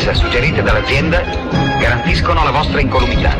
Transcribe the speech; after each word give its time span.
sicurezza 0.00 0.14
suggerite 0.14 0.62
dall'azienda 0.62 1.20
garantiscono 1.78 2.42
la 2.42 2.50
vostra 2.50 2.80
incolumità. 2.80 3.36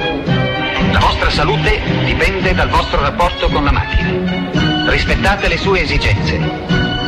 La 0.92 0.98
vostra 0.98 1.30
salute 1.30 1.80
dipende 2.04 2.52
dal 2.52 2.68
vostro 2.68 3.00
rapporto 3.00 3.48
con 3.48 3.64
la 3.64 3.72
macchina. 3.72 4.90
Rispettate 4.90 5.48
le 5.48 5.56
sue 5.56 5.80
esigenze 5.82 6.38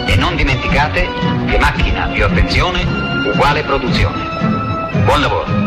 e 0.07 0.17
non 0.17 0.37
dimenticate 0.37 1.07
che 1.47 1.59
macchina 1.59 2.07
più 2.07 2.25
attenzione 2.25 2.83
uguale 3.35 3.63
produzione. 3.63 4.23
Buon 5.05 5.21
lavoro. 5.21 5.62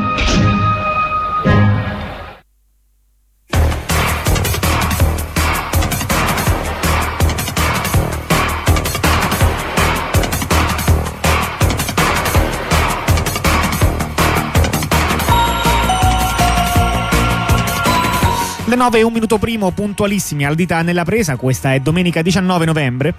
Le 18.76 18.82
9 18.82 19.00
e 19.00 19.04
un 19.04 19.14
minuto 19.14 19.38
primo, 19.38 19.72
puntualissimi 19.72 20.44
al 20.44 20.54
dita 20.54 20.82
nella 20.82 21.06
presa, 21.06 21.38
questa 21.38 21.74
è 21.74 21.80
domenica 21.80 22.22
19 22.22 22.66
novembre. 22.66 23.14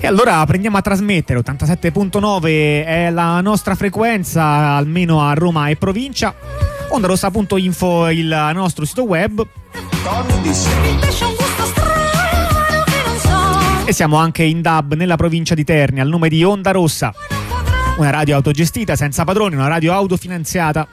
E 0.00 0.06
allora 0.08 0.44
prendiamo 0.46 0.78
a 0.78 0.82
trasmettere 0.82 1.38
87.9 1.38 2.84
è 2.84 3.10
la 3.12 3.40
nostra 3.40 3.76
frequenza, 3.76 4.74
almeno 4.74 5.22
a 5.22 5.32
Roma 5.34 5.68
e 5.68 5.76
provincia. 5.76 6.34
Ondarossa.info 6.90 8.08
il 8.08 8.50
nostro 8.54 8.84
sito 8.84 9.04
web. 9.04 9.46
E 13.84 13.92
siamo 13.92 14.16
anche 14.16 14.42
in 14.42 14.60
DAB 14.60 14.94
nella 14.94 15.16
provincia 15.16 15.54
di 15.54 15.64
Terni 15.64 16.00
al 16.00 16.08
nome 16.08 16.28
di 16.28 16.42
Onda 16.44 16.70
Rossa. 16.70 17.12
Una 17.98 18.10
radio 18.10 18.36
autogestita, 18.36 18.96
senza 18.96 19.24
padroni, 19.24 19.54
una 19.54 19.68
radio 19.68 19.92
autofinanziata. 19.92 20.88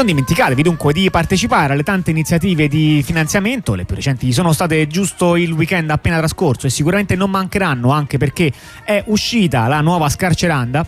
Non 0.00 0.08
dimenticatevi 0.08 0.62
dunque 0.62 0.94
di 0.94 1.10
partecipare 1.10 1.74
alle 1.74 1.82
tante 1.82 2.10
iniziative 2.10 2.68
di 2.68 3.02
finanziamento, 3.04 3.74
le 3.74 3.84
più 3.84 3.94
recenti 3.94 4.32
sono 4.32 4.54
state 4.54 4.86
giusto 4.86 5.36
il 5.36 5.52
weekend 5.52 5.90
appena 5.90 6.16
trascorso 6.16 6.66
e 6.66 6.70
sicuramente 6.70 7.16
non 7.16 7.28
mancheranno 7.28 7.90
anche 7.90 8.16
perché 8.16 8.50
è 8.82 9.04
uscita 9.08 9.66
la 9.66 9.82
nuova 9.82 10.08
scarceranda 10.08 10.86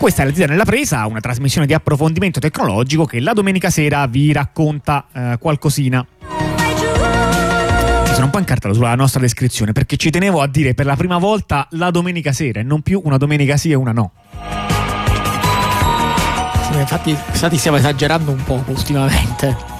Questa 0.00 0.22
è 0.22 0.24
la 0.24 0.32
Zita 0.32 0.46
nella 0.46 0.64
presa, 0.64 1.04
una 1.04 1.20
trasmissione 1.20 1.66
di 1.66 1.74
approfondimento 1.74 2.40
tecnologico 2.40 3.04
che 3.04 3.20
la 3.20 3.34
domenica 3.34 3.68
sera 3.68 4.06
vi 4.06 4.32
racconta 4.32 5.04
eh, 5.12 5.36
qualcosina. 5.38 6.06
Sono 8.04 8.24
un 8.24 8.30
po' 8.30 8.38
incartato 8.38 8.72
sulla 8.72 8.94
nostra 8.94 9.20
descrizione 9.20 9.72
perché 9.72 9.98
ci 9.98 10.08
tenevo 10.08 10.40
a 10.40 10.46
dire 10.46 10.72
per 10.72 10.86
la 10.86 10.96
prima 10.96 11.18
volta 11.18 11.66
la 11.72 11.90
domenica 11.90 12.32
sera 12.32 12.60
e 12.60 12.62
non 12.62 12.80
più 12.80 13.02
una 13.04 13.18
domenica 13.18 13.58
sì 13.58 13.72
e 13.72 13.74
una 13.74 13.92
no. 13.92 14.12
Sì, 16.70 16.78
infatti, 16.78 17.10
infatti 17.10 17.58
stiamo 17.58 17.76
esagerando 17.76 18.30
un 18.30 18.42
po' 18.42 18.64
ultimamente. 18.68 19.79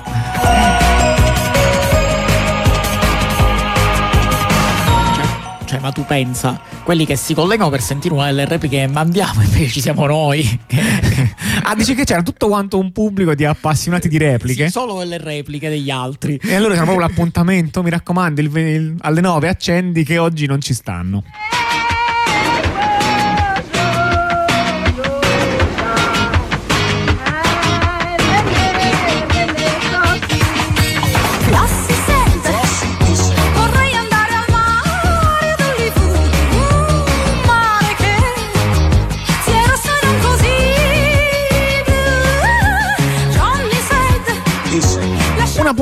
Cioè, 5.71 5.79
ma 5.79 5.93
tu 5.93 6.05
pensa, 6.05 6.61
quelli 6.83 7.07
che 7.07 7.15
si 7.15 7.33
collegano 7.33 7.71
per 7.71 7.81
sentire 7.81 8.13
una 8.13 8.27
delle 8.27 8.45
repliche 8.45 8.79
che 8.79 8.87
mandiamo, 8.89 9.41
invece 9.41 9.69
ci 9.69 9.81
siamo 9.81 10.05
noi. 10.05 10.43
ah, 11.63 11.77
dici 11.77 11.95
che 11.95 12.03
c'era 12.03 12.23
tutto 12.23 12.49
quanto 12.49 12.77
un 12.77 12.91
pubblico 12.91 13.37
di 13.37 13.45
appassionati 13.45 14.09
di 14.09 14.19
repliche? 14.19 14.65
Sì, 14.65 14.73
solo 14.73 14.99
delle 14.99 15.19
repliche 15.19 15.69
degli 15.69 15.89
altri. 15.89 16.41
E 16.43 16.57
allora 16.57 16.73
c'era 16.73 16.87
proprio 16.87 17.07
l'appuntamento, 17.07 17.85
mi 17.85 17.91
raccomando, 17.91 18.41
il, 18.41 18.57
il, 18.57 18.97
alle 18.99 19.21
9 19.21 19.47
accendi 19.47 20.03
che 20.03 20.19
oggi 20.19 20.47
non 20.47 20.61
ci 20.61 20.75
stanno. 20.75 21.23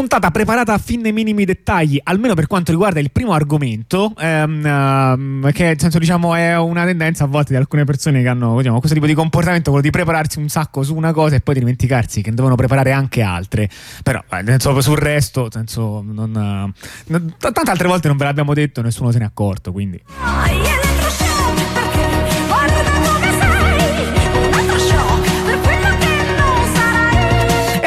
Puntata 0.08 0.30
preparata 0.30 0.72
a 0.72 0.78
fin 0.78 1.02
nei 1.02 1.12
minimi 1.12 1.44
dettagli, 1.44 2.00
almeno 2.02 2.32
per 2.32 2.46
quanto 2.46 2.70
riguarda 2.70 2.98
il 2.98 3.10
primo 3.10 3.32
argomento, 3.32 4.14
ehm, 4.18 4.64
ehm, 4.64 5.52
che 5.52 5.64
nel 5.64 5.78
senso, 5.78 5.98
diciamo, 5.98 6.34
è 6.34 6.56
una 6.56 6.86
tendenza 6.86 7.24
a 7.24 7.26
volte 7.26 7.52
di 7.52 7.58
alcune 7.58 7.84
persone 7.84 8.22
che 8.22 8.28
hanno 8.28 8.56
diciamo, 8.56 8.78
questo 8.78 8.94
tipo 8.94 9.06
di 9.06 9.12
comportamento, 9.12 9.68
quello 9.68 9.84
di 9.84 9.90
prepararsi 9.90 10.38
un 10.38 10.48
sacco 10.48 10.82
su 10.82 10.96
una 10.96 11.12
cosa 11.12 11.34
e 11.36 11.40
poi 11.40 11.56
dimenticarsi 11.56 12.22
che 12.22 12.32
devono 12.32 12.54
preparare 12.54 12.92
anche 12.92 13.20
altre. 13.20 13.68
Però, 14.02 14.24
nel 14.30 14.46
senso, 14.46 14.80
sul 14.80 14.96
resto, 14.96 15.48
senso, 15.52 16.02
non, 16.02 16.72
non, 17.06 17.34
tante 17.38 17.70
altre 17.70 17.88
volte 17.88 18.08
non 18.08 18.16
ve 18.16 18.24
l'abbiamo 18.24 18.54
detto, 18.54 18.80
nessuno 18.80 19.10
se 19.10 19.18
ne 19.18 19.24
è 19.24 19.26
accorto, 19.26 19.72
quindi. 19.72 20.00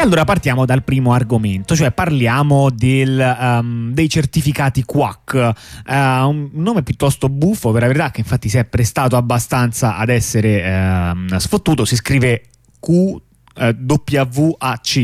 Allora 0.02 0.24
partiamo 0.24 0.66
dal 0.66 0.82
primo 0.82 1.12
argomento, 1.12 1.76
cioè 1.76 1.92
parliamo 1.92 2.70
del, 2.70 3.36
um, 3.38 3.92
dei 3.92 4.08
certificati 4.08 4.84
QAC, 4.84 5.52
uh, 5.86 5.92
un 6.28 6.50
nome 6.54 6.82
piuttosto 6.82 7.28
buffo 7.28 7.70
per 7.70 7.82
la 7.82 7.86
verità 7.86 8.10
che 8.10 8.20
infatti 8.20 8.48
si 8.48 8.58
è 8.58 8.64
prestato 8.64 9.16
abbastanza 9.16 9.96
ad 9.96 10.08
essere 10.08 11.12
uh, 11.12 11.38
sfottuto, 11.38 11.84
si 11.84 11.94
scrive 11.94 12.42
Q 12.80 13.20
eh, 13.54 13.76
WAC, 14.34 14.96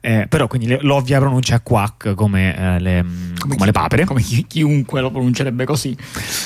eh, 0.00 0.26
però 0.28 0.46
quindi 0.46 0.76
l'ovvia 0.80 1.18
pronuncia 1.18 1.56
è 1.56 1.62
quack 1.62 2.14
come, 2.14 2.56
eh, 2.56 2.80
le, 2.80 3.04
come, 3.38 3.54
come 3.54 3.66
le, 3.66 3.72
papere. 3.72 4.04
Come 4.04 4.22
chi, 4.22 4.46
chiunque 4.46 5.00
lo 5.00 5.10
pronuncerebbe 5.10 5.64
così. 5.64 5.96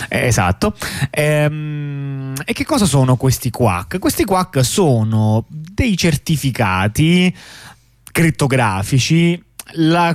Eh, 0.09 0.26
esatto. 0.26 0.75
Ehm, 1.11 2.35
e 2.44 2.53
che 2.53 2.65
cosa 2.65 2.85
sono 2.85 3.17
questi 3.17 3.50
quack? 3.50 3.99
Questi 3.99 4.25
quack 4.25 4.65
sono 4.65 5.44
dei 5.49 5.97
certificati 5.97 7.35
crittografici 8.12 9.43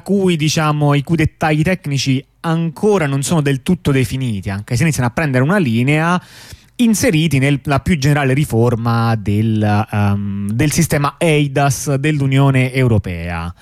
cui, 0.03 0.35
diciamo, 0.35 0.93
i 0.93 1.03
cui 1.03 1.15
dettagli 1.15 1.61
tecnici 1.61 2.23
ancora 2.41 3.07
non 3.07 3.23
sono 3.23 3.41
del 3.41 3.63
tutto 3.63 3.91
definiti, 3.91 4.49
anche 4.49 4.75
se 4.75 4.83
iniziano 4.83 5.07
a 5.07 5.11
prendere 5.11 5.43
una 5.43 5.57
linea 5.57 6.21
inseriti 6.77 7.39
nella 7.39 7.79
più 7.79 7.97
generale 7.97 8.33
riforma 8.33 9.15
del, 9.15 9.87
um, 9.91 10.49
del 10.49 10.71
sistema 10.71 11.15
EIDAS 11.17 11.95
dell'Unione 11.95 12.73
Europea 12.73 13.53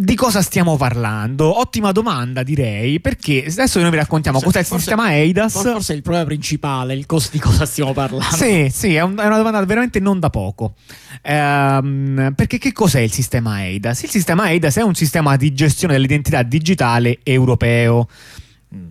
di 0.00 0.14
cosa 0.14 0.42
stiamo 0.42 0.76
parlando? 0.76 1.58
Ottima 1.58 1.90
domanda, 1.90 2.44
direi, 2.44 3.00
perché 3.00 3.44
adesso 3.48 3.80
noi 3.80 3.90
vi 3.90 3.96
raccontiamo 3.96 4.38
forse, 4.38 4.58
cos'è 4.58 4.60
il 4.60 4.66
forse, 4.66 4.84
sistema 4.84 5.14
EIDAS. 5.14 5.60
Forse 5.60 5.92
è 5.92 5.96
il 5.96 6.02
problema 6.02 6.24
principale, 6.24 6.94
il 6.94 7.04
costo 7.04 7.30
di 7.32 7.40
cosa 7.40 7.66
stiamo 7.66 7.92
parlando. 7.92 8.36
Sì, 8.36 8.68
sì, 8.72 8.94
è, 8.94 9.00
un, 9.00 9.16
è 9.18 9.26
una 9.26 9.36
domanda 9.36 9.64
veramente 9.64 9.98
non 9.98 10.20
da 10.20 10.30
poco. 10.30 10.74
Ehm, 11.22 12.32
perché 12.36 12.58
che 12.58 12.72
cos'è 12.72 13.00
il 13.00 13.10
sistema 13.10 13.64
EIDAS? 13.64 14.04
Il 14.04 14.10
sistema 14.10 14.48
EIDAS 14.50 14.76
è 14.76 14.82
un 14.82 14.94
sistema 14.94 15.34
di 15.34 15.52
gestione 15.52 15.94
dell'identità 15.94 16.44
digitale 16.44 17.18
europeo. 17.24 18.06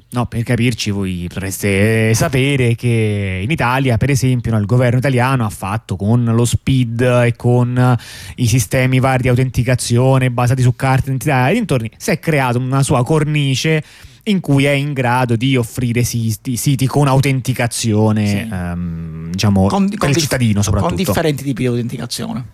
No, 0.09 0.25
per 0.25 0.41
capirci, 0.41 0.89
voi 0.89 1.25
potreste 1.27 2.11
sapere 2.15 2.73
che 2.73 3.41
in 3.43 3.51
Italia, 3.51 3.97
per 3.97 4.09
esempio, 4.09 4.51
no, 4.51 4.57
il 4.57 4.65
governo 4.65 4.97
italiano 4.97 5.45
ha 5.45 5.49
fatto 5.49 5.95
con 5.95 6.23
lo 6.23 6.45
SPID 6.45 7.01
e 7.25 7.35
con 7.35 7.97
i 8.37 8.47
sistemi 8.47 8.99
vari 8.99 9.23
di 9.23 9.27
autenticazione 9.27 10.31
basati 10.31 10.63
su 10.63 10.75
carte 10.75 11.11
d'identità 11.11 11.49
e 11.49 11.53
dintorni, 11.53 11.91
si 11.95 12.09
è 12.09 12.19
creato 12.19 12.57
una 12.57 12.81
sua 12.81 13.03
cornice 13.03 13.83
in 14.23 14.39
cui 14.39 14.65
è 14.65 14.71
in 14.71 14.93
grado 14.93 15.35
di 15.35 15.55
offrire 15.55 16.03
siti, 16.03 16.57
siti 16.57 16.87
con 16.87 17.07
autenticazione 17.07 18.27
sì. 18.27 18.47
um, 18.51 19.29
diciamo, 19.29 19.67
con, 19.67 19.89
per 19.89 19.97
con 19.99 20.09
il 20.09 20.17
cittadino 20.17 20.61
soprattutto. 20.63 20.95
Con 20.95 21.03
differenti 21.03 21.43
tipi 21.43 21.61
di 21.61 21.67
autenticazione. 21.67 22.45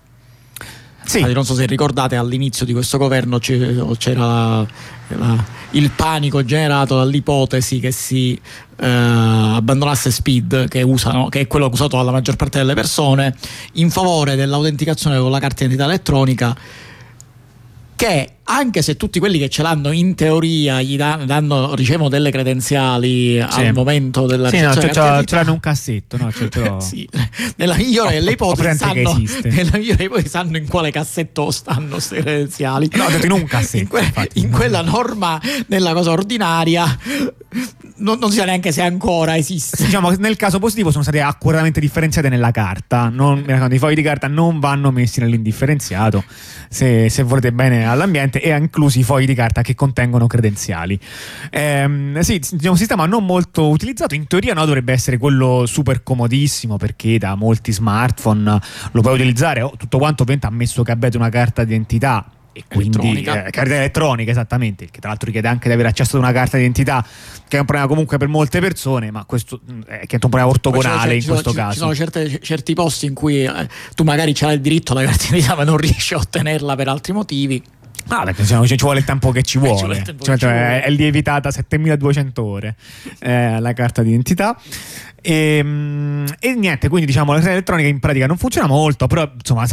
Sì. 1.06 1.22
Non 1.34 1.46
so 1.46 1.54
se 1.54 1.66
ricordate 1.66 2.16
all'inizio 2.16 2.66
di 2.66 2.74
questo 2.74 2.98
governo 2.98 3.40
c'era 3.40 4.66
la, 5.08 5.46
il 5.72 5.92
panico 5.92 6.44
generato 6.44 6.98
dall'ipotesi 6.98 7.80
che 7.80 7.92
si 7.92 8.40
eh, 8.78 8.88
abbandonasse 8.88 10.12
Speed, 10.12 10.68
che, 10.68 10.82
usano, 10.82 11.30
che, 11.30 11.42
è 11.42 11.48
quello 11.48 11.70
usato 11.72 11.98
dalla 11.98 12.12
maggior 12.12 12.36
parte 12.36 12.60
delle 12.60 12.74
persone, 12.74 13.36
in 13.74 13.90
favore 13.90 14.36
dell'autenticazione 14.36 15.20
con 15.20 15.32
la 15.32 15.40
carta 15.40 15.64
d'identità 15.64 15.86
elettronica 15.86 16.56
che 17.96 18.30
anche 18.45 18.81
se 18.81 18.98
tutti 18.98 19.19
quelli 19.19 19.38
che 19.38 19.48
ce 19.48 19.62
l'hanno 19.62 19.92
in 19.92 20.16
teoria 20.16 20.81
gli 20.81 20.98
danno, 20.98 21.75
ricevono 21.75 22.10
delle 22.10 22.30
credenziali 22.30 23.36
sì. 23.50 23.62
al 23.62 23.74
momento 23.74 24.25
della 24.25 24.50
sì, 24.50 24.60
no, 24.60 24.74
ce, 24.74 24.92
ce 24.92 25.36
l'hanno 25.36 25.54
un 25.54 25.60
cassetto 25.60 26.18
no? 26.18 26.31
cioè, 26.31 26.50
però... 26.50 26.80
sì. 26.81 27.07
nella 27.56 27.75
migliore 27.75 28.13
delle 28.16 28.31
ipotesi 28.31 28.78
sanno, 28.78 29.22
nella 29.44 29.78
migliore 29.78 30.04
ipotesi 30.04 30.28
sanno 30.28 30.57
in 30.57 30.68
quale 30.68 30.92
cassetto 30.92 31.51
stanno 31.51 31.92
queste 31.92 32.22
credenziali 32.22 32.90
no, 32.94 33.07
in 33.10 33.31
un 33.31 33.45
cassetto 33.45 33.98
in, 33.98 34.12
que- 34.12 34.30
in 34.34 34.50
quella 34.50 34.81
norma 34.81 35.40
nella 35.68 35.94
cosa 35.94 36.12
ordinaria 36.12 36.98
non, 37.95 38.18
non, 38.19 38.31
si 38.31 38.38
sa 38.38 38.45
neanche 38.45 38.72
se 38.72 38.81
ancora 38.81 39.38
esiste 39.38 39.86
diciamo 39.86 40.12
nel 40.18 40.36
caso 40.36 40.60
positivo 40.60 40.92
sono 40.92 41.04
state 41.04 41.22
accuratamente 41.22 41.80
differenziate 41.80 42.28
nella 42.28 42.51
carta 42.51 43.10
non, 43.10 43.45
i 43.72 43.78
fogli 43.78 43.95
di 43.95 44.01
carta 44.01 44.28
non 44.28 44.60
vanno 44.60 44.92
messi 44.92 45.22
nell'indifferenziato 45.22 46.24
se, 46.69 47.10
se 47.10 47.24
volete 47.24 47.54
bene 47.54 47.88
all'ambiente 47.88 48.32
ovviamente 48.33 48.41
e 48.41 48.51
ha 48.51 48.57
inclusi 48.57 49.00
i 49.00 49.03
fogli 49.03 49.25
di 49.25 49.33
carta 49.33 49.62
che 49.62 49.75
contengono 49.75 50.27
credenziali. 50.27 51.00
Ehm, 51.51 52.19
sì, 52.21 52.41
è 52.62 52.68
un 52.68 52.77
sistema 52.77 53.06
non 53.06 53.25
molto 53.25 53.69
utilizzato, 53.69 54.15
in 54.15 54.27
teoria 54.27 54.53
no, 54.53 54.65
dovrebbe 54.65 54.94
essere 54.94 55.18
quello 55.18 55.65
super 55.65 56.03
comodissimo 56.03 56.77
perché 56.77 57.18
da 57.18 57.35
molti 57.35 57.71
smartphone 57.71 58.59
lo 58.91 59.01
puoi 59.01 59.13
utilizzare, 59.13 59.62
oh, 59.62 59.74
tutto 59.77 59.97
quanto 59.97 60.24
ovviamente 60.24 60.47
ammesso 60.47 60.83
che 60.83 60.91
abbiate 60.91 61.18
una 61.18 61.30
carta 61.30 61.63
d'identità 61.63 62.25
e 62.56 62.65
quindi. 62.68 63.21
Eh, 63.21 63.50
carta 63.50 63.75
elettronica 63.75 64.30
esattamente 64.30 64.85
che 64.85 65.00
tra 65.00 65.09
l'altro 65.09 65.25
richiede 65.25 65.47
anche 65.47 65.68
di 65.68 65.74
avere 65.74 65.89
accesso 65.89 66.18
ad 66.18 66.21
una 66.21 66.31
carta 66.31 66.57
d'identità 66.57 67.03
che 67.47 67.57
è 67.57 67.59
un 67.59 67.65
problema 67.65 67.88
comunque 67.88 68.18
per 68.18 68.27
molte 68.27 68.59
persone 68.59 69.09
ma 69.09 69.25
questo 69.25 69.59
è, 69.88 70.06
che 70.06 70.18
è 70.18 70.19
un 70.21 70.30
problema 70.30 70.47
ortogonale 70.47 71.15
in 71.15 71.25
questo 71.25 71.50
ci, 71.50 71.56
caso 71.56 71.71
ci 71.71 71.80
sono 71.80 71.95
certe, 71.95 72.39
certi 72.41 72.75
posti 72.75 73.07
in 73.07 73.15
cui 73.15 73.44
eh, 73.44 73.68
tu 73.95 74.03
magari 74.03 74.33
c'hai 74.33 74.53
il 74.53 74.62
diritto 74.62 74.91
alla 74.91 75.03
carta 75.03 75.24
d'identità 75.24 75.56
ma 75.56 75.63
non 75.63 75.77
riesci 75.77 76.13
a 76.13 76.18
ottenerla 76.18 76.75
per 76.75 76.88
altri 76.89 77.12
motivi 77.12 77.63
Ah, 78.08 78.24
perché 78.24 78.42
diciamo, 78.42 78.66
ci 78.66 78.76
vuole 78.76 79.00
il 79.00 79.06
tempo 79.06 79.32
che 79.32 79.44
ci 79.44 79.58
vuole. 79.60 80.04
Cioè, 80.04 80.16
che 80.16 80.38
ci 80.38 80.46
vuole. 80.46 80.82
È 80.84 80.90
lievitata 80.90 81.52
7200 81.52 82.44
ore 82.44 82.76
eh, 83.20 83.60
la 83.60 83.74
carta 83.74 84.02
d'identità. 84.02 84.58
E, 85.26 85.58
ehm, 85.58 86.26
e, 86.40 86.54
niente, 86.54 86.90
quindi 86.90 87.08
diciamo 87.08 87.32
la 87.32 87.38
carta 87.38 87.54
elettronica 87.54 87.88
in 87.88 88.00
pratica 88.00 88.28
non 88.28 88.38
funziona 88.38 88.68
molto, 88.68 89.08
però 89.08 89.32
insomma, 89.34 89.66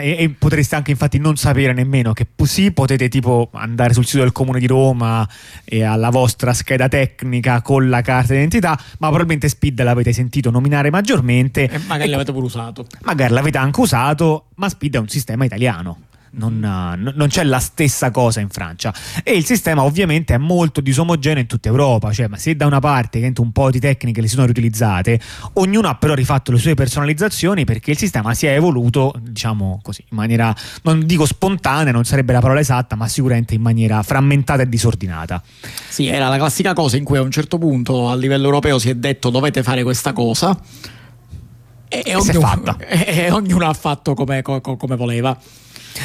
e, 0.00 0.16
e, 0.18 0.34
potreste 0.36 0.74
anche 0.74 0.90
infatti 0.90 1.18
non 1.18 1.36
sapere 1.36 1.72
nemmeno 1.72 2.12
che 2.12 2.26
sì, 2.44 2.72
potete 2.72 3.08
tipo 3.08 3.50
andare 3.52 3.94
sul 3.94 4.04
sito 4.04 4.22
del 4.22 4.32
comune 4.32 4.58
di 4.58 4.66
Roma 4.66 5.26
e 5.64 5.84
alla 5.84 6.10
vostra 6.10 6.52
scheda 6.52 6.88
tecnica 6.88 7.62
con 7.62 7.88
la 7.88 8.02
carta 8.02 8.32
d'identità, 8.32 8.70
ma 8.98 9.06
probabilmente 9.06 9.48
Speed 9.48 9.80
l'avete 9.82 10.12
sentito 10.12 10.50
nominare 10.50 10.90
maggiormente. 10.90 11.70
E 11.70 11.78
magari 11.86 12.10
l'avete 12.10 12.32
pure 12.32 12.46
usato. 12.46 12.86
Magari 13.02 13.32
l'avete 13.32 13.58
anche 13.58 13.80
usato, 13.80 14.46
ma 14.56 14.68
Speed 14.68 14.96
è 14.96 14.98
un 14.98 15.08
sistema 15.08 15.44
italiano 15.44 15.98
non, 16.36 17.12
non, 17.14 17.28
c'è 17.28 17.44
la 17.44 17.58
stessa 17.58 18.10
cosa 18.10 18.40
in 18.40 18.48
Francia. 18.48 18.94
E 19.22 19.32
il 19.32 19.44
sistema 19.44 19.82
ovviamente 19.82 20.34
è 20.34 20.38
molto 20.38 20.80
disomogeneo 20.80 21.40
in 21.40 21.46
tutta 21.46 21.68
Europa. 21.68 22.12
Cioè 22.12 22.28
ma 22.28 22.36
se 22.36 22.56
da 22.56 22.66
una 22.66 22.80
parte 22.80 23.32
un 23.36 23.52
po' 23.52 23.70
di 23.70 23.80
tecniche 23.80 24.20
le 24.20 24.28
sono 24.28 24.44
riutilizzate 24.44 25.20
ognuno 25.54 25.88
ha 25.88 25.94
però 25.96 26.14
rifatto 26.14 26.52
le 26.52 26.58
sue 26.58 26.74
personalizzazioni 26.74 27.64
perché 27.64 27.90
il 27.90 27.98
sistema 27.98 28.34
si 28.34 28.46
è 28.46 28.54
evoluto 28.54 29.14
diciamo 29.20 29.80
così 29.82 30.04
in 30.08 30.16
maniera 30.16 30.54
non 30.82 31.04
dico 31.04 31.26
spontanea 31.26 31.92
non 31.92 32.04
sarebbe 32.04 32.32
la 32.32 32.40
parola 32.40 32.60
esatta 32.60 32.96
ma 32.96 33.08
sicuramente 33.08 33.54
in 33.54 33.60
maniera 33.60 34.02
frammentata 34.02 34.62
e 34.62 34.68
disordinata. 34.68 35.42
Sì 35.88 36.06
era 36.06 36.28
la 36.28 36.36
classica 36.36 36.72
cosa 36.72 36.96
in 36.96 37.04
cui 37.04 37.18
a 37.18 37.22
un 37.22 37.30
certo 37.30 37.58
punto 37.58 38.08
a 38.08 38.16
livello 38.16 38.44
europeo 38.44 38.78
si 38.78 38.90
è 38.90 38.94
detto 38.94 39.30
dovete 39.30 39.62
fare 39.62 39.82
questa 39.82 40.12
cosa. 40.12 40.58
E, 41.88 42.02
e, 42.04 42.14
ognuno, 42.16 42.76
e 42.82 43.30
ognuno, 43.30 43.68
ha 43.68 43.72
fatto 43.72 44.14
come, 44.14 44.42
come 44.42 44.96
voleva 44.96 45.38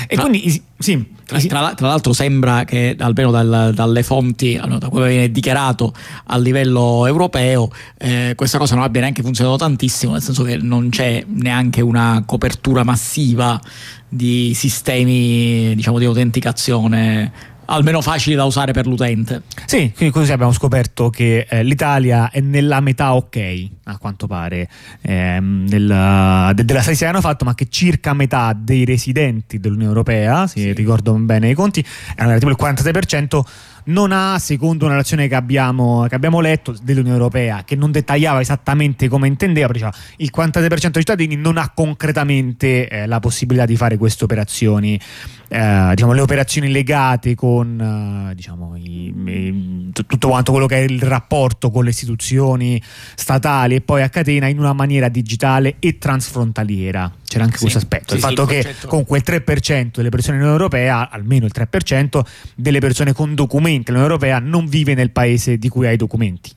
e 0.08 0.16
tra, 0.16 0.26
quindi 0.26 0.64
sì, 0.78 1.06
tra, 1.26 1.40
tra, 1.40 1.74
tra, 1.74 1.88
l'altro 1.88 2.14
sembra 2.14 2.64
che 2.66 2.96
almeno 3.00 3.32
dal, 3.32 3.72
dalle 3.74 4.04
fonti, 4.04 4.56
da 4.56 4.90
quello 4.90 5.06
che 5.06 5.12
viene 5.12 5.32
dichiarato 5.32 5.94
a 6.26 6.38
livello 6.38 7.06
europeo, 7.06 7.70
eh, 7.98 8.34
questa 8.36 8.58
cosa 8.58 8.76
non 8.76 8.84
abbia 8.84 9.02
neanche 9.02 9.22
funzionato 9.22 9.58
tantissimo, 9.58 10.14
nel 10.14 10.22
senso 10.22 10.44
che 10.44 10.58
non 10.58 10.90
c'è 10.90 11.24
neanche 11.28 11.82
una 11.82 12.24
copertura 12.26 12.84
massiva 12.84 13.60
di 14.08 14.54
sistemi 14.54 15.74
diciamo, 15.76 15.98
di 15.98 16.06
autenticazione 16.06 17.32
almeno 17.72 18.02
facili 18.02 18.36
da 18.36 18.44
usare 18.44 18.74
per 18.74 18.86
l'utente. 18.86 19.44
Sì, 19.66 19.92
quindi 19.96 20.14
così 20.14 20.32
abbiamo 20.32 20.52
scoperto 20.52 21.10
che 21.10 21.48
eh, 21.50 21.64
l'Italia 21.64 22.30
è 22.30 22.42
nella 22.42 22.80
metà 22.82 23.16
ok, 23.16 23.68
a 23.86 23.98
quanto 23.98 24.28
pare, 24.28 24.70
ehm, 25.02 25.68
della, 25.68 26.52
de, 26.54 26.66
della 26.66 26.82
statistica 26.82 27.10
che 27.10 27.18
hanno 27.18 27.26
fatto, 27.26 27.46
ma 27.46 27.56
che 27.56 27.68
circa 27.70 28.14
metà 28.14 28.54
dei 28.56 28.86
residenti 28.86 29.60
dell'Unione 29.60 29.90
Europea, 29.90 30.48
se 30.48 30.60
sì. 30.60 30.74
ricordo 30.74 31.14
bene 31.14 31.50
i 31.50 31.54
conti, 31.54 31.84
erano 32.16 32.38
tipo 32.38 32.50
il 32.50 32.58
46%, 32.60 33.42
non 33.86 34.12
ha, 34.12 34.38
secondo 34.40 34.86
una 34.86 34.94
relazione 34.94 35.28
che 35.28 35.36
abbiamo, 35.36 36.06
che 36.08 36.16
abbiamo 36.16 36.40
letto 36.40 36.76
dell'Unione 36.82 37.18
Europea, 37.18 37.64
che 37.66 37.76
non 37.76 37.92
dettagliava 37.92 38.40
esattamente 38.42 39.08
come 39.08 39.28
intendeva, 39.28 39.72
diceva 39.72 39.94
il 40.18 40.32
46% 40.36 40.68
dei 40.68 40.92
cittadini 40.92 41.36
non 41.36 41.58
ha 41.58 41.72
concretamente 41.74 42.88
eh, 42.88 43.06
la 43.06 43.20
possibilità 43.20 43.66
di 43.66 43.76
fare 43.76 43.98
queste 43.98 44.24
operazioni, 44.24 45.00
eh, 45.48 45.92
diciamo, 45.94 46.14
le 46.14 46.22
operazioni 46.22 46.72
legate 46.72 47.36
con 47.36 48.30
eh, 48.30 48.36
diciamo, 48.36 48.76
i, 48.76 49.14
i, 49.26 49.90
tutto 49.94 50.28
quanto 50.30 50.52
quello 50.52 50.68
che 50.68 50.78
è 50.78 50.80
il 50.80 51.02
rapporto 51.02 51.72
con 51.72 51.84
le 51.84 51.90
istituzioni 51.90 52.82
statali 53.16 53.76
e 53.76 53.82
poi 53.82 54.02
a 54.02 54.10
catena 54.10 54.48
in 54.48 54.60
una 54.60 54.74
maniera 54.74 55.10
digitale 55.10 55.76
e 55.80 55.98
transfrontaliera. 55.98 57.12
C'era 57.32 57.46
anche 57.46 57.56
sì, 57.56 57.62
questo 57.62 57.80
aspetto, 57.80 58.10
sì, 58.10 58.16
il 58.16 58.20
fatto 58.20 58.46
sì, 58.46 58.56
che 58.56 58.76
con 58.88 59.06
quel 59.06 59.24
3% 59.26 59.92
delle 59.96 60.10
persone 60.10 60.36
in 60.36 60.42
Unione 60.42 60.58
Europea, 60.58 61.10
almeno 61.10 61.46
il 61.46 61.54
3% 61.56 62.22
delle 62.56 62.80
persone 62.80 63.14
con 63.14 63.36
documenti 63.36 63.90
nell'Unione 63.90 64.16
Europea 64.16 64.40
non 64.40 64.68
vive 64.68 64.96
nel 64.96 65.12
paese 65.12 65.58
di 65.58 65.70
cui 65.70 65.88
hai 65.88 65.94
i 65.94 65.98
documenti. 65.98 66.52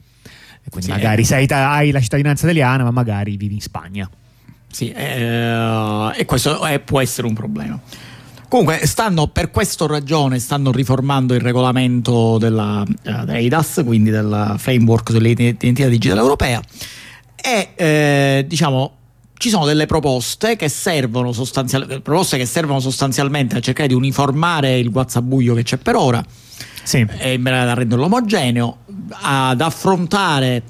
E 0.65 0.71
quindi 0.71 0.91
magari 0.91 1.23
eh. 1.23 1.27
sei, 1.27 1.47
hai 1.49 1.93
la 1.93 2.01
cittadinanza 2.01 2.47
italiana, 2.47 2.83
ma 2.83 2.91
magari 2.91 3.37
vivi 3.37 3.55
in 3.55 3.61
Spagna. 3.61 4.11
Sì, 4.67 4.91
eh, 4.91 6.11
e 6.17 6.25
questo 6.25 6.65
è, 6.65 6.81
può 6.81 7.01
essere 7.01 7.29
un 7.29 7.35
problema. 7.35 7.81
Comunque, 8.49 8.85
stanno, 8.89 9.29
per 9.29 9.53
questa 9.53 9.87
ragione 9.87 10.41
stanno 10.41 10.73
riformando 10.73 11.35
il 11.35 11.41
regolamento 11.41 12.37
della, 12.39 12.81
uh, 12.81 13.25
dell'EIDAS, 13.25 13.83
quindi 13.85 14.11
del 14.11 14.57
framework 14.59 15.13
dell'identità 15.13 15.87
digitale 15.87 16.21
europea, 16.21 16.61
e 17.37 17.69
eh, 17.77 18.45
diciamo 18.49 19.03
ci 19.37 19.49
sono 19.49 19.67
delle 19.67 19.87
proposte 19.87 20.57
che 20.57 20.69
servono, 20.69 21.33
sostanzial- 21.33 22.01
proposte 22.03 22.37
che 22.37 22.47
servono 22.47 22.81
sostanzialmente 22.81 23.57
a 23.57 23.61
cercare 23.61 23.89
di 23.89 23.95
uniformare 23.95 24.79
il 24.79 24.91
guazzabuglio 24.91 25.55
che 25.55 25.63
c'è 25.63 25.77
per 25.77 25.97
ora. 25.97 26.25
Sì. 26.85 26.99
in 26.99 27.41
maniera 27.41 27.65
da 27.65 27.73
renderlo 27.73 28.05
omogeneo, 28.05 28.81
ad 29.23 29.63
affrontare 29.63 30.63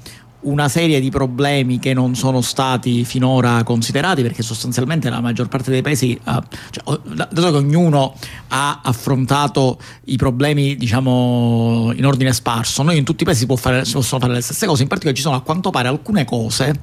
una 0.45 0.69
serie 0.69 0.99
di 0.99 1.09
problemi 1.09 1.79
che 1.79 1.93
non 1.93 2.15
sono 2.15 2.41
stati 2.41 3.03
finora 3.03 3.63
considerati 3.63 4.21
perché 4.21 4.43
sostanzialmente 4.43 5.09
la 5.09 5.19
maggior 5.19 5.47
parte 5.47 5.71
dei 5.71 5.81
paesi, 5.81 6.19
uh, 6.23 6.39
cioè, 6.69 6.99
dato 7.13 7.51
che 7.51 7.57
ognuno 7.57 8.15
ha 8.49 8.81
affrontato 8.83 9.79
i 10.05 10.17
problemi 10.17 10.75
diciamo 10.75 11.91
in 11.95 12.05
ordine 12.05 12.33
sparso, 12.33 12.83
noi 12.83 12.97
in 12.97 13.03
tutti 13.03 13.23
i 13.23 13.25
paesi 13.25 13.45
si, 13.47 13.57
fare, 13.57 13.85
si 13.85 13.93
possono 13.93 14.21
fare 14.21 14.33
le 14.33 14.41
stesse 14.41 14.65
cose, 14.67 14.83
in 14.83 14.87
particolare 14.87 15.17
ci 15.17 15.23
sono 15.23 15.35
a 15.35 15.41
quanto 15.41 15.69
pare 15.69 15.87
alcune 15.87 16.25
cose 16.25 16.81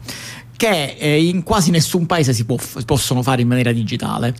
che 0.56 0.96
eh, 0.98 1.24
in 1.24 1.42
quasi 1.42 1.70
nessun 1.70 2.06
paese 2.06 2.32
si, 2.32 2.44
può, 2.44 2.56
possono 2.84 3.22
fare 3.22 3.42
in 3.42 3.48
maniera 3.48 3.72
digitale. 3.72 4.34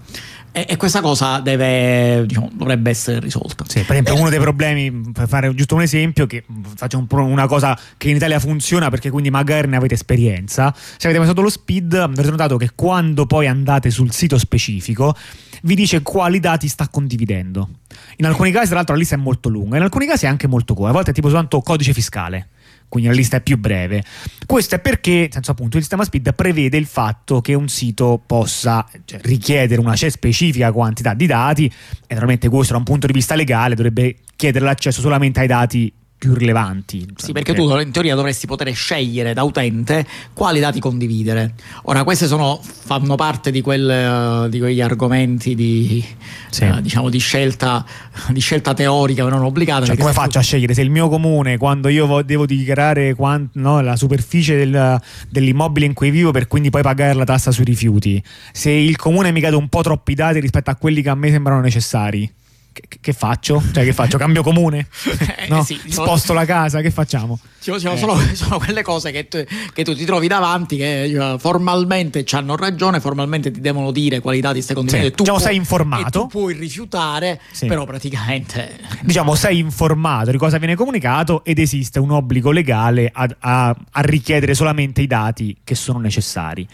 E, 0.54 0.66
e 0.68 0.76
questa 0.76 1.00
cosa 1.00 1.40
deve, 1.40 2.24
diciamo, 2.26 2.50
dovrebbe 2.52 2.90
essere 2.90 3.18
risolta. 3.20 3.64
Sì, 3.66 3.80
per 3.80 3.92
esempio, 3.92 4.14
eh, 4.14 4.20
uno 4.20 4.28
dei 4.28 4.38
problemi, 4.38 5.10
per 5.12 5.26
fare 5.26 5.52
giusto 5.54 5.74
un 5.74 5.82
esempio, 5.82 6.26
che 6.26 6.44
faccio 6.76 6.98
un, 6.98 7.06
una 7.08 7.46
cosa 7.46 7.78
che 7.96 8.10
in 8.10 8.16
Italia 8.16 8.38
funziona 8.38 8.90
perché 8.90 9.08
quindi 9.10 9.30
magari 9.30 9.66
ne 9.68 9.76
avete 9.76 9.94
esperienza. 9.94 10.74
Se 10.74 11.08
avete 11.08 11.22
usato 11.22 11.40
lo 11.40 11.48
speed, 11.48 11.94
avrete 11.94 12.30
notato 12.30 12.58
che 12.58 12.70
quando 12.74 13.24
poi 13.24 13.46
andate 13.46 13.90
sul 13.90 14.12
sito 14.12 14.38
specifico 14.38 15.16
vi 15.62 15.74
dice 15.74 16.02
quali 16.02 16.38
dati 16.38 16.68
sta 16.68 16.88
condividendo. 16.88 17.68
In 18.16 18.26
alcuni 18.26 18.50
casi, 18.50 18.66
tra 18.66 18.76
l'altro, 18.76 18.94
la 18.94 19.00
lista 19.00 19.14
è 19.14 19.18
molto 19.18 19.48
lunga, 19.48 19.76
in 19.76 19.82
alcuni 19.82 20.06
casi 20.06 20.26
è 20.26 20.28
anche 20.28 20.46
molto 20.46 20.74
corta. 20.74 20.90
A 20.90 20.94
volte 20.94 21.10
è 21.10 21.14
tipo 21.14 21.28
soltanto 21.28 21.60
codice 21.60 21.92
fiscale 21.92 22.48
quindi 22.92 23.08
la 23.08 23.16
lista 23.16 23.38
è 23.38 23.40
più 23.40 23.56
breve. 23.56 24.04
Questo 24.44 24.74
è 24.74 24.78
perché, 24.78 25.30
senso 25.32 25.52
appunto, 25.52 25.78
il 25.78 25.82
sistema 25.82 26.04
SPID 26.04 26.34
prevede 26.34 26.76
il 26.76 26.84
fatto 26.84 27.40
che 27.40 27.54
un 27.54 27.66
sito 27.68 28.22
possa 28.26 28.86
cioè, 29.06 29.18
richiedere 29.22 29.80
una 29.80 29.96
specifica 29.96 30.70
quantità 30.72 31.14
di 31.14 31.24
dati 31.24 31.64
e 31.64 31.72
naturalmente 32.08 32.50
questo 32.50 32.74
da 32.74 32.78
un 32.80 32.84
punto 32.84 33.06
di 33.06 33.14
vista 33.14 33.34
legale 33.34 33.74
dovrebbe 33.74 34.16
chiedere 34.36 34.66
l'accesso 34.66 35.00
solamente 35.00 35.40
ai 35.40 35.46
dati 35.46 35.90
più 36.22 36.34
rilevanti. 36.34 37.04
Sì, 37.16 37.32
perché 37.32 37.52
tu 37.52 37.68
in 37.80 37.90
teoria 37.90 38.14
dovresti 38.14 38.46
poter 38.46 38.72
scegliere 38.72 39.34
da 39.34 39.42
utente 39.42 40.06
quali 40.32 40.60
dati 40.60 40.78
condividere. 40.78 41.54
Ora, 41.86 42.04
queste 42.04 42.28
sono, 42.28 42.60
fanno 42.62 43.16
parte 43.16 43.50
di, 43.50 43.60
quel, 43.60 44.46
di 44.48 44.60
quegli 44.60 44.80
argomenti 44.80 45.56
di, 45.56 46.04
sì. 46.48 46.62
uh, 46.62 46.80
diciamo, 46.80 47.08
di, 47.08 47.18
scelta, 47.18 47.84
di 48.30 48.38
scelta 48.38 48.72
teorica, 48.72 49.24
ma 49.24 49.30
non 49.30 49.42
obbligata. 49.42 49.84
Cioè, 49.84 49.96
come 49.96 50.12
faccio 50.12 50.38
a 50.38 50.42
scegliere 50.42 50.74
se 50.74 50.82
il 50.82 50.90
mio 50.90 51.08
comune, 51.08 51.58
quando 51.58 51.88
io 51.88 52.22
devo 52.22 52.46
dichiarare 52.46 53.14
quant, 53.14 53.50
no, 53.54 53.80
la 53.80 53.96
superficie 53.96 54.56
del, 54.56 55.00
dell'immobile 55.28 55.86
in 55.86 55.92
cui 55.92 56.10
vivo, 56.10 56.30
per 56.30 56.46
quindi 56.46 56.70
poi 56.70 56.82
pagare 56.82 57.14
la 57.14 57.24
tassa 57.24 57.50
sui 57.50 57.64
rifiuti, 57.64 58.22
se 58.52 58.70
il 58.70 58.94
comune 58.94 59.32
mi 59.32 59.40
cade 59.40 59.56
un 59.56 59.68
po' 59.68 59.82
troppi 59.82 60.14
dati 60.14 60.38
rispetto 60.38 60.70
a 60.70 60.76
quelli 60.76 61.02
che 61.02 61.08
a 61.08 61.16
me 61.16 61.30
sembrano 61.30 61.60
necessari? 61.60 62.32
Che, 62.72 62.82
che, 63.00 63.12
faccio? 63.12 63.62
Cioè, 63.72 63.84
che 63.84 63.92
faccio? 63.92 64.18
Cambio 64.18 64.42
comune? 64.42 64.86
Eh, 65.42 65.48
no? 65.48 65.62
sì, 65.64 65.78
Sposto 65.88 66.32
la 66.32 66.44
casa? 66.44 66.80
Che 66.80 66.90
facciamo? 66.90 67.38
Ci 67.60 67.72
sono, 67.78 67.94
eh. 67.94 67.98
sono, 67.98 68.18
sono, 68.34 68.58
quelle 68.58 68.82
cose 68.82 69.10
che 69.10 69.28
tu, 69.28 69.42
che 69.72 69.84
tu, 69.84 69.94
ti 69.94 70.04
trovi 70.04 70.26
davanti 70.26 70.76
che 70.76 71.12
uh, 71.16 71.38
formalmente 71.38 72.24
hanno 72.32 72.56
ragione, 72.56 73.00
formalmente 73.00 73.50
ti 73.50 73.60
devono 73.60 73.90
dire 73.90 74.20
quali 74.20 74.40
dati 74.40 74.62
stai 74.62 74.76
condividendo. 74.76 75.14
Sì. 75.16 75.22
Diciamo, 75.22 75.38
puoi, 75.38 75.48
sei 75.48 75.56
informato. 75.56 76.20
tu 76.20 76.26
puoi 76.26 76.54
rifiutare, 76.54 77.40
sì. 77.50 77.66
però 77.66 77.84
praticamente. 77.84 78.78
Diciamo, 79.02 79.34
sei 79.34 79.58
informato 79.58 80.30
di 80.30 80.38
cosa 80.38 80.58
viene 80.58 80.76
comunicato 80.76 81.44
ed 81.44 81.58
esiste 81.58 81.98
un 81.98 82.10
obbligo 82.10 82.50
legale 82.50 83.10
a, 83.12 83.28
a, 83.38 83.76
a 83.90 84.00
richiedere 84.00 84.54
solamente 84.54 85.02
i 85.02 85.06
dati 85.06 85.56
che 85.64 85.74
sono 85.74 85.98
necessari 85.98 86.66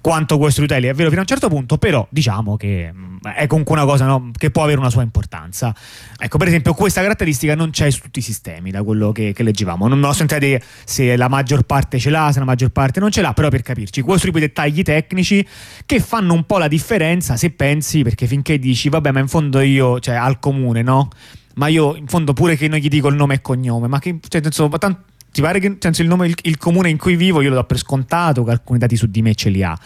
quanto 0.00 0.38
questo 0.38 0.62
utili 0.62 0.86
è 0.86 0.94
vero 0.94 1.08
fino 1.08 1.20
a 1.20 1.22
un 1.22 1.26
certo 1.26 1.48
punto, 1.48 1.76
però 1.76 2.06
diciamo 2.10 2.56
che 2.56 2.90
mm, 2.92 3.18
è 3.34 3.46
comunque 3.46 3.74
una 3.74 3.84
cosa 3.84 4.06
no, 4.06 4.30
che 4.36 4.50
può 4.50 4.62
avere 4.62 4.78
una 4.78 4.90
sua 4.90 5.02
importanza. 5.02 5.74
Ecco, 6.18 6.38
per 6.38 6.48
esempio, 6.48 6.74
questa 6.74 7.00
caratteristica 7.00 7.54
non 7.54 7.70
c'è 7.70 7.90
su 7.90 8.02
tutti 8.02 8.20
i 8.20 8.22
sistemi, 8.22 8.70
da 8.70 8.82
quello 8.82 9.12
che, 9.12 9.32
che 9.32 9.42
leggevamo. 9.42 9.88
Non 9.88 10.02
ho 10.02 10.12
sentito 10.12 10.64
se 10.84 11.16
la 11.16 11.28
maggior 11.28 11.62
parte 11.62 11.98
ce 11.98 12.10
l'ha, 12.10 12.30
se 12.32 12.38
la 12.38 12.44
maggior 12.44 12.70
parte 12.70 13.00
non 13.00 13.10
ce 13.10 13.20
l'ha, 13.20 13.32
però 13.32 13.48
per 13.48 13.62
capirci, 13.62 14.02
questo 14.02 14.26
tipo 14.26 14.38
di 14.38 14.46
dettagli 14.46 14.82
tecnici 14.82 15.46
che 15.84 16.00
fanno 16.00 16.34
un 16.34 16.44
po' 16.44 16.58
la 16.58 16.68
differenza 16.68 17.36
se 17.36 17.50
pensi, 17.50 18.02
perché 18.02 18.26
finché 18.26 18.58
dici, 18.58 18.88
vabbè, 18.88 19.10
ma 19.10 19.20
in 19.20 19.28
fondo 19.28 19.60
io, 19.60 20.00
cioè 20.00 20.14
al 20.14 20.38
comune, 20.38 20.82
no? 20.82 21.08
Ma 21.54 21.66
io 21.66 21.96
in 21.96 22.06
fondo 22.06 22.32
pure 22.34 22.56
che 22.56 22.68
non 22.68 22.78
gli 22.78 22.88
dico 22.88 23.08
il 23.08 23.16
nome 23.16 23.34
e 23.34 23.40
cognome, 23.40 23.88
ma 23.88 23.98
che, 23.98 24.18
cioè, 24.28 24.40
insomma, 24.44 24.78
tanto 24.78 25.06
ti 25.38 25.44
pare 25.44 25.60
che 25.60 25.76
senso, 25.78 26.02
il, 26.02 26.08
nome, 26.08 26.26
il, 26.26 26.34
il, 26.42 26.58
comune 26.58 26.90
in 26.90 26.98
cui 26.98 27.14
vivo 27.14 27.40
io 27.40 27.50
lo 27.50 27.54
do 27.54 27.64
per 27.64 27.78
scontato 27.78 28.42
che 28.42 28.50
alcuni 28.50 28.80
dati 28.80 28.96
su 28.96 29.06
di 29.06 29.22
me 29.22 29.36
ce 29.36 29.50
li 29.50 29.62
ha. 29.62 29.78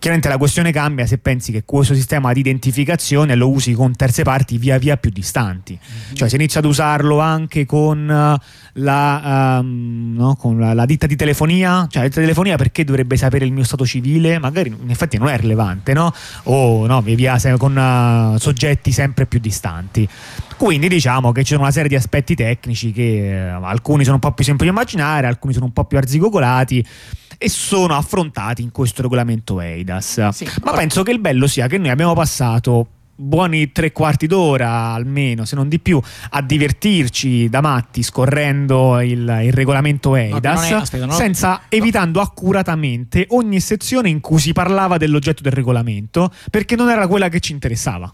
Chiaramente 0.00 0.28
la 0.28 0.36
questione 0.36 0.72
cambia 0.72 1.06
se 1.06 1.18
pensi 1.18 1.52
che 1.52 1.62
questo 1.64 1.94
sistema 1.94 2.32
di 2.32 2.40
identificazione 2.40 3.36
lo 3.36 3.48
usi 3.48 3.72
con 3.72 3.94
terze 3.94 4.24
parti 4.24 4.58
via 4.58 4.78
via 4.78 4.96
più 4.96 5.10
distanti. 5.10 5.78
Mm-hmm. 5.78 6.14
Cioè 6.14 6.28
se 6.28 6.34
inizi 6.34 6.58
ad 6.58 6.64
usarlo 6.64 7.20
anche 7.20 7.66
con 7.66 8.06
la, 8.72 9.58
um, 9.60 10.14
no, 10.16 10.34
con 10.34 10.58
la, 10.58 10.74
la 10.74 10.86
ditta 10.86 11.06
di 11.06 11.14
telefonia, 11.14 11.86
cioè 11.88 12.02
la 12.02 12.08
ditta 12.08 12.18
di 12.18 12.26
telefonia 12.26 12.56
perché 12.56 12.82
dovrebbe 12.82 13.16
sapere 13.16 13.44
il 13.44 13.52
mio 13.52 13.62
stato 13.62 13.86
civile? 13.86 14.40
Magari 14.40 14.74
in 14.76 14.90
effetti 14.90 15.18
non 15.18 15.28
è 15.28 15.38
rilevante, 15.38 15.92
no? 15.92 16.12
O 16.44 16.86
no, 16.86 17.00
via 17.00 17.14
via 17.14 17.56
con 17.56 17.76
uh, 17.76 18.38
soggetti 18.38 18.90
sempre 18.90 19.26
più 19.26 19.38
distanti. 19.38 20.08
Quindi 20.56 20.88
diciamo 20.88 21.32
che 21.32 21.42
ci 21.42 21.50
sono 21.52 21.62
una 21.62 21.70
serie 21.70 21.88
di 21.88 21.96
aspetti 21.96 22.34
tecnici 22.34 22.90
che 22.90 23.30
eh, 23.30 23.38
alcuni 23.38 24.04
sono 24.04 24.14
un 24.14 24.20
po' 24.20 24.32
più 24.32 24.42
semplici 24.42 24.72
da 24.72 24.78
immaginare, 24.78 25.26
alcuni 25.26 25.52
sono 25.52 25.66
un 25.66 25.72
po' 25.72 25.84
più 25.84 25.98
arzigogolati 25.98 26.84
e 27.38 27.48
sono 27.50 27.94
affrontati 27.94 28.62
in 28.62 28.70
questo 28.70 29.02
regolamento 29.02 29.60
EIDAS. 29.60 30.28
Sì, 30.28 30.44
Ma 30.62 30.70
ora... 30.70 30.78
penso 30.78 31.02
che 31.02 31.10
il 31.10 31.18
bello 31.18 31.46
sia 31.46 31.66
che 31.66 31.76
noi 31.76 31.90
abbiamo 31.90 32.14
passato 32.14 32.88
buoni 33.18 33.72
tre 33.72 33.92
quarti 33.92 34.26
d'ora 34.26 34.92
almeno, 34.92 35.44
se 35.44 35.56
non 35.56 35.68
di 35.68 35.78
più, 35.78 36.00
a 36.30 36.42
divertirci 36.42 37.48
da 37.48 37.60
matti 37.60 38.02
scorrendo 38.02 39.00
il, 39.00 39.40
il 39.42 39.52
regolamento 39.52 40.14
EIDAS, 40.14 40.70
no, 40.70 40.76
è, 40.76 40.80
aspetta, 40.80 41.10
senza 41.10 41.50
no. 41.50 41.60
evitando 41.68 42.20
accuratamente 42.20 43.26
ogni 43.30 43.60
sezione 43.60 44.08
in 44.08 44.20
cui 44.20 44.38
si 44.38 44.52
parlava 44.52 44.96
dell'oggetto 44.96 45.42
del 45.42 45.52
regolamento, 45.52 46.32
perché 46.50 46.76
non 46.76 46.90
era 46.90 47.06
quella 47.06 47.28
che 47.28 47.40
ci 47.40 47.52
interessava. 47.52 48.12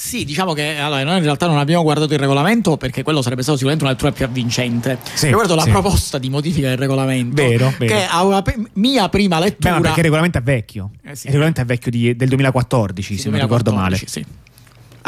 Sì, 0.00 0.24
diciamo 0.24 0.52
che 0.52 0.76
allora, 0.78 1.02
noi 1.02 1.16
in 1.16 1.24
realtà 1.24 1.48
non 1.48 1.58
abbiamo 1.58 1.82
guardato 1.82 2.12
il 2.12 2.20
regolamento 2.20 2.76
perché 2.76 3.02
quello 3.02 3.20
sarebbe 3.20 3.42
stato 3.42 3.56
sicuramente 3.56 3.84
una 3.84 3.94
lettura 3.94 4.12
più 4.12 4.24
avvincente. 4.24 4.96
Sì, 5.14 5.26
Io 5.26 5.32
guardo 5.32 5.56
la 5.56 5.62
sì. 5.62 5.70
proposta 5.70 6.18
di 6.18 6.30
modifica 6.30 6.68
del 6.68 6.78
regolamento. 6.78 7.34
Vero, 7.34 7.74
vero. 7.76 7.96
Che 7.96 8.04
a 8.04 8.22
una 8.22 8.40
pe- 8.40 8.56
mia 8.74 9.08
prima 9.08 9.40
lettura. 9.40 9.74
Beh, 9.74 9.80
perché 9.80 9.98
il 9.98 10.04
regolamento 10.04 10.38
è 10.38 10.42
vecchio. 10.42 10.90
Eh 11.02 11.16
sì. 11.16 11.26
Il 11.26 11.32
regolamento 11.32 11.62
è 11.62 11.64
vecchio 11.64 11.90
di, 11.90 12.14
del 12.14 12.28
2014, 12.28 13.16
sì, 13.16 13.20
se 13.20 13.28
2014, 13.28 13.40
non 13.40 13.48
ricordo 13.48 13.74
male. 13.74 13.96
Sì. 14.06 14.24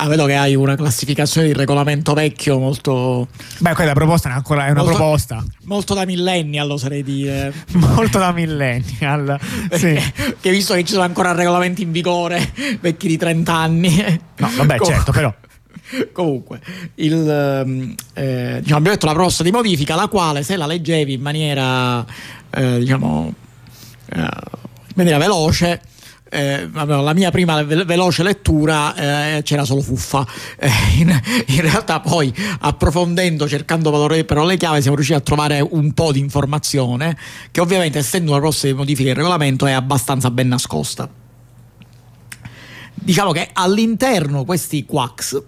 Ah, 0.02 0.09
vedo 0.09 0.25
che 0.25 0.35
hai 0.35 0.54
una 0.54 0.76
classificazione 0.76 1.49
di 1.49 1.52
regolamento 1.52 2.14
vecchio 2.14 2.59
molto. 2.59 3.28
Beh, 3.59 3.75
quella 3.75 3.92
proposta 3.92 4.30
è, 4.30 4.33
ancora, 4.33 4.64
è 4.64 4.71
una 4.71 4.80
molto, 4.80 4.97
proposta. 4.97 5.45
Molto 5.64 5.92
da 5.92 6.07
millennial, 6.07 6.71
oserei 6.71 7.02
dire. 7.02 7.52
molto 7.76 8.19
da 8.19 8.33
millennial. 8.33 9.38
sì. 9.73 10.00
che 10.40 10.50
visto 10.50 10.73
che 10.73 10.85
ci 10.85 10.92
sono 10.92 11.04
ancora 11.04 11.33
regolamenti 11.33 11.83
in 11.83 11.92
vigore, 11.92 12.50
vecchi 12.80 13.09
di 13.09 13.19
30 13.19 13.54
anni. 13.54 14.21
No, 14.37 14.50
vabbè, 14.57 14.76
Com- 14.80 14.88
certo, 14.88 15.12
però. 15.12 15.35
Comunque, 16.12 16.61
il, 16.95 17.28
ehm, 17.28 17.95
eh, 18.14 18.59
diciamo, 18.61 18.78
abbiamo 18.78 18.88
detto 18.88 19.04
la 19.04 19.12
proposta 19.12 19.42
di 19.42 19.50
modifica, 19.50 19.97
la 19.97 20.09
quale 20.09 20.42
se 20.42 20.57
la 20.57 20.64
leggevi 20.64 21.12
in 21.12 21.21
maniera, 21.21 22.02
eh, 22.49 22.78
diciamo, 22.78 23.35
eh, 24.14 24.19
in 24.19 24.95
maniera 24.95 25.19
veloce 25.19 25.83
eh, 26.30 26.68
la 26.72 27.12
mia 27.12 27.30
prima 27.30 27.62
veloce 27.62 28.22
lettura 28.22 28.94
eh, 29.37 29.42
c'era 29.42 29.64
solo 29.64 29.80
fuffa. 29.82 30.26
Eh, 30.56 30.70
in, 30.99 31.20
in, 31.46 31.60
realtà, 31.60 32.00
poi 32.00 32.32
approfondendo, 32.60 33.49
cercando 33.49 33.90
valore 33.90 34.25
per 34.25 34.38
le 34.38 34.56
chiavi, 34.56 34.80
siamo 34.80 34.96
riusciti 34.96 35.18
a 35.18 35.22
trovare 35.22 35.60
un 35.60 35.92
po' 35.92 36.12
di 36.12 36.20
informazione 36.20 37.16
che, 37.50 37.60
ovviamente, 37.60 37.99
essendo 37.99 38.30
una 38.30 38.40
prossima 38.40 38.76
modifica 38.76 39.08
del 39.08 39.16
regolamento, 39.16 39.66
è 39.66 39.72
abbastanza 39.72 40.30
ben 40.30 40.49
nascosta. 40.49 41.08
Diciamo 42.94 43.32
che 43.32 43.50
all'interno 43.52 44.44
questi 44.44 44.84
quacks, 44.84 45.42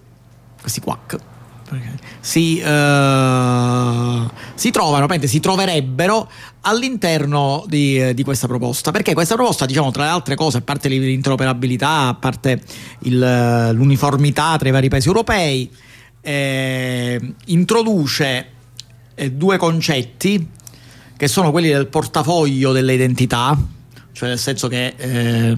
questi 0.61 0.81
quack, 0.81 1.19
si, 2.21 2.61
uh, 2.61 4.31
si 4.55 4.71
trovano, 4.71 5.07
si 5.25 5.41
troverebbero 5.41 6.31
all'interno 6.63 7.65
di, 7.67 8.15
di, 8.15 8.23
questa 8.23 8.47
proposta. 8.47 8.91
Perché 8.91 9.15
questa 9.15 9.35
proposta, 9.35 9.67
diciamo, 9.67 9.91
tra 9.91 10.05
le 10.05 10.11
altre 10.11 10.35
cose, 10.35 10.59
a 10.59 10.61
parte 10.63 10.89
l'interoperabilità, 10.89 12.09
a 12.09 12.15
parte 12.15 12.63
il, 13.01 13.71
l'uniformità 13.73 14.57
tra 14.59 14.69
i 14.69 14.73
vari 14.73 14.89
paesi 14.89 15.09
europei, 15.09 15.71
eh, 16.21 17.35
introduce 17.47 18.47
eh, 19.15 19.31
due 19.33 19.57
concetti 19.57 20.49
che 21.17 21.29
sono 21.29 21.51
quelli 21.51 21.69
del 21.69 21.87
portafoglio 21.87 22.73
delle 22.73 22.95
identità, 22.95 23.57
cioè 24.13 24.29
nel 24.29 24.39
senso 24.39 24.69
che... 24.69 24.95
Eh, 24.97 25.57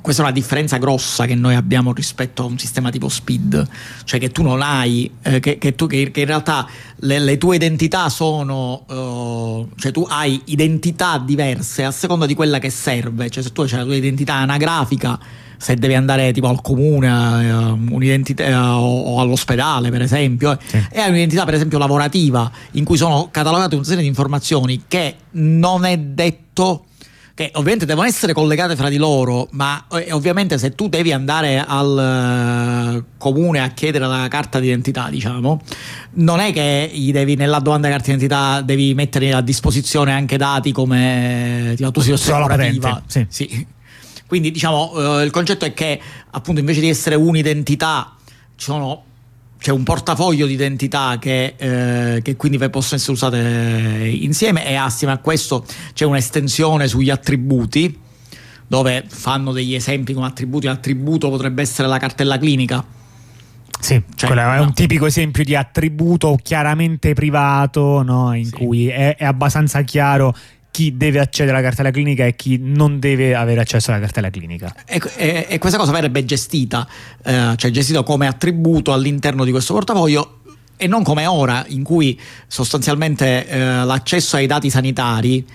questa 0.00 0.22
è 0.22 0.24
una 0.24 0.34
differenza 0.34 0.78
grossa 0.78 1.26
che 1.26 1.34
noi 1.34 1.54
abbiamo 1.54 1.92
rispetto 1.92 2.42
a 2.42 2.46
un 2.46 2.58
sistema 2.58 2.90
tipo 2.90 3.08
SPID, 3.08 3.66
cioè 4.04 4.18
che 4.18 4.30
tu 4.30 4.42
non 4.42 4.62
hai, 4.62 5.10
eh, 5.22 5.40
che, 5.40 5.58
che, 5.58 5.74
tu, 5.74 5.86
che, 5.86 6.10
che, 6.10 6.20
in 6.20 6.26
realtà 6.26 6.66
le, 6.96 7.18
le 7.18 7.38
tue 7.38 7.56
identità 7.56 8.08
sono, 8.08 8.84
uh, 8.88 9.68
cioè 9.76 9.92
tu 9.92 10.06
hai 10.08 10.40
identità 10.46 11.18
diverse 11.18 11.84
a 11.84 11.90
seconda 11.90 12.26
di 12.26 12.34
quella 12.34 12.58
che 12.58 12.70
serve, 12.70 13.28
cioè 13.30 13.42
se 13.42 13.52
tu 13.52 13.62
hai 13.62 13.70
la 13.70 13.84
tua 13.84 13.94
identità 13.94 14.34
anagrafica, 14.34 15.18
se 15.58 15.74
devi 15.76 15.94
andare 15.94 16.32
tipo 16.32 16.48
al 16.48 16.62
comune 16.62 17.52
uh, 17.52 17.76
uh, 17.76 18.56
o, 18.56 19.20
all'ospedale 19.20 19.90
per 19.90 20.00
esempio 20.00 20.58
sì. 20.64 20.82
e 20.90 21.00
hai 21.00 21.10
un'identità 21.10 21.44
per 21.44 21.52
esempio 21.52 21.76
lavorativa 21.76 22.50
in 22.72 22.84
cui 22.84 22.96
sono 22.96 23.28
catalogate 23.30 23.74
una 23.74 23.84
serie 23.84 24.00
di 24.00 24.08
informazioni 24.08 24.84
che 24.88 25.16
non 25.32 25.84
è 25.84 25.98
detto 25.98 26.86
che 27.40 27.50
ovviamente 27.54 27.86
devono 27.86 28.06
essere 28.06 28.34
collegate 28.34 28.76
fra 28.76 28.90
di 28.90 28.98
loro, 28.98 29.48
ma 29.52 29.86
eh, 29.92 30.12
ovviamente 30.12 30.58
se 30.58 30.74
tu 30.74 30.90
devi 30.90 31.10
andare 31.10 31.64
al 31.66 32.98
uh, 32.98 33.04
comune 33.16 33.60
a 33.60 33.68
chiedere 33.68 34.06
la 34.06 34.28
carta 34.28 34.60
d'identità, 34.60 35.08
diciamo, 35.08 35.58
non 36.16 36.38
è 36.40 36.52
che 36.52 36.90
gli 36.92 37.10
devi 37.12 37.36
nella 37.36 37.60
domanda 37.60 37.86
di 37.86 37.94
carta 37.94 38.10
d'identità 38.10 38.60
devi 38.60 38.92
mettere 38.92 39.32
a 39.32 39.40
disposizione 39.40 40.12
anche 40.12 40.36
dati 40.36 40.70
come 40.70 41.74
la 41.78 41.90
tua 41.90 42.02
situazione 42.02 42.40
lavorativa. 42.40 43.02
Sì. 43.06 43.24
sì. 43.30 43.66
Quindi 44.26 44.50
diciamo 44.50 45.22
il 45.22 45.30
concetto 45.30 45.64
è 45.64 45.72
che 45.72 45.98
appunto 46.32 46.60
invece 46.60 46.80
di 46.80 46.90
essere 46.90 47.14
un'identità 47.14 48.16
ci 48.56 48.66
sono 48.66 49.04
c'è 49.60 49.70
un 49.72 49.82
portafoglio 49.82 50.46
di 50.46 50.54
identità 50.54 51.18
che, 51.20 51.54
eh, 51.56 52.22
che, 52.22 52.36
quindi 52.36 52.56
possono 52.70 52.98
essere 52.98 53.12
usate 53.12 54.08
insieme 54.08 54.66
e 54.66 54.74
assieme 54.74 55.12
a 55.12 55.18
questo 55.18 55.66
c'è 55.92 56.06
un'estensione 56.06 56.88
sugli 56.88 57.10
attributi 57.10 57.94
dove 58.66 59.04
fanno 59.06 59.52
degli 59.52 59.74
esempi 59.74 60.14
come 60.14 60.26
attributi 60.26 60.66
l'attributo 60.66 61.28
potrebbe 61.28 61.60
essere 61.60 61.88
la 61.88 61.98
cartella 61.98 62.38
clinica 62.38 62.82
sì, 63.80 64.02
cioè, 64.14 64.30
è 64.30 64.56
no. 64.56 64.62
un 64.62 64.72
tipico 64.72 65.04
esempio 65.04 65.44
di 65.44 65.54
attributo 65.54 66.38
chiaramente 66.42 67.12
privato 67.12 68.02
no? 68.02 68.34
in 68.34 68.46
sì. 68.46 68.52
cui 68.52 68.88
è, 68.88 69.16
è 69.16 69.24
abbastanza 69.24 69.82
chiaro 69.82 70.34
chi 70.70 70.96
deve 70.96 71.18
accedere 71.18 71.56
alla 71.56 71.66
cartella 71.66 71.90
clinica 71.90 72.24
e 72.24 72.36
chi 72.36 72.58
non 72.60 72.98
deve 72.98 73.34
avere 73.34 73.60
accesso 73.60 73.90
alla 73.90 74.00
cartella 74.00 74.30
clinica. 74.30 74.74
E, 74.86 75.00
e, 75.16 75.46
e 75.48 75.58
questa 75.58 75.78
cosa 75.78 75.92
verrebbe 75.92 76.24
gestita, 76.24 76.86
eh, 77.24 77.54
cioè 77.56 77.70
gestita 77.70 78.02
come 78.02 78.26
attributo 78.26 78.92
all'interno 78.92 79.44
di 79.44 79.50
questo 79.50 79.74
portafoglio 79.74 80.38
e 80.76 80.86
non 80.86 81.02
come 81.02 81.26
ora 81.26 81.64
in 81.68 81.82
cui 81.82 82.18
sostanzialmente 82.46 83.46
eh, 83.46 83.84
l'accesso 83.84 84.36
ai 84.36 84.46
dati 84.46 84.70
sanitari 84.70 85.46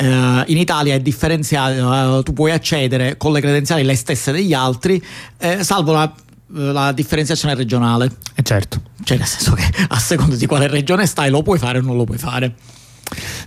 eh, 0.00 0.44
in 0.46 0.56
Italia 0.56 0.94
è 0.94 1.00
differenziato, 1.00 2.18
eh, 2.18 2.22
tu 2.22 2.32
puoi 2.32 2.52
accedere 2.52 3.16
con 3.16 3.32
le 3.32 3.40
credenziali 3.40 3.82
le 3.82 3.96
stesse 3.96 4.30
degli 4.30 4.52
altri, 4.52 5.02
eh, 5.38 5.64
salvo 5.64 5.92
la, 5.92 6.12
la, 6.48 6.92
differenziazione 6.92 7.54
regionale. 7.54 8.10
Eh 8.34 8.42
certo. 8.42 8.80
Cioè 9.02 9.16
nel 9.16 9.26
senso 9.26 9.54
che 9.54 9.64
a 9.88 9.98
seconda 9.98 10.36
di 10.36 10.46
quale 10.46 10.68
regione 10.68 11.04
stai 11.06 11.30
lo 11.30 11.42
puoi 11.42 11.58
fare 11.58 11.78
o 11.78 11.82
non 11.82 11.96
lo 11.96 12.04
puoi 12.04 12.18
fare. 12.18 12.54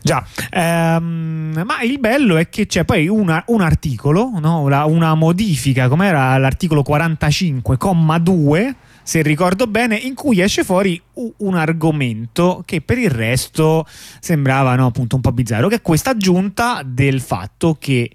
Già, 0.04 0.26
ehm, 0.50 1.64
ma 1.66 1.82
il 1.82 2.00
bello 2.00 2.38
è 2.38 2.50
che 2.50 2.66
c'è 2.66 2.84
poi 2.86 3.08
una, 3.08 3.44
un 3.48 3.62
articolo, 3.62 4.32
no? 4.40 4.62
una, 4.62 4.86
una 4.86 5.14
modifica, 5.14 5.88
come 5.88 6.08
era 6.08 6.38
l'articolo 6.38 6.84
45,2 6.88 8.74
se 9.04 9.22
ricordo 9.22 9.68
bene, 9.68 9.96
in 9.96 10.14
cui 10.14 10.42
esce 10.42 10.64
fuori 10.64 11.02
un 11.38 11.56
argomento 11.56 12.64
che 12.66 12.82
per 12.82 12.98
il 12.98 13.10
resto 13.10 13.86
sembrava 14.20 14.76
no, 14.76 14.88
appunto 14.88 15.16
un 15.16 15.22
po' 15.22 15.32
bizzarro, 15.32 15.68
che 15.68 15.76
è 15.76 15.82
questa 15.82 16.12
aggiunta 16.12 16.82
del 16.86 17.20
fatto 17.20 17.76
che 17.80 18.10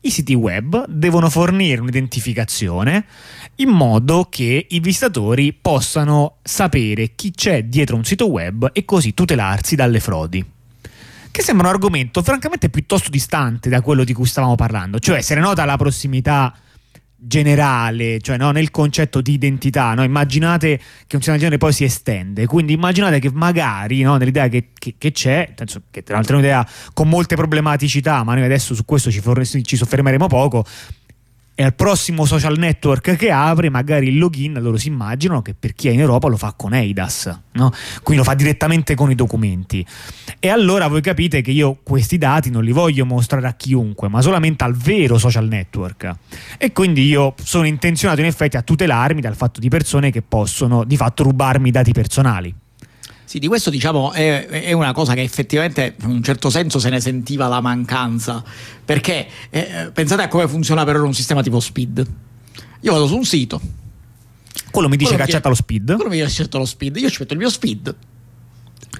i 0.00 0.10
siti 0.10 0.34
web 0.34 0.86
devono 0.86 1.28
fornire 1.30 1.80
un'identificazione 1.80 3.06
in 3.56 3.70
modo 3.70 4.28
che 4.30 4.66
i 4.68 4.78
visitatori 4.78 5.52
possano 5.52 6.36
sapere 6.42 7.14
chi 7.16 7.32
c'è 7.32 7.64
dietro 7.64 7.96
un 7.96 8.04
sito 8.04 8.30
web 8.30 8.70
e 8.72 8.84
così 8.84 9.14
tutelarsi 9.14 9.74
dalle 9.74 9.98
frodi 9.98 10.44
che 11.36 11.42
sembra 11.42 11.68
un 11.68 11.74
argomento 11.74 12.22
francamente 12.22 12.70
piuttosto 12.70 13.10
distante 13.10 13.68
da 13.68 13.82
quello 13.82 14.04
di 14.04 14.14
cui 14.14 14.24
stavamo 14.24 14.54
parlando. 14.54 14.98
Cioè, 14.98 15.20
se 15.20 15.34
ne 15.34 15.42
nota 15.42 15.66
la 15.66 15.76
prossimità 15.76 16.54
generale, 17.14 18.20
cioè 18.22 18.38
no, 18.38 18.52
nel 18.52 18.70
concetto 18.70 19.20
di 19.20 19.34
identità. 19.34 19.92
No? 19.92 20.02
Immaginate 20.02 20.78
che 21.06 21.16
un 21.16 21.20
sistema 21.20 21.32
del 21.32 21.40
genere 21.40 21.58
poi 21.58 21.74
si 21.74 21.84
estende, 21.84 22.46
quindi 22.46 22.72
immaginate 22.72 23.18
che 23.18 23.30
magari 23.30 24.00
no, 24.00 24.16
nell'idea 24.16 24.48
che, 24.48 24.70
che, 24.72 24.94
che 24.96 25.12
c'è, 25.12 25.52
penso 25.54 25.82
che 25.90 26.02
tra 26.02 26.14
l'altro 26.14 26.36
è 26.36 26.38
un'idea 26.38 26.66
con 26.94 27.06
molte 27.06 27.36
problematicità, 27.36 28.24
ma 28.24 28.32
noi 28.32 28.44
adesso 28.44 28.74
su 28.74 28.86
questo 28.86 29.10
ci, 29.10 29.20
ci 29.62 29.76
soffermeremo 29.76 30.28
poco, 30.28 30.64
e 31.58 31.64
al 31.64 31.74
prossimo 31.74 32.26
social 32.26 32.58
network 32.58 33.16
che 33.16 33.30
apre 33.30 33.70
magari 33.70 34.08
il 34.08 34.18
login 34.18 34.58
loro 34.60 34.76
si 34.76 34.88
immaginano 34.88 35.40
che 35.40 35.54
per 35.54 35.72
chi 35.72 35.88
è 35.88 35.90
in 35.90 36.00
Europa 36.00 36.28
lo 36.28 36.36
fa 36.36 36.52
con 36.54 36.74
EIDAS 36.74 37.40
no? 37.52 37.72
quindi 38.02 38.22
lo 38.22 38.28
fa 38.28 38.36
direttamente 38.36 38.94
con 38.94 39.10
i 39.10 39.14
documenti. 39.14 39.84
E 40.38 40.48
allora 40.50 40.86
voi 40.86 41.00
capite 41.00 41.40
che 41.40 41.52
io 41.52 41.78
questi 41.82 42.18
dati 42.18 42.50
non 42.50 42.62
li 42.62 42.72
voglio 42.72 43.06
mostrare 43.06 43.46
a 43.46 43.54
chiunque 43.54 44.08
ma 44.08 44.20
solamente 44.20 44.64
al 44.64 44.76
vero 44.76 45.16
social 45.16 45.48
network. 45.48 46.14
E 46.58 46.72
quindi 46.72 47.06
io 47.06 47.34
sono 47.42 47.66
intenzionato 47.66 48.20
in 48.20 48.26
effetti 48.26 48.58
a 48.58 48.62
tutelarmi 48.62 49.22
dal 49.22 49.34
fatto 49.34 49.58
di 49.58 49.70
persone 49.70 50.10
che 50.10 50.20
possono 50.20 50.84
di 50.84 50.96
fatto 50.96 51.22
rubarmi 51.22 51.68
i 51.68 51.72
dati 51.72 51.92
personali 51.92 52.54
sì, 53.36 53.38
di 53.38 53.48
questo 53.48 53.68
diciamo 53.68 54.12
è, 54.12 54.46
è, 54.46 54.72
una 54.72 54.92
cosa 54.92 55.12
che 55.12 55.20
effettivamente 55.20 55.96
in 56.00 56.08
un 56.08 56.22
certo 56.22 56.48
senso 56.48 56.78
se 56.78 56.88
ne 56.88 57.00
sentiva 57.00 57.48
la 57.48 57.60
mancanza, 57.60 58.42
perché 58.82 59.26
eh, 59.50 59.90
pensate 59.92 60.22
a 60.22 60.28
come 60.28 60.48
funziona 60.48 60.84
per 60.84 60.96
ora 60.96 61.04
un 61.04 61.12
sistema 61.12 61.42
tipo 61.42 61.60
SPID. 61.60 62.06
Io 62.80 62.92
vado 62.92 63.06
su 63.06 63.14
un 63.14 63.24
sito. 63.24 63.60
Quello 64.70 64.88
mi 64.88 64.96
dice 64.96 65.10
quello 65.10 65.24
che 65.24 65.30
accetta 65.30 65.50
lo 65.50 65.54
SPID. 65.54 65.94
Quello 65.94 66.08
mi 66.08 66.16
dice 66.16 66.26
accetta 66.26 66.56
lo 66.56 66.64
SPID, 66.64 66.96
io 66.96 67.10
ci 67.10 67.18
metto 67.20 67.34
il 67.34 67.38
mio 67.38 67.50
SPID 67.50 67.94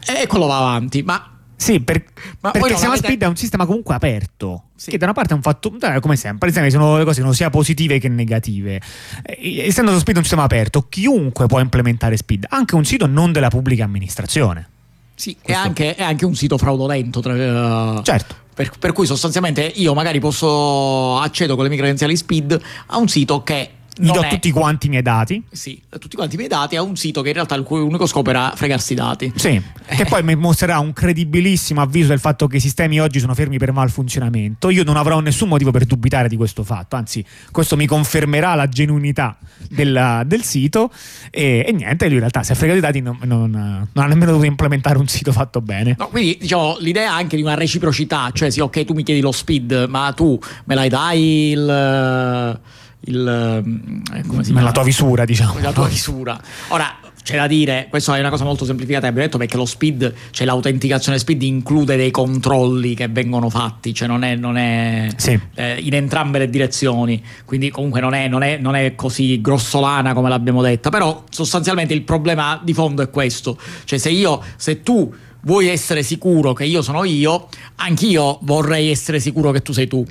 e 0.06 0.26
quello 0.26 0.46
va 0.46 0.58
avanti, 0.58 1.02
ma 1.02 1.35
sì, 1.56 1.80
per, 1.80 2.04
perché 2.38 2.58
il 2.58 2.64
sistema 2.66 2.92
avete... 2.92 3.06
speed 3.06 3.22
è 3.22 3.26
un 3.26 3.36
sistema 3.36 3.66
comunque 3.66 3.94
aperto. 3.94 4.64
Sì. 4.76 4.90
Che 4.90 4.98
da 4.98 5.06
una 5.06 5.14
parte 5.14 5.32
è 5.32 5.36
un 5.36 5.42
fatto, 5.42 5.74
come 6.00 6.16
sempre, 6.16 6.52
sono 6.70 6.98
le 6.98 7.04
cose 7.04 7.20
sono 7.20 7.32
sia 7.32 7.48
positive 7.48 7.98
che 7.98 8.08
negative. 8.08 8.80
Essendo 9.24 9.90
lo 9.90 9.98
speed 9.98 10.18
un 10.18 10.22
sistema 10.22 10.42
aperto, 10.42 10.86
chiunque 10.88 11.46
può 11.46 11.58
implementare 11.60 12.16
speed, 12.16 12.46
anche 12.50 12.74
un 12.74 12.84
sito 12.84 13.06
non 13.06 13.32
della 13.32 13.48
pubblica 13.48 13.84
amministrazione. 13.84 14.68
Sì, 15.14 15.34
è 15.40 15.52
anche, 15.52 15.94
è 15.94 16.02
anche, 16.02 16.26
un 16.26 16.34
sito 16.34 16.58
fraudolento. 16.58 17.20
Tra, 17.20 17.32
uh, 17.32 18.02
certo. 18.02 18.34
Per, 18.52 18.70
per, 18.78 18.92
cui 18.92 19.06
sostanzialmente 19.06 19.62
io 19.62 19.94
magari 19.94 20.20
posso 20.20 21.18
accedo 21.18 21.54
con 21.54 21.64
le 21.64 21.70
mie 21.70 21.78
credenziali 21.78 22.16
speed 22.16 22.60
a 22.86 22.98
un 22.98 23.08
sito 23.08 23.42
che 23.42 23.70
gli 23.98 24.10
do 24.10 24.20
è... 24.20 24.28
tutti 24.28 24.50
quanti 24.50 24.86
i 24.86 24.90
miei 24.90 25.02
dati. 25.02 25.42
Sì, 25.50 25.80
tutti 25.98 26.16
quanti 26.16 26.34
i 26.34 26.38
miei 26.38 26.50
dati 26.50 26.76
a 26.76 26.82
un 26.82 26.96
sito 26.96 27.22
che 27.22 27.28
in 27.28 27.34
realtà 27.34 27.54
il 27.54 27.62
cui 27.62 27.80
unico 27.80 28.06
scopo 28.06 28.30
era 28.30 28.52
fregarsi 28.54 28.92
i 28.92 28.96
dati. 28.96 29.32
Sì, 29.34 29.60
che 29.88 30.04
poi 30.04 30.22
mi 30.22 30.34
mostrerà 30.34 30.78
un 30.78 30.92
credibilissimo 30.92 31.80
avviso 31.80 32.08
del 32.08 32.20
fatto 32.20 32.46
che 32.46 32.56
i 32.56 32.60
sistemi 32.60 33.00
oggi 33.00 33.20
sono 33.20 33.34
fermi 33.34 33.58
per 33.58 33.72
malfunzionamento. 33.72 34.68
Io 34.70 34.84
non 34.84 34.96
avrò 34.96 35.20
nessun 35.20 35.48
motivo 35.48 35.70
per 35.70 35.86
dubitare 35.86 36.28
di 36.28 36.36
questo 36.36 36.62
fatto, 36.62 36.96
anzi, 36.96 37.24
questo 37.50 37.76
mi 37.76 37.86
confermerà 37.86 38.54
la 38.54 38.68
genuinità 38.68 39.38
del, 39.68 40.22
del 40.26 40.42
sito. 40.42 40.90
E, 41.30 41.64
e, 41.66 41.72
niente, 41.72 42.04
lui 42.04 42.14
in 42.14 42.20
realtà 42.20 42.42
si 42.42 42.52
è 42.52 42.54
fregato 42.54 42.78
i 42.78 42.82
dati, 42.82 43.00
non, 43.00 43.18
non, 43.22 43.50
non, 43.50 43.88
ha 43.94 44.06
nemmeno 44.06 44.32
dovuto 44.32 44.46
implementare 44.46 44.98
un 44.98 45.08
sito 45.08 45.32
fatto 45.32 45.60
bene. 45.60 45.96
No, 45.98 46.08
quindi 46.08 46.36
diciamo 46.40 46.76
l'idea 46.80 47.14
anche 47.14 47.36
di 47.36 47.42
una 47.42 47.54
reciprocità, 47.54 48.30
cioè 48.32 48.50
sì, 48.50 48.60
ok, 48.60 48.84
tu 48.84 48.92
mi 48.92 49.02
chiedi 49.02 49.20
lo 49.20 49.32
speed, 49.32 49.86
ma 49.88 50.12
tu 50.14 50.38
me 50.64 50.74
l'hai 50.74 50.88
dai 50.88 51.50
il 51.50 52.60
il, 53.06 54.02
eh, 54.14 54.26
come 54.26 54.44
si 54.44 54.52
la 54.52 54.72
tua 54.72 54.84
visura, 54.84 55.24
diciamo. 55.24 55.58
La 55.60 55.72
tua 55.72 55.88
visura. 55.88 56.40
Ora, 56.68 56.98
c'è 57.26 57.34
da 57.34 57.48
dire, 57.48 57.88
questa 57.90 58.16
è 58.16 58.20
una 58.20 58.30
cosa 58.30 58.44
molto 58.44 58.64
semplificata, 58.64 59.08
abbiamo 59.08 59.26
detto 59.26 59.36
perché 59.36 59.56
lo 59.56 59.64
speed, 59.64 60.14
cioè 60.30 60.46
l'autenticazione 60.46 61.18
speed 61.18 61.42
include 61.42 61.96
dei 61.96 62.12
controlli 62.12 62.94
che 62.94 63.08
vengono 63.08 63.50
fatti, 63.50 63.92
cioè 63.92 64.06
non 64.06 64.22
è, 64.22 64.36
non 64.36 64.56
è 64.56 65.08
sì. 65.16 65.36
eh, 65.56 65.80
in 65.80 65.94
entrambe 65.94 66.38
le 66.38 66.48
direzioni, 66.48 67.20
quindi 67.44 67.70
comunque 67.70 68.00
non 68.00 68.14
è, 68.14 68.28
non, 68.28 68.44
è, 68.44 68.58
non 68.58 68.76
è, 68.76 68.94
così 68.94 69.40
grossolana 69.40 70.14
come 70.14 70.28
l'abbiamo 70.28 70.62
detta, 70.62 70.88
però 70.88 71.24
sostanzialmente 71.28 71.94
il 71.94 72.02
problema 72.02 72.60
di 72.62 72.72
fondo 72.72 73.02
è 73.02 73.10
questo, 73.10 73.58
cioè 73.82 73.98
se 73.98 74.10
io, 74.10 74.40
se 74.54 74.84
tu 74.84 75.12
vuoi 75.40 75.66
essere 75.66 76.04
sicuro 76.04 76.52
che 76.52 76.64
io 76.64 76.80
sono 76.80 77.02
io, 77.02 77.48
anch'io 77.74 78.38
vorrei 78.42 78.88
essere 78.88 79.18
sicuro 79.18 79.50
che 79.50 79.62
tu 79.62 79.72
sei 79.72 79.88
tu. 79.88 80.06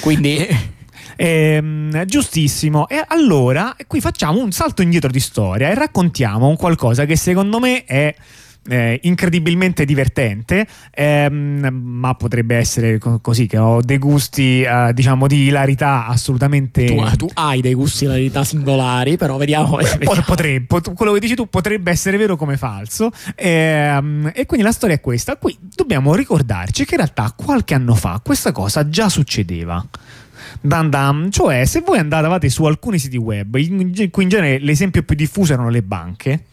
Quindi... 0.00 0.80
Ehm, 1.16 2.04
giustissimo. 2.04 2.88
E 2.88 3.02
allora 3.06 3.74
qui 3.86 4.00
facciamo 4.00 4.40
un 4.40 4.52
salto 4.52 4.82
indietro 4.82 5.10
di 5.10 5.20
storia 5.20 5.70
e 5.70 5.74
raccontiamo 5.74 6.48
un 6.48 6.56
qualcosa 6.56 7.04
che 7.04 7.16
secondo 7.16 7.58
me 7.58 7.84
è. 7.84 8.14
Eh, 8.68 9.00
incredibilmente 9.02 9.84
divertente, 9.84 10.64
ehm, 10.92 11.68
ma 11.68 12.14
potrebbe 12.14 12.54
essere 12.54 12.98
co- 12.98 13.18
così 13.18 13.48
che 13.48 13.58
ho 13.58 13.82
dei 13.82 13.98
gusti, 13.98 14.62
eh, 14.62 14.92
diciamo, 14.94 15.26
di 15.26 15.46
hilarità 15.46 16.06
assolutamente. 16.06 16.84
Tu, 16.84 17.16
tu, 17.16 17.28
hai 17.34 17.60
dei 17.60 17.74
gusti 17.74 18.04
di 18.04 18.12
hilarità 18.12 18.44
singolari, 18.44 19.16
però 19.16 19.36
vediamo. 19.36 19.78
vediamo. 19.78 20.22
Potrebbe, 20.24 20.64
pot- 20.64 20.92
quello 20.94 21.10
che 21.10 21.18
dici 21.18 21.34
tu 21.34 21.48
potrebbe 21.48 21.90
essere 21.90 22.16
vero 22.16 22.36
come 22.36 22.56
falso. 22.56 23.10
Ehm, 23.34 24.30
e 24.32 24.46
quindi 24.46 24.64
la 24.64 24.72
storia 24.72 24.94
è 24.94 25.00
questa. 25.00 25.36
Qui 25.36 25.58
dobbiamo 25.74 26.14
ricordarci 26.14 26.84
che 26.84 26.94
in 26.94 27.00
realtà 27.00 27.34
qualche 27.36 27.74
anno 27.74 27.96
fa 27.96 28.20
questa 28.22 28.52
cosa 28.52 28.88
già 28.88 29.08
succedeva. 29.08 29.84
Dan 30.64 30.90
dan, 30.90 31.28
cioè 31.32 31.64
se 31.64 31.80
voi 31.80 31.98
andavate 31.98 32.48
su 32.48 32.64
alcuni 32.64 32.98
siti 33.00 33.16
web, 33.16 33.56
in 33.56 34.10
cui 34.10 34.22
in 34.22 34.28
genere 34.28 34.58
l'esempio 34.60 35.02
più 35.02 35.16
diffuso 35.16 35.52
erano 35.52 35.70
le 35.70 35.82
banche, 35.82 36.44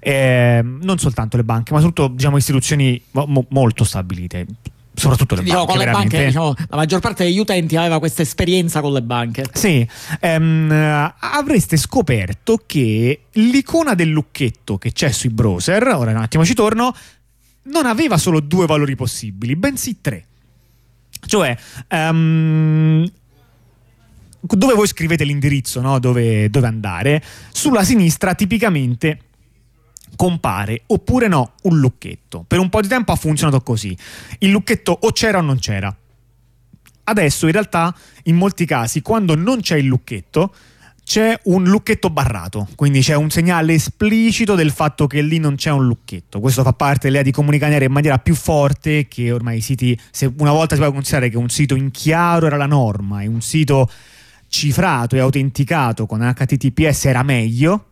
eh, 0.00 0.62
non 0.64 0.98
soltanto 0.98 1.36
le 1.36 1.44
banche, 1.44 1.74
ma 1.74 1.80
soprattutto 1.80 2.14
diciamo, 2.14 2.38
istituzioni 2.38 3.00
mo- 3.10 3.46
molto 3.50 3.84
stabilite, 3.84 4.46
soprattutto 4.94 5.34
le 5.34 5.42
diciamo, 5.42 5.66
banche. 5.66 5.76
Con 5.76 5.86
le 5.86 5.92
banche 5.92 6.24
diciamo, 6.26 6.54
la 6.56 6.76
maggior 6.76 7.00
parte 7.00 7.24
degli 7.24 7.38
utenti 7.38 7.76
aveva 7.76 7.98
questa 7.98 8.22
esperienza 8.22 8.80
con 8.80 8.94
le 8.94 9.02
banche. 9.02 9.44
Sì, 9.52 9.86
ehm, 10.20 11.12
avreste 11.18 11.76
scoperto 11.76 12.62
che 12.64 13.20
l'icona 13.32 13.94
del 13.94 14.08
lucchetto 14.08 14.78
che 14.78 14.92
c'è 14.92 15.10
sui 15.10 15.28
browser, 15.30 15.86
ora 15.88 16.10
un 16.10 16.16
attimo 16.16 16.42
ci 16.44 16.54
torno, 16.54 16.94
non 17.64 17.84
aveva 17.84 18.16
solo 18.16 18.40
due 18.40 18.64
valori 18.64 18.96
possibili, 18.96 19.56
bensì 19.56 19.98
tre. 20.00 20.24
Cioè, 21.20 21.56
um, 21.90 23.04
dove 24.48 24.74
voi 24.74 24.86
scrivete 24.86 25.24
l'indirizzo, 25.24 25.80
no? 25.80 25.98
dove, 25.98 26.48
dove 26.50 26.66
andare, 26.66 27.22
sulla 27.52 27.84
sinistra 27.84 28.34
tipicamente 28.34 29.20
compare 30.16 30.82
oppure 30.86 31.28
no 31.28 31.52
un 31.62 31.78
lucchetto. 31.78 32.44
Per 32.46 32.58
un 32.58 32.68
po' 32.68 32.80
di 32.80 32.88
tempo 32.88 33.12
ha 33.12 33.16
funzionato 33.16 33.60
così. 33.60 33.96
Il 34.38 34.50
lucchetto 34.50 34.96
o 35.00 35.12
c'era 35.12 35.38
o 35.38 35.42
non 35.42 35.58
c'era. 35.58 35.94
Adesso 37.04 37.46
in 37.46 37.52
realtà 37.52 37.94
in 38.24 38.36
molti 38.36 38.66
casi 38.66 39.00
quando 39.00 39.34
non 39.34 39.60
c'è 39.60 39.76
il 39.76 39.86
lucchetto 39.86 40.52
c'è 41.08 41.40
un 41.44 41.64
lucchetto 41.64 42.10
barrato, 42.10 42.68
quindi 42.74 43.00
c'è 43.00 43.14
un 43.14 43.30
segnale 43.30 43.72
esplicito 43.72 44.54
del 44.54 44.70
fatto 44.70 45.06
che 45.06 45.22
lì 45.22 45.38
non 45.38 45.54
c'è 45.54 45.70
un 45.70 45.86
lucchetto. 45.86 46.38
Questo 46.38 46.62
fa 46.62 46.74
parte 46.74 47.04
dell'idea 47.04 47.22
di 47.22 47.30
comunicare 47.30 47.82
in 47.82 47.90
maniera 47.90 48.18
più 48.18 48.34
forte 48.34 49.08
che 49.08 49.32
ormai 49.32 49.56
i 49.56 49.60
siti, 49.62 49.98
se 50.10 50.30
una 50.36 50.52
volta 50.52 50.74
si 50.74 50.82
può 50.82 50.92
considerare 50.92 51.30
che 51.30 51.38
un 51.38 51.48
sito 51.48 51.74
in 51.76 51.90
chiaro 51.92 52.44
era 52.44 52.58
la 52.58 52.66
norma 52.66 53.22
e 53.22 53.26
un 53.26 53.40
sito 53.40 53.88
cifrato 54.48 55.16
e 55.16 55.20
autenticato 55.20 56.06
con 56.06 56.20
HTTPS 56.20 57.06
era 57.06 57.22
meglio. 57.22 57.86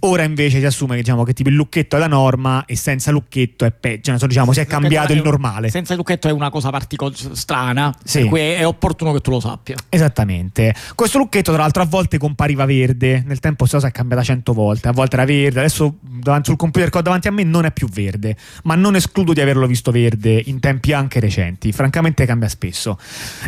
Ora 0.00 0.22
invece 0.22 0.58
si 0.58 0.64
assume 0.64 0.96
diciamo, 0.96 1.24
che 1.24 1.32
tipo 1.32 1.48
il 1.48 1.54
lucchetto 1.54 1.96
è 1.96 1.98
la 1.98 2.06
norma 2.06 2.64
e 2.66 2.76
senza 2.76 3.10
lucchetto 3.10 3.64
è 3.64 3.72
peggio, 3.72 4.16
cioè, 4.16 4.28
diciamo, 4.28 4.52
si 4.52 4.60
è 4.60 4.66
cambiato 4.66 5.12
il 5.12 5.22
normale. 5.22 5.70
Senza 5.70 5.94
lucchetto 5.94 6.28
è 6.28 6.32
una 6.32 6.50
cosa 6.50 6.70
particolare 6.70 7.16
strana, 7.32 7.94
Sì. 8.04 8.20
per 8.20 8.28
cui 8.28 8.40
è, 8.40 8.58
è 8.58 8.66
opportuno 8.66 9.12
che 9.12 9.20
tu 9.20 9.30
lo 9.30 9.40
sappia. 9.40 9.76
Esattamente. 9.88 10.74
Questo 10.94 11.18
lucchetto, 11.18 11.52
tra 11.52 11.62
l'altro, 11.62 11.82
a 11.82 11.86
volte 11.86 12.18
compariva 12.18 12.64
verde. 12.64 13.22
Nel 13.26 13.40
tempo 13.40 13.58
questa 13.60 13.76
cosa 13.78 13.88
è 13.88 13.92
cambiata 13.92 14.22
cento 14.22 14.52
volte. 14.52 14.88
A 14.88 14.92
volte 14.92 15.16
era 15.16 15.24
verde. 15.24 15.60
Adesso 15.60 15.96
davanti 16.00 16.48
sul 16.48 16.56
computer 16.56 16.90
che 16.90 16.98
ho 16.98 17.02
davanti 17.02 17.28
a 17.28 17.32
me 17.32 17.42
non 17.42 17.64
è 17.64 17.72
più 17.72 17.88
verde. 17.88 18.36
Ma 18.64 18.74
non 18.74 18.96
escludo 18.96 19.32
di 19.32 19.40
averlo 19.40 19.66
visto 19.66 19.90
verde 19.90 20.42
in 20.46 20.60
tempi 20.60 20.92
anche 20.92 21.20
recenti. 21.20 21.72
Francamente 21.72 22.24
cambia 22.26 22.48
spesso. 22.48 22.98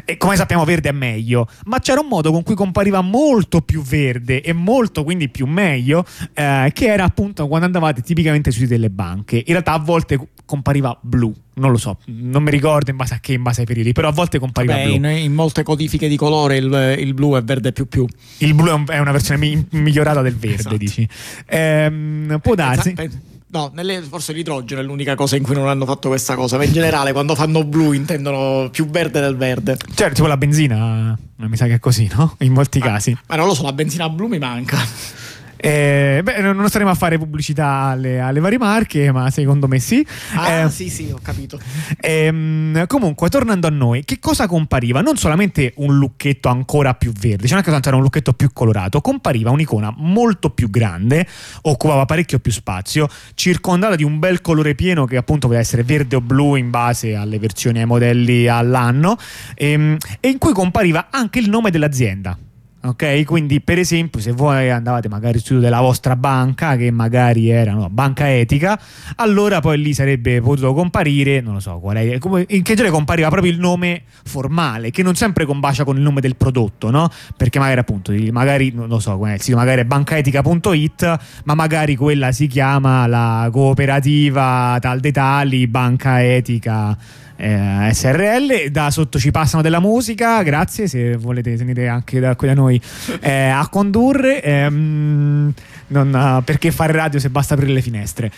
E 0.04 0.16
come 0.16 0.36
sappiamo, 0.36 0.64
verde 0.64 0.88
è 0.88 0.92
meglio. 0.92 1.48
Ma 1.64 1.78
c'era 1.78 2.00
un 2.00 2.08
modo 2.08 2.32
con 2.32 2.42
cui 2.42 2.54
compariva 2.54 3.00
molto 3.00 3.60
più 3.60 3.82
verde 3.82 4.40
e 4.40 4.52
molto 4.52 5.04
quindi 5.04 5.28
più 5.28 5.46
meglio. 5.46 6.04
Eh, 6.38 6.70
che 6.72 6.86
era 6.86 7.02
appunto 7.02 7.48
quando 7.48 7.66
andavate 7.66 8.00
tipicamente 8.00 8.50
sui 8.52 8.66
delle 8.66 8.90
banche. 8.90 9.36
In 9.38 9.44
realtà 9.46 9.72
a 9.72 9.78
volte 9.78 10.18
compariva 10.44 10.96
blu. 11.00 11.34
Non 11.54 11.72
lo 11.72 11.76
so, 11.76 11.98
non 12.06 12.44
mi 12.44 12.50
ricordo 12.52 12.90
in 12.92 12.96
base 12.96 13.14
a 13.14 13.18
che, 13.18 13.32
in 13.32 13.42
base 13.42 13.62
ai 13.62 13.66
periodi, 13.66 13.90
però 13.92 14.06
a 14.08 14.12
volte 14.12 14.38
compariva 14.38 14.74
Beh, 14.74 14.84
blu. 14.84 14.92
in, 14.94 15.04
in 15.06 15.34
molte 15.34 15.64
codifiche 15.64 16.06
di 16.06 16.16
colore 16.16 16.56
il, 16.56 16.96
il 17.00 17.12
blu 17.14 17.34
è 17.36 17.42
verde 17.42 17.72
più 17.72 17.88
più. 17.88 18.06
Il 18.38 18.54
blu 18.54 18.68
è, 18.68 18.72
un- 18.72 18.84
è 18.88 18.98
una 19.00 19.10
versione 19.10 19.40
mi- 19.40 19.66
migliorata 19.72 20.22
del 20.22 20.36
verde, 20.36 20.60
Esatto. 20.60 20.76
dici. 20.76 21.08
Ehm, 21.46 22.38
può 22.40 22.54
darsi. 22.54 22.92
Pensa- 22.92 23.16
pen- 23.18 23.26
No, 23.50 23.70
nelle- 23.74 24.02
forse 24.02 24.34
l'idrogeno 24.34 24.80
è 24.82 24.84
l'unica 24.84 25.14
cosa 25.14 25.34
in 25.36 25.42
cui 25.42 25.54
non 25.54 25.68
hanno 25.68 25.86
fatto 25.86 26.08
questa 26.08 26.34
cosa, 26.34 26.58
ma 26.58 26.64
in 26.64 26.72
generale 26.72 27.12
quando 27.12 27.34
fanno 27.34 27.64
blu 27.64 27.92
intendono 27.92 28.68
più 28.70 28.86
verde 28.90 29.20
del 29.20 29.36
verde. 29.36 29.78
Cioè, 29.94 30.12
tipo 30.12 30.26
la 30.26 30.36
benzina, 30.36 31.18
mi 31.36 31.56
sa 31.56 31.64
che 31.66 31.74
è 31.74 31.78
così, 31.80 32.10
no? 32.14 32.36
In 32.40 32.52
molti 32.52 32.78
casi. 32.78 33.16
Ma 33.26 33.36
non 33.36 33.46
lo 33.46 33.54
so, 33.54 33.62
la 33.62 33.72
benzina 33.72 34.06
blu 34.10 34.26
mi 34.26 34.38
manca. 34.38 34.76
Eh, 35.60 36.20
beh, 36.22 36.40
non 36.52 36.68
staremo 36.68 36.90
a 36.90 36.94
fare 36.94 37.18
pubblicità 37.18 37.66
alle, 37.66 38.20
alle 38.20 38.38
varie 38.38 38.58
marche, 38.58 39.10
ma 39.10 39.28
secondo 39.30 39.66
me 39.66 39.80
sì. 39.80 40.06
Ah, 40.34 40.52
Eh, 40.52 40.70
sì, 40.70 40.88
sì, 40.88 41.10
ho 41.12 41.18
capito. 41.20 41.58
Ehm, 42.00 42.86
comunque, 42.86 43.28
tornando 43.28 43.66
a 43.66 43.70
noi, 43.70 44.04
che 44.04 44.18
cosa 44.20 44.46
compariva? 44.46 45.00
Non 45.00 45.16
solamente 45.16 45.72
un 45.76 45.96
lucchetto 45.96 46.48
ancora 46.48 46.94
più 46.94 47.10
verde, 47.12 47.42
cioè 47.42 47.52
non 47.52 47.60
è 47.60 47.62
che 47.64 47.70
tanto 47.70 47.88
era 47.88 47.96
un 47.96 48.02
lucchetto 48.02 48.32
più 48.32 48.50
colorato, 48.52 49.00
compariva 49.00 49.50
un'icona 49.50 49.92
molto 49.96 50.50
più 50.50 50.70
grande, 50.70 51.26
occupava 51.62 52.04
parecchio 52.04 52.38
più 52.38 52.52
spazio, 52.52 53.08
circondata 53.34 53.96
di 53.96 54.04
un 54.04 54.18
bel 54.18 54.40
colore 54.40 54.74
pieno 54.76 55.04
che 55.06 55.16
appunto 55.16 55.46
poteva 55.48 55.62
essere 55.62 55.82
verde 55.82 56.16
o 56.16 56.20
blu 56.20 56.54
in 56.54 56.70
base 56.70 57.14
alle 57.16 57.38
versioni 57.38 57.80
ai 57.80 57.86
modelli 57.86 58.46
all'anno, 58.46 59.16
ehm, 59.54 59.96
e 60.20 60.28
in 60.28 60.38
cui 60.38 60.52
compariva 60.52 61.08
anche 61.10 61.40
il 61.40 61.48
nome 61.48 61.70
dell'azienda. 61.70 62.38
Ok, 62.80 63.24
quindi 63.24 63.60
per 63.60 63.76
esempio, 63.80 64.20
se 64.20 64.30
voi 64.30 64.70
andavate 64.70 65.08
magari 65.08 65.40
sito 65.40 65.58
della 65.58 65.80
vostra 65.80 66.14
banca, 66.14 66.76
che 66.76 66.92
magari 66.92 67.50
era 67.50 67.72
no, 67.72 67.90
banca 67.90 68.32
etica, 68.32 68.80
allora 69.16 69.58
poi 69.58 69.82
lì 69.82 69.92
sarebbe 69.92 70.40
potuto 70.40 70.72
comparire, 70.72 71.40
non 71.40 71.54
lo 71.54 71.60
so, 71.60 71.80
qual 71.80 71.96
è, 71.96 72.18
come- 72.18 72.46
in 72.48 72.62
che 72.62 72.74
genere 72.74 72.92
compariva 72.92 73.30
proprio 73.30 73.50
il 73.50 73.58
nome 73.58 74.02
formale, 74.22 74.92
che 74.92 75.02
non 75.02 75.16
sempre 75.16 75.44
combacia 75.44 75.82
con 75.82 75.96
il 75.96 76.02
nome 76.02 76.20
del 76.20 76.36
prodotto, 76.36 76.90
no? 76.90 77.10
Perché 77.36 77.58
magari 77.58 77.80
appunto, 77.80 78.12
magari 78.30 78.70
non 78.72 78.86
lo 78.86 79.00
so, 79.00 79.20
il 79.26 79.40
sito 79.40 79.56
magari 79.56 79.80
è 79.80 79.84
bancaetica.it, 79.84 81.18
ma 81.46 81.54
magari 81.54 81.96
quella 81.96 82.30
si 82.30 82.46
chiama 82.46 83.08
la 83.08 83.48
cooperativa 83.50 84.78
tal 84.80 85.00
dei 85.00 85.12
tali, 85.12 85.66
banca 85.66 86.22
etica. 86.22 86.96
Eh, 87.38 87.90
SRL 87.92 88.70
da 88.70 88.90
sotto 88.90 89.18
ci 89.18 89.30
passano 89.30 89.62
della 89.62 89.80
musica 89.80 90.42
grazie 90.42 90.88
se 90.88 91.16
volete 91.16 91.54
venire 91.54 91.86
anche 91.88 92.18
da 92.18 92.34
qui 92.34 92.48
da 92.48 92.54
noi 92.54 92.80
eh, 93.20 93.48
a 93.48 93.66
condurre 93.68 94.42
ehm, 94.42 95.52
non, 95.88 96.14
eh, 96.14 96.42
perché 96.42 96.72
fare 96.72 96.92
radio 96.92 97.20
se 97.20 97.30
basta 97.30 97.54
aprire 97.54 97.72
le 97.72 97.80
finestre 97.80 98.30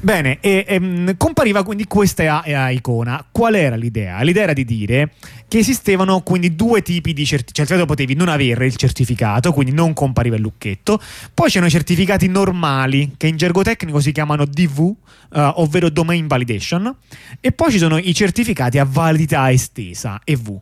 bene 0.00 0.38
e, 0.40 0.64
ehm, 0.68 1.16
compariva 1.16 1.64
quindi 1.64 1.86
questa 1.86 2.42
icona 2.70 3.24
qual 3.30 3.54
era 3.54 3.76
l'idea? 3.76 4.20
l'idea 4.22 4.42
era 4.44 4.52
di 4.52 4.64
dire 4.64 5.10
che 5.48 5.58
esistevano 5.58 6.20
quindi 6.22 6.54
due 6.54 6.82
tipi 6.82 7.12
di 7.12 7.24
certificati 7.24 7.76
cioè 7.76 7.86
potevi 7.86 8.14
non 8.14 8.28
avere 8.28 8.66
il 8.66 8.76
certificato 8.76 9.52
quindi 9.52 9.72
non 9.72 9.92
compariva 9.92 10.36
il 10.36 10.42
lucchetto. 10.42 11.00
Poi 11.32 11.48
c'erano 11.48 11.66
i 11.66 11.70
certificati 11.70 12.28
normali 12.28 13.14
che 13.16 13.26
in 13.26 13.36
gergo 13.36 13.62
tecnico 13.62 14.00
si 14.00 14.12
chiamano 14.12 14.44
DV 14.44 14.94
eh, 15.32 15.52
ovvero 15.56 15.90
Domain 15.90 16.26
Validation. 16.26 16.94
E 17.40 17.52
poi 17.52 17.70
ci 17.70 17.78
sono 17.78 17.98
i 17.98 18.14
certificati 18.14 18.78
a 18.78 18.84
validità 18.84 19.50
estesa 19.50 20.20
EV 20.24 20.58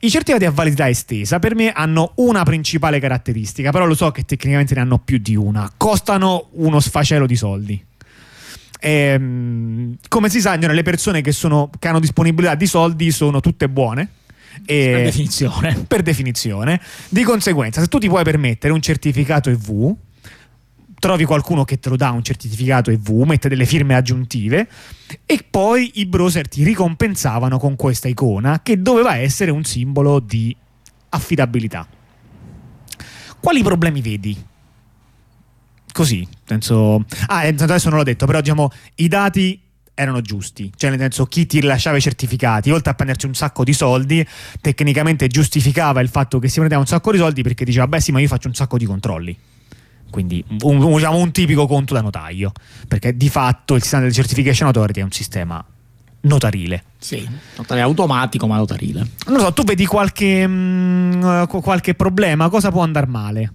i 0.00 0.10
certificati 0.10 0.44
a 0.44 0.50
validità 0.50 0.88
estesa 0.88 1.38
per 1.38 1.54
me 1.54 1.72
hanno 1.72 2.12
una 2.16 2.42
principale 2.44 2.98
caratteristica 3.00 3.70
però 3.70 3.86
lo 3.86 3.94
so 3.94 4.10
che 4.10 4.24
tecnicamente 4.24 4.74
ne 4.74 4.80
hanno 4.80 4.98
più 4.98 5.18
di 5.18 5.36
una. 5.36 5.70
Costano 5.76 6.48
uno 6.52 6.80
sfacelo 6.80 7.26
di 7.26 7.36
soldi. 7.36 7.84
Ehm, 8.84 9.96
come 10.08 10.28
si 10.28 10.40
sa, 10.40 10.56
le 10.56 10.82
persone 10.82 11.20
che, 11.20 11.30
sono, 11.30 11.70
che 11.78 11.86
hanno 11.86 12.00
disponibilità 12.00 12.56
di 12.56 12.66
soldi 12.66 13.12
sono 13.12 13.40
tutte 13.40 13.68
buone. 13.68 14.08
E- 14.64 14.90
Per 14.92 15.02
definizione. 15.02 15.84
per 15.88 16.02
definizione. 16.02 16.80
Di 17.08 17.22
conseguenza, 17.22 17.80
se 17.80 17.88
tu 17.88 17.98
ti 17.98 18.08
puoi 18.08 18.24
permettere 18.24 18.72
un 18.72 18.80
certificato 18.80 19.50
EV, 19.50 19.94
trovi 20.98 21.24
qualcuno 21.24 21.64
che 21.64 21.80
te 21.80 21.88
lo 21.88 21.96
dà 21.96 22.10
un 22.10 22.22
certificato 22.22 22.90
EV, 22.90 23.22
mette 23.22 23.48
delle 23.48 23.66
firme 23.66 23.94
aggiuntive 23.94 24.68
e 25.26 25.44
poi 25.48 25.90
i 25.94 26.06
browser 26.06 26.48
ti 26.48 26.62
ricompensavano 26.62 27.58
con 27.58 27.74
questa 27.74 28.06
icona 28.06 28.60
che 28.62 28.80
doveva 28.80 29.16
essere 29.16 29.50
un 29.50 29.64
simbolo 29.64 30.20
di 30.20 30.56
affidabilità. 31.08 31.86
Quali 33.40 33.62
problemi 33.64 34.00
vedi? 34.00 34.40
Così, 35.92 36.18
nel 36.18 36.62
senso... 36.62 37.04
Ah, 37.26 37.44
eh, 37.44 37.54
adesso 37.58 37.88
non 37.88 37.98
l'ho 37.98 38.04
detto, 38.04 38.24
però 38.24 38.40
diciamo 38.40 38.70
i 38.96 39.08
dati 39.08 39.60
erano 39.94 40.20
giusti, 40.22 40.72
cioè 40.76 40.90
nel 40.90 40.98
senso 40.98 41.26
chi 41.26 41.46
ti 41.46 41.60
rilasciava 41.60 41.96
i 41.96 42.00
certificati, 42.00 42.70
oltre 42.70 42.90
a 42.90 42.94
prenderci 42.94 43.26
un 43.26 43.34
sacco 43.34 43.62
di 43.64 43.72
soldi, 43.72 44.26
tecnicamente 44.60 45.26
giustificava 45.28 46.00
il 46.00 46.08
fatto 46.08 46.38
che 46.38 46.48
si 46.48 46.56
prendeva 46.56 46.80
un 46.80 46.86
sacco 46.86 47.12
di 47.12 47.18
soldi 47.18 47.42
perché 47.42 47.64
diceva, 47.64 47.86
beh 47.86 48.00
sì, 48.00 48.12
ma 48.12 48.20
io 48.20 48.28
faccio 48.28 48.48
un 48.48 48.54
sacco 48.54 48.78
di 48.78 48.84
controlli. 48.86 49.36
Quindi 50.10 50.44
un, 50.62 50.82
un- 50.82 50.94
diciamo, 50.96 51.16
un 51.18 51.30
tipico 51.32 51.66
conto 51.66 51.94
da 51.94 52.00
notaio, 52.02 52.52
perché 52.86 53.16
di 53.16 53.28
fatto 53.30 53.74
il 53.74 53.80
sistema 53.82 54.02
del 54.02 54.12
certification 54.12 54.66
authority 54.66 55.00
è 55.00 55.04
un 55.04 55.10
sistema 55.12 55.64
notarile. 56.22 56.84
Sì, 56.98 57.26
notarile 57.56 57.84
automatico 57.86 58.46
ma 58.46 58.56
notarile. 58.56 59.06
Non 59.26 59.36
lo 59.38 59.40
so, 59.44 59.52
tu 59.52 59.64
vedi 59.64 59.86
qualche, 59.86 60.46
mm, 60.46 61.22
eh, 61.24 61.46
qu- 61.48 61.62
qualche 61.62 61.94
problema, 61.94 62.48
cosa 62.48 62.70
può 62.70 62.82
andare 62.82 63.06
male? 63.06 63.52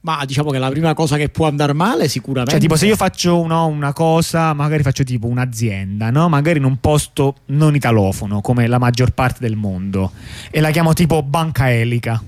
Ma 0.00 0.24
diciamo 0.24 0.50
che 0.50 0.58
la 0.58 0.70
prima 0.70 0.94
cosa 0.94 1.16
che 1.16 1.28
può 1.28 1.46
andare 1.46 1.72
male 1.72 2.08
sicuramente... 2.08 2.52
Cioè, 2.52 2.60
tipo, 2.60 2.76
se 2.76 2.86
io 2.86 2.96
faccio 2.96 3.44
no, 3.46 3.66
una 3.66 3.92
cosa, 3.92 4.52
magari 4.52 4.82
faccio 4.82 5.02
tipo 5.02 5.26
un'azienda, 5.26 6.10
no? 6.10 6.28
Magari 6.28 6.58
in 6.58 6.64
un 6.64 6.78
posto 6.78 7.36
non 7.46 7.74
italofono, 7.74 8.40
come 8.40 8.66
la 8.68 8.78
maggior 8.78 9.10
parte 9.10 9.38
del 9.40 9.56
mondo, 9.56 10.12
e 10.50 10.60
la 10.60 10.70
chiamo 10.70 10.92
tipo 10.92 11.22
banca 11.22 11.72
elica. 11.72 12.22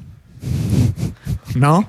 No? 1.55 1.89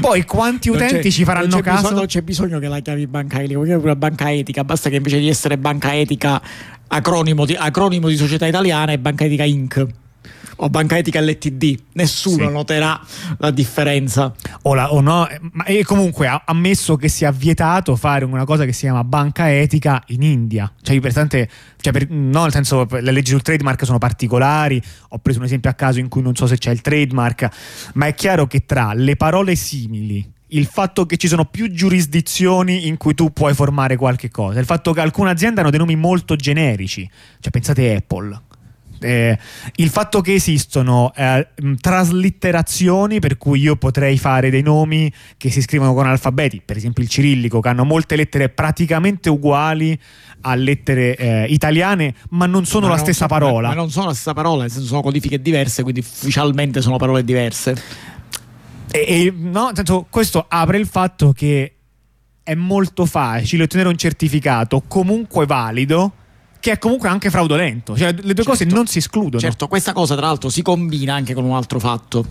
Poi 0.00 0.24
quanti 0.24 0.70
utenti 0.70 1.12
ci 1.12 1.24
faranno 1.24 1.48
non 1.48 1.60
caso? 1.60 1.82
bisogno- 1.82 1.96
non 1.98 2.06
c'è 2.06 2.22
bisogno 2.22 2.58
che 2.58 2.68
la 2.68 2.80
chiami 2.80 3.06
banca 3.06 3.38
etica, 3.40 3.54
puoi 3.54 3.66
chiamare 3.66 3.96
banca 3.96 4.32
etica, 4.32 4.64
basta 4.64 4.88
che 4.88 4.96
invece 4.96 5.18
di 5.18 5.28
essere 5.28 5.58
banca 5.58 5.94
etica 5.94 6.40
acronimo 6.88 7.44
di, 7.44 7.54
acronimo 7.54 8.08
di 8.08 8.16
società 8.16 8.46
italiana 8.46 8.92
è 8.92 8.98
banca 8.98 9.24
etica 9.24 9.44
Inc. 9.44 9.86
O 10.56 10.68
banca 10.70 10.96
etica 10.96 11.20
LTD, 11.20 11.78
nessuno 11.94 12.46
Sì. 12.46 12.52
noterà 12.52 13.00
la 13.38 13.50
differenza. 13.50 14.32
o, 14.62 14.74
la- 14.74 14.92
o 14.92 15.00
no, 15.00 15.28
eh, 15.28 15.38
ma 15.52 15.64
e 15.64 15.82
comunque 15.84 16.26
ha 16.26 16.42
ammesso 16.46 16.96
che 16.96 17.08
sia 17.08 17.30
vietato 17.32 17.96
fare 17.96 18.24
una 18.24 18.44
cosa 18.44 18.64
che 18.64 18.72
si 18.72 18.80
chiama 18.82 19.04
banca 19.04 19.52
etica 19.52 20.02
in 20.08 20.22
India. 20.22 20.70
Cioè, 20.82 20.98
per 21.00 21.12
tante- 21.12 21.48
cioè, 21.80 21.92
per- 21.92 22.08
no, 22.10 22.42
nel 22.42 22.52
senso, 22.52 22.86
le 22.90 23.10
leggi 23.10 23.30
sul 23.32 23.42
trademark 23.42 23.84
sono 23.84 23.98
particolari. 23.98 24.80
Ho 25.10 25.18
preso 25.18 25.38
un 25.40 25.44
esempio 25.44 25.70
a 25.70 25.74
caso 25.74 25.98
in 25.98 26.08
cui 26.08 26.22
non 26.22 26.34
so 26.34 26.46
se 26.46 26.56
c'è 26.56 26.70
il 26.70 26.80
trademark, 26.80 27.48
ma 27.94 28.06
è 28.06 28.14
chiaro 28.14 28.46
che 28.46 28.64
tra 28.64 28.92
le 28.94 29.16
parole 29.16 29.54
simili. 29.56 30.30
Il 30.48 30.66
fatto 30.66 31.04
che 31.04 31.16
ci 31.16 31.26
sono 31.26 31.46
più 31.46 31.70
giurisdizioni 31.72 32.86
in 32.86 32.96
cui 32.96 33.14
tu 33.14 33.32
puoi 33.32 33.54
formare 33.54 33.96
qualche 33.96 34.30
cosa, 34.30 34.60
il 34.60 34.66
fatto 34.66 34.92
che 34.92 35.00
alcune 35.00 35.30
aziende 35.30 35.60
hanno 35.60 35.70
dei 35.70 35.78
nomi 35.80 35.96
molto 35.96 36.36
generici, 36.36 37.08
cioè 37.40 37.50
pensate 37.50 37.94
Apple, 37.96 38.40
eh, 39.04 39.38
il 39.76 39.88
fatto 39.90 40.20
che 40.20 40.34
esistono 40.34 41.12
eh, 41.14 41.48
traslitterazioni 41.80 43.20
per 43.20 43.36
cui 43.36 43.60
io 43.60 43.76
potrei 43.76 44.18
fare 44.18 44.50
dei 44.50 44.62
nomi 44.62 45.12
che 45.36 45.50
si 45.50 45.60
scrivono 45.60 45.94
con 45.94 46.06
alfabeti, 46.06 46.62
per 46.64 46.76
esempio 46.76 47.02
il 47.02 47.08
cirillico, 47.08 47.60
che 47.60 47.68
hanno 47.68 47.84
molte 47.84 48.16
lettere 48.16 48.48
praticamente 48.48 49.28
uguali 49.28 49.98
a 50.40 50.54
lettere 50.54 51.16
eh, 51.16 51.44
italiane, 51.48 52.14
ma 52.30 52.46
non 52.46 52.64
sono 52.64 52.86
Ma 52.86 52.92
la 52.92 52.96
non 52.96 53.04
stessa 53.04 53.24
so- 53.24 53.28
parola. 53.28 53.68
Ma, 53.68 53.74
ma 53.74 53.80
non 53.80 53.90
sono 53.90 54.06
la 54.06 54.12
stessa 54.12 54.32
parola, 54.32 54.62
nel 54.62 54.70
senso 54.70 54.86
sono 54.86 55.02
codifiche 55.02 55.40
diverse, 55.40 55.82
quindi 55.82 56.00
ufficialmente 56.00 56.80
sono 56.80 56.96
parole 56.96 57.24
diverse. 57.24 57.74
E, 58.90 58.98
e, 58.98 59.34
no, 59.36 59.66
nel 59.66 59.76
senso, 59.76 60.06
questo 60.08 60.44
apre 60.48 60.78
il 60.78 60.86
fatto 60.86 61.32
che 61.32 61.74
è 62.42 62.54
molto 62.54 63.06
facile 63.06 63.62
ottenere 63.64 63.88
un 63.88 63.96
certificato 63.96 64.82
comunque 64.86 65.46
valido 65.46 66.12
che 66.64 66.72
è 66.72 66.78
comunque 66.78 67.10
anche 67.10 67.28
fraudolento. 67.28 67.94
Cioè, 67.94 68.14
le 68.22 68.32
due 68.32 68.42
cose 68.42 68.60
Certo. 68.60 68.74
non 68.74 68.86
si 68.86 68.96
escludono. 68.96 69.38
Certo, 69.38 69.68
questa 69.68 69.92
cosa 69.92 70.16
tra 70.16 70.24
l'altro 70.24 70.48
si 70.48 70.62
combina 70.62 71.12
anche 71.12 71.34
con 71.34 71.44
un 71.44 71.54
altro 71.54 71.78
fatto. 71.78 72.24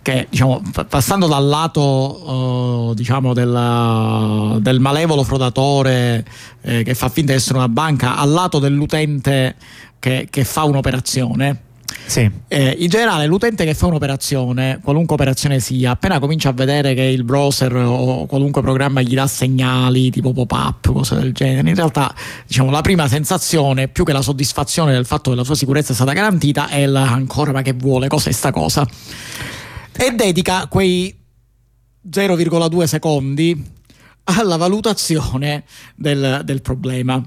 che 0.00 0.28
diciamo, 0.30 0.62
passando 0.88 1.26
dal 1.26 1.44
lato 1.44 2.90
uh, 2.90 2.94
diciamo 2.94 3.34
del, 3.34 4.58
del, 4.62 4.80
malevolo 4.80 5.24
frodatore 5.24 6.24
eh, 6.62 6.84
che 6.84 6.94
fa 6.94 7.10
finta 7.10 7.32
di 7.32 7.38
essere 7.38 7.58
una 7.58 7.68
banca 7.68 8.16
al 8.16 8.30
lato 8.30 8.58
dell'utente 8.58 9.56
che, 9.98 10.28
che 10.30 10.44
fa 10.44 10.62
un'operazione 10.62 11.64
sì. 12.06 12.30
Eh, 12.48 12.76
in 12.78 12.88
generale, 12.88 13.26
l'utente 13.26 13.64
che 13.64 13.74
fa 13.74 13.86
un'operazione, 13.86 14.80
qualunque 14.82 15.14
operazione 15.14 15.60
sia, 15.60 15.92
appena 15.92 16.18
comincia 16.18 16.48
a 16.48 16.52
vedere 16.52 16.94
che 16.94 17.02
il 17.02 17.24
browser 17.24 17.74
o 17.74 18.26
qualunque 18.26 18.62
programma 18.62 19.02
gli 19.02 19.14
dà 19.14 19.26
segnali 19.26 20.10
tipo 20.10 20.32
pop-up, 20.32 20.92
cose 20.92 21.16
del 21.16 21.32
genere, 21.32 21.68
in 21.68 21.74
realtà 21.74 22.14
diciamo, 22.46 22.70
la 22.70 22.80
prima 22.80 23.08
sensazione, 23.08 23.88
più 23.88 24.04
che 24.04 24.12
la 24.12 24.22
soddisfazione 24.22 24.92
del 24.92 25.06
fatto 25.06 25.30
che 25.30 25.36
la 25.36 25.44
sua 25.44 25.54
sicurezza 25.54 25.92
è 25.92 25.94
stata 25.94 26.12
garantita, 26.12 26.68
è 26.68 26.86
la 26.86 27.10
ancora 27.10 27.52
ma 27.52 27.62
che 27.62 27.72
vuole, 27.72 28.08
cos'è 28.08 28.32
sta 28.32 28.50
cosa? 28.50 28.86
E 29.92 30.10
dedica 30.12 30.66
quei 30.66 31.14
0,2 32.08 32.84
secondi 32.84 33.74
alla 34.24 34.56
valutazione 34.56 35.64
del, 35.94 36.42
del 36.44 36.62
problema. 36.62 37.22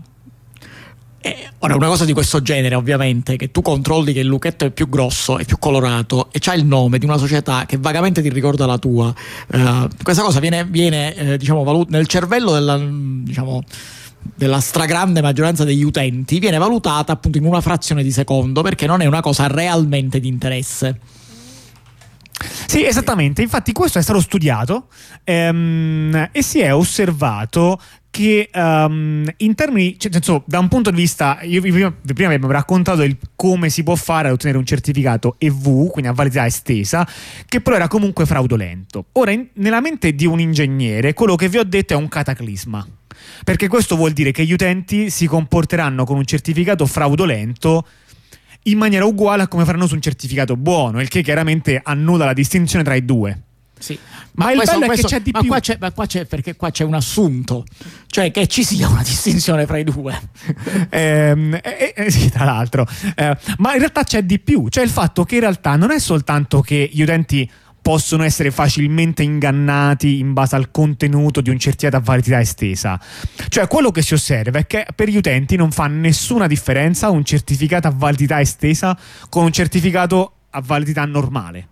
Eh, 1.21 1.49
ora, 1.59 1.75
una 1.75 1.87
cosa 1.87 2.05
di 2.05 2.13
questo 2.13 2.41
genere, 2.41 2.75
ovviamente, 2.75 3.35
che 3.35 3.51
tu 3.51 3.61
controlli 3.61 4.13
che 4.13 4.21
il 4.21 4.27
luchetto 4.27 4.65
è 4.65 4.71
più 4.71 4.87
grosso, 4.87 5.37
è 5.37 5.43
più 5.43 5.57
colorato 5.59 6.29
e 6.31 6.39
c'ha 6.39 6.53
il 6.53 6.65
nome 6.65 6.97
di 6.97 7.05
una 7.05 7.17
società 7.17 7.65
che 7.65 7.77
vagamente 7.77 8.21
ti 8.21 8.29
ricorda 8.29 8.65
la 8.65 8.77
tua. 8.77 9.13
Eh, 9.51 9.87
questa 10.01 10.23
cosa 10.23 10.39
viene, 10.39 10.63
viene 10.65 11.15
eh, 11.15 11.37
diciamo, 11.37 11.63
valut- 11.63 11.89
nel 11.89 12.07
cervello 12.07 12.53
della, 12.53 12.79
diciamo, 12.79 13.63
della 14.35 14.61
stragrande 14.61 15.21
maggioranza 15.21 15.65
degli 15.65 15.83
utenti, 15.83 16.39
viene 16.39 16.57
valutata 16.57 17.11
appunto 17.11 17.37
in 17.37 17.45
una 17.45 17.61
frazione 17.61 18.03
di 18.03 18.11
secondo 18.11 18.61
perché 18.61 18.85
non 18.85 19.01
è 19.01 19.05
una 19.05 19.21
cosa 19.21 19.47
realmente 19.47 20.21
di 20.21 20.29
interesse. 20.29 20.99
Sì, 22.67 22.85
esattamente. 22.85 23.41
Infatti, 23.41 23.73
questo 23.73 23.99
è 23.99 24.01
stato 24.01 24.21
studiato 24.21 24.87
ehm, 25.23 26.29
e 26.31 26.41
si 26.41 26.59
è 26.59 26.73
osservato 26.73 27.81
che 28.11 28.49
um, 28.53 29.25
in 29.37 29.55
termini, 29.55 29.97
cioè, 29.99 30.11
senso, 30.11 30.43
da 30.45 30.59
un 30.59 30.67
punto 30.67 30.89
di 30.89 30.97
vista, 30.97 31.39
io 31.43 31.61
prima, 31.61 31.93
prima 32.13 32.33
abbiamo 32.33 32.51
raccontato 32.51 33.03
il 33.03 33.17
come 33.35 33.69
si 33.69 33.83
può 33.83 33.95
fare 33.95 34.27
ad 34.27 34.33
ottenere 34.33 34.57
un 34.57 34.65
certificato 34.65 35.35
EV, 35.37 35.89
quindi 35.89 36.09
a 36.09 36.13
validità 36.13 36.45
estesa, 36.45 37.07
che 37.47 37.61
però 37.61 37.75
era 37.75 37.87
comunque 37.87 38.25
fraudolento. 38.25 39.05
Ora, 39.13 39.31
in, 39.31 39.47
nella 39.53 39.81
mente 39.81 40.13
di 40.13 40.25
un 40.25 40.39
ingegnere, 40.39 41.13
quello 41.13 41.35
che 41.35 41.49
vi 41.49 41.57
ho 41.57 41.63
detto 41.63 41.93
è 41.93 41.95
un 41.95 42.07
cataclisma. 42.07 42.85
Perché 43.43 43.67
questo 43.67 43.95
vuol 43.95 44.11
dire 44.11 44.31
che 44.31 44.45
gli 44.45 44.53
utenti 44.53 45.09
si 45.09 45.27
comporteranno 45.27 46.05
con 46.05 46.17
un 46.17 46.25
certificato 46.25 46.85
fraudolento 46.85 47.85
in 48.63 48.77
maniera 48.77 49.05
uguale 49.05 49.43
a 49.43 49.47
come 49.47 49.65
faranno 49.65 49.87
su 49.87 49.95
un 49.95 50.01
certificato 50.01 50.55
buono, 50.57 50.99
il 51.01 51.07
che 51.07 51.21
chiaramente 51.21 51.79
annulla 51.81 52.25
la 52.25 52.33
distinzione 52.33 52.83
tra 52.83 52.95
i 52.95 53.05
due. 53.05 53.43
Sì. 53.79 53.97
Ma, 54.33 54.45
ma 54.45 54.51
il 54.51 54.57
questo, 54.57 54.75
bello 54.75 54.85
questo, 54.87 55.07
è 55.07 55.09
che 55.09 55.15
c'è 55.15 55.21
di 55.21 55.31
ma 55.31 55.39
più. 55.39 55.49
Qua 55.49 55.59
c'è, 55.59 55.77
ma 55.79 55.91
qua 55.91 56.05
c'è 56.05 56.25
perché 56.25 56.55
qua 56.55 56.69
c'è 56.69 56.83
un 56.83 56.93
assunto, 56.93 57.65
cioè 58.07 58.29
che 58.29 58.47
ci 58.47 58.63
sia 58.63 58.87
una 58.87 59.01
distinzione 59.01 59.65
fra 59.65 59.77
i 59.77 59.83
due. 59.83 60.19
eh, 60.89 61.61
eh, 61.63 61.93
eh, 61.95 62.11
sì, 62.11 62.29
tra 62.29 62.43
l'altro. 62.45 62.85
Eh, 63.15 63.37
ma 63.57 63.73
in 63.73 63.79
realtà 63.79 64.03
c'è 64.03 64.23
di 64.23 64.39
più, 64.39 64.67
cioè 64.69 64.83
il 64.83 64.89
fatto 64.89 65.23
che 65.23 65.35
in 65.35 65.41
realtà 65.41 65.75
non 65.75 65.91
è 65.91 65.99
soltanto 65.99 66.61
che 66.61 66.89
gli 66.91 67.01
utenti 67.01 67.49
possono 67.81 68.23
essere 68.23 68.51
facilmente 68.51 69.23
ingannati 69.23 70.19
in 70.19 70.33
base 70.33 70.55
al 70.55 70.69
contenuto 70.69 71.41
di 71.41 71.49
un 71.49 71.57
certificato 71.57 71.95
a 71.95 72.01
validità 72.01 72.39
estesa. 72.39 72.99
Cioè, 73.47 73.67
quello 73.67 73.91
che 73.91 74.01
si 74.01 74.13
osserva 74.13 74.59
è 74.59 74.67
che 74.67 74.85
per 74.93 75.07
gli 75.09 75.17
utenti 75.17 75.55
non 75.55 75.71
fa 75.71 75.87
nessuna 75.87 76.47
differenza 76.47 77.09
un 77.09 77.23
certificato 77.23 77.87
a 77.87 77.93
validità 77.95 78.39
estesa 78.39 78.97
con 79.29 79.45
un 79.45 79.51
certificato 79.51 80.33
a 80.51 80.61
validità 80.61 81.05
normale. 81.05 81.67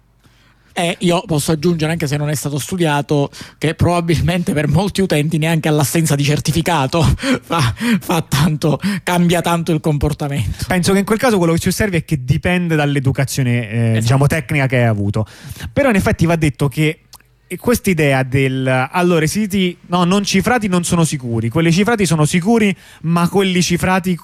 E 0.80 0.96
io 1.00 1.24
posso 1.26 1.52
aggiungere, 1.52 1.92
anche 1.92 2.06
se 2.06 2.18
non 2.18 2.30
è 2.30 2.36
stato 2.36 2.60
studiato, 2.60 3.32
che 3.58 3.74
probabilmente 3.74 4.54
per 4.54 4.68
molti 4.68 5.02
utenti 5.02 5.40
neanche 5.40 5.72
l'assenza 5.72 6.14
di 6.14 6.24
certificato 6.24 7.02
fa, 7.42 7.74
fa 8.00 8.22
tanto, 8.22 8.80
cambia 9.02 9.42
tanto 9.42 9.72
il 9.72 9.80
comportamento. 9.80 10.66
Penso 10.68 10.94
che 10.94 11.00
in 11.00 11.06
quel 11.06 11.18
caso 11.18 11.40
quello 11.40 11.54
che 11.54 11.60
ci 11.60 11.70
osservi 11.70 11.98
è 11.98 12.06
che 12.06 12.24
dipende 12.24 12.76
dall'educazione 12.76 13.68
eh, 13.68 13.82
esatto. 13.86 14.00
diciamo, 14.02 14.28
tecnica 14.28 14.68
che 14.68 14.78
hai 14.78 14.84
avuto. 14.84 15.26
Però 15.74 15.90
in 15.90 15.96
effetti 15.96 16.28
va 16.28 16.36
detto 16.36 16.68
che 16.68 17.00
questa 17.58 17.90
idea 17.90 18.22
del 18.22 18.68
allora 18.92 19.26
i 19.26 19.28
siti 19.28 19.76
no, 19.88 20.04
non 20.04 20.24
cifrati 20.24 20.68
non 20.68 20.84
sono 20.84 21.06
sicuri, 21.06 21.50
quelli 21.50 21.72
cifrati 21.72 22.06
sono 22.06 22.26
sicuri, 22.26 22.76
ma 23.02 23.28
quelli 23.30 23.64
cifrati 23.64 24.16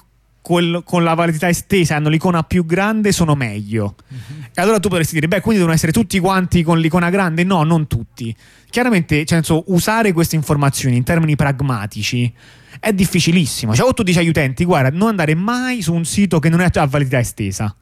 col, 0.44 0.82
con 0.84 1.02
la 1.02 1.14
validità 1.14 1.48
estesa 1.48 1.96
hanno 1.96 2.10
l'icona 2.10 2.42
più 2.42 2.66
grande 2.66 3.12
sono 3.12 3.34
meglio. 3.34 3.94
Uh-huh. 4.06 4.44
E 4.54 4.60
allora 4.60 4.78
tu 4.78 4.88
potresti 4.88 5.14
dire, 5.14 5.26
beh, 5.26 5.40
quindi 5.40 5.56
devono 5.56 5.74
essere 5.74 5.90
tutti 5.90 6.18
quanti 6.18 6.62
con 6.62 6.78
l'icona 6.78 7.08
grande? 7.08 7.44
No, 7.44 7.62
non 7.62 7.86
tutti. 7.86 8.36
Chiaramente, 8.68 9.16
cioè, 9.24 9.42
senso, 9.42 9.64
usare 9.68 10.12
queste 10.12 10.36
informazioni 10.36 10.98
in 10.98 11.02
termini 11.02 11.34
pragmatici 11.34 12.30
è 12.78 12.92
difficilissimo. 12.92 13.74
Cioè, 13.74 13.88
o 13.88 13.94
tu 13.94 14.02
dici 14.02 14.18
agli 14.18 14.28
utenti, 14.28 14.66
guarda, 14.66 14.94
non 14.94 15.08
andare 15.08 15.34
mai 15.34 15.80
su 15.80 15.94
un 15.94 16.04
sito 16.04 16.38
che 16.40 16.50
non 16.50 16.60
è 16.60 16.68
a 16.70 16.86
validità 16.86 17.18
estesa. 17.18 17.74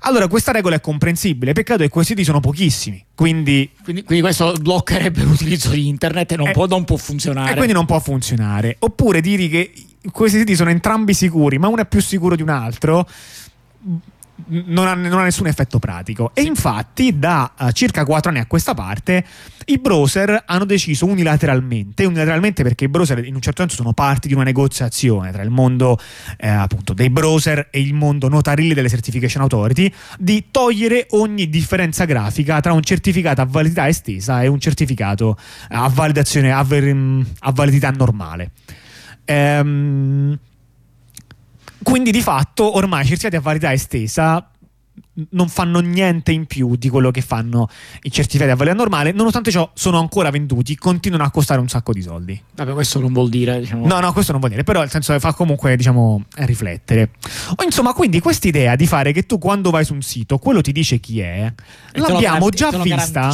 Allora, 0.00 0.28
questa 0.28 0.52
regola 0.52 0.76
è 0.76 0.80
comprensibile. 0.82 1.54
Peccato 1.54 1.84
che 1.84 1.88
questi 1.88 2.12
siti 2.12 2.24
sono 2.24 2.40
pochissimi. 2.40 3.02
Quindi, 3.14 3.70
quindi, 3.82 4.02
quindi 4.02 4.22
questo 4.22 4.52
bloccherebbe 4.60 5.22
l'utilizzo 5.24 5.70
di 5.70 5.88
internet 5.88 6.32
e 6.32 6.36
non, 6.36 6.48
eh, 6.48 6.52
può, 6.52 6.66
non, 6.66 6.84
può, 6.84 6.98
funzionare. 6.98 7.52
E 7.52 7.54
quindi 7.54 7.72
non 7.72 7.86
può 7.86 7.98
funzionare. 7.98 8.76
Oppure 8.78 9.22
dire 9.22 9.48
che 9.48 9.72
questi 10.12 10.38
siti 10.38 10.54
sono 10.54 10.70
entrambi 10.70 11.14
sicuri, 11.14 11.58
ma 11.58 11.68
uno 11.68 11.82
è 11.82 11.86
più 11.86 12.00
sicuro 12.00 12.36
di 12.36 12.42
un 12.42 12.50
altro 12.50 13.06
non 14.46 14.86
ha, 14.86 14.94
non 14.94 15.18
ha, 15.18 15.24
nessun 15.24 15.46
effetto 15.46 15.78
pratico. 15.78 16.30
E 16.34 16.42
infatti, 16.42 17.18
da 17.18 17.52
uh, 17.58 17.70
circa 17.70 18.04
4 18.04 18.30
anni 18.30 18.40
a 18.40 18.46
questa 18.46 18.74
parte, 18.74 19.24
i 19.66 19.78
browser 19.78 20.44
hanno 20.46 20.64
deciso 20.64 21.06
unilateralmente, 21.06 22.04
unilateralmente 22.04 22.62
perché 22.62 22.84
i 22.84 22.88
browser 22.88 23.24
in 23.24 23.34
un 23.34 23.40
certo 23.40 23.62
senso 23.62 23.76
sono 23.76 23.92
parte 23.92 24.28
di 24.28 24.34
una 24.34 24.44
negoziazione 24.44 25.32
tra 25.32 25.42
il 25.42 25.50
mondo 25.50 25.98
eh, 26.38 26.48
appunto 26.48 26.94
dei 26.94 27.10
browser 27.10 27.68
e 27.70 27.80
il 27.80 27.92
mondo 27.92 28.28
notarile 28.28 28.74
delle 28.74 28.88
certification 28.88 29.42
authority, 29.42 29.92
di 30.18 30.46
togliere 30.50 31.06
ogni 31.10 31.48
differenza 31.48 32.04
grafica 32.04 32.60
tra 32.60 32.72
un 32.72 32.82
certificato 32.82 33.40
a 33.40 33.46
validità 33.46 33.88
estesa 33.88 34.42
e 34.42 34.46
un 34.46 34.60
certificato 34.60 35.36
a 35.70 35.88
validazione 35.88 36.52
a, 36.52 36.62
ver- 36.62 37.26
a 37.40 37.52
validità 37.52 37.90
normale. 37.90 38.52
Ehm 39.28 40.38
quindi 41.82 42.10
di 42.10 42.20
fatto 42.20 42.76
ormai 42.76 43.02
i 43.02 43.06
certificati 43.06 43.36
a 43.36 43.40
validità 43.40 43.72
estesa 43.72 44.50
non 45.30 45.48
fanno 45.48 45.80
niente 45.80 46.32
in 46.32 46.46
più 46.46 46.76
di 46.76 46.88
quello 46.88 47.10
che 47.10 47.22
fanno 47.22 47.68
i 48.02 48.10
certificati 48.10 48.50
a 48.50 48.54
validità 48.56 48.82
normale, 48.82 49.12
nonostante 49.12 49.50
ciò 49.50 49.70
sono 49.74 49.98
ancora 49.98 50.30
venduti, 50.30 50.76
continuano 50.76 51.24
a 51.24 51.30
costare 51.30 51.60
un 51.60 51.68
sacco 51.68 51.92
di 51.92 52.02
soldi. 52.02 52.40
Vabbè, 52.54 52.72
questo 52.72 53.00
non 53.00 53.12
vuol 53.12 53.28
dire, 53.28 53.58
diciamo... 53.60 53.86
No, 53.86 54.00
no, 54.00 54.12
questo 54.12 54.32
non 54.32 54.40
vuol 54.40 54.52
dire, 54.52 54.64
però 54.64 54.80
nel 54.80 54.90
senso 54.90 55.12
che 55.12 55.18
fa 55.18 55.32
comunque, 55.32 55.76
diciamo, 55.76 56.24
riflettere. 56.36 57.10
O 57.56 57.62
insomma, 57.64 57.94
quindi 57.94 58.20
questa 58.20 58.48
idea 58.48 58.76
di 58.76 58.86
fare 58.86 59.12
che 59.12 59.24
tu 59.24 59.38
quando 59.38 59.70
vai 59.70 59.84
su 59.84 59.94
un 59.94 60.02
sito, 60.02 60.38
quello 60.38 60.60
ti 60.60 60.72
dice 60.72 60.98
chi 60.98 61.20
è, 61.20 61.52
e 61.92 62.00
l'abbiamo 62.00 62.48
già 62.50 62.70
vista 62.70 63.32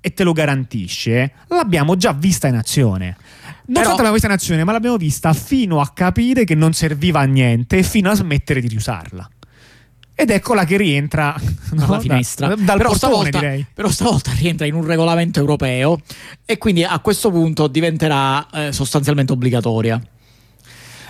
e 0.00 0.12
te 0.12 0.24
lo 0.24 0.32
garantisce, 0.32 1.32
l'abbiamo 1.48 1.96
già 1.96 2.12
vista 2.12 2.48
in 2.48 2.56
azione. 2.56 3.16
Non 3.66 3.82
Però... 3.82 3.96
soltanto 3.96 4.02
l'abbiamo 4.02 4.14
vista 4.14 4.26
in 4.28 4.32
azione, 4.32 4.64
ma 4.64 4.72
l'abbiamo 4.72 4.96
vista 4.96 5.32
fino 5.32 5.80
a 5.80 5.90
capire 5.92 6.44
che 6.44 6.54
non 6.54 6.72
serviva 6.72 7.20
a 7.20 7.24
niente 7.24 7.78
e 7.78 7.82
fino 7.82 8.10
a 8.10 8.14
smettere 8.14 8.60
di 8.60 8.68
riusarla. 8.68 9.28
Ed 10.14 10.30
eccola 10.30 10.64
che 10.64 10.76
rientra 10.76 11.34
dalla 11.72 11.96
no, 11.96 12.00
finestra. 12.00 12.48
Da, 12.48 12.54
dal 12.54 12.76
però 12.78 12.90
portone, 12.90 13.12
stavolta, 13.12 13.38
direi. 13.38 13.66
Però 13.74 13.90
stavolta 13.90 14.32
rientra 14.32 14.66
in 14.66 14.74
un 14.74 14.86
regolamento 14.86 15.40
europeo 15.40 16.00
e 16.44 16.58
quindi 16.58 16.84
a 16.84 16.98
questo 17.00 17.30
punto 17.30 17.66
diventerà 17.66 18.46
eh, 18.50 18.72
sostanzialmente 18.72 19.32
obbligatoria. 19.32 20.00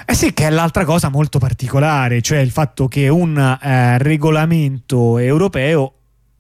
Eh 0.08 0.14
sì, 0.14 0.32
che 0.32 0.46
è 0.46 0.50
l'altra 0.50 0.84
cosa 0.84 1.08
molto 1.08 1.38
particolare, 1.38 2.22
cioè 2.22 2.38
il 2.38 2.50
fatto 2.50 2.88
che 2.88 3.08
un 3.08 3.36
eh, 3.38 3.98
regolamento 3.98 5.18
europeo 5.18 5.95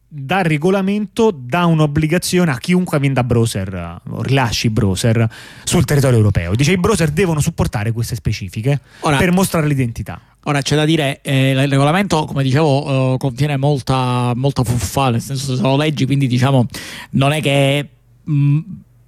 dal 0.08 0.44
regolamento 0.44 1.32
dà 1.36 1.66
un'obbligazione 1.66 2.50
a 2.50 2.58
chiunque 2.58 2.98
venda 2.98 3.24
browser 3.24 4.00
o 4.08 4.22
rilasci 4.22 4.70
browser 4.70 5.28
sul 5.64 5.84
territorio 5.84 6.18
europeo. 6.18 6.54
Dice 6.54 6.72
i 6.72 6.78
browser 6.78 7.10
devono 7.10 7.40
supportare 7.40 7.92
queste 7.92 8.14
specifiche 8.14 8.80
ora, 9.00 9.16
per 9.16 9.32
mostrare 9.32 9.66
l'identità. 9.66 10.20
Ora 10.44 10.62
c'è 10.62 10.76
da 10.76 10.84
dire, 10.84 11.20
eh, 11.22 11.50
il 11.50 11.68
regolamento, 11.68 12.24
come 12.24 12.44
dicevo, 12.44 13.14
eh, 13.14 13.18
contiene 13.18 13.56
molta, 13.56 14.32
molta 14.36 14.62
fuffa, 14.62 15.10
nel 15.10 15.20
senso 15.20 15.56
se 15.56 15.62
lo 15.62 15.76
leggi, 15.76 16.06
quindi 16.06 16.28
diciamo 16.28 16.66
non 17.10 17.32
è 17.32 17.42
che 17.42 17.88
mh, 18.22 18.58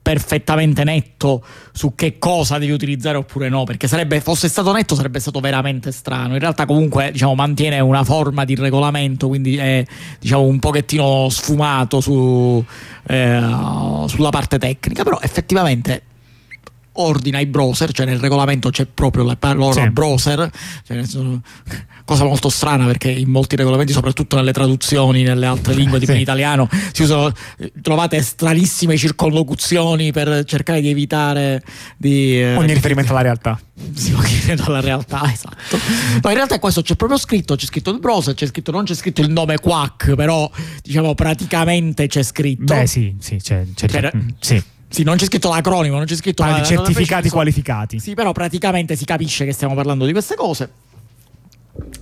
perfettamente 0.09 0.85
netto 0.85 1.45
su 1.71 1.95
che 1.95 2.19
cosa 2.19 2.57
devi 2.57 2.73
utilizzare 2.73 3.19
oppure 3.19 3.51
no, 3.51 3.65
perché 3.65 3.87
sarebbe, 3.87 4.23
fosse 4.23 4.49
stato 4.49 4.73
netto 4.73 4.95
sarebbe 4.95 5.21
stato 5.21 5.39
veramente 5.39 5.93
strano. 5.93 6.33
In 6.33 6.39
realtà 6.39 6.65
comunque 6.65 7.11
diciamo, 7.13 7.35
mantiene 7.35 7.79
una 7.81 8.03
forma 8.05 8.47
di 8.47 8.55
regolamento, 8.55 9.29
quindi 9.29 9.59
è 9.59 9.85
diciamo, 10.19 10.45
un 10.45 10.59
pochettino 10.61 11.29
sfumato 11.29 12.01
su, 12.01 12.65
eh, 13.07 13.41
sulla 14.07 14.31
parte 14.31 14.59
tecnica, 14.59 15.03
però 15.03 15.19
effettivamente 15.21 16.05
ordina 16.99 17.41
i 17.41 17.47
browser, 17.47 17.93
cioè 17.93 18.07
nel 18.07 18.19
regolamento 18.19 18.71
c'è 18.71 18.87
proprio 18.87 19.25
la 19.25 19.37
parola 19.37 19.73
sì. 19.73 19.91
browser, 19.91 20.51
cioè, 20.87 21.03
cosa 22.05 22.25
molto 22.25 22.49
strana 22.49 22.87
perché 22.87 23.11
in 23.11 23.29
molti 23.31 23.57
regolamenti, 23.57 23.93
soprattutto 23.93 24.37
nelle 24.37 24.53
traduzioni 24.53 25.23
nelle 25.23 25.47
altre 25.47 25.75
lingue, 25.75 25.99
tipo 25.99 26.13
sì. 26.13 26.17
in 26.17 26.23
italiano, 26.23 26.69
si 26.93 27.03
usano, 27.03 27.33
trovate 27.83 28.21
stranissime 28.23 28.97
circonlocuzioni 28.97 30.13
per 30.13 30.45
cercare 30.45 30.81
di 30.81 30.89
evitare 30.89 31.63
di... 31.97 32.41
Eh, 32.41 32.57
Ogni 32.57 32.73
riferimento 32.73 33.13
alla 33.13 33.23
realtà. 33.23 33.59
Sì, 33.95 34.13
riferimento 34.15 34.65
alla 34.65 34.81
realtà, 34.81 35.23
esatto. 35.33 35.79
No, 36.23 36.29
in 36.31 36.35
realtà 36.35 36.59
questo 36.59 36.83
c'è 36.83 36.97
proprio 36.97 37.19
scritto, 37.19 37.55
c'è 37.55 37.67
scritto 37.67 37.91
il 37.91 38.01
browser, 38.01 38.35
c'è 38.35 38.47
scritto, 38.47 38.73
non 38.73 38.85
c'è 38.85 38.95
scritto 38.95 39.21
il 39.21 39.31
nome 39.31 39.59
Quack, 39.59 40.15
però 40.15 40.51
diciamo 40.83 41.15
praticamente 41.15 42.07
c'è 42.09 42.23
scritto. 42.23 42.75
Beh 42.75 42.87
sì, 42.87 43.15
sì, 43.21 43.37
c'è, 43.37 43.65
c'è, 43.75 43.87
c'è, 43.87 44.11
mm, 44.15 44.29
sì. 44.41 44.63
Sì, 44.89 45.03
non 45.03 45.17
c'è 45.17 45.27
scritto 45.27 45.51
l'acronimo, 45.51 45.97
non 45.97 46.07
c'è 46.07 46.17
scritto 46.17 46.45
la, 46.45 46.63
certificati 46.63 47.29
qualificati. 47.29 47.99
Sì, 47.99 48.15
però 48.15 48.33
praticamente 48.33 48.97
si 48.97 49.05
capisce 49.05 49.45
che 49.45 49.53
stiamo 49.53 49.75
parlando 49.75 50.07
di 50.07 50.13
queste 50.13 50.35
cose. 50.35 50.71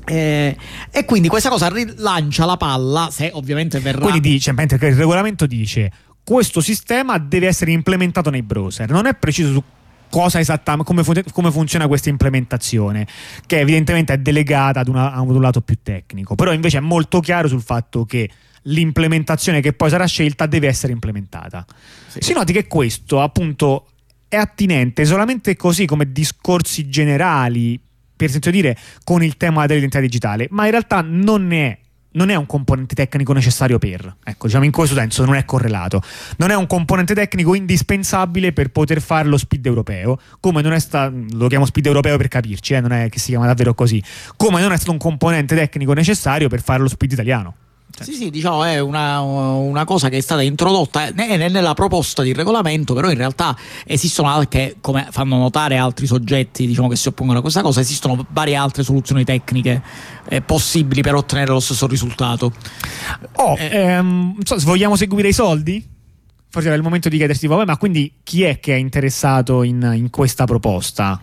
Eh, 0.06 0.56
e 0.90 1.04
quindi 1.04 1.28
questa 1.28 1.48
cosa 1.48 1.68
rilancia 1.68 2.44
la 2.44 2.56
palla, 2.56 3.08
se 3.10 3.30
ovviamente 3.34 3.80
verrà. 3.80 4.00
Quindi 4.00 4.20
dice, 4.20 4.52
mentre 4.52 4.88
il 4.88 4.94
regolamento 4.94 5.46
dice 5.46 5.90
questo 6.22 6.60
sistema 6.60 7.18
deve 7.18 7.46
essere 7.46 7.70
implementato 7.70 8.30
nei 8.30 8.42
browser. 8.42 8.90
Non 8.90 9.06
è 9.06 9.14
preciso 9.14 9.52
su 9.52 9.62
cosa 10.08 10.40
esattamente, 10.40 10.84
come, 10.84 11.04
fun- 11.04 11.22
come, 11.32 11.50
funziona 11.50 11.86
questa 11.86 12.08
implementazione, 12.08 13.06
che 13.46 13.60
evidentemente 13.60 14.12
è 14.12 14.18
delegata 14.18 14.80
ad, 14.80 14.88
una, 14.88 15.12
ad 15.12 15.28
un 15.28 15.40
lato 15.40 15.60
più 15.60 15.78
tecnico, 15.82 16.34
però 16.34 16.52
invece 16.52 16.78
è 16.78 16.80
molto 16.80 17.20
chiaro 17.20 17.48
sul 17.48 17.62
fatto 17.62 18.04
che 18.04 18.28
l'implementazione 18.66 19.60
che 19.60 19.72
poi 19.72 19.90
sarà 19.90 20.06
scelta 20.06 20.46
deve 20.46 20.68
essere 20.68 20.92
implementata. 20.92 21.64
Sì. 22.08 22.20
Si 22.20 22.32
noti 22.32 22.52
che 22.52 22.66
questo 22.66 23.20
appunto 23.20 23.88
è 24.28 24.36
attinente 24.36 25.04
solamente 25.04 25.56
così 25.56 25.86
come 25.86 26.10
discorsi 26.10 26.88
generali, 26.88 27.78
per 28.16 28.30
senso 28.30 28.50
dire, 28.50 28.76
con 29.04 29.22
il 29.22 29.36
tema 29.36 29.66
dell'identità 29.66 30.00
digitale, 30.00 30.48
ma 30.50 30.64
in 30.64 30.70
realtà 30.70 31.00
non 31.02 31.52
è 31.52 31.78
non 32.16 32.30
è 32.30 32.34
un 32.34 32.46
componente 32.46 32.94
tecnico 32.94 33.34
necessario 33.34 33.78
per, 33.78 34.16
ecco, 34.24 34.46
diciamo 34.46 34.64
in 34.64 34.70
questo 34.70 34.94
senso 34.94 35.24
non 35.26 35.34
è 35.34 35.44
correlato. 35.44 36.00
Non 36.38 36.50
è 36.50 36.56
un 36.56 36.66
componente 36.66 37.14
tecnico 37.14 37.54
indispensabile 37.54 38.54
per 38.54 38.70
poter 38.70 39.02
fare 39.02 39.28
lo 39.28 39.36
speed 39.36 39.66
europeo, 39.66 40.18
come 40.40 40.62
non 40.62 40.72
è 40.72 40.78
stato, 40.78 41.14
lo 41.32 41.46
chiamo 41.48 41.66
speed 41.66 41.84
europeo 41.84 42.16
per 42.16 42.28
capirci, 42.28 42.72
eh, 42.72 42.80
non 42.80 42.92
è 42.92 43.10
che 43.10 43.18
si 43.18 43.26
chiama 43.26 43.44
davvero 43.44 43.74
così, 43.74 44.02
come 44.36 44.62
non 44.62 44.72
è 44.72 44.76
stato 44.76 44.92
un 44.92 44.98
componente 44.98 45.54
tecnico 45.54 45.92
necessario 45.92 46.48
per 46.48 46.62
fare 46.62 46.80
lo 46.80 46.88
speed 46.88 47.12
italiano. 47.12 47.54
Sì, 47.98 48.12
sì, 48.12 48.30
diciamo 48.30 48.62
è 48.62 48.78
una, 48.78 49.20
una, 49.20 49.84
cosa 49.84 50.10
che 50.10 50.18
è 50.18 50.20
stata 50.20 50.42
introdotta 50.42 51.08
nella 51.14 51.72
proposta 51.72 52.22
di 52.22 52.34
regolamento, 52.34 52.92
però 52.92 53.10
in 53.10 53.16
realtà 53.16 53.56
esistono 53.86 54.28
anche, 54.28 54.76
come 54.82 55.08
fanno 55.10 55.38
notare 55.38 55.78
altri 55.78 56.06
soggetti 56.06 56.66
diciamo, 56.66 56.88
che 56.88 56.96
si 56.96 57.08
oppongono 57.08 57.38
a 57.38 57.40
questa 57.42 57.62
cosa, 57.62 57.80
esistono 57.80 58.26
varie 58.30 58.54
altre 58.54 58.82
soluzioni 58.82 59.24
tecniche 59.24 59.82
eh, 60.28 60.42
possibili 60.42 61.00
per 61.00 61.14
ottenere 61.14 61.52
lo 61.52 61.60
stesso 61.60 61.86
risultato. 61.86 62.52
Oh, 63.36 63.56
eh, 63.56 63.74
ehm, 63.74 64.42
so, 64.42 64.56
vogliamo 64.58 64.94
seguire 64.96 65.28
i 65.28 65.32
soldi? 65.32 65.82
Forse 66.50 66.68
era 66.68 66.76
il 66.76 66.82
momento 66.82 67.08
di 67.08 67.16
chiedersi, 67.16 67.46
vabbè, 67.46 67.64
ma 67.64 67.78
quindi 67.78 68.12
chi 68.22 68.42
è 68.42 68.60
che 68.60 68.74
è 68.74 68.78
interessato 68.78 69.62
in, 69.62 69.92
in 69.94 70.10
questa 70.10 70.44
proposta? 70.44 71.18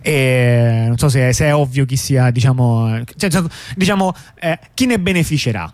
E 0.00 0.84
non 0.88 0.96
so 0.96 1.10
se, 1.10 1.34
se, 1.34 1.44
è 1.44 1.54
ovvio 1.54 1.84
chi 1.84 1.96
sia, 1.96 2.30
diciamo, 2.30 3.04
cioè, 3.16 3.30
diciamo 3.76 4.12
eh, 4.40 4.58
chi 4.74 4.86
ne 4.86 4.98
beneficerà 4.98 5.72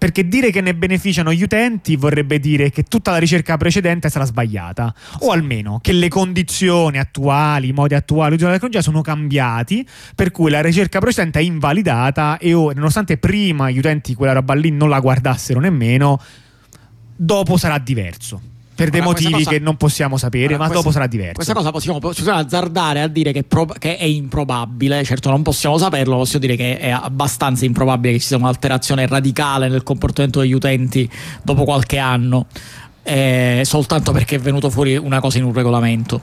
perché 0.00 0.26
dire 0.26 0.50
che 0.50 0.62
ne 0.62 0.74
beneficiano 0.74 1.30
gli 1.30 1.42
utenti 1.42 1.94
vorrebbe 1.94 2.40
dire 2.40 2.70
che 2.70 2.84
tutta 2.84 3.10
la 3.10 3.18
ricerca 3.18 3.58
precedente 3.58 4.08
sarà 4.08 4.24
sbagliata. 4.24 4.94
O 5.18 5.30
almeno 5.30 5.78
che 5.82 5.92
le 5.92 6.08
condizioni 6.08 6.98
attuali, 6.98 7.68
i 7.68 7.72
modi 7.72 7.92
attuali 7.92 8.30
di 8.30 8.42
utilizzare 8.42 8.52
la 8.52 8.58
tecnologia 8.58 8.80
sono 8.80 9.02
cambiati 9.02 9.86
per 10.14 10.30
cui 10.30 10.50
la 10.50 10.62
ricerca 10.62 11.00
precedente 11.00 11.40
è 11.40 11.42
invalidata 11.42 12.38
e 12.38 12.54
ora 12.54 12.74
nonostante 12.74 13.18
prima 13.18 13.70
gli 13.70 13.76
utenti 13.76 14.14
quella 14.14 14.32
roba 14.32 14.54
lì 14.54 14.70
non 14.70 14.88
la 14.88 15.00
guardassero 15.00 15.60
nemmeno 15.60 16.18
dopo 17.14 17.58
sarà 17.58 17.76
diverso 17.76 18.49
per 18.80 18.90
dei 18.90 19.00
motivi 19.02 19.32
cosa, 19.32 19.50
che 19.50 19.58
non 19.58 19.76
possiamo 19.76 20.16
sapere, 20.16 20.56
ma 20.56 20.68
dopo 20.68 20.90
sarà 20.90 21.06
diverso. 21.06 21.34
Questa 21.34 21.52
cosa 21.52 21.70
possiamo, 21.70 21.98
possiamo 21.98 22.38
azzardare 22.38 23.02
a 23.02 23.08
dire 23.08 23.32
che, 23.32 23.42
pro, 23.42 23.66
che, 23.66 23.98
è 23.98 24.04
improbabile, 24.04 25.04
certo 25.04 25.28
non 25.28 25.42
possiamo 25.42 25.76
saperlo, 25.76 26.16
possiamo 26.16 26.46
dire 26.46 26.56
che 26.56 26.78
è 26.78 26.90
abbastanza 26.90 27.66
improbabile 27.66 28.14
che 28.14 28.20
ci 28.20 28.26
sia 28.26 28.38
un'alterazione 28.38 29.06
radicale 29.06 29.68
nel 29.68 29.82
comportamento 29.82 30.40
degli 30.40 30.52
utenti 30.52 31.08
dopo 31.42 31.64
qualche 31.64 31.98
anno, 31.98 32.46
eh, 33.02 33.62
soltanto 33.64 34.12
perché 34.12 34.36
è 34.36 34.38
venuto 34.38 34.70
fuori 34.70 34.96
una 34.96 35.20
cosa 35.20 35.36
in 35.38 35.44
un 35.44 35.52
regolamento. 35.52 36.22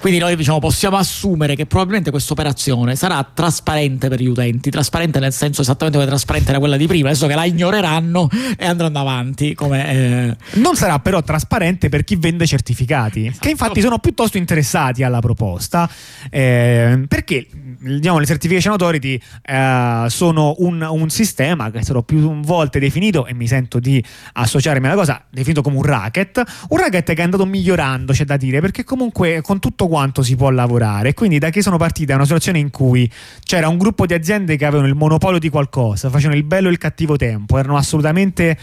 Quindi 0.00 0.20
noi 0.20 0.36
diciamo, 0.36 0.58
possiamo 0.58 0.96
assumere 0.96 1.54
che 1.54 1.66
probabilmente 1.66 2.10
questa 2.10 2.34
operazione 2.34 2.94
sarà 2.94 3.26
trasparente 3.32 4.08
per 4.08 4.20
gli 4.20 4.26
utenti, 4.26 4.70
trasparente 4.70 5.18
nel 5.18 5.32
senso 5.32 5.62
esattamente 5.62 5.96
come 5.96 6.08
trasparente 6.08 6.50
era 6.50 6.58
quella 6.58 6.76
di 6.76 6.86
prima, 6.86 7.08
adesso 7.08 7.26
che 7.26 7.34
la 7.34 7.44
ignoreranno 7.44 8.28
e 8.56 8.66
andranno 8.66 8.98
avanti. 8.98 9.54
Come, 9.54 9.90
eh... 9.90 10.36
Non 10.60 10.76
sarà 10.76 10.98
però 10.98 11.22
trasparente 11.22 11.88
per 11.88 12.04
chi 12.04 12.16
vende 12.16 12.46
certificati, 12.46 13.26
esatto. 13.26 13.38
che 13.40 13.50
infatti 13.50 13.80
sono 13.80 13.98
piuttosto 13.98 14.36
interessati 14.36 15.02
alla 15.02 15.20
proposta, 15.20 15.88
eh, 16.30 17.04
perché 17.08 17.46
diciamo, 17.80 18.18
le 18.18 18.26
certification 18.26 18.72
authority 18.72 19.18
eh, 19.42 20.04
sono 20.08 20.54
un, 20.58 20.86
un, 20.88 21.08
sistema 21.08 21.70
che 21.70 21.78
è 21.78 21.82
stato 21.82 22.02
più 22.02 22.40
volte 22.40 22.78
definito, 22.78 23.26
e 23.26 23.34
mi 23.34 23.46
sento 23.46 23.78
di 23.78 24.04
associarmi 24.34 24.86
alla 24.86 24.96
cosa, 24.96 25.24
definito 25.30 25.62
come 25.62 25.76
un 25.76 25.82
racket, 25.82 26.42
un 26.68 26.78
racket 26.78 27.06
che 27.06 27.20
è 27.20 27.22
andato 27.22 27.46
migliorando, 27.46 28.12
c'è 28.12 28.24
da 28.24 28.36
dire, 28.36 28.60
perché 28.60 28.84
comunque 28.84 29.40
con 29.42 29.60
tutto 29.60 29.86
quanto 29.94 30.24
si 30.24 30.34
può 30.34 30.50
lavorare. 30.50 31.14
Quindi 31.14 31.38
da 31.38 31.50
che 31.50 31.62
sono 31.62 31.76
partite 31.76 32.06
da 32.06 32.14
una 32.16 32.24
situazione 32.24 32.58
in 32.58 32.70
cui 32.70 33.08
c'era 33.44 33.68
un 33.68 33.78
gruppo 33.78 34.06
di 34.06 34.14
aziende 34.14 34.56
che 34.56 34.64
avevano 34.64 34.88
il 34.88 34.96
monopolio 34.96 35.38
di 35.38 35.48
qualcosa, 35.48 36.10
facevano 36.10 36.36
il 36.36 36.42
bello 36.42 36.66
e 36.66 36.72
il 36.72 36.78
cattivo 36.78 37.14
tempo, 37.14 37.58
erano 37.58 37.76
assolutamente 37.76 38.58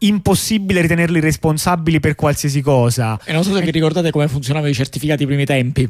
impossibile 0.00 0.82
ritenerli 0.82 1.20
responsabili 1.20 2.00
per 2.00 2.16
qualsiasi 2.16 2.60
cosa. 2.60 3.18
E 3.24 3.32
non 3.32 3.42
so 3.44 3.54
se 3.54 3.62
vi 3.62 3.70
ricordate 3.70 4.10
come 4.10 4.28
funzionavano 4.28 4.70
i 4.70 4.74
certificati 4.74 5.22
ai 5.22 5.26
primi 5.26 5.46
tempi. 5.46 5.88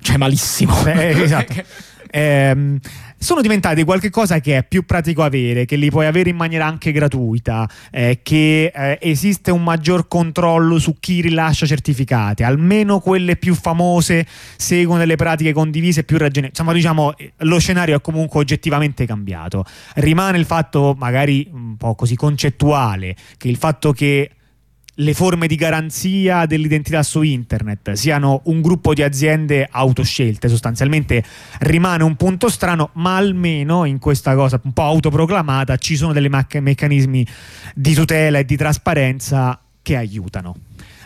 Cioè 0.00 0.16
malissimo. 0.16 0.80
Beh, 0.84 1.08
esatto. 1.22 1.54
ehm, 2.10 2.78
sono 3.16 3.40
diventati 3.42 3.84
qualcosa 3.84 4.40
che 4.40 4.56
è 4.56 4.64
più 4.64 4.84
pratico 4.84 5.22
avere, 5.22 5.66
che 5.66 5.76
li 5.76 5.90
puoi 5.90 6.06
avere 6.06 6.30
in 6.30 6.36
maniera 6.36 6.66
anche 6.66 6.90
gratuita, 6.90 7.68
eh, 7.90 8.20
che 8.22 8.72
eh, 8.74 8.98
esiste 9.00 9.50
un 9.50 9.62
maggior 9.62 10.08
controllo 10.08 10.78
su 10.78 10.96
chi 10.98 11.20
rilascia 11.20 11.66
certificati, 11.66 12.42
almeno 12.42 12.98
quelle 13.00 13.36
più 13.36 13.54
famose 13.54 14.26
seguono 14.56 15.00
delle 15.00 15.16
pratiche 15.16 15.52
condivise 15.52 16.04
più 16.04 16.16
ragionevoli. 16.16 16.48
Insomma, 16.48 16.72
diciamo, 16.72 17.14
lo 17.38 17.58
scenario 17.58 17.96
è 17.96 18.00
comunque 18.00 18.40
oggettivamente 18.40 19.06
cambiato. 19.06 19.64
Rimane 19.96 20.38
il 20.38 20.46
fatto 20.46 20.94
magari 20.98 21.46
un 21.52 21.76
po' 21.76 21.94
così 21.94 22.16
concettuale, 22.16 23.14
che 23.36 23.48
il 23.48 23.56
fatto 23.56 23.92
che 23.92 24.30
le 25.00 25.14
forme 25.14 25.46
di 25.46 25.56
garanzia 25.56 26.46
dell'identità 26.46 27.02
su 27.02 27.22
internet 27.22 27.92
siano 27.92 28.42
un 28.44 28.60
gruppo 28.60 28.94
di 28.94 29.02
aziende 29.02 29.66
autoscelte, 29.70 30.48
sostanzialmente 30.48 31.22
rimane 31.60 32.04
un 32.04 32.16
punto 32.16 32.48
strano, 32.48 32.90
ma 32.94 33.16
almeno 33.16 33.84
in 33.84 33.98
questa 33.98 34.34
cosa 34.34 34.60
un 34.62 34.72
po' 34.72 34.82
autoproclamata 34.82 35.76
ci 35.76 35.96
sono 35.96 36.12
dei 36.12 36.28
meccanismi 36.28 37.26
di 37.74 37.94
tutela 37.94 38.38
e 38.38 38.44
di 38.44 38.56
trasparenza 38.56 39.58
che 39.82 39.96
aiutano. 39.96 40.56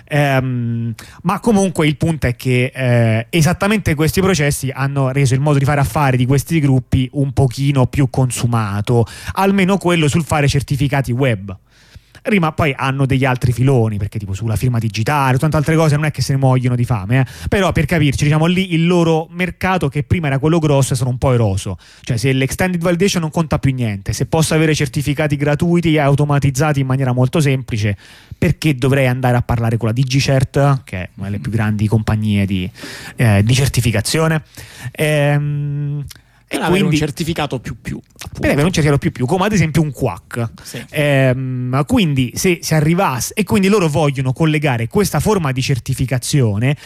Um, 0.06 0.92
ma 1.22 1.40
comunque 1.40 1.86
il 1.86 1.96
punto 1.96 2.26
è 2.26 2.36
che 2.36 2.70
eh, 2.74 3.26
esattamente 3.30 3.94
questi 3.94 4.20
processi 4.20 4.70
hanno 4.70 5.10
reso 5.10 5.32
il 5.32 5.40
modo 5.40 5.58
di 5.58 5.64
fare 5.64 5.80
affari 5.80 6.18
di 6.18 6.26
questi 6.26 6.60
gruppi 6.60 7.08
un 7.12 7.32
pochino 7.32 7.86
più 7.86 8.10
consumato, 8.10 9.06
almeno 9.32 9.78
quello 9.78 10.06
sul 10.06 10.24
fare 10.24 10.46
certificati 10.46 11.10
web. 11.10 11.56
Rima 12.26 12.52
poi 12.52 12.72
hanno 12.74 13.04
degli 13.04 13.26
altri 13.26 13.52
filoni, 13.52 13.98
perché 13.98 14.18
tipo 14.18 14.32
sulla 14.32 14.56
firma 14.56 14.78
digitale, 14.78 15.36
tante 15.36 15.58
altre 15.58 15.76
cose 15.76 15.94
non 15.94 16.06
è 16.06 16.10
che 16.10 16.22
se 16.22 16.32
ne 16.32 16.38
muoiono 16.38 16.74
di 16.74 16.86
fame, 16.86 17.20
eh. 17.20 17.26
però 17.50 17.70
per 17.70 17.84
capirci, 17.84 18.24
diciamo 18.24 18.46
lì 18.46 18.72
il 18.72 18.86
loro 18.86 19.28
mercato 19.30 19.90
che 19.90 20.04
prima 20.04 20.28
era 20.28 20.38
quello 20.38 20.58
grosso 20.58 20.94
è 20.94 20.96
stato 20.96 21.10
un 21.10 21.18
po' 21.18 21.34
eroso, 21.34 21.76
cioè 22.00 22.16
se 22.16 22.32
l'extended 22.32 22.80
validation 22.80 23.20
non 23.20 23.30
conta 23.30 23.58
più 23.58 23.74
niente, 23.74 24.14
se 24.14 24.24
posso 24.24 24.54
avere 24.54 24.74
certificati 24.74 25.36
gratuiti 25.36 25.92
e 25.92 25.98
automatizzati 25.98 26.80
in 26.80 26.86
maniera 26.86 27.12
molto 27.12 27.40
semplice, 27.40 27.94
perché 28.38 28.74
dovrei 28.74 29.06
andare 29.06 29.36
a 29.36 29.42
parlare 29.42 29.76
con 29.76 29.88
la 29.88 29.94
DigiCert, 29.94 30.82
che 30.84 30.96
è 31.02 31.08
una 31.16 31.26
delle 31.26 31.40
più 31.40 31.50
grandi 31.50 31.86
compagnie 31.86 32.46
di, 32.46 32.70
eh, 33.16 33.42
di 33.44 33.54
certificazione? 33.54 34.42
Ehm, 34.92 36.02
e 36.54 36.58
per 36.58 36.68
quindi, 36.68 36.88
un 36.88 36.94
certificato 36.94 37.60
più 37.60 37.76
più. 37.80 37.96
Appunto. 37.96 38.40
Per 38.40 38.50
avere 38.50 38.66
un 38.66 38.72
certificato 38.72 38.98
più 38.98 39.12
più, 39.12 39.26
come 39.26 39.44
ad 39.44 39.52
esempio 39.52 39.82
un 39.82 39.92
QUAC. 39.92 40.50
Sì. 40.62 40.84
Ehm, 40.90 41.84
quindi 41.86 42.32
se 42.34 42.58
si 42.62 42.74
arrivasse, 42.74 43.34
e 43.34 43.44
quindi 43.44 43.68
loro 43.68 43.88
vogliono 43.88 44.32
collegare 44.32 44.88
questa 44.88 45.20
forma 45.20 45.52
di 45.52 45.62
certificazione 45.62 46.76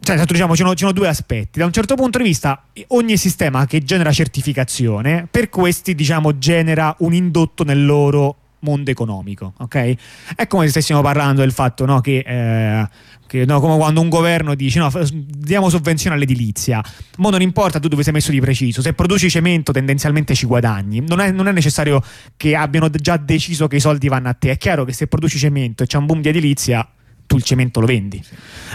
cioè, 0.00 0.24
diciamo, 0.24 0.54
ci 0.54 0.62
sono, 0.62 0.72
ci 0.74 0.78
sono, 0.78 0.92
due 0.92 1.08
aspetti. 1.08 1.58
Da 1.58 1.66
un 1.66 1.72
certo 1.72 1.94
punto 1.94 2.18
di 2.18 2.24
vista, 2.24 2.62
ogni 2.88 3.16
sistema 3.16 3.66
che 3.66 3.82
genera 3.82 4.12
certificazione, 4.12 5.26
per 5.30 5.48
questi, 5.48 5.94
diciamo, 5.94 6.38
genera 6.38 6.94
un 7.00 7.12
indotto 7.14 7.64
nel 7.64 7.84
loro 7.84 8.36
mondo 8.60 8.90
economico, 8.90 9.52
ok? 9.58 9.94
È 10.34 10.46
come 10.46 10.64
se 10.64 10.70
stessimo 10.70 11.00
parlando 11.00 11.40
del 11.40 11.52
fatto 11.52 11.84
no, 11.84 12.00
che, 12.00 12.24
eh, 12.26 12.88
che 13.26 13.44
no, 13.44 13.60
come 13.60 13.76
quando 13.76 14.00
un 14.00 14.08
governo 14.08 14.54
dice 14.54 14.78
no, 14.78 14.90
diamo 15.12 15.68
sovvenzione 15.68 16.16
all'edilizia, 16.16 16.82
ma 17.18 17.30
non 17.30 17.42
importa 17.42 17.78
tu 17.78 17.88
dove 17.88 18.02
sei 18.02 18.12
messo 18.12 18.30
di 18.30 18.40
preciso, 18.40 18.82
se 18.82 18.92
produci 18.92 19.30
cemento 19.30 19.72
tendenzialmente 19.72 20.34
ci 20.34 20.46
guadagni, 20.46 21.00
non 21.06 21.20
è, 21.20 21.30
non 21.30 21.48
è 21.48 21.52
necessario 21.52 22.02
che 22.36 22.54
abbiano 22.56 22.88
già 22.90 23.16
deciso 23.16 23.68
che 23.68 23.76
i 23.76 23.80
soldi 23.80 24.08
vanno 24.08 24.28
a 24.28 24.34
te, 24.34 24.50
è 24.50 24.56
chiaro 24.56 24.84
che 24.84 24.92
se 24.92 25.06
produci 25.06 25.38
cemento 25.38 25.82
e 25.82 25.86
c'è 25.86 25.98
un 25.98 26.06
boom 26.06 26.20
di 26.20 26.28
edilizia 26.28 26.88
tu 27.28 27.36
il 27.36 27.42
cemento 27.44 27.78
lo 27.78 27.86
vendi. 27.86 28.20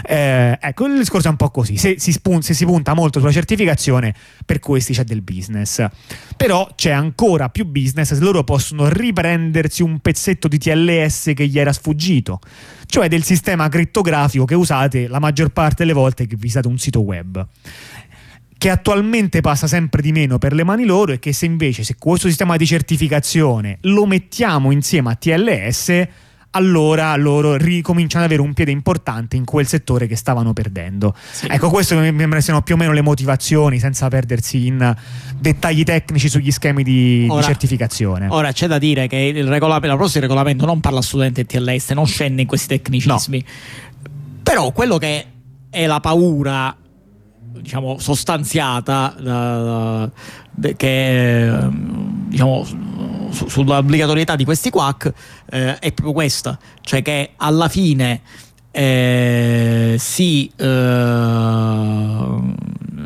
Eh, 0.06 0.56
ecco, 0.58 0.86
il 0.86 0.96
discorso 0.96 1.26
è 1.26 1.30
un 1.30 1.36
po' 1.36 1.50
così. 1.50 1.76
Se 1.76 1.96
si, 1.98 2.12
spun- 2.12 2.40
se 2.40 2.54
si, 2.54 2.64
punta 2.64 2.94
molto 2.94 3.18
sulla 3.18 3.32
certificazione, 3.32 4.14
per 4.46 4.60
questi 4.60 4.94
c'è 4.94 5.02
del 5.02 5.20
business. 5.20 5.84
Però 6.36 6.70
c'è 6.74 6.92
ancora 6.92 7.50
più 7.50 7.66
business 7.66 8.14
se 8.14 8.20
loro 8.20 8.44
possono 8.44 8.88
riprendersi 8.88 9.82
un 9.82 9.98
pezzetto 9.98 10.46
di 10.48 10.56
TLS 10.56 11.32
che 11.34 11.48
gli 11.48 11.58
era 11.58 11.72
sfuggito, 11.72 12.38
cioè 12.86 13.08
del 13.08 13.24
sistema 13.24 13.68
crittografico 13.68 14.44
che 14.44 14.54
usate 14.54 15.08
la 15.08 15.18
maggior 15.18 15.48
parte 15.48 15.76
delle 15.78 15.92
volte 15.92 16.26
che 16.26 16.36
visitate 16.36 16.68
un 16.68 16.78
sito 16.78 17.00
web 17.00 17.46
che 18.56 18.70
attualmente 18.70 19.42
passa 19.42 19.66
sempre 19.66 20.00
di 20.00 20.10
meno 20.10 20.38
per 20.38 20.54
le 20.54 20.64
mani 20.64 20.84
loro 20.86 21.12
e 21.12 21.18
che 21.18 21.34
se 21.34 21.44
invece 21.44 21.84
se 21.84 21.96
questo 21.98 22.28
sistema 22.28 22.56
di 22.56 22.64
certificazione 22.64 23.76
lo 23.82 24.06
mettiamo 24.06 24.70
insieme 24.70 25.10
a 25.10 25.16
TLS 25.16 26.08
allora 26.54 27.14
loro 27.16 27.56
ricominciano 27.56 28.24
ad 28.24 28.30
avere 28.30 28.46
un 28.46 28.54
piede 28.54 28.70
importante 28.70 29.36
in 29.36 29.44
quel 29.44 29.66
settore 29.66 30.06
che 30.06 30.16
stavano 30.16 30.52
perdendo. 30.52 31.14
Sì. 31.30 31.46
Ecco, 31.48 31.68
queste 31.68 31.94
mi 31.96 32.18
sembra 32.18 32.40
siano 32.40 32.62
più 32.62 32.74
o 32.74 32.78
meno 32.78 32.92
le 32.92 33.02
motivazioni, 33.02 33.78
senza 33.78 34.08
perdersi 34.08 34.66
in 34.66 34.94
dettagli 35.38 35.82
tecnici 35.82 36.28
sugli 36.28 36.50
schemi 36.50 36.82
di, 36.82 37.26
ora, 37.28 37.40
di 37.40 37.46
certificazione. 37.46 38.26
Ora 38.30 38.52
c'è 38.52 38.66
da 38.66 38.78
dire 38.78 39.06
che 39.08 39.16
il 39.16 39.46
regolamento, 39.46 39.88
la 39.88 39.96
prossimo 39.96 40.22
regolamento 40.22 40.64
non 40.64 40.80
parla 40.80 41.00
di 41.00 41.46
TLS, 41.46 41.90
non 41.90 42.06
scende 42.06 42.42
in 42.42 42.46
questi 42.46 42.68
tecnicismi. 42.68 43.44
No. 43.44 44.10
Però 44.42 44.72
quello 44.72 44.98
che 44.98 45.26
è 45.70 45.86
la 45.86 46.00
paura 46.00 46.76
diciamo 47.60 47.98
sostanziata 47.98 50.10
uh, 50.10 50.74
che 50.76 51.68
diciamo 52.28 52.64
su, 53.30 53.48
sull'obbligatorietà 53.48 54.36
di 54.36 54.44
questi 54.44 54.70
quack 54.70 55.12
eh, 55.50 55.78
è 55.78 55.92
proprio 55.92 56.12
questa, 56.12 56.58
cioè 56.80 57.02
che 57.02 57.30
alla 57.36 57.68
fine 57.68 58.20
eh, 58.70 59.96
si 59.98 60.50
eh, 60.56 62.26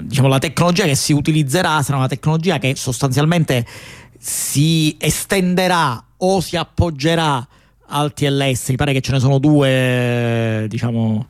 diciamo 0.03 0.29
la 0.29 0.39
tecnologia 0.39 0.85
che 0.85 0.95
si 0.95 1.13
utilizzerà 1.13 1.83
sarà 1.83 1.99
una 1.99 2.09
tecnologia 2.09 2.59
che 2.59 2.75
sostanzialmente 2.77 3.67
si 4.19 4.97
estenderà 4.99 6.03
o 6.19 6.41
si 6.41 6.57
appoggerà 6.57 7.47
al 7.91 8.13
TLS, 8.13 8.71
mi 8.71 8.77
pare 8.77 8.93
che 8.93 9.01
ce 9.01 9.13
ne 9.13 9.21
sono 9.21 9.39
due 9.39 10.67
diciamo 10.69 11.27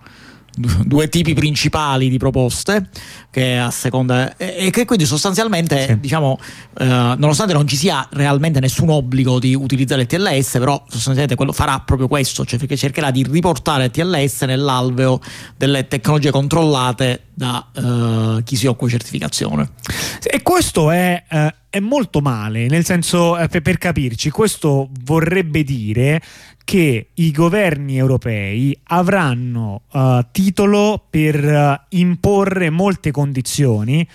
due 0.84 1.08
tipi 1.08 1.34
principali 1.34 2.08
di 2.08 2.18
proposte 2.18 2.88
che 3.30 3.58
a 3.58 3.70
seconda 3.70 4.36
e 4.36 4.70
che 4.70 4.84
quindi 4.84 5.04
sostanzialmente 5.04 5.86
sì. 5.86 6.00
diciamo 6.00 6.38
eh, 6.78 6.84
nonostante 6.84 7.52
non 7.52 7.66
ci 7.66 7.76
sia 7.76 8.06
realmente 8.12 8.60
nessun 8.60 8.90
obbligo 8.90 9.38
di 9.38 9.54
utilizzare 9.54 10.02
il 10.02 10.06
TLS 10.06 10.52
però 10.52 10.82
sostanzialmente 10.88 11.34
quello 11.34 11.52
farà 11.52 11.80
proprio 11.80 12.08
questo 12.08 12.44
cioè 12.44 12.58
perché 12.58 12.76
cercherà 12.76 13.10
di 13.10 13.24
riportare 13.28 13.84
il 13.84 13.90
TLS 13.90 14.42
nell'alveo 14.42 15.20
delle 15.56 15.86
tecnologie 15.86 16.30
controllate 16.30 17.24
da 17.34 17.64
uh, 17.72 18.42
chi 18.42 18.56
si 18.56 18.66
occupa 18.66 18.86
di 18.86 18.90
certificazione 18.92 19.70
e 20.22 20.42
questo 20.42 20.90
è, 20.90 21.22
uh, 21.30 21.48
è 21.70 21.78
molto 21.78 22.20
male 22.20 22.66
nel 22.66 22.84
senso 22.84 23.32
uh, 23.34 23.46
per, 23.46 23.62
per 23.62 23.78
capirci 23.78 24.30
questo 24.30 24.88
vorrebbe 25.04 25.62
dire 25.62 26.20
che 26.68 27.08
i 27.14 27.30
governi 27.30 27.96
europei 27.96 28.78
avranno 28.88 29.84
uh, 29.90 30.18
titolo 30.30 31.02
per 31.08 31.42
uh, 31.42 31.96
imporre 31.96 32.68
molte 32.68 33.10
condizioni 33.10 34.06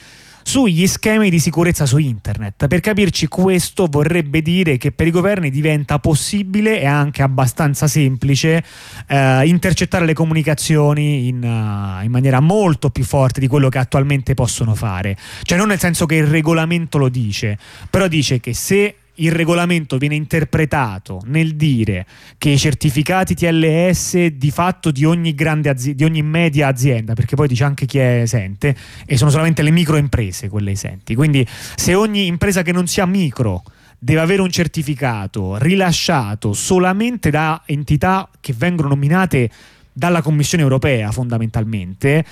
sugli 0.43 0.85
schemi 0.85 1.31
di 1.31 1.39
sicurezza 1.39 1.87
su 1.87 1.97
internet. 1.97 2.67
Per 2.67 2.79
capirci, 2.79 3.27
questo 3.27 3.87
vorrebbe 3.89 4.43
dire 4.43 4.77
che 4.77 4.91
per 4.91 5.07
i 5.07 5.09
governi 5.09 5.49
diventa 5.49 5.97
possibile 5.97 6.79
e 6.79 6.85
anche 6.85 7.23
abbastanza 7.23 7.87
semplice 7.87 8.63
eh, 9.07 9.47
intercettare 9.47 10.05
le 10.05 10.13
comunicazioni 10.13 11.29
in, 11.29 11.37
uh, 11.37 12.03
in, 12.03 12.11
maniera 12.11 12.39
molto 12.41 12.89
più 12.89 13.05
forte 13.05 13.39
di 13.39 13.47
quello 13.47 13.69
che 13.69 13.79
attualmente 13.79 14.35
possono 14.35 14.75
fare. 14.75 15.17
Cioè, 15.41 15.57
non 15.57 15.69
nel 15.69 15.79
senso 15.79 16.05
che 16.05 16.15
il 16.15 16.27
regolamento 16.27 16.97
lo 16.97 17.07
dice, 17.07 17.57
però 17.89 18.07
dice 18.07 18.41
che 18.41 18.53
se 18.53 18.97
il 19.15 19.31
regolamento 19.31 19.97
viene 19.97 20.15
interpretato 20.15 21.21
nel 21.25 21.55
dire 21.55 22.05
che 22.37 22.49
i 22.49 22.57
certificati 22.57 23.35
TLS 23.35 24.25
di 24.27 24.51
fatto 24.51 24.91
di 24.91 25.05
ogni, 25.05 25.35
grande 25.35 25.69
azi- 25.69 25.93
di 25.93 26.03
ogni 26.03 26.21
media 26.21 26.67
azienda, 26.67 27.13
perché 27.13 27.35
poi 27.35 27.47
dice 27.47 27.63
anche 27.63 27.85
chi 27.85 27.99
è 27.99 28.21
esente, 28.21 28.75
e 29.05 29.17
sono 29.17 29.29
solamente 29.29 29.61
le 29.61 29.71
microimprese 29.71 30.49
quelle 30.49 30.71
esenti. 30.71 31.15
Quindi 31.15 31.45
se 31.75 31.93
ogni 31.93 32.25
impresa 32.25 32.61
che 32.63 32.71
non 32.71 32.87
sia 32.87 33.05
micro 33.05 33.63
deve 33.99 34.19
avere 34.19 34.41
un 34.41 34.49
certificato 34.49 35.57
rilasciato 35.57 36.53
solamente 36.53 37.29
da 37.29 37.61
entità 37.65 38.29
che 38.41 38.53
vengono 38.55 38.89
nominate 38.89 39.49
dalla 39.93 40.21
Commissione 40.21 40.63
europea 40.63 41.11
fondamentalmente, 41.11 42.25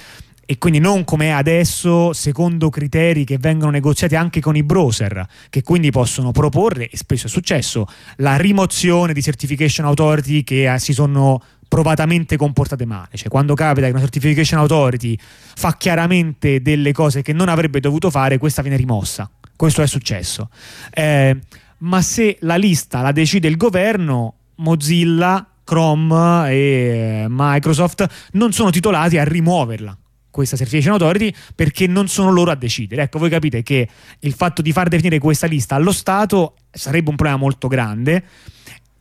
e 0.46 0.58
quindi 0.58 0.80
non 0.80 1.04
come 1.04 1.34
adesso 1.34 2.14
secondo 2.14 2.70
criteri 2.70 3.24
che 3.24 3.38
vengono 3.38 3.72
negoziati 3.72 4.16
anche 4.16 4.42
con 4.42 4.56
i 4.56 4.64
browser 4.64 5.26
che 5.50 5.64
quindi 5.64 5.92
possono 5.92 6.32
proporre 6.32 6.90
e 6.90 6.98
spesso 6.98 7.28
è 7.28 7.30
successo 7.30 7.88
la 8.18 8.36
rimozione 8.38 9.14
di 9.14 9.22
certification 9.22 9.86
authority 9.86 10.44
che 10.44 10.74
eh, 10.74 10.80
si 10.80 10.94
sono 10.94 11.42
provatamente 11.68 12.36
comportate 12.36 12.86
male. 12.86 13.12
Cioè 13.14 13.30
quando 13.30 13.54
capita 13.54 13.86
che 13.86 13.94
una 13.94 14.02
certification 14.02 14.60
authority 14.60 15.18
fa 15.18 15.78
chiaramente 15.78 16.62
delle 16.62 16.92
cose 16.92 17.22
che 17.22 17.32
non 17.32 17.48
avrebbe 17.48 17.80
dovuto 17.80 18.10
fare 18.10 18.38
questa 18.38 18.62
viene 18.62 18.76
rimossa. 18.76 19.30
Questo 19.56 19.82
è 19.82 19.88
successo. 19.88 20.50
Eh, 20.92 21.38
ma 21.78 22.02
se 22.02 22.38
la 22.42 22.58
lista 22.58 23.02
la 23.02 23.14
decide 23.14 23.48
il 23.48 23.56
governo 23.56 24.34
Mozilla 24.56 25.48
Chrome 25.64 26.52
e 26.52 27.26
Microsoft 27.30 28.06
non 28.34 28.52
sono 28.52 28.70
titolati 28.70 29.18
a 29.18 29.24
rimuoverla 29.24 29.98
questa 30.32 30.56
certification 30.56 30.94
authority 30.94 31.34
perché 31.54 31.86
non 31.86 32.08
sono 32.08 32.32
loro 32.32 32.50
a 32.52 32.56
decidere. 32.56 33.04
Ecco, 33.04 33.20
voi 33.20 33.30
capite 33.30 33.62
che 33.62 33.88
il 34.20 34.34
fatto 34.34 34.62
di 34.62 34.72
far 34.72 34.88
definire 34.88 35.20
questa 35.20 35.46
lista 35.46 35.76
allo 35.76 35.92
Stato 35.92 36.56
sarebbe 36.72 37.10
un 37.10 37.16
problema 37.16 37.38
molto 37.38 37.68
grande 37.68 38.24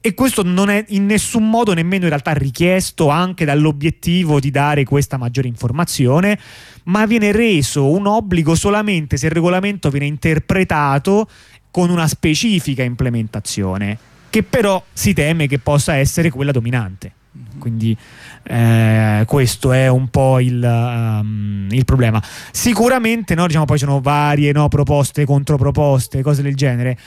e 0.03 0.15
questo 0.15 0.43
non 0.43 0.71
è 0.71 0.83
in 0.89 1.05
nessun 1.05 1.51
modo 1.51 1.75
nemmeno 1.75 2.05
in 2.05 2.09
realtà 2.09 2.33
richiesto 2.33 3.11
anche 3.11 3.45
dall'obiettivo 3.45 4.41
di 4.41 4.51
dare 4.51 4.85
questa 4.85 5.19
maggiore 5.19 5.47
informazione, 5.47 6.39
ma 6.85 7.05
viene 7.05 7.33
reso 7.33 7.91
un 7.91 8.07
obbligo 8.07 8.55
solamente 8.55 9.19
se 9.19 9.27
il 9.27 9.33
regolamento 9.33 9.91
viene 9.91 10.07
interpretato 10.07 11.29
con 11.71 11.91
una 11.91 12.09
specifica 12.09 12.83
implementazione, 12.83 13.99
che 14.31 14.43
però 14.43 14.83
si 14.91 15.13
teme 15.13 15.47
che 15.47 15.59
possa 15.59 15.95
essere 15.97 16.31
quella 16.31 16.51
dominante. 16.51 17.13
Quindi 17.59 17.95
eh, 18.43 19.25
questo 19.27 19.73
è 19.73 19.89
un 19.89 20.09
po' 20.09 20.41
il, 20.41 20.63
um, 20.63 21.69
il 21.71 21.85
problema. 21.85 22.23
Sicuramente 22.51 23.35
no, 23.35 23.47
diciamo, 23.47 23.65
poi 23.65 23.79
ci 23.79 23.85
sono 23.85 24.01
varie 24.01 24.53
no, 24.53 24.69
proposte, 24.69 25.25
controproposte, 25.25 26.23
cose 26.23 26.43
del 26.43 26.55
genere. 26.55 26.99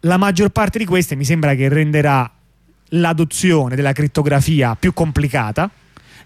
La 0.00 0.16
maggior 0.16 0.50
parte 0.50 0.78
di 0.78 0.84
queste 0.84 1.14
mi 1.14 1.24
sembra 1.24 1.54
che 1.54 1.68
renderà 1.68 2.30
l'adozione 2.94 3.76
della 3.76 3.92
crittografia 3.92 4.74
più 4.74 4.92
complicata 4.92 5.70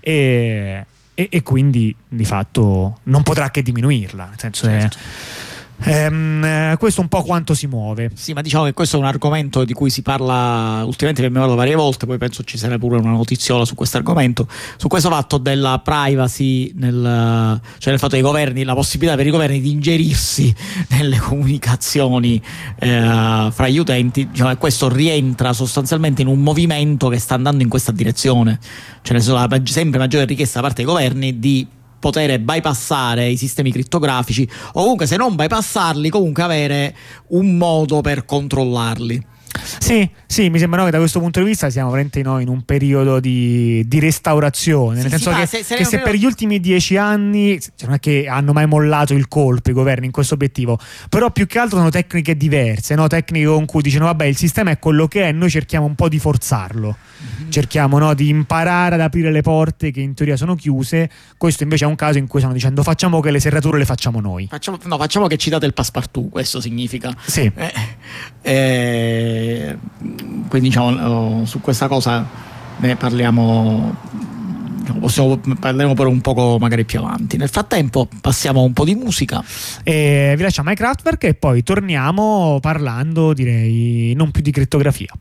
e, 0.01 0.85
e, 1.15 1.29
e 1.31 1.43
quindi 1.43 1.95
di 2.09 2.25
fatto 2.25 3.01
non 3.05 3.23
potrà 3.23 3.51
che 3.51 3.63
diminuirla. 3.63 4.27
Nel 4.27 4.39
senso 4.39 4.67
certo. 4.67 4.97
è, 4.97 5.01
Ehm, 5.85 6.77
questo 6.79 7.01
è 7.01 7.03
un 7.03 7.09
po' 7.09 7.23
quanto 7.23 7.55
si 7.55 7.67
muove. 7.67 8.11
Sì, 8.15 8.33
ma 8.33 8.41
diciamo 8.41 8.65
che 8.65 8.73
questo 8.73 8.97
è 8.97 8.99
un 8.99 9.07
argomento 9.07 9.65
di 9.65 9.73
cui 9.73 9.91
si 9.91 10.03
parla 10.03 10.83
ultimamente, 10.85 11.25
abbiamo 11.25 11.47
parlato 11.47 11.55
varie 11.55 11.75
volte, 11.75 12.07
poi 12.07 12.19
penso 12.19 12.43
ci 12.45 12.59
sarà 12.59 12.79
pure 12.79 12.99
una 12.99 13.11
notiziola 13.11 13.65
su 13.65 13.75
questo 13.75 13.97
argomento, 13.97 14.49
su 14.77 14.89
questo 14.89 15.11
fatto 15.11 15.39
della 15.39 15.81
privacy, 15.83 16.73
nel, 16.75 17.61
cioè 17.79 17.91
nel 17.91 17.99
fatto 17.99 18.15
dei 18.15 18.23
governi, 18.23 18.65
la 18.65 18.75
possibilità 18.75 19.17
per 19.17 19.27
i 19.27 19.31
governi 19.31 19.61
di 19.61 19.71
ingerirsi 19.71 20.55
nelle 20.91 21.19
comunicazioni 21.19 22.41
eh, 22.79 23.49
fra 23.53 23.69
gli 23.69 23.79
utenti, 23.79 24.29
diciamo 24.31 24.51
che 24.51 24.57
questo 24.57 24.89
rientra 24.89 25.53
sostanzialmente 25.53 26.23
in 26.23 26.29
un 26.29 26.41
movimento 26.41 27.09
che 27.09 27.19
sta 27.19 27.35
andando 27.35 27.63
in 27.63 27.69
questa 27.69 27.93
direzione, 27.93 28.59
cioè 29.03 29.19
nel 29.19 29.63
sempre 29.67 29.99
maggiore 29.99 30.25
richiesta 30.25 30.61
da 30.61 30.67
parte 30.67 30.83
dei 30.83 30.93
governi 30.93 31.39
di 31.39 31.67
poter 32.07 32.39
bypassare 32.39 33.29
i 33.29 33.37
sistemi 33.37 33.73
crittografici 33.73 34.49
o 34.75 34.81
comunque 34.83 35.07
se 35.07 35.17
non 35.17 35.35
bypassarli 35.35 36.09
comunque 36.09 36.45
avere 36.45 36.97
un 37.29 37.57
modo 37.57 38.01
per 38.01 38.25
controllarli. 38.25 39.35
Sì, 39.79 40.09
sì, 40.27 40.49
mi 40.51 40.59
sembra 40.59 40.85
che 40.85 40.91
da 40.91 40.99
questo 40.99 41.19
punto 41.21 41.41
di 41.41 41.47
vista 41.47 41.71
siamo 41.71 41.91
veramente 41.91 42.21
noi 42.23 42.43
in 42.43 42.49
un 42.49 42.63
periodo 42.63 43.21
di, 43.21 43.83
di 43.87 43.99
restaurazione, 44.01 44.97
nel 44.97 45.05
Sì, 45.05 45.11
senso 45.11 45.31
sì, 45.33 45.37
che 45.41 45.47
se- 45.47 45.63
se, 45.63 45.79
ne- 45.79 45.85
se 45.85 45.99
per 46.01 46.15
gli 46.15 46.25
ultimi 46.25 46.61
dieci 46.61 46.97
anni 46.97 47.59
cioè, 47.61 47.87
non 47.87 47.95
è 47.95 47.99
che 48.01 48.27
hanno 48.29 48.53
mai 48.53 48.67
mollato 48.67 49.15
il 49.15 49.29
colpo 49.29 49.71
i 49.71 49.73
governi 49.73 50.07
in 50.07 50.13
questo 50.13 50.35
obiettivo, 50.35 50.79
però 51.09 51.31
più 51.31 51.47
che 51.47 51.59
altro 51.59 51.79
sono 51.79 51.91
tecniche 51.91 52.37
diverse, 52.37 52.95
no? 52.95 53.07
tecniche 53.07 53.47
con 53.47 53.65
cui 53.65 53.83
dicono 53.83 54.05
vabbè 54.07 54.25
il 54.27 54.37
sistema 54.37 54.71
è 54.71 54.79
quello 54.79 55.07
che 55.09 55.29
è, 55.29 55.33
noi 55.33 55.51
cerchiamo 55.51 55.87
un 55.87 55.95
po' 55.95 56.09
di 56.09 56.19
forzarlo, 56.19 56.97
Mhm. 57.39 57.51
cerchiamo 57.51 57.99
no, 57.99 58.13
di 58.15 58.29
imparare 58.29 58.95
ad 58.97 59.01
aprire 59.01 59.31
le 59.31 59.41
porte 59.41 59.91
che 59.91 60.01
in 60.01 60.15
teoria 60.15 60.37
sono 60.37 60.55
chiuse, 60.55 61.09
questo 61.39 61.63
invece 61.63 61.85
è 61.85 61.89
un 61.89 61.95
caso 61.95 62.19
in 62.19 62.27
cui 62.27 62.41
stanno 62.41 62.55
dicendo 62.55 62.83
facciamo 62.83 63.21
che 63.21 63.31
le 63.31 63.41
serrature 63.41 63.79
le 63.79 63.85
facciamo 63.87 64.21
noi. 64.21 64.47
Facciamo, 64.51 64.79
no, 64.85 64.99
facciamo 64.99 65.27
che 65.27 65.37
ci 65.39 65.49
date 65.51 65.65
il 65.67 65.73
passepartout, 65.73 66.31
questo 66.31 66.61
significa. 66.61 67.15
Sì. 67.25 67.51
Eh, 67.55 67.73
eh, 68.43 69.36
quindi 70.49 70.69
diciamo 70.69 71.41
oh, 71.41 71.45
su 71.45 71.61
questa 71.61 71.89
cosa 71.89 72.27
ne 72.79 72.97
parliamo 72.97 73.95
possiamo, 75.01 75.39
parleremo 75.39 75.95
per 75.95 76.07
un 76.07 76.21
poco 76.21 76.59
magari 76.61 76.85
più 76.85 77.01
avanti 77.01 77.37
nel 77.37 77.49
frattempo 77.49 78.09
passiamo 78.21 78.63
un 78.63 78.73
po' 78.73 78.85
di 78.85 78.95
musica 78.95 79.43
E 79.83 80.35
vi 80.37 80.43
lasciamo 80.43 80.71
ai 80.71 80.77
Kraftwerk 80.77 81.25
e 81.25 81.35
poi 81.35 81.63
torniamo 81.63 82.59
parlando, 82.61 83.33
direi, 83.33 84.15
non 84.15 84.31
più 84.31 84.43
di 84.43 84.51
crittografia. 84.51 85.13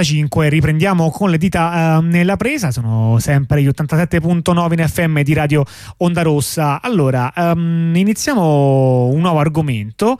21.45 0.00 0.48
riprendiamo 0.48 1.10
con 1.10 1.30
le 1.30 1.38
dita 1.38 1.98
uh, 1.98 2.02
nella 2.02 2.36
presa, 2.36 2.70
sono 2.70 3.18
sempre 3.18 3.62
gli 3.62 3.68
87.9 3.68 4.78
in 4.78 4.88
FM 4.88 5.20
di 5.20 5.32
Radio 5.32 5.64
Onda 5.98 6.22
Rossa. 6.22 6.82
Allora, 6.82 7.32
um, 7.36 7.92
iniziamo 7.94 9.06
un 9.06 9.20
nuovo 9.20 9.38
argomento. 9.38 10.18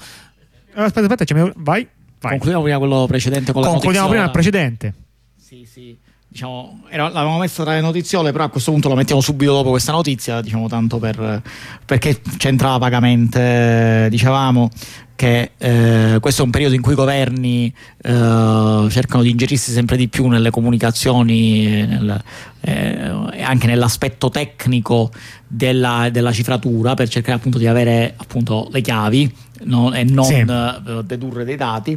Aspetta, 0.74 1.12
aspetta, 1.12 1.52
vai, 1.56 1.86
vai. 2.20 2.30
Concludiamo 2.30 2.62
prima 2.62 2.78
quello 2.78 3.06
precedente 3.06 3.52
con 3.52 3.62
Concludiamo 3.62 4.08
prima 4.08 4.24
il 4.24 4.30
precedente. 4.30 4.94
Sì, 5.36 5.66
sì. 5.70 5.96
Diciamo, 6.36 6.82
era, 6.90 7.04
l'avevamo 7.04 7.38
messa 7.38 7.62
tra 7.62 7.72
le 7.72 7.80
notiziole, 7.80 8.30
però 8.30 8.44
a 8.44 8.50
questo 8.50 8.70
punto 8.70 8.90
la 8.90 8.94
mettiamo 8.94 9.22
subito 9.22 9.54
dopo 9.54 9.70
questa 9.70 9.92
notizia, 9.92 10.42
diciamo 10.42 10.68
tanto 10.68 10.98
per, 10.98 11.40
perché 11.82 12.20
c'entrava 12.36 12.76
vagamente, 12.76 14.06
dicevamo, 14.10 14.68
che 15.14 15.52
eh, 15.56 16.18
questo 16.20 16.42
è 16.42 16.44
un 16.44 16.50
periodo 16.50 16.74
in 16.74 16.82
cui 16.82 16.92
i 16.92 16.94
governi 16.94 17.74
eh, 18.02 18.86
cercano 18.90 19.22
di 19.22 19.30
ingerirsi 19.30 19.72
sempre 19.72 19.96
di 19.96 20.08
più 20.08 20.26
nelle 20.26 20.50
comunicazioni 20.50 21.68
e, 21.68 21.86
nel, 21.86 22.22
eh, 22.60 23.42
anche 23.42 23.66
nell'aspetto 23.66 24.28
tecnico 24.28 25.10
della, 25.46 26.10
della, 26.12 26.32
cifratura 26.32 26.92
per 26.92 27.08
cercare 27.08 27.38
appunto 27.38 27.56
di 27.56 27.66
avere 27.66 28.12
appunto 28.14 28.68
le 28.70 28.82
chiavi 28.82 29.34
no, 29.62 29.90
e 29.94 30.04
non 30.04 30.24
sì. 30.26 30.34
Eh, 30.34 31.02
dedurre 31.02 31.46
dei 31.46 31.56
dati. 31.56 31.92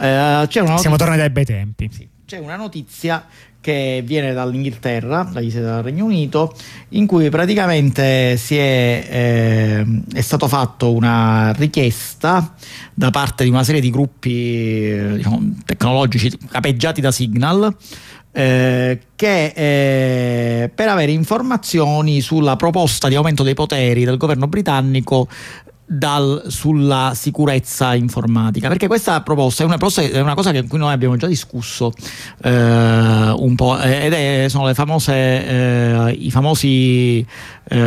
Eh, 0.00 0.48
Siamo 0.48 0.96
tornati 0.96 1.20
ai 1.20 1.30
bei 1.30 1.44
tempi. 1.44 1.88
Sì. 1.92 2.08
C'è 2.26 2.38
una 2.38 2.56
notizia 2.56 3.24
che 3.64 4.02
viene 4.04 4.34
dall'Inghilterra, 4.34 5.26
dal 5.32 5.82
Regno 5.82 6.04
Unito, 6.04 6.54
in 6.90 7.06
cui 7.06 7.30
praticamente 7.30 8.34
è, 8.34 8.38
eh, 8.46 9.86
è 10.12 10.20
stato 10.20 10.48
fatto 10.48 10.92
una 10.92 11.50
richiesta 11.52 12.52
da 12.92 13.08
parte 13.08 13.42
di 13.42 13.48
una 13.48 13.64
serie 13.64 13.80
di 13.80 13.88
gruppi 13.88 14.90
eh, 14.90 15.12
diciamo, 15.16 15.54
tecnologici 15.64 16.30
capeggiati 16.50 17.00
da 17.00 17.10
Signal 17.10 17.74
eh, 18.36 19.00
che 19.14 19.52
eh, 19.54 20.68
per 20.68 20.88
avere 20.88 21.12
informazioni 21.12 22.20
sulla 22.20 22.56
proposta 22.56 23.06
di 23.06 23.14
aumento 23.14 23.44
dei 23.44 23.54
poteri 23.54 24.04
del 24.04 24.16
governo 24.16 24.48
britannico 24.48 25.28
dal, 25.86 26.44
sulla 26.48 27.12
sicurezza 27.14 27.94
informatica. 27.94 28.68
Perché 28.68 28.86
questa 28.86 29.20
proposta 29.22 29.62
è 29.62 29.66
una, 29.66 29.76
è 29.76 30.20
una 30.20 30.34
cosa 30.34 30.50
che, 30.50 30.66
cui 30.66 30.78
noi 30.78 30.92
abbiamo 30.92 31.16
già 31.16 31.26
discusso 31.26 31.92
eh, 32.42 32.50
un 32.50 33.54
po' 33.54 33.78
ed 33.78 34.12
è, 34.12 34.46
sono 34.48 34.72
famose 34.74 35.12
eh, 35.14 36.10
i 36.18 36.30
famosi 36.30 37.24
eh, 37.68 37.78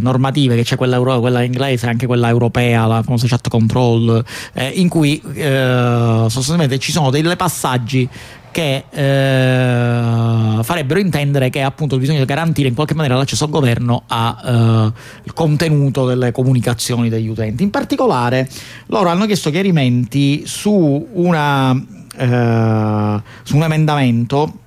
normative 0.00 0.56
che 0.56 0.62
c'è 0.62 0.76
quella, 0.76 0.96
euro, 0.96 1.20
quella 1.20 1.42
inglese 1.42 1.86
e 1.86 1.88
anche 1.90 2.06
quella 2.06 2.28
europea 2.28 2.86
la 2.86 3.02
famosa 3.02 3.26
chat 3.26 3.48
control 3.48 4.24
eh, 4.52 4.68
in 4.68 4.88
cui 4.88 5.20
eh, 5.34 6.24
sostanzialmente 6.28 6.78
ci 6.78 6.92
sono 6.92 7.10
dei 7.10 7.22
passaggi 7.36 8.08
che 8.54 8.84
eh, 8.88 10.62
farebbero 10.62 11.00
intendere 11.00 11.50
che 11.50 11.60
appunto 11.60 11.98
bisogna 11.98 12.24
garantire 12.24 12.68
in 12.68 12.74
qualche 12.74 12.94
maniera 12.94 13.16
l'accesso 13.16 13.42
al 13.42 13.50
governo 13.50 14.04
al 14.06 14.92
eh, 15.26 15.32
contenuto 15.34 16.06
delle 16.06 16.30
comunicazioni 16.30 17.08
degli 17.08 17.26
utenti. 17.26 17.64
In 17.64 17.70
particolare 17.70 18.48
loro 18.86 19.08
hanno 19.08 19.26
chiesto 19.26 19.50
chiarimenti 19.50 20.44
su, 20.46 21.08
una, 21.14 21.72
eh, 21.72 23.22
su 23.42 23.56
un 23.56 23.62
emendamento 23.64 24.58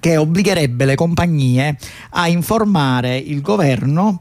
che 0.00 0.16
obbligherebbe 0.16 0.86
le 0.86 0.94
compagnie 0.94 1.76
a 2.12 2.28
informare 2.28 3.18
il 3.18 3.42
governo 3.42 4.20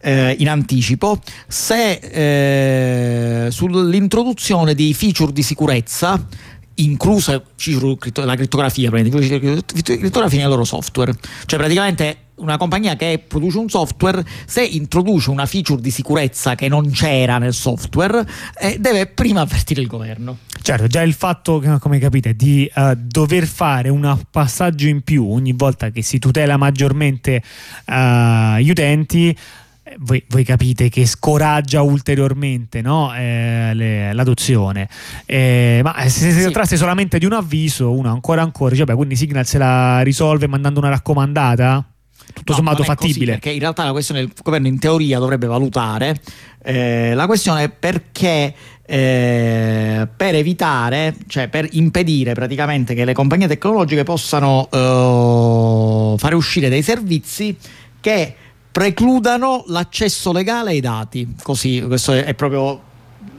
eh, 0.00 0.34
in 0.38 0.48
anticipo 0.48 1.20
se 1.46 3.44
eh, 3.46 3.50
sull'introduzione 3.50 4.74
di 4.74 4.94
feature 4.94 5.30
di 5.30 5.42
sicurezza 5.42 6.24
inclusa 6.78 7.32
la 7.32 8.34
crittografia, 8.36 8.90
crittografia 8.90 10.40
nel 10.40 10.48
loro 10.48 10.64
software. 10.64 11.12
Cioè 11.46 11.58
praticamente 11.58 12.16
una 12.38 12.56
compagnia 12.56 12.96
che 12.96 13.22
produce 13.26 13.58
un 13.58 13.68
software, 13.68 14.24
se 14.46 14.64
introduce 14.64 15.30
una 15.30 15.46
feature 15.46 15.80
di 15.80 15.90
sicurezza 15.90 16.54
che 16.54 16.68
non 16.68 16.90
c'era 16.90 17.38
nel 17.38 17.54
software, 17.54 18.26
eh, 18.60 18.76
deve 18.78 19.06
prima 19.06 19.40
avvertire 19.42 19.80
il 19.80 19.86
governo. 19.86 20.38
Certo, 20.60 20.86
già 20.86 21.02
il 21.02 21.14
fatto, 21.14 21.62
come 21.80 21.98
capite, 21.98 22.34
di 22.34 22.70
uh, 22.74 22.92
dover 22.94 23.46
fare 23.46 23.88
un 23.88 24.18
passaggio 24.30 24.86
in 24.86 25.02
più 25.02 25.30
ogni 25.30 25.52
volta 25.56 25.90
che 25.90 26.02
si 26.02 26.18
tutela 26.18 26.56
maggiormente 26.56 27.42
uh, 27.86 28.56
gli 28.58 28.70
utenti 28.70 29.36
voi, 29.98 30.24
voi, 30.28 30.44
capite 30.44 30.88
che 30.88 31.06
scoraggia 31.06 31.82
ulteriormente 31.82 32.80
no? 32.80 33.14
eh, 33.14 33.72
le, 33.74 34.12
l'adozione. 34.12 34.88
Eh, 35.26 35.80
ma 35.82 35.94
se 36.08 36.30
si 36.30 36.32
sì. 36.32 36.42
trattasse 36.42 36.76
solamente 36.76 37.18
di 37.18 37.26
un 37.26 37.32
avviso, 37.32 37.92
uno 37.92 38.10
ancora 38.10 38.42
ancora, 38.42 38.70
dice, 38.70 38.84
beh, 38.84 38.94
quindi 38.94 39.16
Signal 39.16 39.46
se 39.46 39.58
la 39.58 40.00
risolve 40.02 40.46
mandando 40.46 40.80
una 40.80 40.90
raccomandata? 40.90 41.92
Tutto 42.32 42.52
no, 42.52 42.58
sommato 42.58 42.82
fattibile. 42.82 43.14
Così, 43.18 43.30
perché 43.30 43.50
in 43.50 43.60
realtà 43.60 43.84
la 43.84 43.92
questione 43.92 44.20
il 44.20 44.32
governo 44.42 44.66
in 44.66 44.78
teoria 44.78 45.18
dovrebbe 45.18 45.46
valutare 45.46 46.20
eh, 46.62 47.14
la 47.14 47.26
questione 47.26 47.64
è 47.64 47.68
perché 47.70 48.54
eh, 48.84 50.08
per 50.14 50.34
evitare, 50.34 51.14
cioè 51.26 51.48
per 51.48 51.66
impedire 51.72 52.34
praticamente 52.34 52.94
che 52.94 53.04
le 53.04 53.14
compagnie 53.14 53.46
tecnologiche 53.46 54.02
possano 54.02 54.68
eh, 54.70 56.14
fare 56.18 56.34
uscire 56.34 56.68
dei 56.68 56.82
servizi 56.82 57.56
che 58.00 58.34
precludano 58.78 59.64
l'accesso 59.66 60.30
legale 60.30 60.70
ai 60.70 60.78
dati. 60.78 61.34
Così, 61.42 61.82
questo 61.84 62.12
è, 62.12 62.32
proprio 62.34 62.86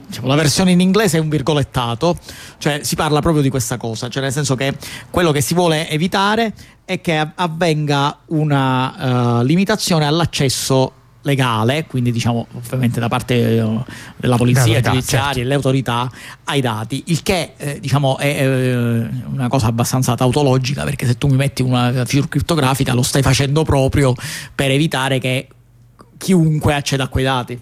Diciamo, 0.06 0.26
la 0.26 0.34
versione 0.34 0.72
in 0.72 0.80
inglese 0.80 1.16
è 1.16 1.20
un 1.20 1.30
virgolettato, 1.30 2.18
cioè 2.58 2.80
si 2.82 2.94
parla 2.94 3.20
proprio 3.20 3.42
di 3.42 3.48
questa 3.48 3.78
cosa, 3.78 4.08
cioè 4.10 4.22
nel 4.22 4.32
senso 4.32 4.54
che 4.54 4.76
quello 5.08 5.30
che 5.32 5.40
si 5.40 5.54
vuole 5.54 5.88
evitare 5.88 6.52
è 6.84 7.00
che 7.00 7.26
avvenga 7.34 8.18
una 8.26 9.38
uh, 9.38 9.44
limitazione 9.44 10.04
all'accesso 10.04 10.92
legale, 11.22 11.86
quindi 11.86 12.12
diciamo 12.12 12.46
ovviamente 12.54 12.98
da 12.98 13.08
parte 13.08 13.58
eh, 13.58 13.84
della 14.16 14.36
polizia 14.36 14.80
giudiziaria 14.80 15.02
certo. 15.02 15.40
e 15.40 15.44
le 15.44 15.54
autorità 15.54 16.10
ai 16.44 16.60
dati, 16.60 17.02
il 17.06 17.22
che 17.22 17.52
eh, 17.56 17.80
diciamo 17.80 18.18
è 18.18 18.46
eh, 18.46 19.08
una 19.32 19.48
cosa 19.48 19.66
abbastanza 19.66 20.14
tautologica 20.14 20.84
perché 20.84 21.06
se 21.06 21.18
tu 21.18 21.28
mi 21.28 21.36
metti 21.36 21.62
una 21.62 21.92
feature 22.06 22.28
criptografica 22.28 22.94
lo 22.94 23.02
stai 23.02 23.22
facendo 23.22 23.64
proprio 23.64 24.14
per 24.54 24.70
evitare 24.70 25.18
che 25.18 25.48
chiunque 26.16 26.74
acceda 26.74 27.04
a 27.04 27.08
quei 27.08 27.24
dati. 27.24 27.60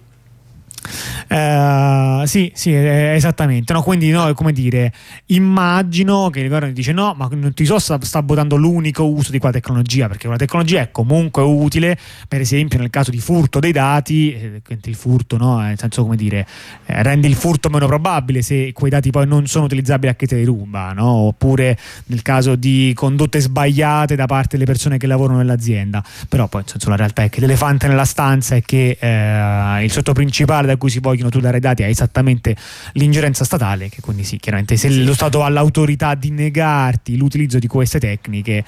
Uh, 1.28 2.24
sì, 2.26 2.50
sì, 2.54 2.74
esattamente. 2.74 3.72
No, 3.72 3.82
quindi, 3.82 4.10
no, 4.10 4.32
come 4.34 4.52
dire, 4.52 4.92
immagino 5.26 6.30
che 6.30 6.40
il 6.40 6.48
governo 6.48 6.72
dice: 6.72 6.92
no, 6.92 7.14
ma 7.16 7.28
non 7.32 7.52
ti 7.54 7.64
so, 7.64 7.78
sta, 7.78 7.98
votando 8.24 8.56
l'unico 8.56 9.06
uso 9.06 9.30
di 9.30 9.38
quella 9.38 9.54
tecnologia, 9.54 10.06
perché 10.06 10.22
quella 10.22 10.38
tecnologia 10.38 10.80
è 10.80 10.90
comunque 10.90 11.42
utile, 11.42 11.98
per 12.26 12.40
esempio, 12.40 12.78
nel 12.78 12.90
caso 12.90 13.10
di 13.10 13.18
furto 13.18 13.58
dei 13.58 13.72
dati, 13.72 14.32
eh, 14.32 14.62
il 14.84 14.94
furto, 14.94 15.36
no, 15.36 15.58
nel 15.58 15.78
senso, 15.78 16.02
come 16.02 16.16
dire, 16.16 16.46
eh, 16.86 17.02
rende 17.02 17.26
il 17.26 17.34
furto 17.34 17.68
meno 17.68 17.86
probabile 17.86 18.42
se 18.42 18.72
quei 18.72 18.90
dati 18.90 19.10
poi 19.10 19.26
non 19.26 19.46
sono 19.46 19.64
utilizzabili 19.64 20.10
a 20.10 20.14
chi 20.14 20.26
te 20.26 20.36
li 20.36 20.44
ruba, 20.44 20.92
no? 20.92 21.06
oppure 21.08 21.78
nel 22.06 22.22
caso 22.22 22.56
di 22.56 22.92
condotte 22.94 23.40
sbagliate 23.40 24.16
da 24.16 24.26
parte 24.26 24.56
delle 24.56 24.64
persone 24.64 24.98
che 24.98 25.06
lavorano 25.06 25.38
nell'azienda. 25.38 26.02
Però 26.28 26.46
poi, 26.48 26.62
nel 26.62 26.70
senso, 26.70 26.88
la 26.90 26.96
realtà 26.96 27.22
è 27.22 27.28
che 27.28 27.40
l'elefante 27.40 27.88
nella 27.88 28.04
stanza 28.04 28.54
è 28.54 28.62
che 28.62 28.96
eh, 28.98 29.84
il 29.84 29.90
sotto 29.90 30.12
principale 30.12 30.67
da 30.68 30.76
cui 30.76 30.90
si 30.90 31.00
vogliono 31.00 31.30
tutelare 31.30 31.58
i 31.58 31.60
dati 31.60 31.82
è 31.82 31.86
esattamente 31.86 32.56
l'ingerenza 32.92 33.44
statale, 33.44 33.88
che 33.88 34.00
quindi 34.00 34.24
sì, 34.24 34.38
chiaramente 34.38 34.76
se 34.76 34.90
lo 34.90 35.14
Stato 35.14 35.42
ha 35.42 35.48
l'autorità 35.48 36.14
di 36.14 36.30
negarti 36.30 37.16
l'utilizzo 37.16 37.58
di 37.58 37.66
queste 37.66 37.98
tecniche, 37.98 38.64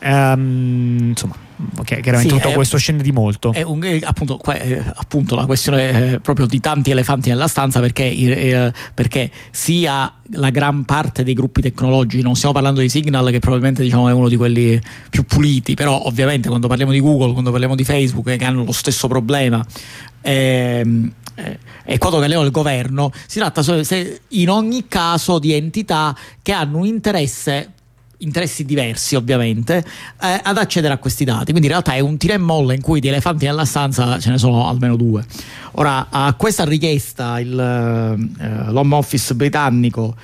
ehm, 0.00 1.08
insomma, 1.08 1.36
chiaramente 1.84 2.28
sì, 2.28 2.28
tutto 2.28 2.48
è, 2.50 2.54
questo 2.54 2.76
scende 2.76 3.02
di 3.02 3.12
molto. 3.12 3.52
È 3.52 3.62
un, 3.62 3.82
appunto, 4.02 4.40
è, 4.42 4.82
appunto, 4.94 5.34
la 5.34 5.46
questione 5.46 6.18
proprio 6.20 6.46
di 6.46 6.60
tanti 6.60 6.90
elefanti 6.90 7.28
nella 7.28 7.46
stanza 7.46 7.80
perché, 7.80 8.04
eh, 8.04 8.72
perché, 8.92 9.30
sia 9.50 10.12
la 10.32 10.50
gran 10.50 10.84
parte 10.84 11.22
dei 11.22 11.34
gruppi 11.34 11.60
tecnologici, 11.60 12.22
non 12.22 12.34
stiamo 12.34 12.54
parlando 12.54 12.80
di 12.80 12.88
Signal 12.88 13.30
che 13.30 13.38
probabilmente 13.38 13.82
diciamo, 13.82 14.08
è 14.08 14.12
uno 14.12 14.28
di 14.28 14.36
quelli 14.36 14.80
più 15.10 15.24
puliti, 15.24 15.74
però 15.74 16.02
ovviamente 16.04 16.48
quando 16.48 16.66
parliamo 16.66 16.92
di 16.92 17.00
Google, 17.00 17.32
quando 17.32 17.50
parliamo 17.50 17.74
di 17.74 17.84
Facebook 17.84 18.28
eh, 18.28 18.36
che 18.36 18.44
hanno 18.44 18.64
lo 18.64 18.72
stesso 18.72 19.06
problema, 19.08 19.64
ehm, 20.22 21.06
eh, 21.06 21.23
e 21.84 21.98
quando 21.98 22.20
che 22.20 22.26
il 22.26 22.50
governo, 22.50 23.10
si 23.26 23.38
tratta 23.38 23.62
in 24.28 24.50
ogni 24.50 24.86
caso 24.86 25.38
di 25.38 25.52
entità 25.52 26.16
che 26.42 26.52
hanno 26.52 26.78
un 26.78 26.86
interesse 26.86 27.70
interessi 28.18 28.64
diversi 28.64 29.16
ovviamente 29.16 29.84
eh, 30.20 30.40
ad 30.42 30.56
accedere 30.56 30.94
a 30.94 30.98
questi 30.98 31.24
dati. 31.24 31.50
Quindi 31.50 31.66
in 31.66 31.72
realtà 31.72 31.92
è 31.92 32.00
un 32.00 32.16
tira 32.16 32.34
e 32.34 32.38
molla 32.38 32.72
in 32.72 32.80
cui 32.80 33.00
di 33.00 33.08
elefanti 33.08 33.44
nella 33.44 33.64
stanza 33.64 34.18
ce 34.18 34.30
ne 34.30 34.38
sono 34.38 34.68
almeno 34.68 34.96
due. 34.96 35.24
Ora 35.72 36.06
a 36.10 36.32
questa 36.34 36.64
richiesta 36.64 37.38
il, 37.38 37.58
eh, 37.58 38.70
l'home 38.70 38.94
office 38.94 39.34
britannico 39.34 40.16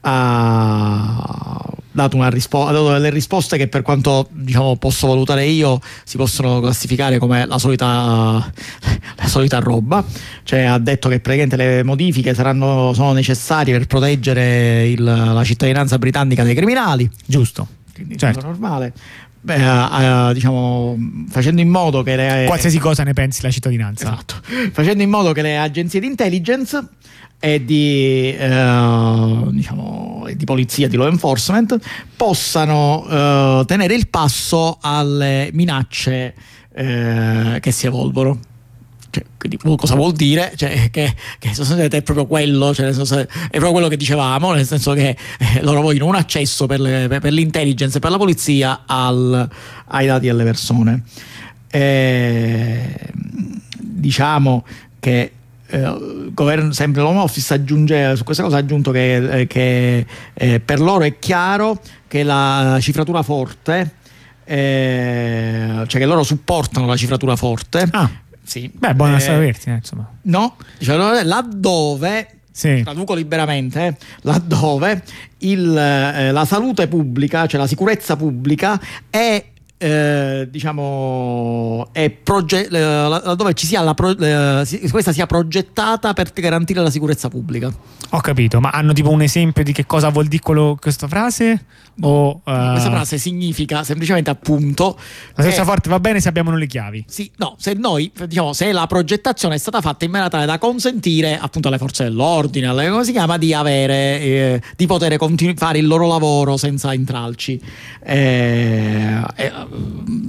ha 0.00 1.64
dato, 1.90 2.16
una 2.16 2.30
rispo- 2.30 2.66
ha 2.66 2.72
dato 2.72 2.92
delle 2.92 3.10
risposte 3.10 3.56
che 3.56 3.68
per 3.68 3.82
quanto 3.82 4.28
diciamo, 4.30 4.76
posso 4.76 5.08
valutare 5.08 5.44
io 5.46 5.80
si 6.04 6.16
possono 6.16 6.60
classificare 6.60 7.18
come 7.18 7.44
la 7.46 7.58
solita, 7.58 7.86
la 9.16 9.26
solita 9.26 9.58
roba, 9.58 10.04
cioè 10.44 10.60
ha 10.62 10.78
detto 10.78 11.08
che 11.08 11.20
praticamente 11.20 11.56
le 11.56 11.82
modifiche 11.82 12.34
saranno, 12.34 12.92
sono 12.94 13.12
necessarie 13.12 13.76
per 13.76 13.86
proteggere 13.86 14.88
il, 14.88 15.02
la 15.02 15.42
cittadinanza 15.44 15.98
britannica 15.98 16.44
dai 16.44 16.54
criminali, 16.54 17.10
Giusto. 17.26 17.66
quindi 17.92 18.16
Certo. 18.16 18.46
normale. 18.46 18.92
Beh, 19.40 19.54
eh, 19.54 20.30
eh, 20.30 20.34
diciamo, 20.34 20.96
facendo 21.28 21.60
in 21.60 21.68
modo 21.68 22.02
che 22.02 22.16
le, 22.16 22.44
Qualsiasi 22.46 22.78
cosa 22.78 23.04
ne 23.04 23.12
pensi 23.12 23.40
la 23.42 23.50
cittadinanza. 23.50 24.12
Esatto. 24.12 24.34
Facendo 24.72 25.02
in 25.02 25.08
modo 25.08 25.32
che 25.32 25.42
le 25.42 25.56
agenzie 25.56 26.00
di 26.00 26.06
intelligence 26.06 26.86
e 27.40 27.64
di, 27.64 28.34
eh, 28.36 29.42
diciamo, 29.50 30.24
e 30.26 30.36
di 30.36 30.44
polizia, 30.44 30.88
di 30.88 30.96
law 30.96 31.06
enforcement, 31.06 31.78
possano 32.16 33.06
eh, 33.08 33.64
tenere 33.66 33.94
il 33.94 34.08
passo 34.08 34.78
alle 34.80 35.50
minacce 35.52 36.34
eh, 36.74 37.58
che 37.60 37.70
si 37.70 37.86
evolvono. 37.86 38.40
Cioè, 39.10 39.24
quindi 39.38 39.56
cosa 39.76 39.94
vuol 39.94 40.12
dire? 40.12 40.52
Cioè, 40.54 40.90
che, 40.90 41.14
che 41.38 41.48
sostanzialmente 41.48 41.96
è 41.98 42.02
proprio 42.02 42.26
quello, 42.26 42.74
cioè, 42.74 42.88
è 42.88 42.92
proprio 43.50 43.70
quello 43.72 43.88
che 43.88 43.96
dicevamo, 43.96 44.52
nel 44.52 44.66
senso 44.66 44.92
che 44.92 45.16
eh, 45.38 45.62
loro 45.62 45.80
vogliono 45.80 46.06
un 46.10 46.16
accesso 46.16 46.66
per, 46.66 46.80
le- 46.80 47.08
per- 47.08 47.32
l'intelligence 47.32 47.96
e 47.96 48.00
per 48.00 48.10
la 48.10 48.18
polizia 48.18 48.82
al- 48.84 49.48
ai 49.86 50.06
dati 50.06 50.26
delle 50.26 50.44
persone. 50.44 51.04
Eh, 51.70 52.96
diciamo 53.78 54.64
che 55.00 55.32
eh, 55.68 55.78
il 55.78 56.30
governo, 56.32 56.72
sempre 56.72 57.02
l'Home 57.02 57.20
Office 57.20 57.54
aggiunge 57.54 58.16
su 58.16 58.24
questa 58.24 58.42
cosa 58.42 58.56
ha 58.56 58.60
aggiunto 58.60 58.90
che, 58.90 59.40
eh, 59.40 59.46
che, 59.46 60.06
eh, 60.34 60.60
per 60.60 60.80
loro 60.80 61.04
è 61.04 61.18
chiaro 61.18 61.80
che 62.06 62.22
la 62.22 62.78
cifratura 62.80 63.22
forte 63.22 63.94
eh, 64.44 65.84
cioè 65.86 66.00
che 66.00 66.06
loro 66.06 66.22
supportano 66.22 66.86
la 66.86 66.96
cifratura 66.96 67.36
forte 67.36 67.86
Ah, 67.92 68.10
sì. 68.42 68.70
beh, 68.72 68.94
buona 68.94 69.16
Eh, 69.16 69.20
sapersi, 69.20 69.68
eh, 69.70 69.74
insomma. 69.74 70.10
no 70.22 70.56
diciamo, 70.78 71.22
laddove 71.22 72.28
Sì. 72.50 72.82
traduco 72.82 73.14
liberamente 73.14 73.86
eh, 73.86 73.96
laddove 74.22 75.02
il, 75.38 75.76
eh, 75.76 76.32
la 76.32 76.44
salute 76.44 76.88
pubblica 76.88 77.46
cioè 77.46 77.60
la 77.60 77.66
sicurezza 77.66 78.16
pubblica 78.16 78.80
è 79.10 79.44
eh, 79.78 80.48
diciamo 80.50 81.88
è 81.92 82.10
proge- 82.10 82.66
eh, 82.66 82.70
laddove 82.70 83.54
ci 83.54 83.66
sia 83.66 83.80
la 83.80 83.94
pro- 83.94 84.16
eh, 84.18 84.66
questa 84.90 85.12
sia 85.12 85.26
progettata 85.26 86.12
per 86.12 86.32
garantire 86.32 86.80
la 86.82 86.90
sicurezza 86.90 87.28
pubblica 87.28 87.72
Ho 88.10 88.20
capito, 88.20 88.60
ma 88.60 88.70
hanno 88.70 88.92
tipo 88.92 89.10
un 89.10 89.22
esempio 89.22 89.62
di 89.62 89.72
che 89.72 89.86
cosa 89.86 90.08
vuol 90.08 90.26
dire 90.26 90.42
quello- 90.42 90.76
questa 90.80 91.06
frase? 91.08 91.64
O, 92.00 92.40
eh, 92.44 92.68
questa 92.72 92.90
frase 92.90 93.18
significa 93.18 93.82
semplicemente 93.82 94.30
appunto 94.30 94.96
La 94.96 95.42
sicurezza 95.42 95.64
forte 95.64 95.88
va 95.90 95.98
bene 96.00 96.20
se 96.20 96.28
abbiamo 96.28 96.54
le 96.56 96.66
chiavi. 96.66 97.04
Sì, 97.08 97.30
no, 97.36 97.54
se 97.58 97.74
noi, 97.74 98.10
diciamo, 98.26 98.52
se 98.52 98.70
la 98.72 98.86
progettazione 98.86 99.56
è 99.56 99.58
stata 99.58 99.80
fatta 99.80 100.04
in 100.04 100.10
maniera 100.12 100.30
tale 100.30 100.46
da 100.46 100.58
consentire 100.58 101.36
appunto 101.40 101.68
alle 101.68 101.78
forze 101.78 102.04
dell'ordine, 102.04 102.68
alle, 102.68 102.88
come 102.88 103.04
si 103.04 103.12
chiama, 103.12 103.36
di 103.36 103.52
avere, 103.52 104.20
eh, 104.20 104.62
di 104.76 104.86
poter 104.86 105.16
continu- 105.16 105.58
fare 105.58 105.78
il 105.78 105.86
loro 105.86 106.06
lavoro 106.06 106.56
senza 106.56 106.92
intralci. 106.94 107.60
Eh, 108.04 109.20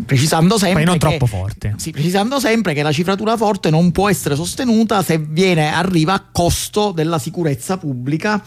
precisando 0.05 0.57
sempre. 0.57 0.83
Che- 0.85 0.97
troppo 0.97 1.25
forte. 1.25 1.73
Sì, 1.77 1.91
precisando 1.91 2.39
sempre 2.39 2.73
che 2.73 2.81
la 2.83 2.91
cifratura 2.91 3.37
forte 3.37 3.69
non 3.69 3.91
può 3.91 4.09
essere 4.09 4.35
sostenuta 4.35 5.01
se 5.03 5.17
viene, 5.19 5.73
arriva 5.73 6.13
a 6.13 6.23
costo 6.31 6.91
della 6.91 7.19
sicurezza 7.19 7.77
pubblica 7.77 8.43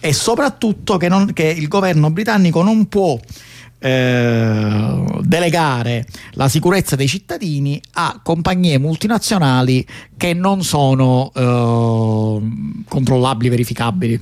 e 0.00 0.12
soprattutto 0.12 0.96
che, 0.96 1.08
non- 1.08 1.32
che 1.32 1.44
il 1.44 1.68
governo 1.68 2.10
britannico 2.10 2.62
non 2.62 2.88
può 2.88 3.18
eh, 3.78 5.04
delegare 5.22 6.06
la 6.32 6.48
sicurezza 6.48 6.94
dei 6.94 7.08
cittadini 7.08 7.80
a 7.94 8.20
compagnie 8.22 8.78
multinazionali 8.78 9.84
che 10.16 10.34
non 10.34 10.62
sono 10.62 11.32
eh, 11.34 12.82
controllabili, 12.88 13.48
verificabili. 13.48 14.20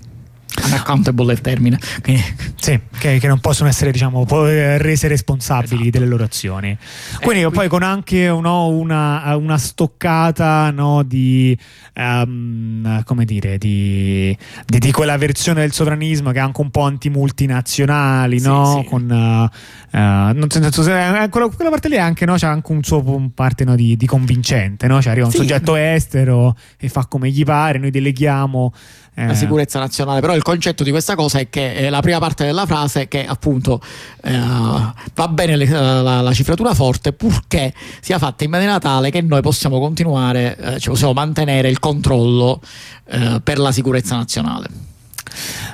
Unaccountable 0.64 1.30
è 1.30 1.32
il 1.34 1.40
termine. 1.40 1.78
Quindi- 2.03 2.22
Sì, 2.61 2.78
che, 2.98 3.18
che 3.18 3.26
non 3.26 3.40
possono 3.40 3.68
essere, 3.68 3.90
diciamo, 3.90 4.26
eh, 4.46 4.76
rese 4.78 5.09
responsabili 5.09 5.74
Esatto. 5.82 5.90
delle 5.90 6.07
loro 6.07 6.24
azioni. 6.24 6.76
Quindi, 7.22 7.42
Eh, 7.44 7.51
poi 7.51 7.68
con 7.68 7.82
anche 7.82 8.26
no, 8.26 8.68
una, 8.68 9.34
una 9.36 9.57
stoccata 9.59 10.70
no, 10.70 11.03
di, 11.03 11.57
ehm, 11.94 13.03
come 13.05 13.24
dire, 13.24 13.57
di, 13.59 14.36
di- 14.66 14.78
di 14.78 14.92
quella 14.92 15.16
versione 15.16 15.61
del 15.62 15.72
sovranismo 15.72 16.30
che 16.32 16.38
è 16.38 16.42
anche 16.42 16.61
un 16.61 16.70
po' 16.70 16.82
antimultinazionali, 16.82 18.38
Sì, 18.40 18.46
no? 18.46 18.80
sì. 18.82 18.88
Con, 18.88 19.11
eh, 19.11 19.98
eh, 19.98 20.32
non 20.34 20.46
so- 20.48 20.59
non 20.59 20.70
so 20.72 20.82
se- 20.82 21.22
eh, 21.22 21.28
quella, 21.28 21.48
quella 21.48 21.70
parte 21.70 21.88
lì 21.88 21.98
anche 21.98 22.24
no, 22.26 22.34
c'è 22.34 22.46
anche 22.46 22.72
un 22.72 22.82
suo 22.82 23.30
parte 23.34 23.64
no, 23.64 23.74
di, 23.76 23.96
di 23.96 24.07
convincente, 24.07 24.86
no? 24.86 25.01
Cioè 25.01 25.12
arriva 25.12 25.26
un 25.26 25.32
Sì. 25.32 25.38
soggetto 25.38 25.74
estero 25.76 26.55
e 26.78 26.88
fa 26.88 27.07
come 27.07 27.30
gli 27.30 27.44
pare, 27.44 27.78
noi 27.78 27.90
deleghiamo 27.90 28.72
eh, 29.14 29.26
la 29.26 29.34
sicurezza 29.34 29.78
nazionale. 29.78 30.20
Però 30.20 30.34
il 30.34 30.42
concetto 30.42 30.82
di 30.82 30.90
questa 30.90 31.14
cosa 31.14 31.38
è 31.38 31.48
che 31.48 31.74
eh, 31.74 31.90
la 31.90 32.00
prima 32.00 32.18
parte 32.18 32.44
della 32.44 32.66
frase 32.66 33.02
è 33.02 33.08
che 33.08 33.26
appunto 33.26 33.80
eh, 34.22 34.38
va 34.38 35.28
bene 35.28 35.56
le- 35.56 35.68
la, 35.68 36.20
la 36.20 36.32
cifratura 36.32 36.74
forte 36.74 37.12
purché 37.12 37.72
sia 38.00 38.18
fatta 38.18 38.44
in 38.44 38.50
maniera 38.50 38.78
tale 38.78 39.11
che 39.11 39.20
noi 39.20 39.42
possiamo 39.42 39.78
continuare, 39.78 40.56
eh, 40.56 40.78
cioè 40.78 40.92
possiamo 40.92 41.12
mantenere 41.12 41.68
il 41.68 41.78
controllo 41.78 42.61
eh, 43.06 43.40
per 43.42 43.58
la 43.58 43.72
sicurezza 43.72 44.16
nazionale. 44.16 44.89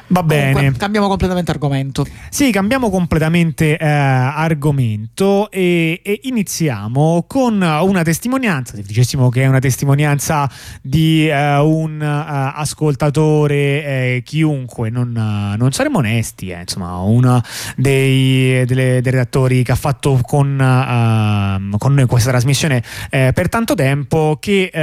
Va 0.09 0.23
bene. 0.23 0.53
Comunque, 0.53 0.79
cambiamo 0.79 1.09
completamente 1.09 1.51
argomento. 1.51 2.07
Sì, 2.31 2.51
cambiamo 2.51 2.91
completamente 2.91 3.77
eh, 3.77 3.87
argomento 3.87 5.51
e, 5.51 6.01
e 6.05 6.21
iniziamo 6.25 7.25
con 7.27 7.55
una 7.61 8.03
testimonianza, 8.03 8.77
se 8.77 8.83
dicessimo 8.83 9.29
che 9.31 9.43
è 9.43 9.47
una 9.47 9.59
testimonianza 9.59 10.49
di 10.81 11.29
eh, 11.29 11.59
un 11.59 12.01
eh, 12.01 12.53
ascoltatore 12.55 13.55
eh, 13.55 14.23
chiunque, 14.25 14.91
non, 14.91 15.09
eh, 15.17 15.57
non 15.57 15.73
saremo 15.73 15.99
onesti, 15.99 16.51
eh, 16.51 16.61
insomma, 16.61 16.99
uno 16.99 17.41
dei, 17.77 18.65
delle- 18.65 19.01
dei 19.01 19.13
redattori 19.13 19.65
che 19.65 19.73
ha 19.73 19.77
fatto 19.77 20.21
con, 20.23 20.57
con 21.79 21.95
noi 21.95 22.07
questa 22.07 22.31
trasmissione 22.31 22.83
per 23.11 23.49
tanto 23.49 23.75
tempo, 23.75 24.39
che 24.41 24.71
ci 24.73 24.79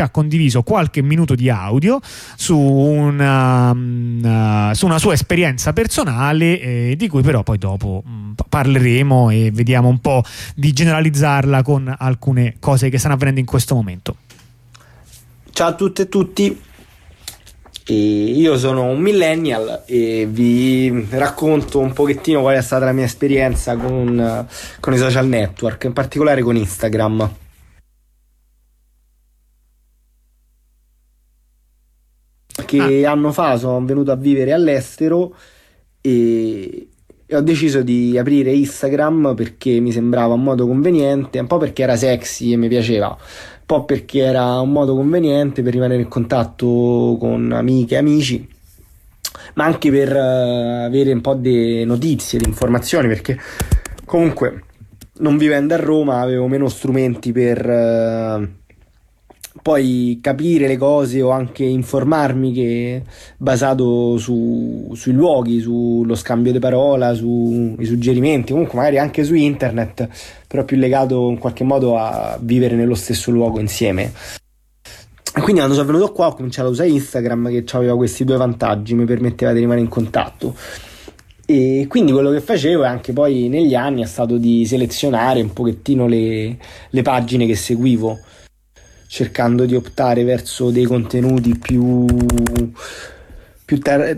ha 0.00 0.08
condiviso 0.10 0.62
qualche 0.62 1.02
minuto 1.02 1.34
di 1.34 1.48
audio 1.48 1.98
su 2.36 2.58
una, 2.58 3.57
mm, 3.74 4.24
eh, 4.24 4.70
su 4.74 4.86
una 4.86 4.98
sua 4.98 5.12
esperienza 5.12 5.72
personale, 5.72 6.60
eh, 6.60 6.94
di 6.96 7.08
cui 7.08 7.22
però 7.22 7.42
poi 7.42 7.58
dopo 7.58 8.02
mm, 8.06 8.32
pa- 8.32 8.46
parleremo 8.48 9.30
e 9.30 9.50
vediamo 9.52 9.88
un 9.88 10.00
po' 10.00 10.22
di 10.54 10.72
generalizzarla 10.72 11.62
con 11.62 11.94
alcune 11.96 12.56
cose 12.60 12.88
che 12.88 12.98
stanno 12.98 13.14
avvenendo 13.14 13.40
in 13.40 13.46
questo 13.46 13.74
momento. 13.74 14.16
Ciao 15.50 15.68
a 15.68 15.74
tutte 15.74 16.02
e 16.02 16.08
tutti, 16.08 16.60
E 17.84 17.94
io 17.94 18.58
sono 18.58 18.84
un 18.84 19.00
millennial 19.00 19.82
e 19.86 20.28
vi 20.30 21.06
racconto 21.10 21.80
un 21.80 21.92
pochettino 21.92 22.42
qual 22.42 22.56
è 22.56 22.60
stata 22.60 22.84
la 22.84 22.92
mia 22.92 23.06
esperienza 23.06 23.74
con, 23.76 24.46
con 24.78 24.92
i 24.92 24.98
social 24.98 25.26
network, 25.26 25.84
in 25.84 25.92
particolare 25.94 26.42
con 26.42 26.54
Instagram. 26.54 27.30
Che 32.64 33.06
anno 33.06 33.32
fa 33.32 33.56
sono 33.56 33.84
venuto 33.84 34.12
a 34.12 34.16
vivere 34.16 34.52
all'estero 34.52 35.34
e, 36.00 36.88
e 37.30 37.36
ho 37.36 37.40
deciso 37.42 37.82
di 37.82 38.16
aprire 38.16 38.52
Instagram 38.52 39.34
perché 39.34 39.80
mi 39.80 39.92
sembrava 39.92 40.32
un 40.32 40.42
modo 40.42 40.66
conveniente, 40.66 41.38
un 41.38 41.46
po' 41.46 41.58
perché 41.58 41.82
era 41.82 41.94
sexy 41.96 42.52
e 42.52 42.56
mi 42.56 42.68
piaceva, 42.68 43.08
un 43.08 43.16
po' 43.66 43.84
perché 43.84 44.20
era 44.20 44.60
un 44.60 44.72
modo 44.72 44.94
conveniente 44.94 45.62
per 45.62 45.74
rimanere 45.74 46.00
in 46.00 46.08
contatto 46.08 47.16
con 47.20 47.52
amiche 47.52 47.96
e 47.96 47.98
amici, 47.98 48.48
ma 49.54 49.64
anche 49.64 49.90
per 49.90 50.16
eh, 50.16 50.84
avere 50.84 51.12
un 51.12 51.20
po' 51.20 51.34
di 51.34 51.84
notizie, 51.84 52.38
di 52.38 52.46
informazioni, 52.46 53.08
perché 53.08 53.38
comunque 54.06 54.62
non 55.18 55.36
vivendo 55.36 55.74
a 55.74 55.78
Roma 55.78 56.20
avevo 56.20 56.46
meno 56.46 56.68
strumenti 56.68 57.32
per 57.32 57.68
eh, 57.68 58.48
poi 59.62 60.18
capire 60.20 60.66
le 60.66 60.76
cose 60.76 61.20
o 61.22 61.30
anche 61.30 61.64
informarmi 61.64 62.52
che 62.52 63.02
basato 63.36 64.16
su, 64.18 64.90
sui 64.94 65.12
luoghi, 65.12 65.60
sullo 65.60 66.14
scambio 66.14 66.52
di 66.52 66.58
parola, 66.58 67.14
sui 67.14 67.76
suggerimenti, 67.84 68.52
comunque 68.52 68.76
magari 68.76 68.98
anche 68.98 69.24
su 69.24 69.34
internet, 69.34 70.08
però 70.46 70.64
più 70.64 70.76
legato 70.76 71.28
in 71.28 71.38
qualche 71.38 71.64
modo 71.64 71.96
a 71.98 72.38
vivere 72.40 72.76
nello 72.76 72.94
stesso 72.94 73.30
luogo 73.30 73.60
insieme. 73.60 74.12
E 75.34 75.40
quindi 75.40 75.60
quando 75.60 75.74
sono 75.74 75.86
venuto 75.86 76.12
qua 76.12 76.28
ho 76.28 76.34
cominciato 76.34 76.68
a 76.68 76.70
usare 76.70 76.88
Instagram 76.88 77.48
che 77.50 77.64
aveva 77.76 77.96
questi 77.96 78.24
due 78.24 78.36
vantaggi, 78.36 78.94
mi 78.94 79.04
permetteva 79.04 79.52
di 79.52 79.60
rimanere 79.60 79.82
in 79.82 79.88
contatto. 79.88 80.54
E 81.46 81.86
quindi 81.88 82.12
quello 82.12 82.30
che 82.30 82.40
facevo 82.40 82.84
anche 82.84 83.12
poi 83.12 83.48
negli 83.48 83.74
anni 83.74 84.02
è 84.02 84.06
stato 84.06 84.36
di 84.36 84.66
selezionare 84.66 85.40
un 85.40 85.52
pochettino 85.52 86.06
le, 86.06 86.58
le 86.90 87.02
pagine 87.02 87.46
che 87.46 87.56
seguivo 87.56 88.18
cercando 89.08 89.64
di 89.64 89.74
optare 89.74 90.22
verso 90.22 90.70
dei 90.70 90.84
contenuti 90.84 91.58
più 91.58 92.04
più 93.64 93.80
ter- 93.80 94.16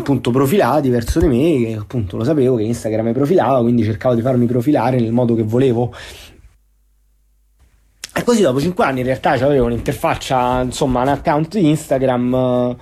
appunto 0.00 0.32
profilati 0.32 0.88
verso 0.88 1.20
di 1.20 1.28
me, 1.28 1.64
che 1.64 1.76
appunto 1.78 2.16
lo 2.16 2.24
sapevo 2.24 2.56
che 2.56 2.64
Instagram 2.64 3.06
mi 3.06 3.12
profilava, 3.12 3.60
quindi 3.60 3.84
cercavo 3.84 4.16
di 4.16 4.20
farmi 4.20 4.46
profilare 4.46 4.98
nel 4.98 5.12
modo 5.12 5.36
che 5.36 5.44
volevo. 5.44 5.94
E 8.12 8.24
così 8.24 8.42
dopo 8.42 8.60
5 8.60 8.84
anni 8.84 9.00
in 9.00 9.06
realtà 9.06 9.30
avevo 9.30 9.66
un'interfaccia, 9.66 10.62
insomma, 10.62 11.02
un 11.02 11.08
account 11.08 11.54
Instagram 11.54 12.76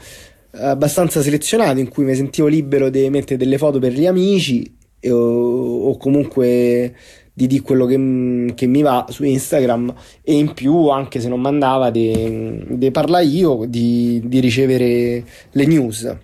eh, 0.50 0.64
abbastanza 0.64 1.20
selezionato 1.20 1.78
in 1.78 1.88
cui 1.88 2.04
mi 2.04 2.14
sentivo 2.14 2.46
libero 2.46 2.88
di 2.88 3.10
mettere 3.10 3.36
delle 3.36 3.58
foto 3.58 3.78
per 3.78 3.92
gli 3.92 4.06
amici 4.06 4.78
o, 5.10 5.90
o 5.90 5.96
comunque 5.98 6.94
di 7.38 7.46
dire 7.46 7.62
quello 7.62 7.86
che, 7.86 8.52
che, 8.56 8.66
mi 8.66 8.82
va 8.82 9.06
su 9.10 9.22
Instagram 9.22 9.94
e 10.24 10.34
in 10.34 10.54
più 10.54 10.88
anche 10.88 11.20
se 11.20 11.28
non 11.28 11.40
mandava 11.40 11.88
di 11.88 12.90
parlare 12.90 13.26
io 13.26 13.64
di, 13.68 14.20
di, 14.24 14.40
ricevere 14.40 15.22
le 15.52 15.66
news. 15.66 16.16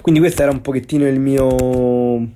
Quindi 0.00 0.20
questa 0.20 0.44
era 0.44 0.52
un 0.52 0.60
pochettino 0.60 1.08
il 1.08 1.18
mio 1.18 2.28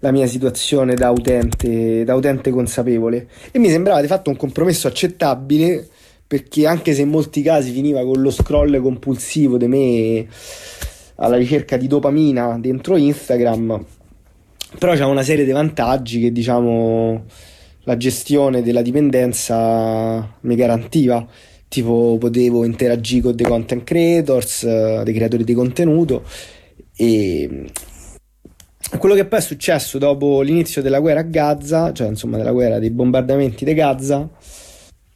la 0.00 0.10
mia 0.10 0.26
situazione 0.26 0.94
da 0.94 1.10
utente 1.10 2.02
da 2.02 2.16
utente 2.16 2.50
consapevole. 2.50 3.28
E 3.52 3.60
mi 3.60 3.68
sembrava 3.68 4.00
di 4.00 4.08
fatto 4.08 4.28
un 4.28 4.36
compromesso 4.36 4.88
accettabile 4.88 5.86
perché 6.26 6.66
anche 6.66 6.92
se 6.92 7.02
in 7.02 7.08
molti 7.08 7.42
casi 7.42 7.70
finiva 7.70 8.02
con 8.02 8.20
lo 8.20 8.32
scroll 8.32 8.80
compulsivo 8.80 9.58
di 9.58 9.68
me 9.68 10.26
alla 11.16 11.36
ricerca 11.36 11.76
di 11.76 11.86
dopamina 11.86 12.58
dentro 12.58 12.96
Instagram 12.96 14.00
però 14.78 14.94
c'è 14.94 15.04
una 15.04 15.22
serie 15.22 15.44
di 15.44 15.52
vantaggi 15.52 16.20
che 16.20 16.32
diciamo 16.32 17.24
la 17.84 17.96
gestione 17.96 18.62
della 18.62 18.82
dipendenza 18.82 20.36
mi 20.40 20.54
garantiva. 20.54 21.26
Tipo 21.68 22.18
potevo 22.20 22.64
interagire 22.64 23.22
con 23.22 23.34
dei 23.34 23.46
content 23.46 23.84
creators 23.84 25.02
dei 25.02 25.14
creatori 25.14 25.42
di 25.42 25.54
contenuto 25.54 26.22
e 26.94 27.70
quello 28.98 29.14
che 29.14 29.24
poi 29.24 29.38
è 29.38 29.42
successo 29.42 29.96
dopo 29.96 30.42
l'inizio 30.42 30.82
della 30.82 31.00
guerra 31.00 31.20
a 31.20 31.22
Gaza 31.22 31.92
cioè 31.92 32.08
insomma 32.08 32.36
della 32.36 32.52
guerra 32.52 32.78
dei 32.78 32.90
bombardamenti 32.90 33.64
di 33.64 33.72
Gaza 33.72 34.28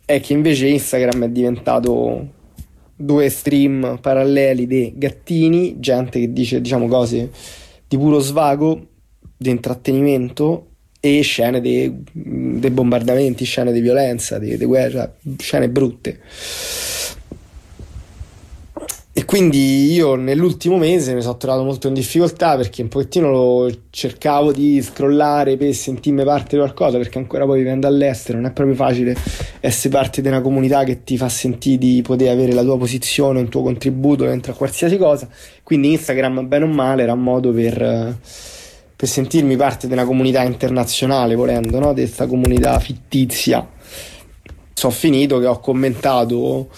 è 0.07 0.19
che 0.21 0.33
invece 0.33 0.69
Instagram 0.69 1.25
è 1.25 1.29
diventato 1.29 2.29
due 2.97 3.29
stream 3.29 3.99
paralleli 4.01 4.67
dei 4.67 4.95
gattini 4.97 5.79
gente 5.79 6.19
che 6.21 6.33
dice 6.33 6.63
diciamo 6.63 6.89
cose 6.89 7.31
di 7.87 7.99
puro 7.99 8.19
svago 8.19 8.87
di 9.37 9.51
intrattenimento 9.51 10.69
e 11.01 11.21
scene 11.21 11.61
dei 11.61 12.71
bombardamenti, 12.71 13.45
scene 13.45 13.73
di 13.73 13.81
violenza, 13.81 14.39
di 14.39 14.57
guerra, 14.65 15.13
scene 15.39 15.69
brutte. 15.69 16.21
E 19.19 19.25
quindi 19.25 19.93
io 19.93 20.15
nell'ultimo 20.15 20.77
mese 20.77 21.15
mi 21.15 21.23
sono 21.23 21.39
trovato 21.39 21.65
molto 21.65 21.89
in 21.89 21.95
difficoltà 21.95 22.55
perché 22.55 22.83
un 22.83 22.89
pochettino 22.89 23.67
cercavo 23.89 24.53
di 24.53 24.83
scrollare 24.83 25.57
per 25.57 25.73
sentirmi 25.73 26.23
parte 26.23 26.57
di 26.57 26.63
qualcosa 26.63 26.99
perché 26.99 27.17
ancora 27.17 27.47
poi 27.47 27.61
vivendo 27.61 27.87
all'estero 27.87 28.37
non 28.37 28.51
è 28.51 28.53
proprio 28.53 28.77
facile 28.77 29.17
essere 29.61 29.95
parte 29.95 30.21
di 30.21 30.29
una 30.29 30.43
comunità 30.43 30.85
che 30.85 31.03
ti 31.03 31.17
fa 31.17 31.31
sentire 31.31 31.79
di 31.79 32.03
poter 32.03 32.29
avere 32.29 32.53
la 32.53 32.63
tua 32.63 32.77
posizione, 32.77 33.41
un 33.41 33.49
tuo 33.49 33.63
contributo 33.63 34.27
dentro 34.27 34.53
a 34.53 34.55
qualsiasi 34.55 34.99
cosa. 34.99 35.27
Quindi 35.63 35.93
Instagram, 35.93 36.47
bene 36.47 36.65
o 36.67 36.69
male, 36.69 37.03
era 37.03 37.15
un 37.15 37.23
modo 37.23 37.53
per 37.53 38.19
per 38.97 39.09
sentirmi 39.09 39.57
parte 39.57 39.87
una 39.87 40.07
comunità 40.07 40.43
internazionale, 40.43 41.35
volendo, 41.35 41.79
no? 41.79 41.93
di 41.93 42.01
questa 42.01 42.27
comunità 42.27 42.79
fittizia. 42.79 43.69
So 44.73 44.91
finito 44.91 45.39
che 45.39 45.47
ho 45.47 45.61
commentato 45.61 46.69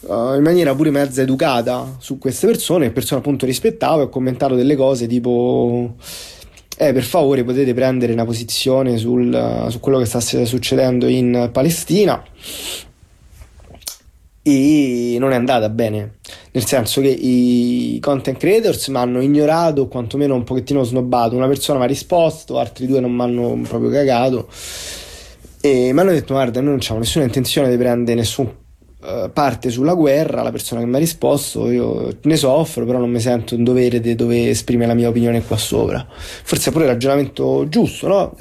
uh, 0.00 0.34
in 0.34 0.42
maniera 0.42 0.74
pure 0.74 0.90
mezza 0.90 1.22
educata 1.22 1.96
su 1.98 2.18
queste 2.18 2.46
persone, 2.46 2.90
persone 2.90 3.20
appunto 3.20 3.44
rispettavo 3.44 4.00
e 4.00 4.04
ho 4.04 4.08
commentato 4.08 4.54
delle 4.54 4.76
cose 4.76 5.06
tipo 5.06 5.94
eh, 6.78 6.92
per 6.92 7.02
favore 7.02 7.42
potete 7.42 7.72
prendere 7.74 8.12
una 8.12 8.24
posizione 8.24 8.98
sul, 8.98 9.66
su 9.68 9.80
quello 9.80 9.98
che 9.98 10.04
sta 10.04 10.20
succedendo 10.20 11.06
in 11.06 11.48
Palestina 11.52 12.22
e 14.48 15.16
non 15.18 15.32
è 15.32 15.34
andata 15.34 15.68
bene, 15.68 16.18
nel 16.52 16.64
senso 16.64 17.00
che 17.00 17.08
i 17.08 17.98
content 18.00 18.38
creators 18.38 18.86
mi 18.88 18.96
hanno 18.98 19.20
ignorato 19.20 19.82
o 19.82 19.88
quantomeno 19.88 20.36
un 20.36 20.44
pochettino 20.44 20.84
snobbato, 20.84 21.34
una 21.34 21.48
persona 21.48 21.80
mi 21.80 21.84
ha 21.86 21.88
risposto, 21.88 22.56
altri 22.56 22.86
due 22.86 23.00
non 23.00 23.10
mi 23.12 23.22
hanno 23.22 23.60
proprio 23.66 23.90
cagato. 23.90 24.48
E 25.60 25.92
mi 25.92 25.98
hanno 25.98 26.12
detto 26.12 26.34
guarda 26.34 26.60
noi 26.60 26.68
non 26.68 26.78
abbiamo 26.78 27.00
nessuna 27.00 27.24
intenzione 27.24 27.68
di 27.68 27.76
prendere 27.76 28.16
nessuna 28.16 28.50
uh, 28.50 29.32
parte 29.32 29.70
sulla 29.70 29.94
guerra, 29.94 30.42
la 30.42 30.52
persona 30.52 30.80
che 30.80 30.86
mi 30.86 30.94
ha 30.94 30.98
risposto 30.98 31.68
io 31.68 32.16
ne 32.22 32.36
soffro 32.36 32.86
però 32.86 32.98
non 32.98 33.10
mi 33.10 33.18
sento 33.18 33.54
in 33.56 33.64
dovere 33.64 33.98
di 33.98 34.14
dover 34.14 34.50
esprimere 34.50 34.86
la 34.86 34.94
mia 34.94 35.08
opinione 35.08 35.42
qua 35.42 35.56
sopra, 35.56 36.06
forse 36.08 36.70
è 36.70 36.72
pure 36.72 36.84
il 36.84 36.90
ragionamento 36.92 37.66
giusto, 37.68 38.06
no? 38.06 38.36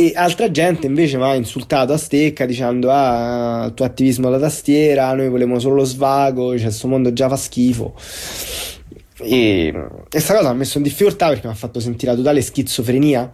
E 0.00 0.12
altra 0.14 0.48
gente 0.48 0.86
invece 0.86 1.16
mi 1.16 1.24
ha 1.24 1.34
insultato 1.34 1.92
a 1.92 1.96
stecca 1.96 2.46
dicendo: 2.46 2.88
Ah, 2.88 3.64
il 3.66 3.74
tuo 3.74 3.84
attivismo 3.84 4.30
da 4.30 4.38
tastiera, 4.38 5.12
noi 5.12 5.28
volevamo 5.28 5.58
solo 5.58 5.74
lo 5.74 5.84
svago, 5.84 6.52
cioè, 6.52 6.66
questo 6.66 6.86
mondo 6.86 7.12
già 7.12 7.28
fa 7.28 7.34
schifo. 7.34 7.96
E 9.22 9.74
questa 10.08 10.34
cosa 10.34 10.50
mi 10.50 10.54
ha 10.54 10.58
messo 10.58 10.76
in 10.76 10.84
difficoltà 10.84 11.26
perché 11.26 11.48
mi 11.48 11.52
ha 11.52 11.56
fatto 11.56 11.80
sentire 11.80 12.12
la 12.12 12.16
totale 12.16 12.40
schizofrenia 12.42 13.28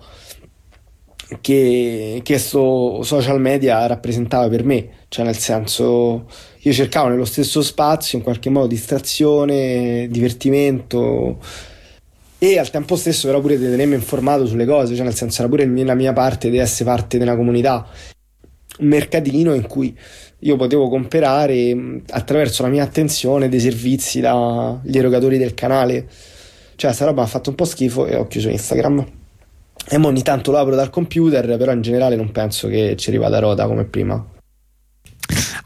che 1.42 2.22
questo 2.24 3.02
social 3.02 3.38
media 3.42 3.84
rappresentava 3.84 4.48
per 4.48 4.64
me. 4.64 4.88
Cioè, 5.08 5.26
nel 5.26 5.36
senso, 5.36 6.24
io 6.60 6.72
cercavo 6.72 7.08
nello 7.08 7.26
stesso 7.26 7.60
spazio 7.60 8.16
in 8.16 8.24
qualche 8.24 8.48
modo 8.48 8.68
distrazione, 8.68 10.08
divertimento 10.08 11.40
e 12.52 12.58
al 12.58 12.70
tempo 12.70 12.96
stesso 12.96 13.26
però 13.26 13.40
pure 13.40 13.58
di 13.58 13.64
tenermi 13.64 13.94
informato 13.94 14.46
sulle 14.46 14.66
cose, 14.66 14.94
cioè 14.94 15.04
nel 15.04 15.14
senso 15.14 15.42
era 15.42 15.50
pure 15.50 15.66
la 15.84 15.94
mia 15.94 16.12
parte 16.12 16.50
di 16.50 16.58
essere 16.58 16.88
parte 16.88 17.16
di 17.16 17.22
una 17.22 17.36
comunità, 17.36 17.86
un 18.78 18.86
mercatino 18.86 19.54
in 19.54 19.66
cui 19.66 19.96
io 20.40 20.56
potevo 20.56 20.88
comprare 20.88 22.02
attraverso 22.10 22.62
la 22.62 22.68
mia 22.68 22.82
attenzione 22.82 23.48
dei 23.48 23.60
servizi 23.60 24.20
dagli 24.20 24.96
erogatori 24.96 25.38
del 25.38 25.54
canale. 25.54 26.06
Cioè, 26.76 26.92
sta 26.92 27.06
roba 27.06 27.22
mi 27.22 27.26
ha 27.26 27.30
fatto 27.30 27.50
un 27.50 27.56
po' 27.56 27.64
schifo 27.64 28.06
e 28.06 28.16
ho 28.16 28.26
chiuso 28.26 28.48
Instagram. 28.50 29.06
E 29.88 29.96
ogni 29.96 30.22
tanto 30.22 30.50
lo 30.50 30.58
apro 30.58 30.74
dal 30.74 30.90
computer, 30.90 31.56
però 31.56 31.72
in 31.72 31.82
generale 31.82 32.16
non 32.16 32.30
penso 32.30 32.68
che 32.68 32.94
ci 32.96 33.08
arriva 33.10 33.28
da 33.28 33.38
rota 33.38 33.66
come 33.66 33.84
prima. 33.84 34.33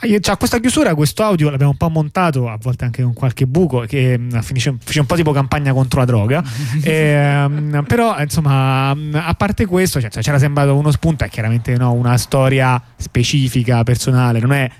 C'ha 0.00 0.36
questa 0.36 0.60
chiusura, 0.60 0.94
questo 0.94 1.24
audio 1.24 1.50
l'abbiamo 1.50 1.72
un 1.72 1.76
po' 1.76 1.88
montato, 1.88 2.48
a 2.48 2.56
volte 2.60 2.84
anche 2.84 3.02
con 3.02 3.12
qualche 3.14 3.46
buco, 3.46 3.80
che 3.80 4.16
mm, 4.16 4.38
finisce, 4.38 4.76
finisce 4.78 5.00
un 5.00 5.06
po' 5.06 5.16
tipo 5.16 5.32
campagna 5.32 5.72
contro 5.72 5.98
la 5.98 6.06
droga. 6.06 6.42
e, 6.82 7.44
um, 7.44 7.84
però, 7.86 8.20
insomma, 8.20 8.94
mm, 8.94 9.14
a 9.14 9.34
parte 9.34 9.66
questo, 9.66 10.00
cioè, 10.00 10.10
c'era 10.10 10.38
sembrato 10.38 10.76
uno 10.76 10.92
spunto, 10.92 11.24
è 11.24 11.28
chiaramente 11.28 11.76
no, 11.76 11.92
una 11.92 12.16
storia 12.16 12.80
specifica, 12.96 13.82
personale, 13.82 14.38
non 14.38 14.52
è 14.52 14.70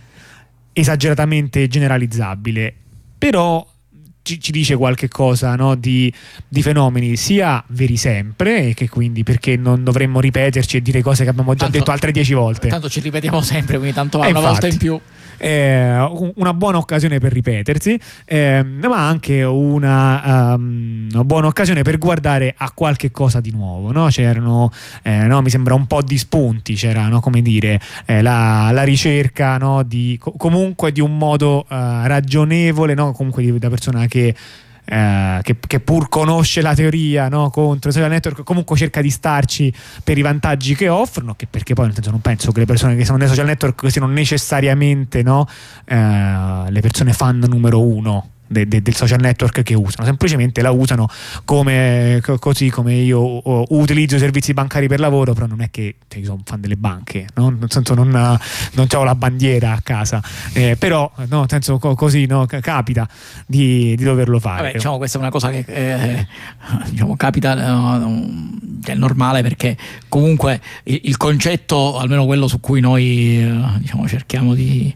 esageratamente 0.72 1.66
generalizzabile. 1.66 2.74
Però 3.18 3.66
ci, 4.28 4.40
ci 4.40 4.52
dice 4.52 4.76
qualche 4.76 5.08
cosa 5.08 5.54
no, 5.54 5.74
di, 5.74 6.12
di, 6.46 6.60
fenomeni 6.60 7.16
sia 7.16 7.64
veri 7.68 7.96
sempre 7.96 8.68
e 8.68 8.74
che 8.74 8.88
quindi 8.90 9.22
perché 9.22 9.56
non 9.56 9.82
dovremmo 9.82 10.20
ripeterci 10.20 10.76
e 10.76 10.82
dire 10.82 11.00
cose 11.00 11.24
che 11.24 11.30
abbiamo 11.30 11.52
già 11.52 11.60
tanto, 11.60 11.78
detto 11.78 11.90
altre 11.90 12.12
dieci 12.12 12.34
volte. 12.34 12.68
Tanto 12.68 12.90
ci 12.90 13.00
ripetiamo 13.00 13.40
sempre, 13.40 13.78
quindi 13.78 13.94
tanto 13.94 14.18
va 14.18 14.28
una 14.28 14.38
infatti, 14.38 14.52
volta 14.52 14.66
in 14.66 14.76
più 14.76 15.00
eh, 15.38 16.32
una 16.34 16.52
buona 16.52 16.78
occasione 16.78 17.18
per 17.18 17.32
ripetersi, 17.32 17.98
eh, 18.24 18.62
ma 18.62 19.08
anche 19.08 19.42
una, 19.42 20.54
um, 20.54 21.08
una, 21.12 21.24
buona 21.24 21.46
occasione 21.46 21.82
per 21.82 21.98
guardare 21.98 22.54
a 22.56 22.70
qualche 22.72 23.10
cosa 23.10 23.40
di 23.40 23.50
nuovo. 23.50 23.92
No? 23.92 24.08
C'erano, 24.08 24.70
eh, 25.02 25.26
no, 25.26 25.40
mi 25.40 25.50
sembra 25.50 25.74
un 25.74 25.86
po' 25.86 26.02
di 26.02 26.18
spunti, 26.18 26.74
c'era 26.74 27.08
come 27.20 27.40
dire, 27.40 27.80
eh, 28.04 28.20
la, 28.20 28.70
la, 28.72 28.82
ricerca 28.82 29.58
di, 29.86 30.18
comunque 30.18 30.92
di 30.92 31.00
un 31.00 31.16
modo 31.16 31.60
uh, 31.60 31.64
ragionevole, 31.68 32.94
comunque 32.94 33.42
di, 33.42 33.58
da 33.58 33.68
persona 33.68 34.06
che 34.06 34.17
eh, 34.90 35.40
che, 35.42 35.56
che, 35.66 35.80
pur 35.80 36.08
conosce 36.08 36.62
la 36.62 36.74
teoria 36.74 37.28
no, 37.28 37.50
contro 37.50 37.90
i 37.90 37.92
social 37.92 38.08
network, 38.08 38.42
comunque 38.42 38.76
cerca 38.76 39.02
di 39.02 39.10
starci 39.10 39.72
per 40.02 40.16
i 40.16 40.22
vantaggi 40.22 40.74
che 40.74 40.88
offrono, 40.88 41.34
che 41.34 41.46
perché 41.46 41.74
poi 41.74 41.86
nel 41.86 41.94
senso 41.94 42.10
non 42.10 42.20
penso 42.20 42.52
che 42.52 42.60
le 42.60 42.66
persone 42.66 42.96
che 42.96 43.04
sono 43.04 43.18
nei 43.18 43.28
social 43.28 43.46
network 43.46 43.90
siano 43.90 44.06
necessariamente 44.06 45.22
no, 45.22 45.46
eh, 45.84 45.94
le 46.70 46.80
persone 46.80 47.12
fan 47.12 47.44
numero 47.46 47.82
uno 47.82 48.30
de, 48.48 48.66
de, 48.66 48.82
del 48.82 48.94
social 48.94 49.20
network 49.20 49.62
che 49.62 49.74
usano, 49.74 50.04
semplicemente 50.04 50.62
la 50.62 50.70
usano 50.70 51.08
come, 51.44 52.20
così 52.38 52.70
come 52.70 52.94
io 52.94 53.42
utilizzo 53.74 54.16
i 54.16 54.18
servizi 54.18 54.52
bancari 54.54 54.88
per 54.88 55.00
lavoro, 55.00 55.34
però 55.34 55.46
non 55.46 55.60
è 55.60 55.70
che 55.70 55.96
cioè, 56.08 56.20
io 56.20 56.26
sono 56.26 56.40
fan 56.44 56.60
delle 56.60 56.76
banche, 56.76 57.26
no? 57.34 57.50
nel 57.50 57.70
senso 57.70 57.94
non, 57.94 58.08
non 58.10 58.86
ho 58.92 59.04
la 59.04 59.14
bandiera 59.14 59.72
a 59.72 59.80
casa, 59.82 60.22
eh, 60.52 60.76
però 60.76 61.10
no, 61.28 61.40
nel 61.40 61.48
senso 61.48 61.78
così 61.78 62.26
no, 62.26 62.46
capita 62.46 63.08
di, 63.46 63.94
di, 63.96 64.04
doverlo 64.04 64.38
fare. 64.40 64.62
Vabbè, 64.62 64.72
diciamo, 64.74 64.96
questa 64.96 65.18
è 65.18 65.20
una 65.20 65.30
cosa 65.30 65.50
che 65.50 65.64
eh, 65.66 66.26
diciamo, 66.90 67.16
capita, 67.16 68.00
è 68.84 68.94
normale 68.94 69.42
perché 69.42 69.76
comunque 70.08 70.60
il, 70.84 71.00
il, 71.04 71.16
concetto, 71.16 71.98
almeno 71.98 72.24
quello 72.24 72.48
su 72.48 72.60
cui 72.60 72.80
noi 72.80 73.42
eh, 73.42 73.78
diciamo, 73.78 74.08
cerchiamo 74.08 74.54
di 74.54 74.94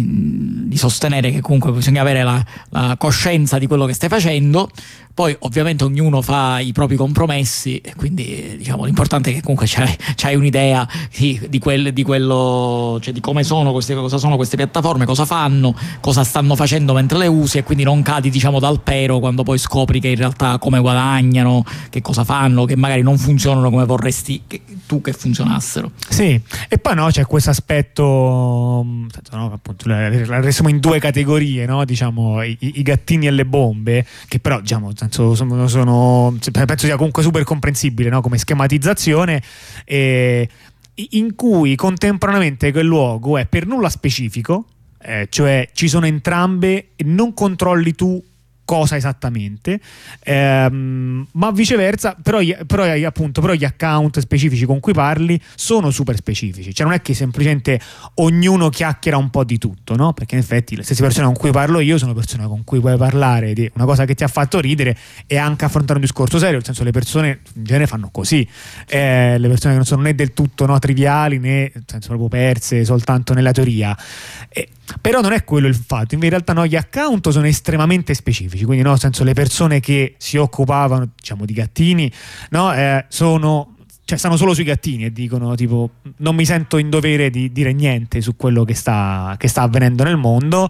di, 0.00 0.76
sostenere 0.76 1.30
che 1.30 1.40
comunque 1.40 1.70
bisogna 1.70 2.00
avere 2.00 2.22
la, 2.22 2.42
la 2.70 2.96
coscienza 2.98 3.58
di 3.58 3.66
quello 3.66 3.84
che 3.84 3.92
stai 3.92 4.08
facendo 4.08 4.70
poi 5.14 5.36
ovviamente 5.40 5.84
ognuno 5.84 6.22
fa 6.22 6.60
i 6.60 6.72
propri 6.72 6.96
compromessi 6.96 7.80
quindi 7.96 8.56
diciamo, 8.58 8.84
l'importante 8.84 9.30
è 9.30 9.34
che 9.34 9.40
comunque 9.40 9.66
c'hai, 9.68 9.94
c'hai 10.14 10.34
un'idea 10.34 10.86
di, 11.16 11.40
di, 11.48 11.58
quel, 11.58 11.92
di, 11.92 12.02
quello, 12.02 12.98
cioè 13.00 13.12
di 13.12 13.20
come 13.20 13.42
sono 13.44 13.72
queste, 13.72 13.94
cosa 13.94 14.18
sono 14.18 14.36
queste 14.36 14.56
piattaforme, 14.56 15.04
cosa 15.04 15.24
fanno, 15.24 15.74
cosa 16.00 16.24
stanno 16.24 16.54
facendo 16.56 16.94
mentre 16.94 17.18
le 17.18 17.26
usi 17.26 17.58
e 17.58 17.62
quindi 17.62 17.84
non 17.84 18.02
cadi 18.02 18.30
diciamo, 18.30 18.58
dal 18.58 18.80
pero 18.80 19.18
quando 19.18 19.42
poi 19.42 19.58
scopri 19.58 20.00
che 20.00 20.08
in 20.08 20.16
realtà 20.16 20.58
come 20.58 20.80
guadagnano, 20.80 21.64
che 21.90 22.00
cosa 22.00 22.24
fanno, 22.24 22.64
che 22.64 22.76
magari 22.76 23.02
non 23.02 23.18
funzionano 23.18 23.70
come 23.70 23.84
vorresti 23.84 24.42
che, 24.46 24.62
tu 24.86 25.00
che 25.00 25.12
funzionassero. 25.12 25.92
Sì, 26.08 26.40
e 26.68 26.78
poi 26.78 26.94
no, 26.94 27.06
c'è 27.06 27.24
questo 27.26 27.50
aspetto, 27.50 28.02
no, 28.02 29.52
appunto, 29.52 29.88
la 29.88 30.08
resumo 30.40 30.68
in 30.68 30.80
due 30.80 30.98
categorie, 30.98 31.66
no? 31.66 31.84
diciamo, 31.84 32.42
i, 32.42 32.56
i 32.58 32.82
gattini 32.82 33.26
e 33.26 33.30
le 33.30 33.44
bombe, 33.44 34.06
che 34.28 34.38
però 34.38 34.60
diciamo 34.60 34.92
senso 35.02 35.34
sono, 35.34 35.68
sono, 35.68 36.36
penso 36.50 36.86
sia 36.86 36.96
comunque 36.96 37.22
super 37.22 37.44
comprensibile 37.44 38.08
no? 38.08 38.20
come 38.20 38.38
schematizzazione 38.38 39.42
e 39.84 40.48
in 40.94 41.34
cui 41.34 41.74
contemporaneamente 41.74 42.70
quel 42.72 42.86
luogo 42.86 43.38
è 43.38 43.46
per 43.46 43.66
nulla 43.66 43.88
specifico 43.88 44.66
eh, 45.00 45.26
cioè 45.30 45.68
ci 45.72 45.88
sono 45.88 46.06
entrambe 46.06 46.88
e 46.96 47.04
non 47.04 47.34
controlli 47.34 47.94
tu 47.94 48.22
cosa 48.64 48.96
esattamente, 48.96 49.80
ehm, 50.22 51.26
ma 51.32 51.50
viceversa, 51.50 52.16
però, 52.22 52.40
però, 52.66 52.84
appunto, 53.06 53.40
però 53.40 53.52
gli 53.52 53.64
account 53.64 54.20
specifici 54.20 54.64
con 54.64 54.80
cui 54.80 54.92
parli 54.92 55.40
sono 55.54 55.90
super 55.90 56.16
specifici, 56.16 56.74
cioè 56.74 56.86
non 56.86 56.94
è 56.94 57.02
che 57.02 57.14
semplicemente 57.14 57.80
ognuno 58.14 58.68
chiacchiera 58.68 59.16
un 59.16 59.30
po' 59.30 59.44
di 59.44 59.58
tutto, 59.58 59.96
no? 59.96 60.12
Perché 60.12 60.36
in 60.36 60.40
effetti 60.40 60.76
le 60.76 60.82
stesse 60.82 61.02
persone 61.02 61.26
con 61.26 61.34
cui 61.34 61.50
parlo 61.50 61.80
io 61.80 61.98
sono 61.98 62.14
persone 62.14 62.46
con 62.46 62.64
cui 62.64 62.80
puoi 62.80 62.96
parlare 62.96 63.52
di 63.52 63.70
una 63.74 63.84
cosa 63.84 64.04
che 64.04 64.14
ti 64.14 64.24
ha 64.24 64.28
fatto 64.28 64.60
ridere 64.60 64.96
e 65.26 65.36
anche 65.36 65.64
affrontare 65.64 65.98
un 65.98 66.04
discorso 66.04 66.38
serio, 66.38 66.56
nel 66.56 66.64
senso 66.64 66.84
le 66.84 66.92
persone 66.92 67.40
in 67.54 67.64
genere 67.64 67.86
fanno 67.86 68.10
così, 68.10 68.46
eh, 68.88 69.36
le 69.38 69.48
persone 69.48 69.72
che 69.72 69.78
non 69.78 69.86
sono 69.86 70.02
né 70.02 70.14
del 70.14 70.32
tutto 70.32 70.66
no, 70.66 70.78
triviali 70.78 71.38
né 71.38 71.70
nel 71.74 71.84
senso 71.86 72.08
proprio 72.08 72.28
perse 72.28 72.84
soltanto 72.84 73.34
nella 73.34 73.52
teoria. 73.52 73.96
E, 74.48 74.68
però 75.00 75.20
non 75.20 75.32
è 75.32 75.44
quello 75.44 75.66
il 75.66 75.74
fatto, 75.74 76.14
in 76.14 76.20
realtà 76.20 76.52
no, 76.52 76.66
gli 76.66 76.76
account 76.76 77.28
sono 77.30 77.46
estremamente 77.46 78.14
specifici, 78.14 78.64
quindi 78.64 78.82
no, 78.82 78.90
nel 78.90 78.98
senso 78.98 79.24
le 79.24 79.32
persone 79.32 79.80
che 79.80 80.14
si 80.18 80.36
occupavano 80.36 81.10
diciamo 81.14 81.44
di 81.44 81.52
gattini 81.52 82.12
no, 82.50 82.72
eh, 82.74 83.04
sono 83.08 83.76
cioè 84.04 84.18
stanno 84.18 84.36
solo 84.36 84.52
sui 84.52 84.64
gattini 84.64 85.04
e 85.04 85.12
dicono 85.12 85.54
tipo 85.54 85.90
non 86.18 86.34
mi 86.34 86.44
sento 86.44 86.76
in 86.76 86.90
dovere 86.90 87.30
di 87.30 87.52
dire 87.52 87.72
niente 87.72 88.20
su 88.20 88.36
quello 88.36 88.64
che 88.64 88.74
sta, 88.74 89.36
che 89.38 89.48
sta 89.48 89.62
avvenendo 89.62 90.02
nel 90.02 90.16
mondo 90.16 90.68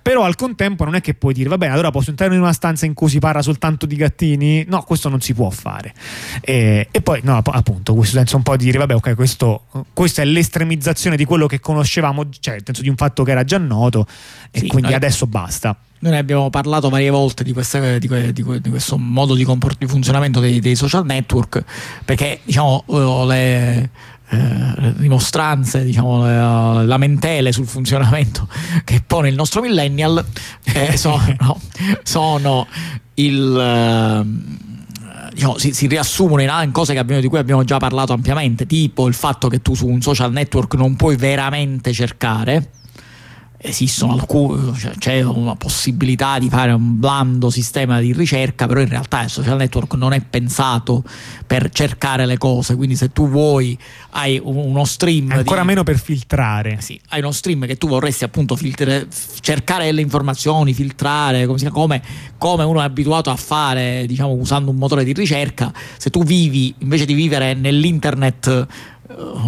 però 0.00 0.24
al 0.24 0.36
contempo 0.36 0.84
non 0.84 0.94
è 0.94 1.00
che 1.00 1.14
puoi 1.14 1.34
dire, 1.34 1.48
va 1.48 1.58
bene, 1.58 1.72
allora 1.72 1.90
posso 1.90 2.10
entrare 2.10 2.34
in 2.34 2.40
una 2.40 2.52
stanza 2.52 2.86
in 2.86 2.94
cui 2.94 3.08
si 3.08 3.18
parla 3.18 3.42
soltanto 3.42 3.86
di 3.86 3.96
gattini? 3.96 4.64
No, 4.68 4.82
questo 4.82 5.08
non 5.08 5.20
si 5.20 5.34
può 5.34 5.50
fare. 5.50 5.92
E, 6.40 6.88
e 6.90 7.02
poi, 7.02 7.20
no, 7.22 7.40
appunto, 7.44 7.94
questo 7.94 8.16
senso 8.16 8.36
un 8.36 8.42
po' 8.42 8.56
di 8.56 8.64
dire, 8.64 8.78
vabbè, 8.78 8.94
ok, 8.94 9.14
questo, 9.14 9.64
questa 9.92 10.22
è 10.22 10.24
l'estremizzazione 10.24 11.16
di 11.16 11.24
quello 11.24 11.46
che 11.46 11.60
conoscevamo, 11.60 12.28
cioè 12.40 12.54
nel 12.54 12.62
senso 12.64 12.82
di 12.82 12.88
un 12.88 12.96
fatto 12.96 13.24
che 13.24 13.30
era 13.30 13.44
già 13.44 13.58
noto, 13.58 14.06
e 14.50 14.60
sì, 14.60 14.66
quindi 14.66 14.94
adesso 14.94 15.26
basta. 15.26 15.76
Noi 15.98 16.12
ne 16.12 16.18
abbiamo 16.18 16.50
parlato 16.50 16.88
varie 16.88 17.10
volte 17.10 17.44
di, 17.44 17.52
questa, 17.52 17.98
di, 17.98 18.08
di, 18.32 18.42
di 18.60 18.70
questo 18.70 18.98
modo 18.98 19.34
di, 19.34 19.44
comport- 19.44 19.78
di 19.78 19.86
funzionamento 19.86 20.40
dei, 20.40 20.58
dei, 20.58 20.74
social 20.74 21.04
network, 21.04 21.62
perché 22.04 22.40
diciamo 22.42 22.84
le 23.26 23.90
eh, 24.32 24.94
dimostranze, 24.96 25.84
diciamo, 25.84 26.26
eh, 26.26 26.84
lamentele 26.86 27.52
sul 27.52 27.66
funzionamento 27.66 28.48
che 28.84 29.02
pone 29.06 29.28
il 29.28 29.34
nostro 29.34 29.60
millennial 29.60 30.24
eh, 30.64 30.96
sono, 30.96 31.60
sono, 32.02 32.66
il... 33.14 33.58
Eh, 33.58 35.30
diciamo, 35.34 35.58
si, 35.58 35.72
si, 35.72 35.86
riassumono 35.86 36.40
in, 36.42 36.50
in 36.62 36.72
cose 36.72 36.96
abbiamo, 36.96 37.20
di 37.20 37.28
cui 37.28 37.38
abbiamo 37.38 37.64
già 37.64 37.76
parlato 37.76 38.12
ampiamente, 38.12 38.66
tipo 38.66 39.06
il 39.06 39.14
fatto 39.14 39.48
che 39.48 39.60
tu 39.60 39.74
su 39.74 39.86
un 39.86 40.00
social 40.00 40.32
network 40.32 40.74
non 40.74 40.96
puoi 40.96 41.16
veramente 41.16 41.92
cercare 41.92 42.70
esistono 43.62 44.12
alcune, 44.14 44.76
cioè, 44.76 44.92
c'è 44.98 45.22
una 45.22 45.54
possibilità 45.54 46.38
di 46.38 46.48
fare 46.48 46.72
un 46.72 46.98
blando 46.98 47.48
sistema 47.48 48.00
di 48.00 48.12
ricerca, 48.12 48.66
però 48.66 48.80
in 48.80 48.88
realtà 48.88 49.22
il 49.22 49.30
social 49.30 49.56
network 49.56 49.94
non 49.94 50.12
è 50.12 50.20
pensato 50.20 51.04
per 51.46 51.70
cercare 51.70 52.26
le 52.26 52.38
cose, 52.38 52.74
quindi 52.74 52.96
se 52.96 53.12
tu 53.12 53.28
vuoi 53.28 53.78
hai 54.10 54.40
uno 54.42 54.84
stream... 54.84 55.30
Ancora 55.30 55.60
di, 55.60 55.66
meno 55.68 55.84
per 55.84 55.98
filtrare. 55.98 56.78
Sì, 56.80 57.00
hai 57.10 57.20
uno 57.20 57.30
stream 57.30 57.66
che 57.66 57.78
tu 57.78 57.86
vorresti 57.86 58.24
appunto 58.24 58.56
filtrare, 58.56 59.06
cercare 59.40 59.84
delle 59.84 60.00
informazioni, 60.00 60.74
filtrare, 60.74 61.46
come, 61.46 61.70
come, 61.70 62.02
come 62.38 62.64
uno 62.64 62.80
è 62.80 62.84
abituato 62.84 63.30
a 63.30 63.36
fare, 63.36 64.04
diciamo, 64.06 64.32
usando 64.32 64.70
un 64.70 64.76
motore 64.76 65.04
di 65.04 65.12
ricerca, 65.12 65.72
se 65.96 66.10
tu 66.10 66.24
vivi, 66.24 66.74
invece 66.78 67.04
di 67.04 67.14
vivere 67.14 67.54
nell'internet 67.54 68.46
eh, 68.48 68.66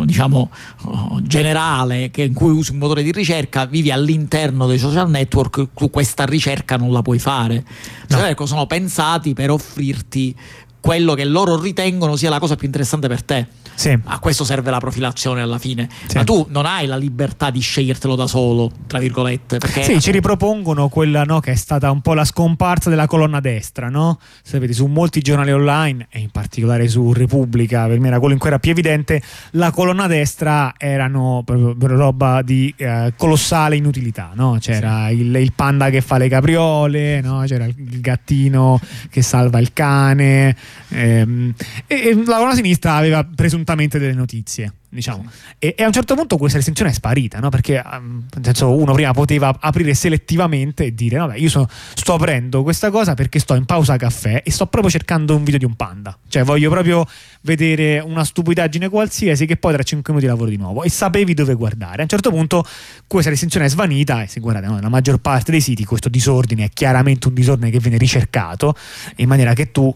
diciamo 0.04 0.50
eh, 0.50 1.22
generale 1.22 2.10
che 2.10 2.22
in 2.22 2.32
cui 2.32 2.50
usi 2.50 2.72
un 2.72 2.78
motore 2.78 3.02
di 3.02 3.12
ricerca 3.12 3.66
vivi 3.66 3.90
all'interno 3.90 4.66
dei 4.66 4.78
social 4.78 5.08
network 5.08 5.68
tu 5.74 5.90
questa 5.90 6.24
ricerca 6.24 6.76
non 6.76 6.92
la 6.92 7.02
puoi 7.02 7.18
fare 7.18 7.64
no. 8.08 8.16
cioè, 8.18 8.34
sono 8.44 8.66
pensati 8.66 9.34
per 9.34 9.50
offrirti 9.50 10.34
quello 10.80 11.14
che 11.14 11.24
loro 11.24 11.60
ritengono 11.60 12.16
sia 12.16 12.30
la 12.30 12.38
cosa 12.38 12.56
più 12.56 12.66
interessante 12.66 13.08
per 13.08 13.22
te 13.22 13.46
sì. 13.74 13.98
A 14.04 14.18
questo 14.18 14.44
serve 14.44 14.70
la 14.70 14.78
profilazione 14.78 15.40
alla 15.40 15.58
fine. 15.58 15.88
Sì. 16.06 16.16
Ma 16.16 16.24
tu 16.24 16.46
non 16.50 16.66
hai 16.66 16.86
la 16.86 16.96
libertà 16.96 17.50
di 17.50 17.60
scegliertelo 17.60 18.14
da 18.14 18.26
solo, 18.26 18.70
tra 18.86 18.98
virgolette. 18.98 19.58
Perché... 19.58 19.82
Sì, 19.82 20.00
ci 20.00 20.10
ripropongono 20.10 20.88
quella 20.88 21.24
no, 21.24 21.40
che 21.40 21.52
è 21.52 21.56
stata 21.56 21.90
un 21.90 22.00
po' 22.00 22.14
la 22.14 22.24
scomparsa 22.24 22.90
della 22.90 23.06
colonna 23.06 23.40
destra, 23.40 23.88
no? 23.88 24.18
Sapete, 24.42 24.72
su 24.72 24.86
molti 24.86 25.20
giornali 25.20 25.52
online, 25.52 26.06
e 26.10 26.20
in 26.20 26.30
particolare 26.30 26.88
su 26.88 27.12
Repubblica, 27.12 27.86
per 27.86 27.98
me 27.98 28.08
era 28.08 28.18
quello 28.18 28.34
in 28.34 28.40
cui 28.40 28.48
era 28.48 28.58
più 28.58 28.70
evidente, 28.70 29.22
la 29.52 29.70
colonna 29.70 30.06
destra 30.06 30.74
erano 30.78 31.42
proprio 31.44 31.74
roba 31.96 32.42
di 32.42 32.72
eh, 32.76 33.12
colossale 33.16 33.76
inutilità, 33.76 34.30
no? 34.34 34.58
C'era 34.60 35.08
sì. 35.08 35.20
il, 35.20 35.34
il, 35.34 35.52
panda 35.52 35.90
che 35.90 36.00
fa 36.00 36.18
le 36.18 36.28
capriole, 36.28 37.20
no? 37.20 37.42
C'era 37.46 37.64
il, 37.64 37.74
il 37.76 38.00
gattino 38.00 38.80
che 39.10 39.22
salva 39.22 39.58
il 39.58 39.72
cane. 39.72 40.56
Ehm, 40.90 41.52
e, 41.86 41.94
e 41.94 42.14
la 42.24 42.36
colonna 42.36 42.54
sinistra 42.54 42.94
aveva 42.94 43.24
preso 43.24 43.56
un 43.56 43.63
presuntamente 43.64 43.98
delle 43.98 44.12
notizie 44.12 44.72
diciamo. 44.94 45.30
E, 45.58 45.74
e, 45.76 45.82
a 45.82 45.86
un 45.86 45.92
certo 45.92 46.14
punto 46.14 46.36
questa 46.36 46.56
restrizione 46.56 46.90
è 46.90 46.94
sparita, 46.94 47.38
no? 47.40 47.48
perché 47.48 47.82
um, 47.84 48.24
senso, 48.40 48.74
uno 48.74 48.92
prima 48.92 49.12
poteva 49.12 49.56
aprire 49.60 49.94
selettivamente 49.94 50.86
e 50.86 50.94
dire: 50.94 51.18
Vabbè, 51.18 51.36
io 51.36 51.48
so, 51.48 51.68
sto 51.68 52.14
aprendo 52.14 52.62
questa 52.62 52.90
cosa 52.90 53.14
perché 53.14 53.38
sto 53.38 53.54
in 53.54 53.64
pausa 53.64 53.96
caffè 53.96 54.42
e 54.44 54.50
sto 54.50 54.66
proprio 54.66 54.90
cercando 54.90 55.36
un 55.36 55.44
video 55.44 55.58
di 55.58 55.64
un 55.64 55.74
panda. 55.74 56.16
Cioè, 56.28 56.44
voglio 56.44 56.70
proprio 56.70 57.06
vedere 57.42 57.98
una 57.98 58.24
stupidaggine 58.24 58.88
qualsiasi 58.88 59.46
che 59.46 59.56
poi 59.56 59.74
tra 59.74 59.82
5 59.82 60.12
minuti 60.12 60.30
lavoro 60.30 60.50
di 60.50 60.56
nuovo. 60.56 60.82
E 60.82 60.88
sapevi 60.88 61.34
dove 61.34 61.54
guardare. 61.54 61.98
A 61.98 62.02
un 62.02 62.08
certo 62.08 62.30
punto 62.30 62.64
questa 63.06 63.30
restrizione 63.30 63.66
è 63.66 63.68
svanita 63.68 64.22
e 64.22 64.26
se 64.28 64.40
guardate, 64.40 64.66
no, 64.66 64.74
nella 64.74 64.88
maggior 64.88 65.18
parte 65.18 65.50
dei 65.50 65.60
siti 65.60 65.84
questo 65.84 66.08
disordine 66.08 66.64
è 66.64 66.70
chiaramente 66.70 67.28
un 67.28 67.34
disordine 67.34 67.70
che 67.70 67.78
viene 67.78 67.98
ricercato 67.98 68.74
in 69.16 69.28
maniera 69.28 69.52
che 69.54 69.70
tu 69.70 69.94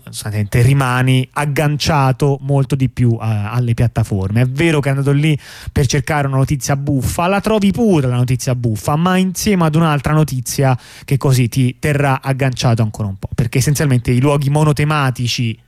rimani 0.51 1.29
agganciato 1.33 2.39
molto 2.43 2.75
di 2.75 2.89
più 2.89 3.11
uh, 3.11 3.19
alle 3.21 3.75
piattaforme. 3.75 4.43
È 4.43 4.47
vero 4.47 4.81
che 4.81 4.88
che 4.89 4.95
è 4.95 4.99
andato 4.99 5.13
lì 5.13 5.39
per 5.71 5.87
cercare 5.87 6.27
una 6.27 6.37
notizia 6.37 6.77
buffa, 6.77 7.27
la 7.27 7.41
trovi 7.41 7.71
pure 7.73 8.07
la 8.07 8.17
notizia 8.17 8.55
buffa, 8.55 8.97
ma 8.97 9.17
insieme 9.17 9.65
ad 9.65 9.75
un'altra 9.75 10.13
notizia 10.13 10.79
che 11.05 11.17
così 11.17 11.49
ti 11.49 11.77
terrà 11.79 12.21
agganciato 12.23 12.83
ancora 12.83 13.09
un 13.09 13.17
po', 13.17 13.29
perché 13.35 13.59
essenzialmente 13.59 14.11
i 14.11 14.21
luoghi 14.21 14.51
monotematici 14.51 15.59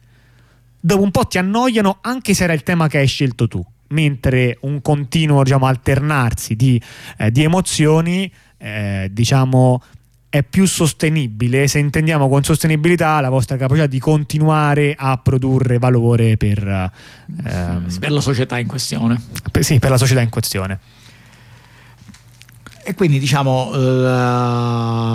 dopo 0.81 1.03
un 1.03 1.11
po' 1.11 1.27
ti 1.27 1.39
annoiano 1.39 1.99
anche 2.01 2.35
se 2.35 2.45
era 2.45 2.53
il 2.53 2.63
tema 2.63 2.89
che 2.89 2.99
hai 2.99 3.07
scelto 3.07 3.47
tu, 3.49 3.65
mentre 3.89 4.59
un 4.63 4.81
continuo 4.81 5.43
diciamo, 5.43 5.67
alternarsi 5.67 6.57
di, 6.57 6.81
eh, 7.19 7.31
di 7.31 7.43
emozioni 7.43 8.31
eh, 8.59 9.09
diciamo 9.11 9.83
è 10.31 10.45
più 10.45 10.65
sostenibile 10.65 11.67
se 11.67 11.81
intendiamo 11.81 12.29
con 12.29 12.45
sostenibilità 12.45 13.21
la 13.21 13.31
vostra 13.31 13.57
capacità 13.57 13.87
di 13.87 13.99
continuare 13.99 14.95
a 14.97 15.19
produrre 15.19 15.79
valore 15.79 16.37
per, 16.37 16.93
ehm, 17.45 17.99
per 17.99 18.13
la 18.13 18.21
società 18.21 18.57
in 18.57 18.69
questione. 18.69 19.21
Per, 19.51 19.65
sì, 19.65 19.81
per 19.81 19.91
la 19.91 19.99
società 19.99 20.21
in 20.21 20.29
questione. 20.29 20.79
E 22.83 22.95
quindi 22.95 23.19
diciamo, 23.19 23.71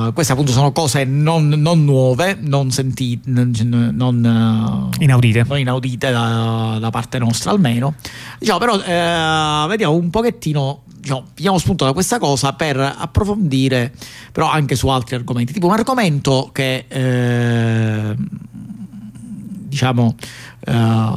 uh, 0.08 0.14
queste 0.14 0.34
appunto 0.34 0.52
sono 0.52 0.72
cose 0.72 1.04
non, 1.04 1.48
non 1.48 1.84
nuove, 1.84 2.38
non 2.40 2.70
sentite, 2.72 3.30
non, 3.30 4.92
uh, 4.94 5.02
inaudite, 5.02 5.46
non 5.48 5.60
inaudite 5.60 6.12
da, 6.12 6.78
da, 6.80 6.90
parte 6.90 7.20
nostra 7.20 7.52
almeno. 7.52 7.96
Diciamo, 8.38 8.60
però 8.60 8.76
uh, 8.76 9.68
vediamo 9.68 9.96
un 9.96 10.10
pochettino 10.10 10.84
diciamo, 11.06 11.22
prendiamo 11.34 11.60
spunto 11.60 11.86
da 11.86 11.94
questa 11.94 12.18
cosa 12.18 12.54
per 12.54 12.78
approfondire 12.80 13.94
però 14.32 14.50
anche 14.50 14.76
su 14.76 14.88
altri 14.88 15.16
argomenti, 15.16 15.54
tipo 15.54 15.68
un 15.68 15.74
argomento 15.74 16.50
che 16.52 16.86
eh, 16.88 18.16
diciamo 19.68 20.16
eh, 20.66 21.14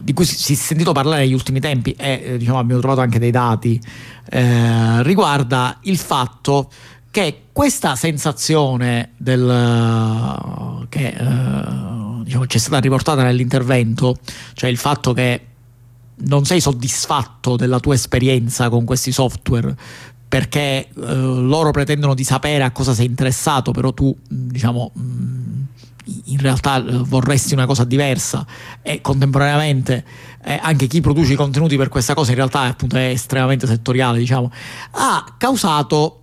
di 0.00 0.12
cui 0.12 0.24
si, 0.24 0.52
è 0.52 0.56
sentito 0.56 0.92
parlare 0.92 1.22
negli 1.22 1.32
ultimi 1.32 1.58
tempi 1.58 1.90
e 1.98 2.22
eh, 2.24 2.36
diciamo, 2.38 2.60
abbiamo 2.60 2.80
trovato 2.80 3.00
anche 3.00 3.18
dei 3.18 3.32
dati, 3.32 3.80
eh, 4.30 5.02
riguarda 5.02 5.78
il 5.82 5.98
fatto 5.98 6.70
che 7.10 7.46
questa 7.50 7.96
sensazione 7.96 9.10
del, 9.16 10.86
che 10.88 11.16
diciamo, 12.22 12.44
c'è 12.46 12.58
stata 12.58 12.78
riportata 12.78 13.22
nell'intervento, 13.22 14.18
cioè 14.52 14.68
il 14.70 14.76
fatto 14.76 15.14
che 15.14 15.40
non 16.18 16.44
sei 16.44 16.60
soddisfatto 16.60 17.56
della 17.56 17.80
tua 17.80 17.94
esperienza 17.94 18.68
con 18.68 18.84
questi 18.84 19.12
software 19.12 19.74
perché 20.28 20.88
eh, 20.88 20.90
loro 20.94 21.70
pretendono 21.70 22.14
di 22.14 22.24
sapere 22.24 22.64
a 22.64 22.72
cosa 22.72 22.94
sei 22.94 23.06
interessato, 23.06 23.70
però 23.70 23.92
tu 23.92 24.14
diciamo 24.28 24.92
in 26.26 26.38
realtà 26.38 26.84
eh, 26.84 26.98
vorresti 26.98 27.54
una 27.54 27.66
cosa 27.66 27.84
diversa. 27.84 28.44
E 28.82 29.00
contemporaneamente 29.00 30.04
eh, 30.42 30.58
anche 30.60 30.86
chi 30.86 31.00
produce 31.00 31.34
i 31.34 31.36
contenuti 31.36 31.76
per 31.76 31.88
questa 31.88 32.14
cosa 32.14 32.30
in 32.30 32.36
realtà 32.36 32.60
appunto 32.60 32.96
è 32.96 33.08
estremamente 33.08 33.66
settoriale 33.66 34.18
diciamo 34.18 34.50
ha 34.92 35.34
causato 35.36 36.22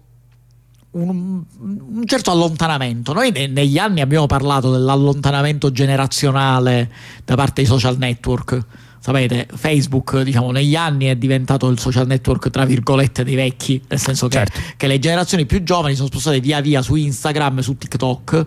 un, 0.92 1.42
un 1.60 2.04
certo 2.06 2.32
allontanamento. 2.32 3.14
Noi 3.14 3.32
ne, 3.32 3.48
negli 3.48 3.78
anni 3.78 4.02
abbiamo 4.02 4.28
parlato 4.28 4.72
dell'allontanamento 4.72 5.72
generazionale 5.72 6.92
da 7.24 7.36
parte 7.36 7.62
dei 7.62 7.66
social 7.66 7.98
network 7.98 8.66
sapete, 9.04 9.48
Facebook 9.54 10.22
diciamo, 10.22 10.52
negli 10.52 10.78
anni 10.78 11.08
è 11.08 11.18
diventato 11.18 11.68
il 11.68 11.78
social 11.78 12.08
network 12.08 12.50
tra 12.50 12.64
virgolette 12.64 13.26
dei 13.26 13.36
vecchi, 13.36 13.82
nel 13.90 14.00
senso 14.00 14.30
che, 14.30 14.38
certo. 14.38 14.60
che 14.78 14.88
le 14.88 14.98
generazioni 14.98 15.46
più 15.46 15.62
giovani 15.62 15.94
sono 15.94 16.08
spostate 16.08 16.40
via 16.40 16.62
via 16.62 16.82
su 16.82 16.96
Instagram, 16.96 17.60
su 17.60 17.78
TikTok 17.78 18.46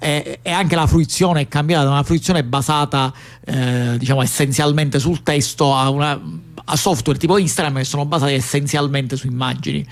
e, 0.00 0.38
e 0.40 0.50
anche 0.50 0.76
la 0.76 0.86
fruizione 0.86 1.42
è 1.42 1.48
cambiata 1.48 1.84
da 1.84 1.90
una 1.90 2.02
fruizione 2.04 2.42
basata 2.42 3.12
eh, 3.44 3.96
diciamo 3.98 4.22
essenzialmente 4.22 4.98
sul 4.98 5.22
testo 5.22 5.74
a, 5.74 5.90
una, 5.90 6.18
a 6.64 6.76
software 6.76 7.18
tipo 7.18 7.36
Instagram 7.36 7.76
che 7.76 7.84
sono 7.84 8.06
basati 8.06 8.32
essenzialmente 8.32 9.14
su 9.14 9.26
immagini. 9.26 9.86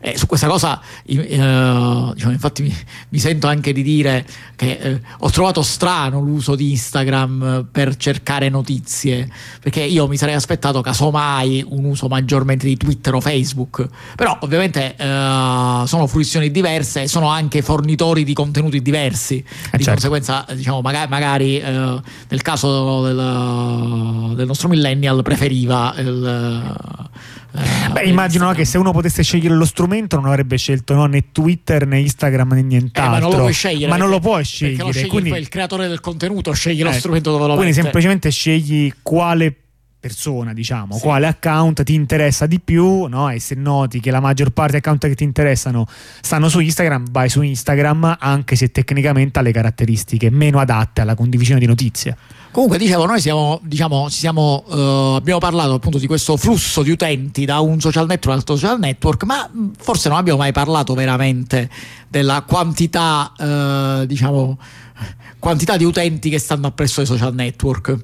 Eh, 0.00 0.16
su 0.16 0.26
questa 0.26 0.46
cosa, 0.46 0.80
eh, 1.04 1.16
diciamo, 1.16 2.32
infatti, 2.32 2.62
mi, 2.62 2.74
mi, 3.08 3.18
sento 3.18 3.48
anche 3.48 3.72
di 3.72 3.82
dire 3.82 4.24
che 4.54 4.78
eh, 4.80 5.00
ho 5.18 5.30
trovato 5.30 5.62
strano 5.62 6.20
l'uso 6.20 6.54
di 6.54 6.70
Instagram 6.70 7.66
per 7.70 7.96
cercare 7.96 8.48
notizie, 8.48 9.28
perché 9.60 9.80
io 9.80 10.06
mi 10.06 10.16
sarei 10.16 10.34
aspettato 10.34 10.80
casomai 10.82 11.64
un 11.68 11.84
uso 11.84 12.06
maggiormente 12.06 12.66
di 12.66 12.76
Twitter 12.76 13.14
o 13.14 13.20
Facebook, 13.20 13.88
però 14.14 14.38
ovviamente 14.42 14.94
eh, 14.96 15.82
sono 15.86 16.06
fruizioni 16.06 16.52
diverse 16.52 17.02
e 17.02 17.08
sono 17.08 17.28
anche 17.28 17.60
fornitori 17.62 18.22
di 18.22 18.34
contenuti 18.34 18.80
diversi. 18.80 19.38
Eh, 19.38 19.76
di 19.76 19.82
certo. 19.82 19.90
conseguenza, 19.90 20.46
diciamo, 20.54 20.80
magari, 20.80 21.08
magari 21.08 21.58
eh, 21.58 22.00
nel 22.28 22.42
caso 22.42 23.02
del, 23.02 24.34
del, 24.36 24.46
nostro 24.46 24.68
millennial 24.68 25.22
preferiva 25.22 25.92
il 25.98 27.06
eh, 27.52 27.90
Beh, 27.90 28.02
immagino 28.04 28.44
no, 28.46 28.52
che 28.52 28.64
se 28.64 28.78
uno 28.78 28.92
potesse 28.92 29.22
scegliere 29.22 29.54
lo 29.54 29.64
strumento 29.64 30.16
non 30.16 30.26
avrebbe 30.26 30.56
scelto 30.56 30.94
no, 30.94 31.06
né 31.06 31.30
Twitter 31.32 31.86
né 31.86 32.00
Instagram 32.00 32.52
né 32.52 32.62
nient'altro. 32.62 33.02
Eh, 33.02 33.08
ma 33.08 33.18
non 33.18 33.30
lo 33.30 33.36
puoi 33.36 33.52
scegliere. 33.52 33.90
Ma 33.90 33.96
non 33.96 34.10
lo 34.10 34.20
puoi 34.20 34.44
scegliere. 34.44 35.02
Lo 35.02 35.08
quindi, 35.08 35.30
il 35.30 35.48
creatore 35.48 35.88
del 35.88 36.00
contenuto 36.00 36.52
sceglie 36.52 36.82
eh, 36.82 36.84
lo 36.84 36.92
strumento 36.92 37.30
dove 37.30 37.46
lo 37.46 37.54
Quindi 37.54 37.70
mette. 37.70 37.82
semplicemente 37.82 38.30
scegli 38.30 38.92
quale 39.02 39.54
persona, 40.00 40.52
diciamo, 40.52 40.94
sì. 40.94 41.00
quale 41.00 41.26
account 41.26 41.82
ti 41.82 41.94
interessa 41.94 42.46
di 42.46 42.60
più, 42.60 43.06
no? 43.06 43.30
E 43.30 43.40
se 43.40 43.56
noti 43.56 44.00
che 44.00 44.10
la 44.10 44.20
maggior 44.20 44.50
parte 44.50 44.72
dei 44.72 44.80
account 44.80 45.08
che 45.08 45.14
ti 45.14 45.24
interessano 45.24 45.86
stanno 46.20 46.48
su 46.48 46.60
Instagram, 46.60 47.06
vai 47.10 47.28
su 47.28 47.42
Instagram, 47.42 48.16
anche 48.20 48.54
se 48.54 48.70
tecnicamente 48.70 49.38
ha 49.38 49.42
le 49.42 49.52
caratteristiche 49.52 50.30
meno 50.30 50.60
adatte 50.60 51.00
alla 51.00 51.14
condivisione 51.14 51.58
di 51.58 51.66
notizie. 51.66 52.16
Comunque 52.50 52.78
dicevo, 52.78 53.04
noi 53.04 53.20
siamo, 53.20 53.60
diciamo, 53.62 54.08
siamo, 54.08 54.64
uh, 54.66 55.16
abbiamo 55.16 55.38
parlato 55.38 55.74
appunto 55.74 55.98
di 55.98 56.06
questo 56.06 56.36
flusso 56.36 56.82
di 56.82 56.90
utenti 56.90 57.44
da 57.44 57.60
un 57.60 57.78
social 57.78 58.06
network 58.06 58.28
all'altro 58.30 58.56
social 58.56 58.78
network, 58.78 59.24
ma 59.24 59.48
forse 59.78 60.08
non 60.08 60.18
abbiamo 60.18 60.38
mai 60.38 60.52
parlato 60.52 60.94
veramente 60.94 61.68
della 62.08 62.42
quantità, 62.42 63.32
uh, 63.38 64.06
diciamo, 64.06 64.58
quantità 65.38 65.76
di 65.76 65.84
utenti 65.84 66.30
che 66.30 66.38
stanno 66.38 66.66
appresso 66.66 67.00
ai 67.00 67.06
social 67.06 67.34
network. 67.34 67.96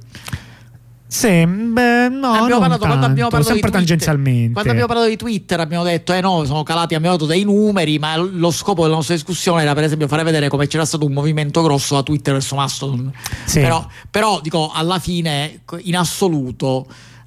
Sì, 1.15 1.47
beh, 1.47 2.09
no, 2.09 2.33
abbiamo 2.33 2.59
parlato, 2.59 2.59
tanto, 2.59 2.87
quando 2.87 3.07
abbiamo 3.07 3.31
parlato 3.31 3.53
sempre 3.53 3.71
tangenzialmente. 3.71 4.53
Quando 4.53 4.71
abbiamo 4.73 4.89
parlato 4.89 5.09
di 5.09 5.17
Twitter 5.17 5.61
abbiamo 5.61 5.85
detto, 5.85 6.13
eh 6.13 6.21
no, 6.21 6.45
sono 6.45 6.65
calati, 6.65 6.97
abbiamo 6.97 7.15
dato 7.15 7.29
dei 7.29 7.45
numeri, 7.45 8.01
ma 8.01 8.17
lo 8.17 8.51
scopo 8.51 8.83
della 8.83 8.97
nostra 8.97 9.15
discussione 9.15 9.63
era 9.63 9.75
per 9.75 9.85
esempio 9.85 10.09
fare 10.09 10.25
vedere 10.25 10.49
come 10.49 10.67
c'era 10.67 10.85
stato 10.85 11.07
un 11.07 11.13
movimento 11.13 11.63
grosso 11.63 11.95
da 11.95 12.03
Twitter 12.03 12.33
verso 12.33 12.57
Mastodon. 12.57 13.13
Sì. 13.45 13.61
Però, 13.61 13.87
però 14.11 14.41
dico, 14.41 14.73
alla 14.75 14.99
fine, 14.99 15.61
in 15.83 15.97
assoluto 15.97 16.85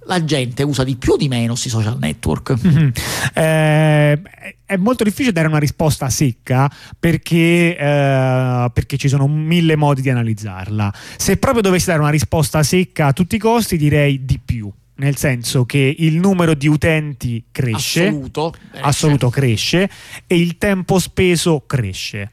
la 0.08 0.24
gente 0.24 0.64
usa 0.64 0.84
di 0.84 0.96
più 0.96 1.14
o 1.14 1.18
di 1.18 1.28
meno 1.28 1.50
questi 1.50 1.70
social 1.70 1.98
network? 2.00 2.56
Mm-hmm. 2.66 2.90
Eh, 3.34 4.22
è 4.66 4.76
molto 4.78 5.04
difficile 5.04 5.32
dare 5.32 5.48
una 5.48 5.60
risposta 5.60 6.10
secca 6.10 6.72
perché, 7.00 7.78
eh, 7.78 8.72
perché, 8.74 8.98
ci 8.98 9.08
sono 9.08 9.28
mille 9.28 9.76
modi 9.76 10.02
di 10.02 10.10
analizzarla. 10.10 10.94
Se 11.18 11.38
proprio 11.38 11.62
dovessi 11.62 11.88
dare 11.88 12.00
una 12.00 12.10
risposta 12.10 12.64
secca 12.64 13.08
a 13.08 13.14
tutti 13.14 13.36
i 13.36 13.40
costi, 13.40 13.78
direi 13.78 14.26
di 14.26 14.40
più. 14.44 14.72
Nel 15.00 15.16
senso 15.16 15.66
che 15.66 15.96
il 16.00 16.16
numero 16.16 16.56
di 16.56 16.68
utenti 16.68 17.46
cresce, 17.52 18.08
assoluto, 18.08 18.56
eh, 18.74 18.80
assoluto 18.82 19.30
certo. 19.30 19.40
cresce 19.40 19.90
e 20.26 20.40
il 20.40 20.58
tempo 20.58 20.98
speso 20.98 21.64
cresce. 21.68 22.32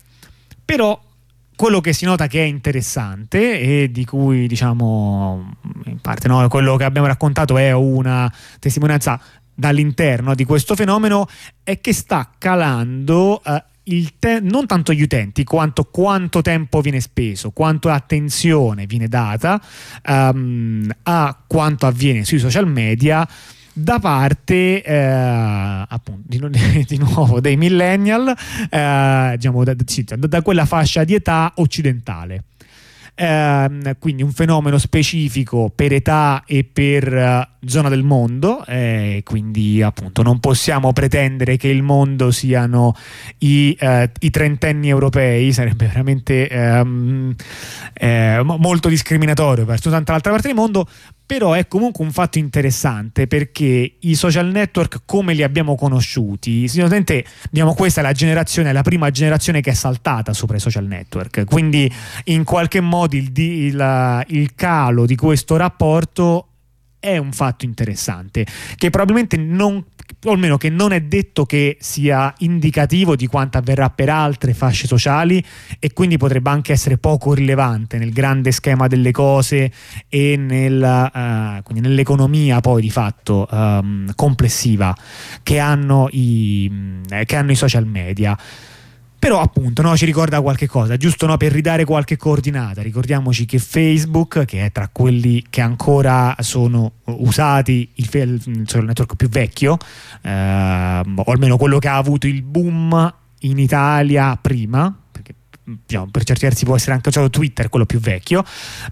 Però 0.65 0.99
quello 1.57 1.81
che 1.81 1.93
si 1.93 2.05
nota 2.05 2.27
che 2.27 2.41
è 2.41 2.47
interessante 2.47 3.61
e 3.61 3.91
di 3.91 4.05
cui 4.05 4.47
diciamo 4.47 5.57
in 5.87 6.01
parte 6.01 6.29
no, 6.29 6.47
quello 6.49 6.77
che 6.77 6.85
abbiamo 6.85 7.07
raccontato 7.07 7.57
è 7.57 7.73
una 7.73 8.33
testimonianza 8.59 9.21
dall'interno 9.55 10.35
di 10.35 10.45
questo 10.45 10.75
fenomeno 10.75 11.29
è 11.63 11.81
che 11.81 11.93
sta 11.93 12.31
calando 12.37 13.41
uh, 13.45 13.63
te- 14.19 14.41
non 14.41 14.67
tanto 14.67 14.93
gli 14.93 15.03
utenti 15.03 15.45
quanto 15.45 15.85
quanto 15.85 16.43
tempo 16.43 16.81
viene 16.81 17.01
speso, 17.01 17.51
quanto 17.51 17.89
attenzione 17.89 18.87
viene 18.87 19.09
data 19.09 19.61
um, 20.09 20.91
a 21.05 21.39
quanto 21.47 21.87
avviene 21.87 22.25
sui 22.25 22.39
social 22.39 22.67
media 22.67 23.27
da 23.77 23.99
parte 23.99 24.83
eh, 24.83 25.85
appunto 25.89 26.23
di, 26.27 26.39
di, 26.87 26.97
nuovo 26.97 27.41
dei 27.41 27.57
millennial, 27.57 28.35
eh, 28.71 29.33
diciamo 29.37 29.65
da, 29.65 29.75
da, 30.17 30.43
quella 30.43 30.65
fascia 30.65 31.05
di 31.05 31.15
età 31.15 31.53
occidentale. 31.57 32.45
Eh, 33.17 33.97
quindi 34.01 34.25
un 34.25 34.33
fenomeno 34.33 34.77
specifico 34.77 35.71
per 35.73 35.93
età 35.93 36.43
e 36.45 36.65
per 36.65 37.13
uh, 37.13 37.69
zona 37.69 37.89
del 37.89 38.03
mondo, 38.03 38.65
eh, 38.67 39.23
quindi 39.25 39.81
appunto 39.83 40.23
non 40.23 40.41
possiamo 40.41 40.93
pretendere 40.93 41.57
che 41.57 41.69
il 41.69 41.83
mondo 41.85 42.33
siano 42.33 42.97
i, 43.39 43.77
uh, 43.81 44.11
i 44.19 44.31
trentenni 44.31 44.89
europei, 44.89 45.53
sarebbe 45.53 45.87
veramente 45.87 46.49
um, 46.51 47.33
eh, 47.93 48.41
molto 48.43 48.89
discriminatorio 48.89 49.65
verso 49.65 49.91
tanta 49.91 50.11
l'altra 50.11 50.33
parte 50.33 50.49
del 50.49 50.57
mondo, 50.57 50.89
però 51.27 51.53
è 51.53 51.67
comunque 51.67 52.05
un 52.05 52.13
fatto 52.13 52.39
interessante 52.39 53.27
perché 53.27 53.97
i 53.99 54.15
social 54.15 54.47
network 54.49 55.03
come 55.07 55.33
li 55.33 55.43
abbiamo 55.43 55.75
conosciuti, 55.75 56.69
sicuramente 56.69 57.25
diciamo, 57.51 57.75
questa 57.75 58.01
è 58.01 58.05
la 58.05 58.13
generazione, 58.13 58.73
la 58.73 58.83
prima 58.83 59.11
generazione 59.11 59.61
che 59.61 59.71
è 59.71 59.75
saltata 59.75 60.33
sopra 60.33 60.57
i 60.57 60.61
social 60.61 60.85
network, 60.85 61.45
quindi 61.45 61.91
in 62.25 62.45
qualche 62.45 62.81
modo 62.81 63.17
il, 63.17 63.31
il, 63.37 64.25
il 64.29 64.55
calo 64.55 65.07
di 65.07 65.17
questo 65.17 65.57
rapporto 65.57 66.49
è 66.99 67.17
un 67.17 67.33
fatto 67.33 67.65
interessante 67.65 68.47
che 68.77 68.91
probabilmente 68.91 69.37
non 69.37 69.85
o 70.25 70.33
almeno 70.33 70.57
che 70.57 70.71
non 70.71 70.93
è 70.93 71.01
detto 71.01 71.45
che 71.45 71.77
sia 71.81 72.33
indicativo 72.39 73.17
di 73.17 73.27
quanto 73.27 73.59
avverrà 73.59 73.91
per 73.91 74.09
altre 74.09 74.55
fasce 74.55 74.87
sociali 74.87 75.45
e 75.79 75.93
quindi 75.93 76.17
potrebbe 76.17 76.51
anche 76.51 76.73
essere 76.73 76.99
poco 76.99 77.35
rilevante 77.35 77.99
nel 77.99 78.13
grande 78.13 78.53
schema 78.53 78.87
delle 78.87 79.11
cose 79.11 79.73
e 80.09 80.37
nel, 80.37 80.81
uh, 80.83 81.73
nell'economia 81.81 82.61
poi 82.61 82.83
di 82.83 82.91
fatto 82.91 83.47
um, 83.51 84.13
complessiva 84.15 84.95
che 85.43 85.59
hanno, 85.59 86.09
i, 86.11 87.01
che 87.25 87.37
hanno 87.37 87.53
i 87.53 87.57
social 87.57 87.87
media 87.87 88.37
però 89.25 89.41
appunto 89.41 89.81
no, 89.81 89.97
ci 89.97 90.05
ricorda 90.05 90.43
qualche 90.43 90.67
cosa, 90.67 90.99
giusto 90.99 91.25
no, 91.25 91.39
per 91.39 91.51
ridare 91.51 91.87
qualche 91.87 92.19
coordinata. 92.19 92.83
Ricordiamoci 92.83 93.47
che 93.47 93.59
Facebook, 93.59 94.45
che 94.45 94.67
è 94.67 94.71
tra 94.71 94.91
quelli 94.93 95.43
che 95.49 95.63
ancora 95.63 96.37
sono 96.41 96.97
usati, 97.05 97.89
il, 97.95 98.09
il 98.13 98.65
social 98.67 98.85
network 98.85 99.17
più 99.17 99.31
vecchio, 99.31 99.79
eh, 100.21 100.29
o 100.29 101.33
almeno 101.33 101.57
quello 101.57 101.79
che 101.79 101.89
ha 101.89 101.97
avuto 101.97 102.27
il 102.27 102.43
boom 102.43 103.15
in 103.39 103.59
Italia 103.59 104.39
prima, 104.39 104.95
diciamo, 105.65 106.09
per 106.11 106.25
certi 106.25 106.45
versi 106.45 106.65
può 106.65 106.77
essere 106.77 106.93
anche 106.93 107.09
usato 107.09 107.31
Twitter, 107.31 107.69
quello 107.69 107.87
più 107.87 107.99
vecchio, 107.99 108.45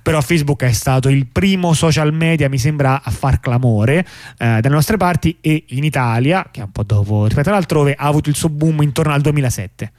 però 0.02 0.20
Facebook 0.20 0.64
è 0.64 0.72
stato 0.72 1.08
il 1.08 1.26
primo 1.26 1.74
social 1.74 2.12
media, 2.12 2.48
mi 2.48 2.58
sembra, 2.58 3.02
a 3.02 3.10
far 3.10 3.40
clamore 3.40 3.98
eh, 4.38 4.60
dalle 4.60 4.74
nostre 4.74 4.96
parti 4.96 5.36
e 5.40 5.64
in 5.68 5.84
Italia, 5.84 6.48
che 6.50 6.60
è 6.60 6.64
un 6.64 6.72
po' 6.72 6.82
dopo 6.82 7.24
rispetto 7.26 7.50
all'altrove, 7.50 7.94
ha 7.94 8.06
avuto 8.06 8.28
il 8.28 8.36
suo 8.36 8.48
boom 8.48 8.82
intorno 8.82 9.12
al 9.12 9.20
2007. 9.20 9.92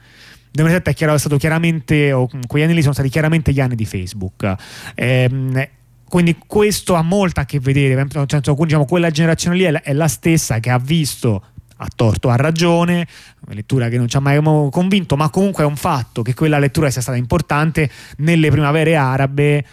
2007 0.50 0.90
è, 0.90 0.94
chiaro, 0.94 1.14
è 1.14 1.18
stato 1.18 1.36
chiaramente, 1.36 2.12
o 2.12 2.28
quegli 2.46 2.62
anni 2.62 2.74
lì 2.74 2.82
sono 2.82 2.94
stati 2.94 3.08
chiaramente 3.08 3.52
gli 3.52 3.60
anni 3.60 3.74
di 3.74 3.84
Facebook. 3.84 4.54
Ehm, 4.94 5.68
quindi 6.08 6.36
questo 6.46 6.94
ha 6.94 7.02
molto 7.02 7.40
a 7.40 7.44
che 7.44 7.58
vedere, 7.58 8.06
senso, 8.28 8.54
diciamo, 8.54 8.84
quella 8.84 9.10
generazione 9.10 9.56
lì 9.56 9.64
è 9.64 9.92
la 9.92 10.06
stessa 10.06 10.60
che 10.60 10.70
ha 10.70 10.78
visto 10.78 11.42
a 11.76 11.88
torto 11.94 12.28
a 12.28 12.36
ragione, 12.36 13.06
una 13.46 13.54
lettura 13.54 13.88
che 13.88 13.96
non 13.96 14.08
ci 14.08 14.16
ha 14.16 14.20
mai 14.20 14.40
convinto, 14.70 15.16
ma 15.16 15.28
comunque 15.30 15.64
è 15.64 15.66
un 15.66 15.76
fatto 15.76 16.22
che 16.22 16.34
quella 16.34 16.58
lettura 16.58 16.90
sia 16.90 17.00
stata 17.00 17.16
importante 17.16 17.90
nelle 18.18 18.50
primavere 18.50 18.96
arabe, 18.96 19.64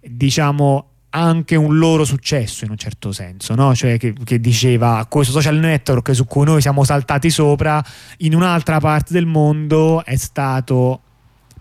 diciamo 0.00 0.90
anche 1.10 1.56
un 1.56 1.78
loro 1.78 2.04
successo 2.04 2.64
in 2.64 2.70
un 2.70 2.76
certo 2.76 3.10
senso, 3.10 3.54
no? 3.54 3.74
cioè 3.74 3.96
che, 3.98 4.12
che, 4.22 4.38
diceva 4.38 5.06
questo 5.08 5.32
social 5.32 5.56
network 5.56 6.14
su 6.14 6.26
cui 6.26 6.44
noi 6.44 6.60
siamo 6.60 6.84
saltati 6.84 7.30
sopra 7.30 7.82
in 8.18 8.34
un'altra 8.34 8.80
parte 8.80 9.14
del 9.14 9.24
mondo 9.24 10.04
è 10.04 10.16
stato 10.16 11.00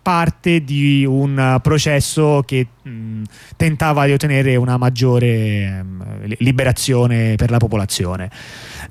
parte 0.06 0.64
di 0.64 1.04
un 1.04 1.58
processo 1.64 2.44
che 2.46 2.68
mh, 2.80 3.24
tentava 3.58 4.06
di 4.06 4.12
ottenere 4.12 4.56
una 4.56 4.78
maggiore 4.78 5.82
mh, 5.82 6.36
liberazione 6.38 7.34
per 7.34 7.50
la 7.50 7.58
popolazione. 7.58 8.30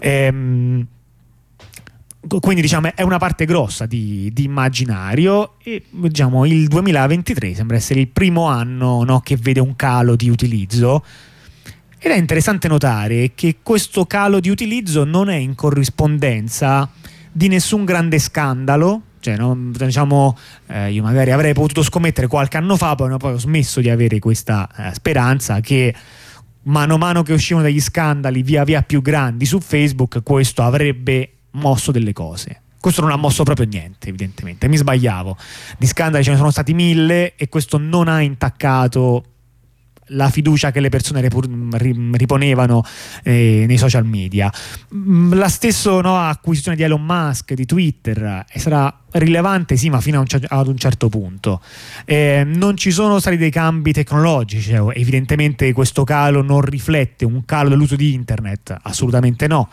Ehm, 0.01 0.85
quindi 2.41 2.63
diciamo 2.63 2.91
è 2.97 3.03
una 3.03 3.19
parte 3.19 3.45
grossa 3.45 3.87
di, 3.87 4.29
di 4.33 4.43
immaginario 4.43 5.55
e 5.63 5.85
diciamo 5.89 6.47
il 6.47 6.67
2023 6.67 7.55
sembra 7.55 7.77
essere 7.77 8.01
il 8.01 8.09
primo 8.09 8.47
anno 8.47 9.05
no, 9.05 9.21
che 9.21 9.37
vede 9.37 9.61
un 9.61 9.77
calo 9.77 10.17
di 10.17 10.29
utilizzo 10.29 11.05
ed 11.97 12.11
è 12.11 12.17
interessante 12.17 12.67
notare 12.67 13.33
che 13.37 13.59
questo 13.63 14.05
calo 14.07 14.41
di 14.41 14.49
utilizzo 14.49 15.05
non 15.05 15.29
è 15.29 15.37
in 15.37 15.55
corrispondenza 15.55 16.91
di 17.31 17.47
nessun 17.47 17.85
grande 17.85 18.19
scandalo 18.19 19.03
cioè, 19.25 19.39
no, 19.39 19.57
diciamo, 19.57 20.37
eh, 20.67 20.93
io 20.93 21.03
magari 21.03 21.31
avrei 21.31 21.55
potuto 21.55 21.83
scommettere 21.83 22.27
qualche 22.27 22.59
anno 22.59 22.77
fa, 22.77 22.95
no, 22.95 23.17
poi 23.17 23.33
ho 23.33 23.39
smesso 23.39 23.81
di 23.81 23.89
avere 23.89 24.19
questa 24.19 24.69
eh, 24.77 24.93
speranza 24.93 25.61
che 25.61 25.95
mano 26.65 26.97
a 26.97 26.99
mano 26.99 27.23
che 27.23 27.33
uscivano 27.33 27.65
degli 27.65 27.81
scandali 27.81 28.43
via 28.43 28.65
via 28.65 28.83
più 28.83 29.01
grandi 29.01 29.47
su 29.47 29.61
Facebook, 29.61 30.23
questo 30.23 30.63
avrebbe 30.63 31.37
mosso 31.53 31.91
delle 31.91 32.13
cose. 32.13 32.61
Questo 32.79 33.01
non 33.01 33.13
ha 33.13 33.17
mosso 33.17 33.45
proprio 33.45 33.65
niente, 33.65 34.09
evidentemente. 34.09 34.69
Mi 34.69 34.77
sbagliavo. 34.77 35.39
Di 35.79 35.87
scandali 35.87 36.23
ce 36.23 36.33
ne 36.33 36.37
sono 36.37 36.51
stati 36.51 36.75
mille 36.75 37.35
e 37.35 37.49
questo 37.49 37.79
non 37.79 38.09
ha 38.09 38.21
intaccato 38.21 39.25
la 40.09 40.31
fiducia 40.31 40.71
che 40.71 40.81
le 40.81 40.89
persone 40.89 41.27
riponevano 42.13 42.85
eh, 43.23 43.65
nei 43.67 43.79
social 43.79 44.05
media. 44.05 44.53
Mm, 44.95 45.35
la 45.35 45.49
stessa 45.49 46.01
no, 46.01 46.19
acquisizione 46.19 46.77
di 46.77 46.83
Elon 46.83 47.05
Musk, 47.05 47.55
di 47.55 47.65
Twitter, 47.65 48.45
eh, 48.51 48.59
sarà 48.59 48.95
rilevante, 49.13 49.77
sì, 49.77 49.91
ma 49.91 50.01
fino 50.01 50.25
ad 50.49 50.67
un 50.67 50.77
certo 50.77 51.09
punto. 51.09 51.61
Eh, 52.05 52.43
non 52.45 52.77
ci 52.77 52.91
sono 52.91 53.19
stati 53.19 53.37
dei 53.37 53.51
cambi 53.51 53.93
tecnologici, 53.93 54.71
cioè, 54.71 54.97
evidentemente 54.97 55.73
questo 55.73 56.05
calo 56.05 56.43
non 56.43 56.61
riflette 56.61 57.25
un 57.25 57.45
calo 57.45 57.69
dell'uso 57.69 57.97
di 57.97 58.13
internet, 58.13 58.77
assolutamente 58.83 59.47
no. 59.47 59.69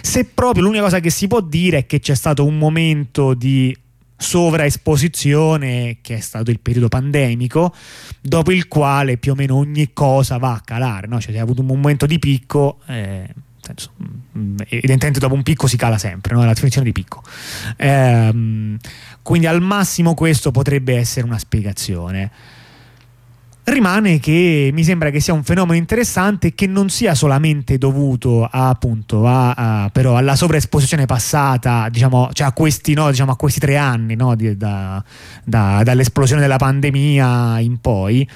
Se 0.00 0.24
proprio 0.26 0.62
l'unica 0.62 0.82
cosa 0.82 1.00
che 1.00 1.10
si 1.10 1.26
può 1.26 1.40
dire 1.40 1.78
è 1.78 1.86
che 1.86 1.98
c'è 1.98 2.14
stato 2.14 2.44
un 2.44 2.56
momento 2.56 3.34
di 3.34 3.76
sovraesposizione 4.20 5.98
che 6.02 6.16
è 6.16 6.20
stato 6.20 6.50
il 6.50 6.58
periodo 6.58 6.88
pandemico 6.88 7.72
dopo 8.20 8.50
il 8.50 8.66
quale 8.66 9.16
più 9.16 9.32
o 9.32 9.34
meno 9.36 9.54
ogni 9.54 9.92
cosa 9.92 10.38
va 10.38 10.54
a 10.54 10.60
calare 10.60 11.06
no? 11.06 11.20
cioè 11.20 11.30
si 11.30 11.38
è 11.38 11.40
avuto 11.40 11.60
un 11.60 11.68
momento 11.68 12.04
di 12.04 12.18
picco 12.18 12.80
eh, 12.86 13.32
senso, 13.60 13.92
mm, 14.36 14.56
evidentemente 14.66 15.20
dopo 15.20 15.34
un 15.34 15.44
picco 15.44 15.68
si 15.68 15.76
cala 15.76 15.98
sempre 15.98 16.34
no? 16.34 16.40
la 16.40 16.48
definizione 16.48 16.86
di 16.86 16.92
picco 16.92 17.22
eh, 17.76 18.76
quindi 19.22 19.46
al 19.46 19.62
massimo 19.62 20.14
questo 20.14 20.50
potrebbe 20.50 20.96
essere 20.96 21.24
una 21.24 21.38
spiegazione 21.38 22.30
rimane 23.72 24.18
che 24.18 24.70
mi 24.72 24.84
sembra 24.84 25.10
che 25.10 25.20
sia 25.20 25.32
un 25.32 25.42
fenomeno 25.42 25.76
interessante 25.76 26.54
che 26.54 26.66
non 26.66 26.88
sia 26.88 27.14
solamente 27.14 27.78
dovuto 27.78 28.44
a, 28.44 28.68
appunto 28.68 29.26
a, 29.26 29.52
a, 29.52 29.90
però 29.90 30.16
alla 30.16 30.36
sovraesposizione 30.36 31.06
passata 31.06 31.88
diciamo, 31.88 32.30
cioè 32.32 32.46
a, 32.48 32.52
questi, 32.52 32.94
no, 32.94 33.10
diciamo, 33.10 33.32
a 33.32 33.36
questi 33.36 33.60
tre 33.60 33.76
anni 33.76 34.14
no, 34.14 34.34
di, 34.34 34.56
da, 34.56 35.02
da, 35.44 35.82
dall'esplosione 35.82 36.40
della 36.40 36.56
pandemia 36.56 37.58
in 37.60 37.78
poi 37.80 38.28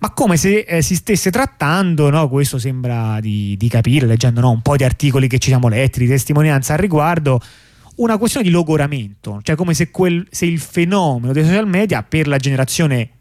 ma 0.00 0.10
come 0.10 0.36
se 0.36 0.60
eh, 0.68 0.82
si 0.82 0.94
stesse 0.94 1.30
trattando, 1.30 2.10
no, 2.10 2.28
questo 2.28 2.58
sembra 2.58 3.20
di, 3.20 3.56
di 3.56 3.68
capire 3.68 4.06
leggendo 4.06 4.46
un 4.48 4.60
po' 4.60 4.76
di 4.76 4.84
articoli 4.84 5.28
che 5.28 5.38
ci 5.38 5.48
siamo 5.48 5.68
letti, 5.68 6.00
di 6.00 6.06
testimonianza 6.06 6.74
al 6.74 6.78
riguardo, 6.78 7.40
una 7.96 8.18
questione 8.18 8.46
di 8.46 8.52
logoramento, 8.52 9.40
cioè 9.42 9.56
come 9.56 9.74
se, 9.74 9.90
quel, 9.90 10.26
se 10.30 10.44
il 10.44 10.60
fenomeno 10.60 11.32
dei 11.32 11.44
social 11.44 11.66
media 11.66 12.02
per 12.02 12.28
la 12.28 12.36
generazione 12.36 13.17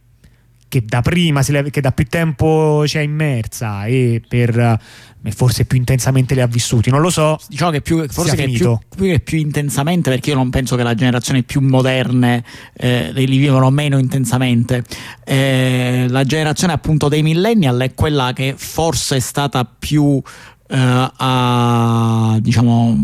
che 0.67 0.83
da 0.85 1.01
prima, 1.01 1.41
che 1.41 1.81
da 1.81 1.91
più 1.91 2.05
tempo 2.07 2.85
ci 2.87 2.97
è 2.97 3.01
immersa 3.01 3.85
e 3.85 4.21
per 4.27 4.57
eh, 4.57 5.31
forse 5.31 5.65
più 5.65 5.77
intensamente 5.77 6.33
li 6.33 6.41
ha 6.41 6.47
vissuti, 6.47 6.89
non 6.89 7.01
lo 7.01 7.09
so. 7.09 7.39
Diciamo 7.47 7.71
che 7.71 7.81
più, 7.81 8.05
forse 8.09 8.35
che 8.35 8.49
più, 8.49 8.77
più, 8.95 9.23
più, 9.23 9.37
intensamente, 9.37 10.09
perché 10.09 10.31
io 10.31 10.35
non 10.35 10.49
penso 10.49 10.75
che 10.75 10.83
la 10.83 10.93
generazione 10.93 11.43
più 11.43 11.61
moderne 11.61 12.43
eh, 12.73 13.11
li 13.13 13.37
vivono 13.37 13.69
meno 13.69 13.97
intensamente. 13.97 14.83
Eh, 15.23 16.05
la 16.09 16.23
generazione 16.23 16.73
appunto 16.73 17.07
dei 17.07 17.21
millennial 17.21 17.79
è 17.79 17.93
quella 17.93 18.33
che 18.33 18.53
forse 18.57 19.17
è 19.17 19.19
stata 19.19 19.65
più 19.65 20.21
a, 20.75 22.37
diciamo 22.39 22.97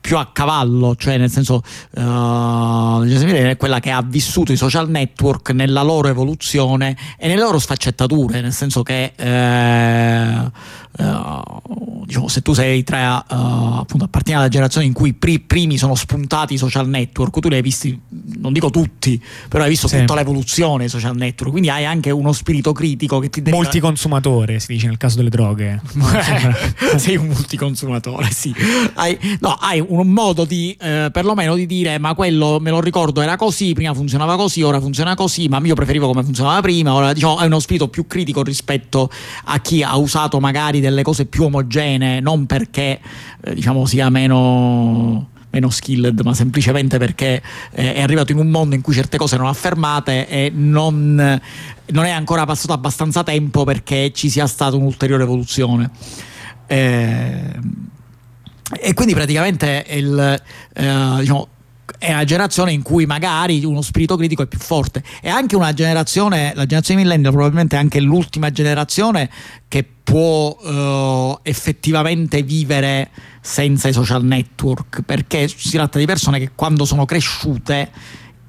più 0.00 0.16
a 0.18 0.30
cavallo, 0.32 0.96
cioè 0.96 1.18
nel 1.18 1.30
senso 1.30 1.62
uh, 1.90 3.02
è 3.02 3.56
quella 3.56 3.80
che 3.80 3.90
ha 3.90 4.02
vissuto 4.02 4.52
i 4.52 4.56
social 4.56 4.88
network 4.88 5.50
nella 5.50 5.82
loro 5.82 6.08
evoluzione 6.08 6.96
e 7.16 7.28
nelle 7.28 7.40
loro 7.40 7.58
sfaccettature, 7.58 8.40
nel 8.40 8.52
senso 8.52 8.82
che 8.82 9.12
uh, 9.16 10.50
Uh, 10.98 12.04
diciamo, 12.04 12.26
se 12.26 12.42
tu 12.42 12.52
sei 12.52 12.82
tra 12.82 13.24
uh, 13.26 13.78
appunto 13.78 14.04
appartieni 14.04 14.40
alla 14.40 14.48
generazione 14.48 14.86
in 14.86 14.92
cui 14.92 15.14
i 15.22 15.38
primi 15.38 15.78
sono 15.78 15.94
spuntati 15.94 16.54
i 16.54 16.56
social 16.58 16.88
network, 16.88 17.38
tu 17.38 17.48
li 17.48 17.54
hai 17.54 17.62
visti, 17.62 17.98
non 18.38 18.52
dico 18.52 18.70
tutti, 18.70 19.22
però 19.48 19.62
hai 19.62 19.70
visto 19.70 19.86
sì. 19.86 20.00
tutta 20.00 20.16
l'evoluzione 20.16 20.78
dei 20.78 20.88
social 20.88 21.14
network, 21.14 21.52
quindi 21.52 21.70
hai 21.70 21.86
anche 21.86 22.10
uno 22.10 22.32
spirito 22.32 22.72
critico 22.72 23.20
che 23.20 23.30
ti 23.30 23.40
deriva... 23.40 23.62
Multiconsumatore 23.62 24.58
si 24.58 24.72
dice 24.72 24.88
nel 24.88 24.96
caso 24.96 25.16
delle 25.18 25.30
droghe. 25.30 25.80
sei 26.98 27.16
un 27.16 27.26
multiconsumatore, 27.26 28.30
sì. 28.30 28.54
Hai, 28.94 29.18
no, 29.40 29.50
hai 29.52 29.84
un 29.86 30.08
modo 30.08 30.44
di 30.44 30.76
eh, 30.80 31.10
perlomeno 31.12 31.54
di 31.54 31.66
dire 31.66 31.98
ma 31.98 32.14
quello 32.14 32.58
me 32.60 32.70
lo 32.70 32.80
ricordo 32.80 33.20
era 33.20 33.36
così, 33.36 33.72
prima 33.72 33.94
funzionava 33.94 34.36
così, 34.36 34.62
ora 34.62 34.80
funziona 34.80 35.14
così, 35.14 35.48
ma 35.48 35.60
io 35.62 35.74
preferivo 35.74 36.06
come 36.06 36.22
funzionava 36.22 36.60
prima, 36.60 36.94
ora 36.94 37.12
diciamo 37.12 37.36
hai 37.36 37.46
uno 37.46 37.60
spirito 37.60 37.88
più 37.88 38.06
critico 38.06 38.42
rispetto 38.42 39.10
a 39.44 39.60
chi 39.60 39.82
ha 39.82 39.96
usato 39.96 40.40
magari 40.40 40.80
delle 40.80 41.02
cose 41.02 41.26
più 41.26 41.44
omogenee, 41.44 42.20
non 42.20 42.46
perché 42.46 43.00
eh, 43.42 43.54
diciamo 43.54 43.86
sia 43.86 44.08
meno 44.08 45.28
meno 45.50 45.68
skilled, 45.68 46.20
ma 46.20 46.32
semplicemente 46.32 46.98
perché 46.98 47.42
eh, 47.72 47.94
è 47.94 48.00
arrivato 48.00 48.30
in 48.30 48.38
un 48.38 48.48
mondo 48.48 48.76
in 48.76 48.82
cui 48.82 48.94
certe 48.94 49.16
cose 49.16 49.34
erano 49.34 49.50
affermate 49.50 50.28
e 50.28 50.52
non, 50.54 51.40
non, 51.86 52.04
è 52.04 52.10
ancora 52.10 52.44
passato 52.46 52.72
abbastanza 52.72 53.24
tempo 53.24 53.64
perché 53.64 54.12
ci 54.14 54.30
sia 54.30 54.46
stata 54.46 54.76
un'ulteriore 54.76 55.24
evoluzione. 55.24 55.90
Eh, 56.70 57.58
e 58.80 58.94
quindi 58.94 59.12
praticamente 59.12 59.84
il, 59.88 60.42
eh, 60.74 61.16
diciamo, 61.18 61.48
è 61.98 62.12
una 62.12 62.22
generazione 62.22 62.70
in 62.70 62.82
cui 62.82 63.06
magari 63.06 63.64
uno 63.64 63.82
spirito 63.82 64.16
critico 64.16 64.42
è 64.42 64.46
più 64.46 64.60
forte. 64.60 65.02
È 65.20 65.28
anche 65.28 65.56
una 65.56 65.72
generazione, 65.72 66.52
la 66.54 66.62
generazione 66.62 67.02
millennial 67.02 67.32
probabilmente 67.32 67.74
è 67.74 67.80
anche 67.80 67.98
l'ultima 67.98 68.52
generazione 68.52 69.28
che 69.66 69.84
può 70.04 70.56
uh, 70.56 71.40
effettivamente 71.42 72.42
vivere 72.42 73.10
senza 73.40 73.88
i 73.88 73.92
social 73.92 74.24
network, 74.24 75.02
perché 75.02 75.48
si 75.48 75.70
tratta 75.70 75.98
di 75.98 76.06
persone 76.06 76.38
che 76.38 76.52
quando 76.54 76.84
sono 76.84 77.04
cresciute 77.04 77.90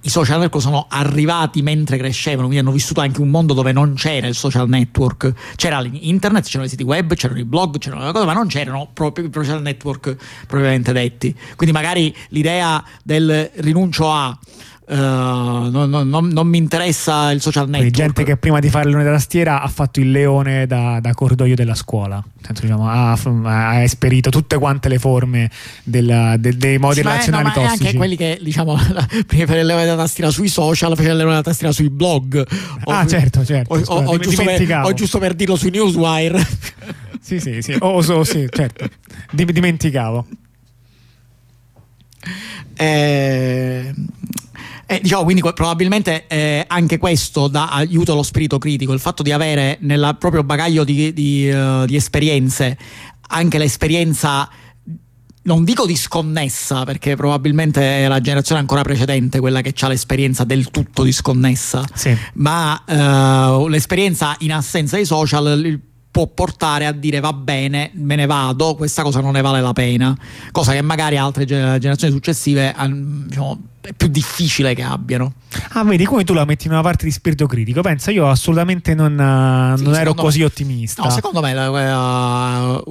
i 0.03 0.09
social 0.09 0.39
network 0.39 0.63
sono 0.63 0.85
arrivati 0.89 1.61
mentre 1.61 1.97
crescevano, 1.97 2.47
quindi 2.47 2.59
hanno 2.59 2.71
vissuto 2.71 3.01
anche 3.01 3.21
un 3.21 3.29
mondo 3.29 3.53
dove 3.53 3.71
non 3.71 3.93
c'era 3.93 4.27
il 4.27 4.35
social 4.35 4.67
network, 4.67 5.33
c'era 5.55 5.79
l'internet, 5.79 6.45
c'erano 6.45 6.65
i 6.65 6.69
siti 6.69 6.83
web, 6.83 7.13
c'erano 7.13 7.39
i 7.39 7.45
blog, 7.45 7.77
c'erano 7.77 8.05
le 8.05 8.11
cose, 8.11 8.25
ma 8.25 8.33
non 8.33 8.47
c'erano 8.47 8.89
proprio 8.91 9.25
i 9.25 9.29
social 9.31 9.61
network 9.61 10.15
propriamente 10.47 10.91
detti. 10.91 11.35
Quindi 11.55 11.75
magari 11.75 12.15
l'idea 12.29 12.83
del 13.03 13.51
rinuncio 13.55 14.11
a 14.11 14.37
Uh, 14.83 15.69
non, 15.69 15.89
non, 15.89 16.27
non, 16.27 16.47
mi 16.47 16.57
interessa 16.57 17.31
il 17.31 17.39
social 17.39 17.69
network. 17.69 17.93
Quindi 17.93 17.97
gente 17.97 18.23
che 18.23 18.35
prima 18.35 18.59
di 18.59 18.69
fare 18.69 18.85
il 18.85 18.89
leone 18.89 19.05
da 19.05 19.11
tastiera 19.11 19.61
ha 19.61 19.67
fatto 19.69 20.01
il 20.01 20.11
leone 20.11 20.67
da, 20.67 20.99
da 20.99 21.13
corridoio 21.13 21.55
della 21.55 21.75
scuola, 21.75 22.21
Senso, 22.41 22.63
diciamo, 22.63 22.89
ha, 22.89 23.11
ha, 23.13 23.81
esperito 23.83 24.29
tutte 24.31 24.57
quante 24.57 24.89
le 24.89 24.99
forme 24.99 25.49
della, 25.83 26.35
de, 26.37 26.57
dei 26.57 26.77
modi 26.77 26.95
sì, 26.95 27.01
relazionali 27.03 27.45
no, 27.45 27.53
tossici. 27.53 27.83
anche 27.85 27.95
quelli 27.95 28.17
che 28.17 28.39
diciamo 28.41 28.75
prima 29.27 29.43
di 29.43 29.45
fare 29.45 29.59
il 29.61 29.65
leone 29.67 29.85
da 29.85 29.95
tastiera 29.95 30.29
sui 30.29 30.49
social, 30.49 30.89
facevano 30.89 31.13
il 31.13 31.19
leone 31.19 31.35
da 31.35 31.43
tastiera 31.43 31.71
sui 31.71 31.89
blog. 31.89 32.45
O, 32.83 32.91
ah, 32.91 33.07
certo, 33.07 33.45
certo. 33.45 33.73
O, 33.73 33.79
o, 33.85 34.03
o, 34.07 34.17
giusto 34.17 34.43
per, 34.43 34.81
o, 34.83 34.93
giusto 34.93 35.19
per, 35.19 35.35
dirlo 35.35 35.55
sui 35.55 35.69
newswire. 35.69 36.45
sì, 37.21 37.39
sì, 37.39 37.61
sì. 37.61 37.77
O, 37.79 38.01
so, 38.01 38.25
sì, 38.25 38.45
certo. 38.49 38.89
Dimenticavo. 39.31 40.25
Eh 42.75 43.93
Eh, 44.91 44.99
diciamo, 45.01 45.23
quindi 45.23 45.41
probabilmente 45.41 46.27
eh, 46.27 46.65
anche 46.67 46.97
questo 46.97 47.47
dà 47.47 47.69
aiuto 47.69 48.11
allo 48.11 48.23
spirito 48.23 48.57
critico, 48.57 48.91
il 48.91 48.99
fatto 48.99 49.23
di 49.23 49.31
avere 49.31 49.77
nel 49.81 50.17
proprio 50.19 50.43
bagaglio 50.43 50.83
di, 50.83 51.13
di, 51.13 51.49
eh, 51.49 51.83
di 51.85 51.95
esperienze 51.95 52.77
anche 53.29 53.57
l'esperienza 53.57 54.49
non 55.43 55.63
dico 55.63 55.85
disconnessa, 55.85 56.83
perché 56.83 57.15
probabilmente 57.15 58.03
è 58.03 58.07
la 58.09 58.19
generazione 58.19 58.59
ancora 58.59 58.81
precedente 58.81 59.39
quella 59.39 59.61
che 59.61 59.73
ha 59.79 59.87
l'esperienza 59.87 60.43
del 60.43 60.69
tutto 60.69 61.03
disconnessa, 61.03 61.83
Sì. 61.93 62.13
ma 62.33 62.83
eh, 62.85 63.69
l'esperienza 63.69 64.35
in 64.39 64.51
assenza 64.51 64.97
dei 64.97 65.05
social 65.05 65.79
può 66.11 66.27
portare 66.27 66.85
a 66.85 66.91
dire 66.91 67.21
va 67.21 67.31
bene, 67.31 67.91
me 67.93 68.15
ne 68.17 68.25
vado, 68.25 68.75
questa 68.75 69.01
cosa 69.01 69.21
non 69.21 69.31
ne 69.31 69.41
vale 69.41 69.61
la 69.61 69.71
pena, 69.71 70.15
cosa 70.51 70.73
che 70.73 70.81
magari 70.81 71.15
altre 71.15 71.45
ge- 71.45 71.77
generazioni 71.79 72.13
successive 72.13 72.75
diciamo, 73.25 73.61
è 73.81 73.93
più 73.93 74.07
difficile 74.07 74.73
che 74.75 74.83
abbiano. 74.83 75.33
Ah, 75.73 75.83
vedi 75.83 76.05
come 76.05 76.23
tu 76.23 76.33
la 76.33 76.45
metti 76.45 76.67
in 76.67 76.73
una 76.73 76.81
parte 76.81 77.05
di 77.05 77.11
spirito 77.11 77.47
critico. 77.47 77.81
Pensa, 77.81 78.11
io 78.11 78.27
assolutamente 78.29 78.93
non, 78.93 79.19
eh, 79.19 79.77
Sì, 79.77 79.83
non 79.83 79.95
ero 79.95 80.13
così 80.13 80.39
me- 80.39 80.45
ottimista. 80.45 81.03
No, 81.03 81.09
secondo 81.09 81.41
me 81.41 81.51
eh, 81.51 82.83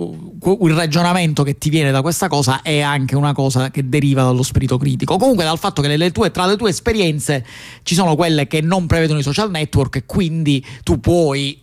il 0.67 0.75
ragionamento 0.75 1.43
che 1.43 1.57
ti 1.59 1.71
viene 1.71 1.91
da 1.91 2.03
questa 2.03 2.29
cosa 2.29 2.63
è 2.63 2.81
anche 2.81 3.15
una 3.17 3.33
cosa 3.33 3.71
che 3.71 3.89
deriva 3.89 4.23
dallo 4.25 4.43
spirito 4.43 4.77
critico. 4.79 5.17
Comunque 5.17 5.45
dal 5.45 5.59
fatto 5.59 5.81
che 5.83 5.89
le- 5.89 5.97
le 5.97 6.11
tue- 6.13 6.31
tra 6.31 6.47
le 6.47 6.57
tue 6.57 6.71
esperienze 6.71 7.45
ci 7.83 7.95
sono 7.95 8.17
quelle 8.17 8.47
che 8.47 8.61
non 8.61 8.87
prevedono 8.87 9.21
i 9.21 9.23
social 9.23 9.51
network 9.51 9.97
e 9.97 10.07
quindi 10.07 10.65
tu 10.83 11.01
puoi, 11.01 11.63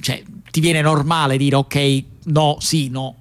cioè 0.00 0.22
ti 0.50 0.60
viene 0.60 0.80
normale 0.80 1.36
dire 1.36 1.56
ok, 1.56 2.02
no, 2.26 2.56
sì, 2.60 2.88
no. 2.88 3.17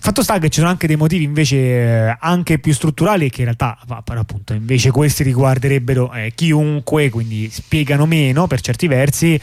Fatto 0.00 0.22
sta 0.22 0.38
che 0.38 0.48
ci 0.48 0.60
sono 0.60 0.70
anche 0.70 0.86
dei 0.86 0.96
motivi 0.96 1.24
invece 1.24 1.56
eh, 1.56 2.16
anche 2.20 2.58
più 2.58 2.72
strutturali 2.72 3.28
che 3.28 3.40
in 3.40 3.44
realtà 3.46 3.78
appunto 3.86 4.54
invece 4.54 4.90
questi 4.90 5.22
riguarderebbero 5.22 6.12
eh, 6.12 6.32
chiunque, 6.34 7.10
quindi 7.10 7.50
spiegano 7.50 8.06
meno 8.06 8.46
per 8.46 8.60
certi 8.60 8.86
versi. 8.86 9.40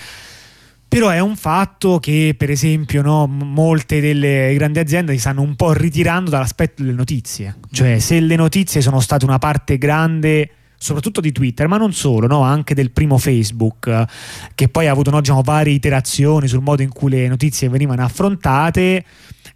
Però 0.87 1.09
è 1.09 1.19
un 1.19 1.35
fatto 1.35 1.99
che, 1.99 2.35
per 2.37 2.49
esempio, 2.49 3.01
no, 3.01 3.27
molte 3.27 3.99
delle 3.99 4.53
grandi 4.53 4.79
aziende 4.79 5.11
si 5.13 5.19
stanno 5.19 5.41
un 5.41 5.55
po' 5.55 5.73
ritirando 5.73 6.29
dall'aspetto 6.29 6.83
delle 6.83 6.95
notizie. 6.95 7.55
Cioè, 7.69 7.99
se 7.99 8.19
le 8.21 8.35
notizie 8.37 8.79
sono 8.79 9.01
state 9.01 9.25
una 9.25 9.39
parte 9.39 9.77
grande, 9.77 10.49
soprattutto 10.77 11.19
di 11.19 11.33
Twitter, 11.33 11.67
ma 11.67 11.75
non 11.75 11.91
solo, 11.91 12.27
no, 12.27 12.43
anche 12.43 12.73
del 12.75 12.91
primo 12.91 13.17
Facebook, 13.17 14.05
che 14.53 14.69
poi 14.69 14.87
ha 14.87 14.91
avuto 14.91 15.09
no, 15.09 15.19
diciamo, 15.19 15.41
varie 15.41 15.73
iterazioni 15.73 16.47
sul 16.47 16.61
modo 16.61 16.81
in 16.81 16.89
cui 16.89 17.09
le 17.09 17.27
notizie 17.27 17.67
venivano 17.67 18.03
affrontate. 18.03 19.03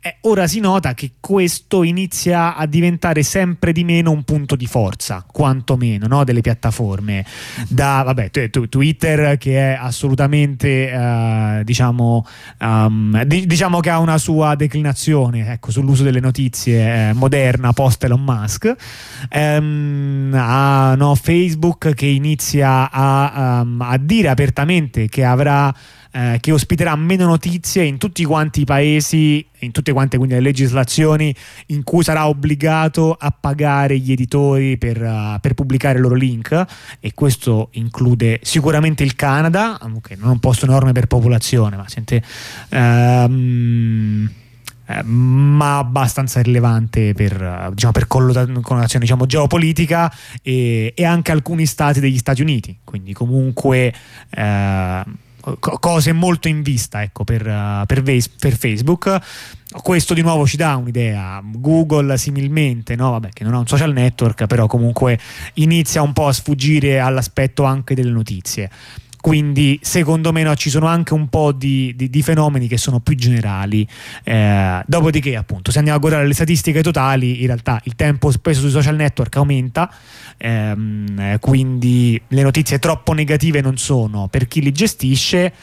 Eh, 0.02 0.16
ora 0.22 0.48
si 0.48 0.62
nota 0.62 0.94
che 0.94 1.12
questo 1.20 1.84
inizia 1.84 2.56
a 2.56 2.66
diventare 2.66 3.22
sempre 3.22 3.74
di 3.74 3.84
meno 3.84 4.12
un 4.12 4.24
punto 4.24 4.56
di 4.56 4.66
forza, 4.66 5.26
quantomeno, 5.30 6.08
no, 6.08 6.24
delle 6.24 6.40
piattaforme. 6.40 7.26
Da, 7.68 8.04
vabbè, 8.06 8.32
tu- 8.32 8.50
tu- 8.50 8.70
Twitter 8.70 9.38
che 9.38 9.74
è 9.74 9.78
assolutamente, 9.78 10.90
eh, 10.90 11.62
diciamo, 11.66 12.26
um, 12.62 13.24
di- 13.24 13.46
diciamo 13.46 13.82
che 13.82 13.90
ha 13.90 14.00
una 14.00 14.18
sua 14.18 14.56
declinazione 14.56 15.52
ecco, 15.52 15.72
sull'uso 15.72 16.04
delle 16.04 16.22
notizie 16.22 17.10
eh, 17.10 17.14
moderna 17.14 17.74
post 17.74 18.02
Elon 18.04 18.24
Musk. 18.24 18.74
Ehm, 19.30 20.32
ha, 20.34 20.96
no, 20.96 21.14
Facebook 21.16 21.94
che 21.94 22.06
inizia 22.06 22.90
a, 22.90 23.62
um, 23.62 23.82
a 23.82 23.98
dire 23.98 24.30
apertamente 24.30 25.10
che 25.10 25.26
avrà 25.26 25.74
eh, 26.12 26.38
che 26.40 26.52
ospiterà 26.52 26.96
meno 26.96 27.26
notizie 27.26 27.84
in 27.84 27.98
tutti 27.98 28.24
quanti 28.26 28.62
i 28.62 28.66
paesi, 28.66 29.46
in 29.60 29.72
tutte 29.72 29.92
quante 29.94 30.18
quindi 30.18 30.36
le 30.36 30.42
legislazioni 30.42 31.34
in 31.68 31.84
cui 31.84 32.04
sarà 32.04 32.28
obbligato 32.28 33.16
a 33.20 33.32
pagare 33.32 33.98
gli 34.00 34.12
editori 34.12 34.78
per, 34.78 35.02
eh, 35.02 35.38
per 35.42 35.54
pubblicare 35.54 36.00
i 36.00 36.02
loro 36.02 36.16
link. 36.16 36.66
E 37.00 37.14
questo 37.14 37.70
include 37.74 38.40
sicuramente 38.42 39.04
il 39.04 39.16
Canada, 39.16 39.78
che 40.02 40.16
non 40.16 40.32
ho 40.32 40.38
posto 40.40 40.66
norme 40.66 40.92
per 40.92 41.08
popolazione, 41.08 41.76
ma 41.76 41.88
sente... 41.88 42.24
eh, 42.70 43.28
ma 45.04 45.78
abbastanza 45.78 46.42
rilevante 46.42 47.14
per, 47.14 47.70
diciamo, 47.74 47.92
per 47.92 48.08
connotazione 48.08 49.06
diciamo, 49.06 49.28
geopolitica 49.28 50.12
e, 50.42 50.94
e 50.96 51.06
anche 51.06 51.32
alcuni 51.32 51.68
stati 51.68 52.00
degli 52.00 52.18
Stati 52.18 52.42
Uniti, 52.42 52.80
quindi 52.84 53.14
comunque 53.14 53.94
eh, 54.32 55.04
cose 55.60 56.12
molto 56.14 56.48
in 56.48 56.62
vista 56.62 57.02
ecco, 57.02 57.24
per, 57.24 57.44
per 57.86 58.04
per 58.40 58.58
Facebook. 58.58 59.20
Questo 59.72 60.14
di 60.14 60.22
nuovo 60.22 60.48
ci 60.48 60.58
dà 60.58 60.76
un'idea. 60.76 61.42
Google 61.44 62.18
similmente, 62.18 62.96
no? 62.96 63.12
Vabbè, 63.12 63.30
che 63.30 63.44
non 63.44 63.54
ha 63.54 63.60
un 63.60 63.68
social 63.68 63.94
network, 63.94 64.48
però 64.48 64.68
comunque 64.68 65.20
inizia 65.56 66.02
un 66.02 66.14
po' 66.14 66.28
a 66.28 66.34
sfuggire 66.34 67.00
all'aspetto 67.00 67.64
anche 67.64 67.94
delle 67.96 68.12
notizie. 68.12 68.70
Quindi 69.30 69.78
secondo 69.84 70.32
me 70.32 70.42
no, 70.42 70.56
ci 70.56 70.72
sono 70.72 70.88
anche 70.88 71.14
un 71.14 71.28
po' 71.28 71.52
di, 71.52 71.94
di- 71.96 72.10
di 72.10 72.24
fenomeni 72.24 72.68
che 72.68 72.78
sono 72.80 73.00
più 73.00 73.14
generali. 73.14 73.88
Eh, 74.24 74.82
dopodiché, 74.88 75.36
appunto, 75.36 75.70
se 75.70 75.78
andiamo 75.78 76.00
a 76.00 76.02
guardare 76.02 76.26
le 76.26 76.34
statistiche 76.34 76.82
totali, 76.82 77.42
in 77.42 77.46
realtà 77.46 77.80
il 77.84 77.94
tempo 77.94 78.32
speso 78.32 78.62
sui 78.62 78.72
social 78.72 78.96
network 78.96 79.36
aumenta, 79.36 79.94
ehm, 80.36 81.20
eh, 81.20 81.38
quindi 81.40 82.20
le 82.30 82.42
notizie 82.42 82.80
troppo 82.80 83.14
negative 83.14 83.62
non 83.62 83.78
sono 83.78 84.30
per 84.30 84.48
chi 84.48 84.62
li 84.62 84.72
gestisce. 84.72 85.54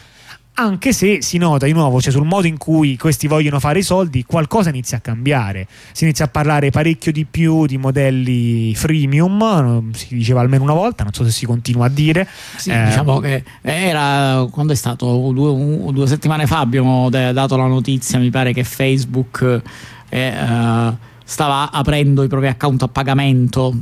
Anche 0.59 0.95
se 0.95 1.21
si 1.21 1.37
nota 1.37 1.67
di 1.67 1.73
nuovo, 1.73 2.01
cioè 2.01 2.11
sul 2.11 2.25
modo 2.25 2.47
in 2.47 2.57
cui 2.57 2.97
questi 2.97 3.27
vogliono 3.27 3.61
fare 3.61 3.81
i 3.81 3.83
soldi, 3.83 4.25
qualcosa 4.25 4.71
inizia 4.71 4.97
a 4.97 5.01
cambiare. 5.01 5.69
Si 5.93 6.05
inizia 6.05 6.25
a 6.25 6.29
parlare 6.29 6.71
parecchio 6.71 7.13
di 7.13 7.27
più 7.27 7.67
di 7.67 7.77
modelli 7.77 8.75
freemium, 8.75 9.93
si 9.93 10.15
diceva 10.15 10.41
almeno 10.41 10.63
una 10.63 10.73
volta, 10.73 11.03
non 11.03 11.13
so 11.13 11.25
se 11.25 11.31
si 11.31 11.45
continua 11.45 11.85
a 11.85 11.89
dire. 11.91 12.27
Sì, 12.57 12.71
Eh, 12.71 12.85
diciamo 12.87 13.19
che 13.21 13.45
era 13.61 14.47
quando 14.51 14.73
è 14.73 14.77
stato 14.77 15.31
due, 15.35 15.51
un- 15.51 15.93
due 15.93 16.07
settimane 16.07 16.47
fa 16.47 16.61
abbiamo 16.61 17.11
dato 17.11 17.57
la 17.59 17.67
notizia, 17.67 18.19
mi 18.19 18.31
pare 18.31 18.55
che 18.55 18.65
Facebook 18.65 19.61
eh, 20.09 20.19
eh, 20.19 20.93
stava 21.23 21.71
aprendo 21.71 22.23
i 22.23 22.29
propri 22.29 22.49
account 22.49 22.83
a 22.83 22.89
pagamento. 22.89 23.75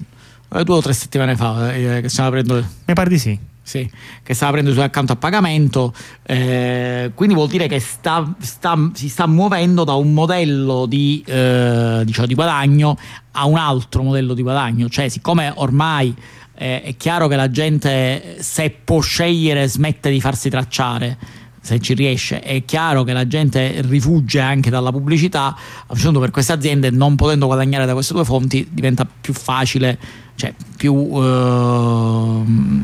eh, 0.52 0.64
Due 0.64 0.74
o 0.74 0.80
tre 0.80 0.92
settimane 0.92 1.36
fa 1.36 1.72
eh, 1.72 2.00
che 2.00 2.08
stiamo 2.08 2.30
aprendo 2.30 2.54
Mi 2.86 2.94
pare 2.94 3.08
di 3.08 3.18
sì. 3.18 3.38
Sì, 3.64 3.90
che 4.22 4.34
stava 4.34 4.50
aprendo 4.50 4.70
i 4.70 4.74
suoi 4.74 4.84
account 4.84 5.10
a 5.10 5.16
pagamento, 5.16 5.94
eh, 6.22 7.10
quindi 7.14 7.34
vuol 7.34 7.48
dire 7.48 7.66
che 7.66 7.80
sta- 7.80 8.34
sta- 8.38 8.90
si 8.92 9.08
sta 9.08 9.26
muovendo 9.26 9.84
da 9.84 9.94
un 9.94 10.12
modello 10.12 10.84
di, 10.84 11.24
eh, 11.26 12.02
diciamo, 12.04 12.26
di 12.26 12.34
guadagno 12.34 12.96
a 13.32 13.46
un 13.46 13.56
altro 13.56 14.02
modello 14.02 14.34
di 14.34 14.42
guadagno, 14.42 14.88
cioè 14.90 15.08
siccome 15.08 15.50
ormai 15.56 16.14
eh, 16.56 16.82
è 16.82 16.96
chiaro 16.96 17.26
che 17.26 17.36
la 17.36 17.50
gente 17.50 18.36
se 18.40 18.70
può 18.84 19.00
scegliere 19.00 19.66
smette 19.66 20.10
di 20.10 20.20
farsi 20.20 20.50
tracciare. 20.50 21.16
Se 21.60 21.80
ci 21.80 21.94
riesce, 21.94 22.40
è 22.40 22.62
chiaro 22.66 23.04
che 23.04 23.14
la 23.14 23.26
gente 23.26 23.80
rifugge 23.80 24.38
anche 24.38 24.68
dalla 24.68 24.92
pubblicità. 24.92 25.46
A 25.46 25.56
un 25.88 25.94
certo 25.94 26.04
punto, 26.04 26.20
per 26.20 26.30
queste 26.30 26.52
aziende, 26.52 26.90
non 26.90 27.16
potendo 27.16 27.46
guadagnare 27.46 27.86
da 27.86 27.94
queste 27.94 28.12
due 28.12 28.26
fonti, 28.26 28.68
diventa 28.70 29.06
più 29.18 29.32
facile, 29.32 29.98
cioè 30.36 30.52
più 30.76 30.92
ehm, 31.12 32.82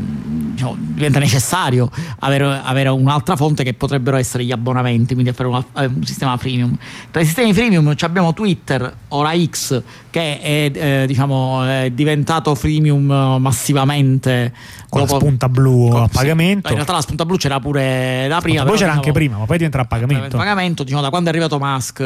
diciamo, 0.53 0.77
diventa 0.79 1.19
necessario 1.19 1.91
avere, 2.21 2.61
avere 2.63 2.89
un'altra 2.91 3.35
fonte 3.37 3.65
che 3.65 3.75
potrebbero 3.75 4.17
essere 4.17 4.45
gli 4.45 4.53
abbonamenti, 4.53 5.15
quindi 5.15 5.33
fare 5.33 5.49
una- 5.49 5.65
eh, 5.77 5.87
un 5.87 6.05
sistema 6.05 6.37
freemium. 6.37 6.77
Tra 7.11 7.21
i 7.21 7.25
sistemi 7.25 7.53
freemium 7.53 7.95
abbiamo 8.01 8.33
Twitter, 8.33 8.95
ora 9.09 9.33
X, 9.37 9.83
che 10.11 10.41
è, 10.41 10.71
eh, 10.75 11.05
diciamo, 11.07 11.65
è 11.65 11.91
diventato 11.93 12.55
freemium 12.55 13.11
eh, 13.11 13.39
massivamente 13.39 14.53
Con 14.89 15.01
dopo- 15.03 15.15
la 15.15 15.21
spunta 15.21 15.49
blu 15.49 15.89
con- 15.91 16.03
a 16.03 16.07
sì. 16.07 16.13
pagamento. 16.15 16.69
In 16.69 16.75
realtà 16.75 16.93
la 16.93 17.01
spunta 17.01 17.25
blu 17.25 17.37
c'era 17.37 17.59
pure 17.61 18.27
da 18.29 18.41
prima. 18.41 18.65
poi 18.65 18.77
c'era 18.77 18.93
anche 18.93 19.11
diciamo, 19.11 19.13
prima, 19.27 19.39
ma 19.39 19.45
poi 19.47 19.57
diventerà 19.57 19.83
a 19.83 19.87
pagamento. 19.87 20.37
pagamento, 20.37 20.83
diciamo, 20.85 21.03
da 21.03 21.11
quando 21.11 21.29
è 21.29 21.33
arrivato 21.33 21.59
Musk, 21.59 22.01
eh, 22.01 22.05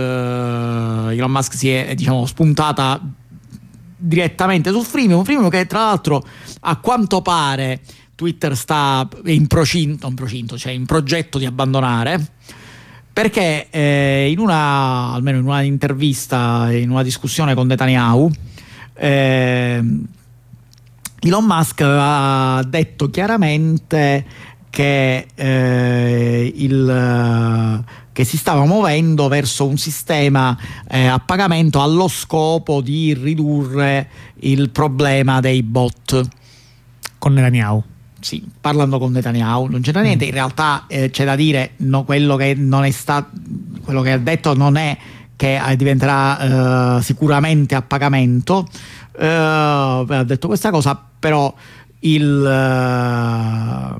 Elon 1.17 1.31
Musk 1.31 1.55
si 1.55 1.71
è 1.71 1.95
diciamo, 1.95 2.25
spuntata 2.27 3.01
direttamente 4.07 4.71
sul 4.71 4.85
freemium, 4.85 5.25
freemium 5.25 5.49
che 5.49 5.67
tra 5.67 5.81
l'altro 5.81 6.23
a 6.61 6.77
quanto 6.77 7.23
pare 7.23 7.81
Twitter 8.15 8.57
sta 8.57 9.09
in 9.25 9.47
procinto, 9.47 10.07
in 10.07 10.15
procinto, 10.15 10.59
cioè 10.59 10.73
in 10.73 10.87
progetto 10.87 11.39
di 11.39 11.47
abbandonare 11.47 12.33
perché 13.13 13.69
eh, 13.71 14.29
in 14.31 14.39
una 14.39 15.13
almeno 15.13 15.39
in 15.39 15.45
una 15.45 15.63
intervista, 15.63 16.69
in 16.73 16.91
una 16.91 17.03
discussione 17.03 17.55
con 17.55 17.67
Netanyahu 17.67 18.31
eh, 18.95 19.83
Elon 21.21 21.45
Musk 21.45 21.81
ha 21.83 22.63
detto 22.67 23.09
chiaramente 23.09 24.25
che, 24.69 25.27
eh, 25.35 26.53
il, 26.55 27.85
che 28.15 28.23
si 28.23 28.37
stava 28.37 28.65
muovendo 28.65 29.27
verso 29.27 29.67
un 29.67 29.77
sistema 29.77 30.57
eh, 30.89 31.07
a 31.07 31.19
pagamento 31.19 31.83
allo 31.83 32.07
scopo 32.07 32.81
di 32.81 33.13
ridurre 33.13 34.09
il 34.37 34.71
problema 34.71 35.41
dei 35.41 35.65
bot. 35.65 36.23
Con 37.19 37.33
Netanyahu. 37.33 37.83
Sì, 38.21 38.43
parlando 38.61 39.01
con 39.01 39.11
Netanyahu 39.11 39.67
non 39.67 39.81
c'era 39.81 40.01
niente, 40.01 40.27
in 40.27 40.31
realtà 40.31 40.85
eh, 40.87 41.11
c'è 41.11 41.25
da 41.25 41.35
dire 41.35 41.73
no, 41.79 42.05
quello 42.05 42.37
che 42.37 42.55
non 42.55 42.85
è 42.85 42.91
stato 42.93 43.31
quello 43.83 44.01
che 44.01 44.13
ha 44.13 44.19
detto 44.19 44.55
non 44.55 44.77
è 44.77 44.97
che 45.35 45.61
eh, 45.61 45.77
diventerà 45.77 46.99
eh, 46.99 47.03
sicuramente 47.03 47.75
a 47.75 47.83
pagamento. 47.83 48.69
Eh, 49.19 49.27
ha 49.27 50.25
detto 50.25 50.47
questa 50.47 50.71
cosa, 50.71 50.97
però 51.19 51.53
il, 51.99 52.47
eh, 52.47 53.95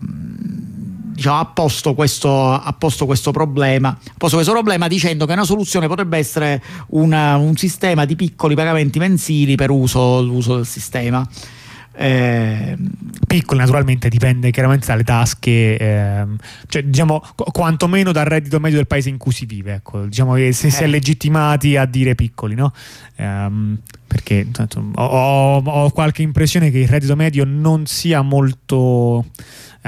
diciamo, 1.15 1.39
ha, 1.39 1.45
posto 1.47 1.95
questo, 1.95 2.53
ha 2.53 2.75
posto 2.77 3.07
questo 3.07 3.31
problema, 3.31 3.89
ha 3.89 4.13
posto 4.19 4.37
questo 4.37 4.53
problema 4.53 4.89
dicendo 4.89 5.25
che 5.27 5.33
una 5.33 5.45
soluzione 5.45 5.87
potrebbe 5.87 6.19
essere 6.19 6.63
una- 6.89 7.37
un 7.37 7.57
sistema 7.57 8.05
di 8.05 8.17
piccoli 8.17 8.55
pagamenti 8.55 8.99
mensili 8.99 9.55
per 9.55 9.71
uso, 9.71 10.21
l'uso 10.23 10.57
del 10.57 10.67
sistema. 10.67 11.27
Eh, 11.97 12.77
piccoli 13.25 13.61
naturalmente 13.61 14.09
dipende 14.09 14.51
chiaramente 14.51 14.85
dalle 14.85 15.05
tasche 15.05 15.77
ehm, 15.79 16.37
cioè 16.67 16.83
diciamo 16.83 17.23
qu- 17.37 17.53
quantomeno 17.53 18.11
dal 18.11 18.25
reddito 18.25 18.59
medio 18.59 18.79
del 18.79 18.89
paese 18.89 19.11
in 19.11 19.17
cui 19.17 19.31
si 19.31 19.47
vive 19.47 19.75
ecco 19.75 20.05
diciamo 20.07 20.35
che 20.35 20.51
se 20.51 20.71
si 20.71 20.83
è 20.83 20.87
Eh. 20.87 20.89
legittimati 20.89 21.77
a 21.77 21.85
dire 21.85 22.17
piccoli 22.17 22.57
no 22.57 22.73
Ehm, 23.17 23.79
perché 24.09 24.35
intanto, 24.35 24.85
ho, 24.93 25.05
ho- 25.05 25.63
ho 25.65 25.91
qualche 25.91 26.23
impressione 26.23 26.73
che 26.73 26.79
il 26.79 26.89
reddito 26.89 27.15
medio 27.15 27.45
non 27.45 27.87
sia 27.87 28.23
molto 28.23 29.27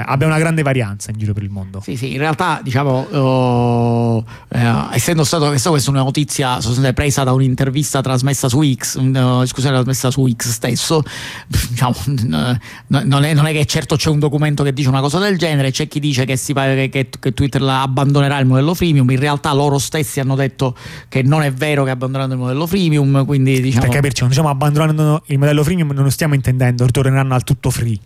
abbia 0.05 0.27
una 0.27 0.37
grande 0.37 0.61
varianza 0.61 1.11
in 1.11 1.17
giro 1.17 1.33
per 1.33 1.43
il 1.43 1.49
mondo. 1.49 1.81
Sì, 1.81 1.95
sì, 1.95 2.11
in 2.13 2.19
realtà 2.19 2.59
diciamo, 2.63 3.07
oh, 3.11 4.23
eh, 4.49 4.73
essendo 4.91 5.23
stato 5.23 5.47
questa 5.47 5.69
questa 5.69 5.89
è 5.89 5.93
una 5.93 6.03
notizia 6.03 6.59
presa 6.93 7.23
da 7.23 7.33
un'intervista 7.33 8.01
trasmessa 8.01 8.47
su 8.47 8.61
X, 8.63 8.95
una 8.95 9.41
discussione 9.41 9.75
trasmessa 9.75 10.11
su 10.11 10.27
X 10.31 10.49
stesso, 10.49 11.01
diciamo, 11.69 11.95
n- 12.07 12.59
non, 12.87 13.23
è, 13.23 13.33
non 13.33 13.45
è 13.47 13.51
che 13.51 13.65
certo 13.65 13.95
c'è 13.95 14.09
un 14.09 14.19
documento 14.19 14.63
che 14.63 14.71
dice 14.71 14.89
una 14.89 15.01
cosa 15.01 15.17
del 15.19 15.37
genere, 15.37 15.71
c'è 15.71 15.87
chi 15.87 15.99
dice 15.99 16.25
che, 16.25 16.35
si 16.35 16.53
che, 16.53 16.89
che- 16.89 17.33
Twitter 17.33 17.61
abbandonerà 17.63 18.37
il 18.39 18.45
modello 18.45 18.73
freemium, 18.73 19.09
in 19.09 19.19
realtà 19.19 19.51
loro 19.53 19.79
stessi 19.79 20.19
hanno 20.19 20.35
detto 20.35 20.75
che 21.09 21.23
non 21.23 21.41
è 21.41 21.51
vero 21.51 21.83
che 21.83 21.89
abbandoneranno 21.89 22.33
il 22.33 22.39
modello 22.39 22.67
freemium, 22.67 23.25
quindi 23.25 23.59
diciamo... 23.61 23.85
per 23.85 23.95
capirci 23.95 24.21
non 24.21 24.29
diciamo 24.29 24.49
abbandonando 24.49 25.23
il 25.27 25.39
modello 25.39 25.63
freemium 25.63 25.91
non 25.91 26.11
stiamo 26.11 26.35
intendendo 26.35 26.85
ritorneranno 26.85 27.33
al 27.33 27.43
tutto 27.43 27.69
free 27.71 27.97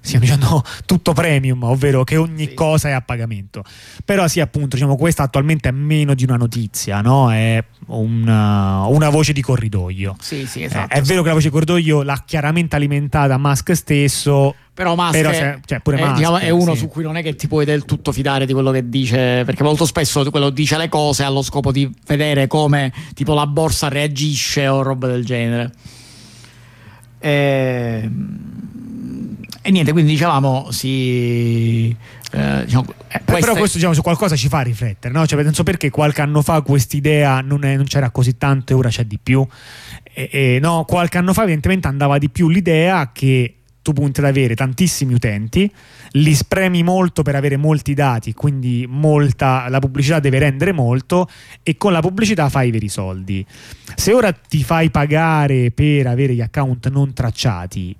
stiamo 0.00 0.24
dicendo 0.24 0.62
tutto 0.86 1.12
premium 1.12 1.62
ovvero 1.64 2.04
che 2.04 2.16
ogni 2.16 2.46
Sì. 2.48 2.54
cosa 2.54 2.88
è 2.88 2.92
a 2.92 3.00
pagamento 3.02 3.62
però 4.04 4.26
sì 4.28 4.40
appunto 4.40 4.76
diciamo 4.76 4.96
questa 4.96 5.22
attualmente 5.24 5.68
è 5.68 5.72
meno 5.72 6.14
di 6.14 6.24
una 6.24 6.36
notizia 6.36 7.00
no? 7.00 7.30
è 7.32 7.62
una, 7.86 8.84
una 8.86 9.08
voce 9.10 9.32
di 9.32 9.42
corridoio 9.42 10.16
Sì, 10.20 10.46
sì, 10.46 10.60
Eh, 10.62 10.64
esatto. 10.64 10.94
è 10.94 11.02
vero 11.02 11.22
che 11.22 11.28
la 11.28 11.34
voce 11.34 11.46
di 11.48 11.52
corridoio 11.52 12.02
l'ha 12.02 12.22
chiaramente 12.24 12.76
alimentata 12.76 13.36
Musk 13.38 13.74
stesso 13.76 14.54
Però 14.72 14.94
Musk, 14.94 15.12
Però 15.12 15.28
è, 15.30 15.34
se- 15.34 15.60
cioè, 15.66 15.80
pure 15.80 15.98
è, 15.98 16.00
Musk, 16.00 16.16
diciamo, 16.16 16.38
è 16.38 16.48
uno 16.50 16.72
sì. 16.72 16.78
su 16.80 16.88
cui 16.88 17.02
non 17.02 17.16
è 17.16 17.22
che 17.22 17.34
ti 17.34 17.48
puoi 17.48 17.64
del 17.66 17.84
tutto 17.84 18.12
fidare 18.12 18.46
di 18.46 18.52
quello 18.54 18.70
che 18.70 18.88
dice, 18.88 19.42
perché 19.44 19.62
molto 19.62 19.84
spesso 19.84 20.28
quello 20.30 20.48
dice 20.48 20.78
le 20.78 20.88
cose 20.88 21.22
allo 21.24 21.42
scopo 21.42 21.70
di 21.70 21.90
vedere 22.06 22.46
come 22.46 22.90
tipo 23.14 23.34
la 23.34 23.46
borsa 23.46 23.88
reagisce 23.88 24.66
o 24.68 24.80
roba 24.80 25.06
del 25.08 25.22
genere. 25.24 25.70
E, 27.18 28.10
e 29.62 29.70
niente, 29.70 29.92
quindi 29.92 30.12
dicevamo, 30.12 30.70
si. 30.70 31.94
eh, 32.32 32.64
diciamo, 32.64 32.84
eh, 33.08 33.16
Eh, 33.16 33.20
però 33.20 33.32
queste- 33.38 33.58
questo 33.58 33.76
diciamo, 33.76 33.94
su 33.94 34.02
qualcosa 34.02 34.36
ci 34.36 34.48
fa 34.48 34.60
riflettere, 34.60 35.12
no? 35.12 35.26
Cioè, 35.26 35.42
non 35.42 35.52
so 35.54 35.62
perché 35.62 35.90
qualche 35.90 36.20
anno 36.22 36.42
fa 36.42 36.60
quest'idea 36.62 37.40
non, 37.40 37.64
è- 37.64 37.76
non 37.76 37.84
c'era 37.84 38.10
così 38.10 38.36
tanto 38.38 38.72
e 38.72 38.76
ora 38.76 38.88
c'è 38.88 39.04
di 39.04 39.18
più. 39.22 39.46
E, 40.12 40.28
e, 40.32 40.58
no, 40.60 40.84
qualche 40.86 41.18
anno 41.18 41.32
fa 41.32 41.42
evidentemente 41.42 41.88
andava 41.88 42.18
di 42.18 42.30
più 42.30 42.48
l'idea 42.48 43.10
che 43.12 43.54
tu 43.82 43.92
punti 43.92 44.20
ad 44.20 44.26
avere 44.26 44.54
tantissimi 44.54 45.14
utenti, 45.14 45.70
li 46.12 46.34
spremi 46.34 46.82
molto 46.82 47.22
per 47.22 47.34
avere 47.34 47.56
molti 47.56 47.94
dati, 47.94 48.34
quindi 48.34 48.86
molta, 48.88 49.68
la 49.68 49.78
pubblicità 49.78 50.20
deve 50.20 50.38
rendere 50.38 50.72
molto 50.72 51.28
e 51.62 51.76
con 51.78 51.92
la 51.92 52.00
pubblicità 52.00 52.48
fai 52.50 52.68
i 52.68 52.70
veri 52.70 52.88
soldi. 52.88 53.44
Se 53.94 54.12
ora 54.12 54.32
ti 54.32 54.62
fai 54.62 54.90
pagare 54.90 55.70
per 55.70 56.06
avere 56.08 56.34
gli 56.34 56.42
account 56.42 56.90
non 56.90 57.12
tracciati, 57.14 57.96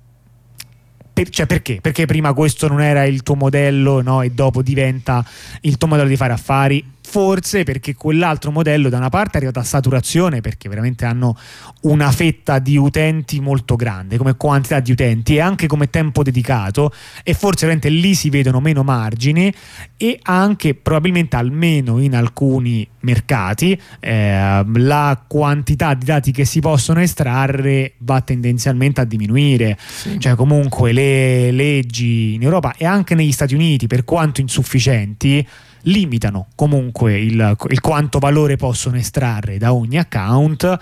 per- 1.13 1.29
cioè 1.29 1.45
perché? 1.45 1.79
Perché 1.81 2.05
prima 2.05 2.33
questo 2.33 2.67
non 2.67 2.81
era 2.81 3.03
il 3.03 3.23
tuo 3.23 3.35
modello 3.35 4.01
no? 4.01 4.21
e 4.21 4.31
dopo 4.31 4.61
diventa 4.61 5.25
il 5.61 5.77
tuo 5.77 5.87
modello 5.87 6.09
di 6.09 6.15
fare 6.15 6.33
affari? 6.33 6.83
Forse 7.11 7.65
perché 7.65 7.93
quell'altro 7.93 8.51
modello 8.51 8.87
da 8.87 8.95
una 8.95 9.09
parte 9.09 9.33
è 9.33 9.35
arrivato 9.35 9.59
a 9.59 9.63
saturazione 9.63 10.39
perché 10.39 10.69
veramente 10.69 11.03
hanno 11.03 11.37
una 11.81 12.09
fetta 12.09 12.57
di 12.57 12.77
utenti 12.77 13.41
molto 13.41 13.75
grande 13.75 14.15
come 14.15 14.37
quantità 14.37 14.79
di 14.79 14.93
utenti 14.93 15.35
e 15.35 15.41
anche 15.41 15.67
come 15.67 15.89
tempo 15.89 16.23
dedicato 16.23 16.93
e 17.21 17.33
forse 17.33 17.65
veramente 17.65 17.89
lì 17.89 18.15
si 18.15 18.29
vedono 18.29 18.61
meno 18.61 18.83
margini 18.83 19.53
e 19.97 20.19
anche 20.21 20.73
probabilmente 20.73 21.35
almeno 21.35 21.99
in 21.99 22.15
alcuni 22.15 22.87
mercati 23.01 23.77
eh, 23.99 24.63
la 24.73 25.23
quantità 25.27 25.93
di 25.93 26.05
dati 26.05 26.31
che 26.31 26.45
si 26.45 26.61
possono 26.61 27.01
estrarre 27.01 27.95
va 27.97 28.21
tendenzialmente 28.21 29.01
a 29.01 29.03
diminuire. 29.03 29.77
Cioè 30.17 30.35
comunque 30.35 30.93
le 30.93 31.51
leggi 31.51 32.35
in 32.35 32.43
Europa 32.43 32.73
e 32.77 32.85
anche 32.85 33.15
negli 33.15 33.33
Stati 33.33 33.53
Uniti 33.53 33.87
per 33.87 34.05
quanto 34.05 34.39
insufficienti 34.39 35.45
limitano 35.83 36.47
comunque 36.55 37.19
il, 37.19 37.55
il 37.69 37.79
quanto 37.79 38.19
valore 38.19 38.55
possono 38.55 38.97
estrarre 38.97 39.57
da 39.57 39.73
ogni 39.73 39.97
account 39.97 40.79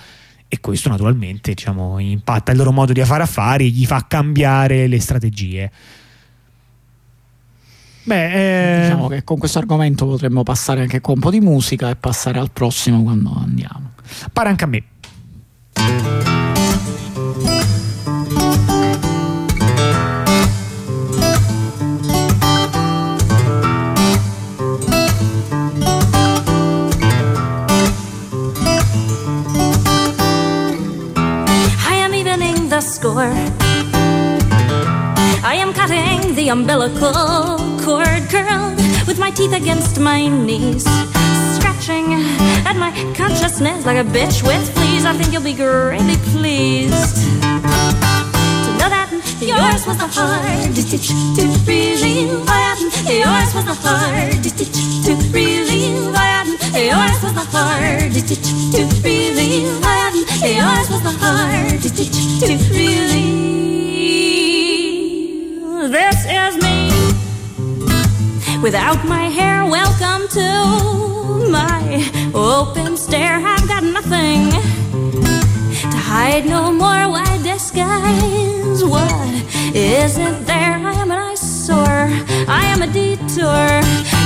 e 0.47 0.59
questo 0.59 0.89
naturalmente 0.89 1.53
diciamo, 1.53 1.99
impatta 1.99 2.51
il 2.51 2.57
loro 2.57 2.71
modo 2.71 2.91
di 2.91 3.03
fare 3.03 3.23
affari 3.23 3.71
gli 3.71 3.85
fa 3.85 4.05
cambiare 4.07 4.87
le 4.87 4.99
strategie 4.99 5.71
beh 8.03 8.77
eh, 8.77 8.81
Diciamo 8.83 9.07
che 9.07 9.23
con 9.23 9.37
questo 9.37 9.59
argomento 9.59 10.05
potremmo 10.05 10.43
passare 10.43 10.81
anche 10.81 11.01
con 11.01 11.15
un 11.15 11.21
po' 11.21 11.31
di 11.31 11.39
musica 11.39 11.89
e 11.89 11.95
passare 11.95 12.39
al 12.39 12.51
prossimo 12.51 13.03
quando 13.03 13.31
andiamo. 13.35 13.91
pare 14.33 14.49
anche 14.49 14.63
a 14.63 14.67
me 14.67 14.83
score. 32.99 33.31
I 35.51 35.55
am 35.63 35.71
cutting 35.73 36.35
the 36.35 36.49
umbilical 36.49 37.57
cord, 37.79 38.23
curled 38.29 38.75
with 39.07 39.17
my 39.17 39.31
teeth 39.31 39.53
against 39.53 39.99
my 40.01 40.27
knees, 40.27 40.83
scratching 41.55 42.07
at 42.67 42.75
my 42.75 42.91
consciousness 43.15 43.85
like 43.85 43.99
a 44.05 44.07
bitch 44.15 44.43
with 44.43 44.63
fleas. 44.75 45.05
I 45.05 45.13
think 45.13 45.31
you'll 45.31 45.49
be 45.53 45.53
greatly 45.53 46.17
pleased 46.33 47.15
to 48.65 48.69
know 48.79 48.89
that 48.95 49.09
yours 49.39 49.87
was 49.87 49.97
the 50.03 50.09
hardest 50.17 50.91
to 50.91 51.43
relieve. 51.69 52.43
Yours 53.07 53.51
was 53.55 53.65
the 53.71 53.77
hardest 53.79 54.57
to 55.05 55.13
relieve. 55.31 55.68
Yours 56.71 56.93
oh, 56.93 57.21
was 57.23 57.33
the 57.33 57.47
hardest 57.57 58.45
to 58.73 58.81
relieve. 59.03 59.65
Yours 59.65 60.85
oh, 60.85 60.91
was 60.91 61.01
the 61.01 61.11
hardest 61.17 61.97
to 62.41 62.53
relieve. 62.69 63.49
This 65.91 66.19
is 66.29 66.53
me 66.61 66.77
without 68.61 69.03
my 69.07 69.29
hair. 69.29 69.65
Welcome 69.65 70.27
to 70.29 71.49
my 71.49 72.05
open 72.35 72.95
stare. 72.97 73.39
I've 73.43 73.67
got 73.67 73.83
nothing 73.83 74.51
to 75.89 75.97
hide 75.97 76.45
no 76.45 76.71
more. 76.71 77.09
Why 77.09 77.39
disguise 77.41 78.83
what 78.85 79.33
isn't 79.75 80.45
there? 80.45 80.77
I 80.77 80.93
am 80.93 81.09
an 81.09 81.17
eyesore. 81.17 82.11
I 82.47 82.65
am 82.65 82.83
a 82.83 82.87
detour. 82.87 84.18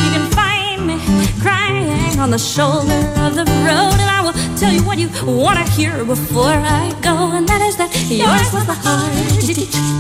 Me 0.94 1.28
crying 1.42 2.20
on 2.20 2.30
the 2.30 2.38
shoulder 2.38 3.02
of 3.18 3.34
the 3.34 3.46
road, 3.66 3.98
and 4.04 4.10
I 4.18 4.22
will 4.24 4.34
tell 4.56 4.72
you 4.72 4.84
what 4.84 5.00
you 5.00 5.10
want 5.26 5.58
to 5.58 5.66
hear 5.72 6.06
before 6.06 6.54
I 6.54 6.94
go, 7.02 7.32
and 7.32 7.48
that 7.50 7.62
is 7.62 7.78
that 7.78 7.90
yours 8.10 8.54
was 8.54 8.66
the 8.68 8.76
hardest 8.76 9.48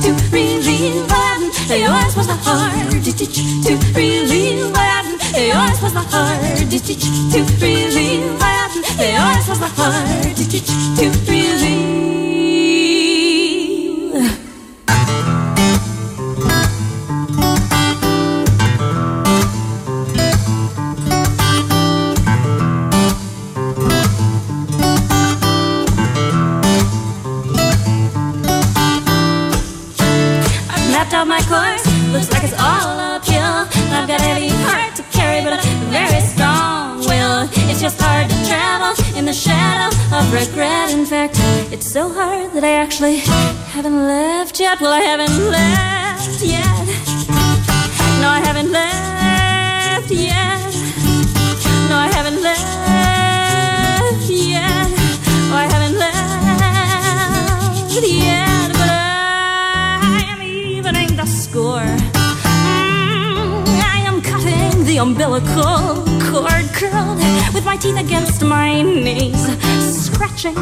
to 0.04 0.12
relieve. 0.32 1.10
Yours 1.70 2.16
was 2.16 2.28
the 2.28 2.38
hardest 2.46 3.18
to 3.18 3.74
relieve. 3.98 4.76
Yours 5.36 5.82
was 5.82 5.94
the 5.94 6.06
hardest 6.14 6.86
to 6.86 7.40
relieve. 7.60 8.38
Yours 9.00 9.48
was 9.50 9.60
the 9.60 9.72
hardest 9.76 10.52
to 10.98 11.06
relieve. 11.32 11.54
I've 11.86 11.93
left. 44.74 44.82
Well, 44.82 44.94
I 44.94 45.02
haven't 45.02 45.52
left 45.52 46.42
yet. 46.42 46.88
No, 48.22 48.30
I 48.30 48.42
haven't 48.44 48.72
left 48.72 50.12
yet. 50.12 50.74
No, 51.90 51.98
I 51.98 52.08
haven't 52.12 52.42
left 52.42 54.30
yet. 54.30 54.90
Oh, 55.52 55.56
I 55.56 55.68
haven't 55.74 55.98
left 55.98 56.14
yet. 58.08 58.72
But 58.72 58.90
I 60.10 60.24
am 60.32 60.42
evening 60.42 61.16
the 61.18 61.26
score. 61.26 61.98
Mm, 62.44 63.66
I 63.96 64.00
am 64.08 64.22
cutting 64.22 64.86
the 64.86 64.98
umbilical 64.98 66.04
cord 66.30 66.68
curled 66.74 67.20
with 67.54 67.66
my 67.66 67.78
teeth 67.78 68.00
against 68.00 68.44
my 68.44 68.82
knees, 68.82 69.48
scratching 70.14 70.56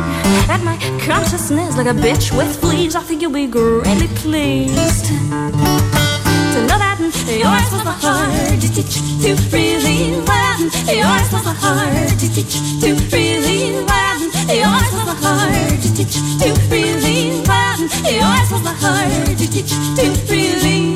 at 0.49 0.61
my 0.63 0.77
consciousness 1.05 1.75
like 1.77 1.87
a 1.87 1.93
bitch 1.93 2.35
with 2.37 2.59
fleas. 2.59 2.95
I 2.95 3.01
think 3.01 3.21
you'll 3.21 3.31
be 3.31 3.47
greatly 3.47 4.07
pleased 4.07 5.05
to 5.05 6.59
know 6.67 6.77
that 6.83 6.97
yours 7.27 7.71
was 7.73 7.83
the 7.83 7.95
heart 8.03 8.61
to 8.61 8.69
teach 8.75 8.95
to 9.23 9.31
really 9.51 10.01
learn. 10.29 10.61
Yours 10.99 11.27
was 11.33 11.43
the 11.43 11.55
heart 11.63 12.09
to 12.21 12.27
teach 12.35 12.55
to 12.81 12.89
really 13.15 13.61
learn. 13.89 14.21
Yours 14.61 14.91
was 14.95 15.07
the 15.11 15.17
heart 15.23 15.81
to 15.83 15.89
teach 15.97 16.15
to 16.41 16.49
really 16.71 17.19
learn. 17.49 17.79
Yours 18.19 18.47
was 18.51 18.63
the 18.63 18.75
heart 18.83 19.37
to 19.37 19.45
teach 19.53 19.73
to 19.97 20.05
really. 20.31 20.90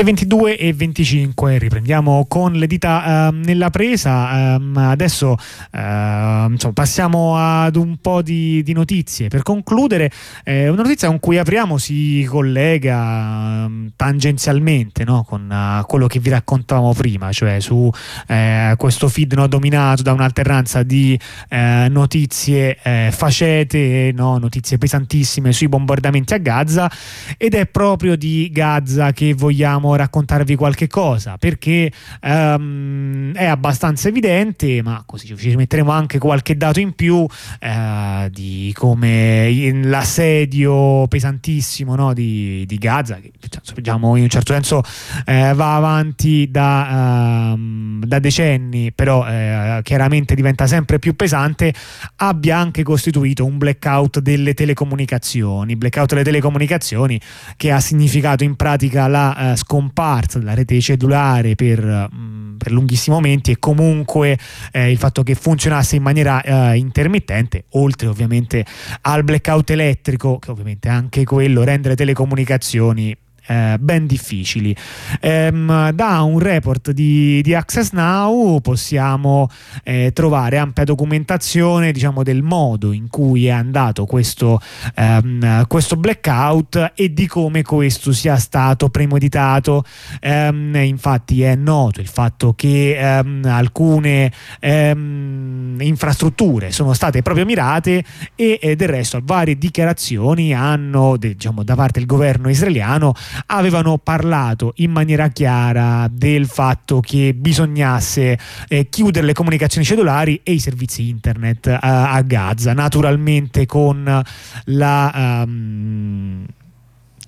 Le 0.00 0.06
22 0.06 0.56
e 0.56 0.72
25 0.72 1.58
riprendiamo 1.58 2.24
con 2.26 2.54
le 2.54 2.66
dita 2.66 3.28
ehm, 3.28 3.42
nella 3.44 3.68
presa. 3.68 4.54
Ehm, 4.54 4.74
adesso 4.78 5.36
ehm, 5.72 6.52
insomma, 6.52 6.72
passiamo 6.72 7.36
ad 7.36 7.76
un 7.76 7.98
po' 7.98 8.22
di, 8.22 8.62
di 8.62 8.72
notizie. 8.72 9.28
Per 9.28 9.42
concludere, 9.42 10.10
eh, 10.44 10.70
una 10.70 10.80
notizia 10.84 11.08
con 11.08 11.20
cui 11.20 11.36
apriamo 11.36 11.76
si 11.76 12.26
collega 12.26 13.66
ehm, 13.66 13.90
tangenzialmente 13.94 15.04
no? 15.04 15.22
con 15.22 15.52
eh, 15.52 15.84
quello 15.86 16.06
che 16.06 16.18
vi 16.18 16.30
raccontavamo 16.30 16.94
prima, 16.94 17.30
cioè 17.30 17.60
su 17.60 17.90
eh, 18.26 18.72
questo 18.78 19.06
feed 19.06 19.34
no, 19.34 19.46
dominato 19.48 20.00
da 20.00 20.14
un'alternanza 20.14 20.82
di 20.82 21.20
eh, 21.50 21.88
notizie 21.90 22.78
eh, 22.82 23.10
facete, 23.12 24.12
no? 24.14 24.38
notizie 24.38 24.78
pesantissime 24.78 25.52
sui 25.52 25.68
bombardamenti 25.68 26.32
a 26.32 26.38
Gaza 26.38 26.90
ed 27.36 27.52
è 27.52 27.66
proprio 27.66 28.16
di 28.16 28.48
Gaza 28.50 29.12
che 29.12 29.34
vogliamo 29.34 29.88
raccontarvi 29.96 30.54
qualche 30.56 30.86
cosa 30.86 31.36
perché 31.38 31.90
ehm, 32.20 33.34
è 33.34 33.46
abbastanza 33.46 34.08
evidente 34.08 34.82
ma 34.82 35.02
così 35.06 35.36
ci 35.36 35.56
metteremo 35.56 35.90
anche 35.90 36.18
qualche 36.18 36.56
dato 36.56 36.80
in 36.80 36.94
più 36.94 37.26
eh, 37.58 38.28
di 38.30 38.72
come 38.76 39.72
l'assedio 39.84 41.06
pesantissimo 41.08 41.94
no, 41.94 42.12
di, 42.12 42.64
di 42.66 42.76
Gaza 42.76 43.16
che 43.16 43.32
diciamo 43.74 44.16
in 44.16 44.22
un 44.24 44.28
certo 44.28 44.52
senso 44.52 44.82
eh, 45.24 45.52
va 45.54 45.76
avanti 45.76 46.50
da, 46.50 47.52
ehm, 47.52 48.04
da 48.04 48.18
decenni 48.18 48.92
però 48.92 49.26
eh, 49.26 49.80
chiaramente 49.82 50.34
diventa 50.34 50.66
sempre 50.66 50.98
più 50.98 51.16
pesante 51.16 51.72
abbia 52.16 52.58
anche 52.58 52.82
costituito 52.82 53.44
un 53.44 53.58
blackout 53.58 54.20
delle 54.20 54.54
telecomunicazioni. 54.54 55.76
Blackout 55.76 56.10
delle 56.10 56.24
telecomunicazioni 56.24 57.20
che 57.56 57.70
ha 57.70 57.80
significato 57.80 58.44
in 58.44 58.56
pratica 58.56 59.06
la 59.06 59.52
eh, 59.52 59.56
scomparsa 59.80 60.38
della 60.38 60.54
rete 60.54 60.78
cellulare 60.80 61.54
per, 61.54 61.82
mh, 61.82 62.56
per 62.58 62.70
lunghissimi 62.70 63.16
momenti 63.16 63.52
e 63.52 63.58
comunque 63.58 64.38
eh, 64.72 64.90
il 64.90 64.98
fatto 64.98 65.22
che 65.22 65.34
funzionasse 65.34 65.96
in 65.96 66.02
maniera 66.02 66.42
eh, 66.42 66.76
intermittente, 66.76 67.64
oltre 67.70 68.08
ovviamente 68.08 68.64
al 69.02 69.24
blackout 69.24 69.70
elettrico, 69.70 70.38
che 70.38 70.50
ovviamente 70.50 70.88
anche 70.88 71.24
quello 71.24 71.64
rende 71.64 71.88
le 71.88 71.96
telecomunicazioni 71.96 73.16
eh, 73.46 73.76
ben 73.80 74.06
difficili. 74.06 74.74
Ehm, 75.20 75.90
da 75.90 76.22
un 76.22 76.38
report 76.38 76.90
di, 76.90 77.40
di 77.42 77.54
Access 77.54 77.92
Now 77.92 78.60
possiamo 78.60 79.48
eh, 79.82 80.10
trovare 80.12 80.58
ampia 80.58 80.84
documentazione 80.84 81.92
diciamo, 81.92 82.22
del 82.22 82.42
modo 82.42 82.92
in 82.92 83.08
cui 83.08 83.46
è 83.46 83.50
andato 83.50 84.06
questo, 84.06 84.60
ehm, 84.94 85.66
questo 85.66 85.96
blackout 85.96 86.92
e 86.94 87.12
di 87.12 87.26
come 87.26 87.62
questo 87.62 88.12
sia 88.12 88.36
stato 88.36 88.88
premeditato. 88.88 89.84
Ehm, 90.20 90.74
infatti 90.76 91.42
è 91.42 91.54
noto 91.54 92.00
il 92.00 92.08
fatto 92.08 92.54
che 92.54 92.96
ehm, 92.98 93.44
alcune 93.46 94.32
ehm, 94.60 95.76
infrastrutture 95.80 96.70
sono 96.70 96.92
state 96.92 97.22
proprio 97.22 97.44
mirate 97.44 98.04
e 98.34 98.58
eh, 98.60 98.76
del 98.76 98.88
resto 98.88 99.20
varie 99.22 99.56
dichiarazioni 99.56 100.54
hanno 100.54 101.16
diciamo, 101.16 101.62
da 101.62 101.74
parte 101.74 101.98
del 101.98 102.08
governo 102.08 102.48
israeliano 102.48 103.14
avevano 103.46 103.98
parlato 103.98 104.72
in 104.76 104.90
maniera 104.90 105.28
chiara 105.28 106.08
del 106.10 106.46
fatto 106.46 107.00
che 107.00 107.34
bisognasse 107.34 108.38
eh, 108.68 108.88
chiudere 108.88 109.26
le 109.26 109.32
comunicazioni 109.32 109.86
cellulari 109.86 110.40
e 110.42 110.52
i 110.52 110.58
servizi 110.58 111.08
internet 111.08 111.66
eh, 111.66 111.78
a 111.80 112.20
Gaza, 112.22 112.72
naturalmente 112.72 113.66
con 113.66 114.22
la... 114.64 115.42
ehm, 115.42 116.46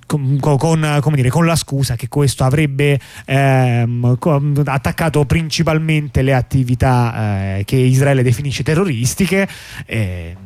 con, 0.06 0.38
con- 0.58 1.14
dire, 1.14 1.30
con 1.30 1.46
la 1.46 1.56
scusa 1.56 1.96
che 1.96 2.08
questo 2.08 2.44
avrebbe 2.44 3.00
ehm, 3.24 4.18
attaccato 4.66 5.24
principalmente 5.24 6.20
le 6.20 6.34
attività 6.34 7.56
eh, 7.56 7.64
che 7.64 7.76
Israele 7.76 8.22
definisce 8.22 8.62
terroristiche. 8.62 9.48
eh, 9.86 10.36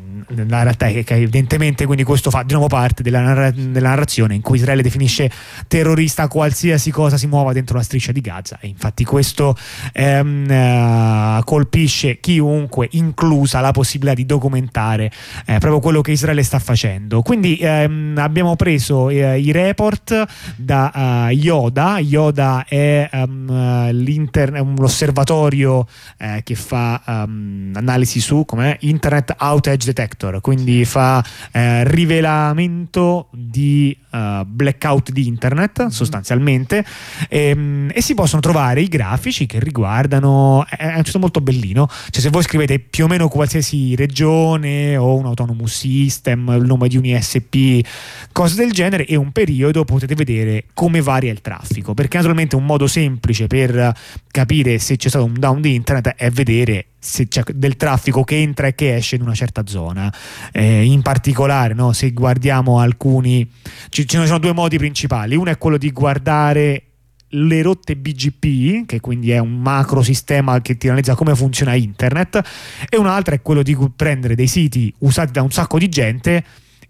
la 0.47 0.63
realtà 0.63 0.87
è 0.87 1.05
che 1.05 1.15
evidentemente 1.15 1.87
quindi 1.87 2.05
questo 2.05 2.31
fa 2.31 2.43
di 2.43 2.53
nuovo 2.53 2.69
parte 2.69 3.03
della, 3.03 3.21
narra- 3.21 3.51
della 3.51 3.91
narrazione 3.91 4.35
in 4.35 4.41
cui 4.41 4.57
Israele 4.57 4.83
definisce 4.83 5.31
terrorista 5.67 6.29
qualsiasi 6.29 6.91
cosa 6.91 7.17
si 7.17 7.27
muova 7.27 7.53
dentro 7.53 7.77
la 7.77 7.83
striscia 7.83 8.13
di 8.13 8.21
Gaza. 8.21 8.59
E 8.61 8.69
infatti 8.69 9.05
questo 9.05 9.57
ehm, 9.93 10.51
eh, 10.51 11.41
colpisce 11.45 12.19
chiunque 12.21 12.89
inclusa 12.93 13.61
la 13.61 13.73
possibilità 13.73 14.15
di 14.15 14.27
documentare 14.27 15.11
eh, 15.47 15.59
proprio 15.59 15.81
quello 15.81 16.01
che 16.01 16.13
Israele 16.13 16.43
sta 16.43 16.59
facendo. 16.59 17.23
Quindi 17.23 17.57
ehm, 17.61 18.17
abbiamo 18.19 18.57
preso 18.57 19.09
eh, 19.09 19.39
i 19.39 19.53
report 19.53 20.25
da 20.57 21.29
eh, 21.29 21.33
Yoda. 21.35 21.99
Yoda 21.99 22.65
è 22.69 23.09
ehm, 23.11 23.91
l'inter- 23.91 24.53
è 24.53 24.59
un 24.59 24.75
osservatorio 24.79 25.87
eh, 26.19 26.41
che 26.45 26.55
fa 26.55 27.03
ehm, 27.07 27.73
analisi 27.75 28.21
su 28.21 28.45
com'è? 28.45 28.77
Internet 28.81 29.35
Outage 29.39 29.87
Detector 30.07 30.41
quindi 30.41 30.85
fa 30.85 31.25
eh, 31.51 31.85
rivelamento 31.85 33.29
di 33.33 33.97
eh, 34.11 34.43
blackout 34.47 35.11
di 35.11 35.27
internet 35.27 35.89
sostanzialmente 35.89 36.85
ehm, 37.29 37.91
e 37.93 38.01
si 38.01 38.15
possono 38.15 38.41
trovare 38.41 38.81
i 38.81 38.89
grafici 38.89 39.47
che 39.47 39.59
riguardano 39.59 40.65
è 40.69 40.95
è 40.97 41.03
tutto 41.03 41.19
molto 41.19 41.41
bellino. 41.41 41.89
Cioè 41.89 42.23
se 42.23 42.31
voi 42.31 42.43
scrivete 42.43 42.79
più 42.79 43.05
o 43.05 43.09
meno 43.09 43.29
qualsiasi 43.29 43.95
regione 43.97 44.97
o 44.97 45.17
un 45.17 45.27
autonomous 45.27 45.75
system 45.77 46.55
il 46.57 46.65
nome 46.65 46.89
di 46.89 46.97
un 46.97 47.05
ISP 47.05 47.87
cose 48.33 48.55
del 48.55 48.73
genere 48.73 49.05
e 49.05 49.17
un 49.17 49.33
periodo 49.33 49.85
potete 49.85 50.15
vedere 50.15 50.65
come 50.73 51.01
varia 51.01 51.33
il 51.33 51.41
traffico. 51.41 51.95
Perché 51.95 52.17
naturalmente 52.17 52.57
un 52.57 52.65
modo 52.65 52.87
semplice 52.87 53.47
per 53.47 53.95
capire 54.31 54.79
se 54.79 54.97
c'è 54.97 55.09
stato 55.09 55.25
un 55.25 55.35
down 55.35 55.61
di 55.61 55.75
internet 55.75 56.15
è 56.17 56.31
vedere 56.31 56.87
se 57.07 57.29
c'è 57.29 57.43
del 57.55 57.77
traffico 57.77 58.25
che 58.25 58.37
entra 58.37 58.67
e 58.67 58.75
che 58.75 58.97
esce 58.97 59.17
in 59.17 59.23
una 59.23 59.35
certa 59.35 59.63
zona 59.67 60.13
Eh, 60.53 60.85
in 60.85 61.03
particolare 61.03 61.75
no, 61.75 61.93
se 61.93 62.11
guardiamo 62.11 62.81
alcuni 62.81 63.49
ci, 63.89 64.07
ne 64.13 64.27
sono 64.27 64.39
due 64.39 64.53
modi 64.53 64.77
principali 64.77 65.37
uno 65.37 65.51
è 65.51 65.59
quello 65.59 65.79
di 65.79 65.91
guardare 65.93 66.83
le 67.31 67.63
rotte 67.63 67.97
BGP, 67.97 68.87
che 68.87 69.01
quindi 69.01 69.31
è 69.31 69.39
un 69.39 69.61
macro 69.61 70.03
sistema 70.03 70.61
che 70.61 70.77
ti 70.77 70.87
analizza 70.87 71.15
come 71.15 71.35
funziona 71.35 71.75
internet, 71.75 72.41
e 72.89 72.97
un 72.97 73.07
altro 73.07 73.35
è 73.35 73.43
quello 73.43 73.63
di 73.63 73.77
prendere 73.95 74.35
dei 74.35 74.47
siti 74.47 74.93
usati 74.99 75.33
da 75.33 75.43
un 75.43 75.51
sacco 75.51 75.79
di 75.79 75.89
gente 75.89 76.45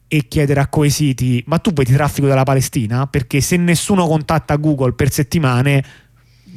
e 0.06 0.28
chiedere 0.28 0.60
a 0.60 0.68
quei 0.68 0.90
siti: 0.90 1.43
ma 1.47 1.59
tu 1.59 1.72
vedi 1.72 1.93
traffico 1.93 2.26
dalla 2.26 2.44
Palestina? 2.44 3.06
Perché 3.06 3.40
se 3.40 3.56
nessuno 3.56 4.06
contatta 4.06 4.56
Google 4.56 4.93
per 4.93 5.10
settimane 5.10 5.84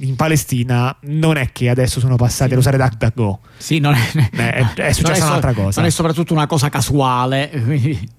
in 0.02 0.16
Palestina, 0.16 0.96
non 1.02 1.38
è 1.38 1.50
che 1.52 1.70
adesso 1.70 2.00
sono 2.00 2.16
passati 2.16 2.54
ad 2.54 2.60
usare 2.60 2.78
DuckDuckGo. 2.78 3.40
Sì, 3.58 3.80
non 3.80 3.94
è, 3.94 4.00
Eh, 4.16 4.52
è- 4.52 4.74
è 4.88 4.92
successa 4.94 5.22
so- 5.22 5.26
un'altra 5.28 5.54
cosa. 5.54 5.80
Non 5.82 5.90
è 5.90 5.92
soprattutto 5.92 6.34
una 6.34 6.48
cosa 6.48 6.70
casuale. 6.70 7.50
quindi- 7.64 8.18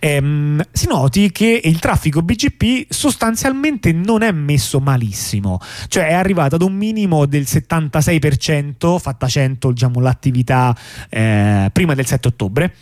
ehm, 0.00 0.62
si 0.72 0.86
noti 0.86 1.30
che 1.32 1.60
il 1.64 1.78
traffico 1.78 2.22
BGP 2.22 2.86
sostanzialmente 2.88 3.92
non 3.92 4.22
è 4.22 4.32
messo 4.32 4.80
malissimo, 4.80 5.60
cioè 5.88 6.08
è 6.08 6.14
arrivato 6.14 6.56
ad 6.56 6.62
un 6.62 6.74
minimo 6.74 7.26
del 7.26 7.42
76%, 7.42 8.98
fatta 8.98 9.26
100 9.26 9.72
diciamo, 9.72 10.00
l'attività 10.00 10.76
eh, 11.08 11.70
prima 11.72 11.94
del 11.94 12.06
7 12.06 12.28
ottobre, 12.28 12.74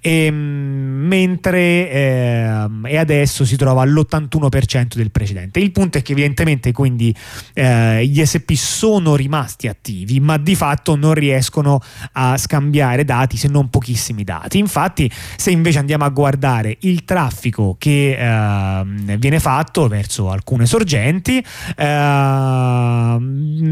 ehm, 0.00 0.34
mentre 0.34 1.90
ehm, 1.90 2.86
e 2.86 2.96
adesso 2.96 3.44
si 3.44 3.56
trova 3.56 3.82
all'81% 3.82 4.94
del 4.94 5.10
precedente. 5.10 5.60
Il 5.60 5.72
punto 5.72 5.98
è 5.98 6.02
che 6.02 6.12
evidentemente 6.12 6.72
quindi 6.72 7.14
eh, 7.54 8.06
gli 8.06 8.24
SP 8.24 8.52
sono 8.52 9.14
rimasti 9.14 9.68
attivi, 9.68 10.20
ma 10.20 10.36
di 10.36 10.54
fatto 10.54 10.96
non 10.96 11.14
riescono 11.14 11.80
a 12.12 12.36
scambiare 12.36 13.04
dati 13.04 13.36
se 13.36 13.48
non 13.48 13.70
pochissimi 13.70 14.24
dati. 14.24 14.58
Infatti, 14.58 15.10
se 15.36 15.50
invece 15.50 15.78
andiamo 15.78 16.04
a 16.04 16.08
guardare 16.08 16.31
il 16.80 17.04
traffico 17.04 17.76
che 17.78 18.16
eh, 18.16 19.16
viene 19.16 19.40
fatto 19.40 19.88
verso 19.88 20.30
alcune 20.30 20.66
sorgenti, 20.66 21.44
eh, 21.76 23.16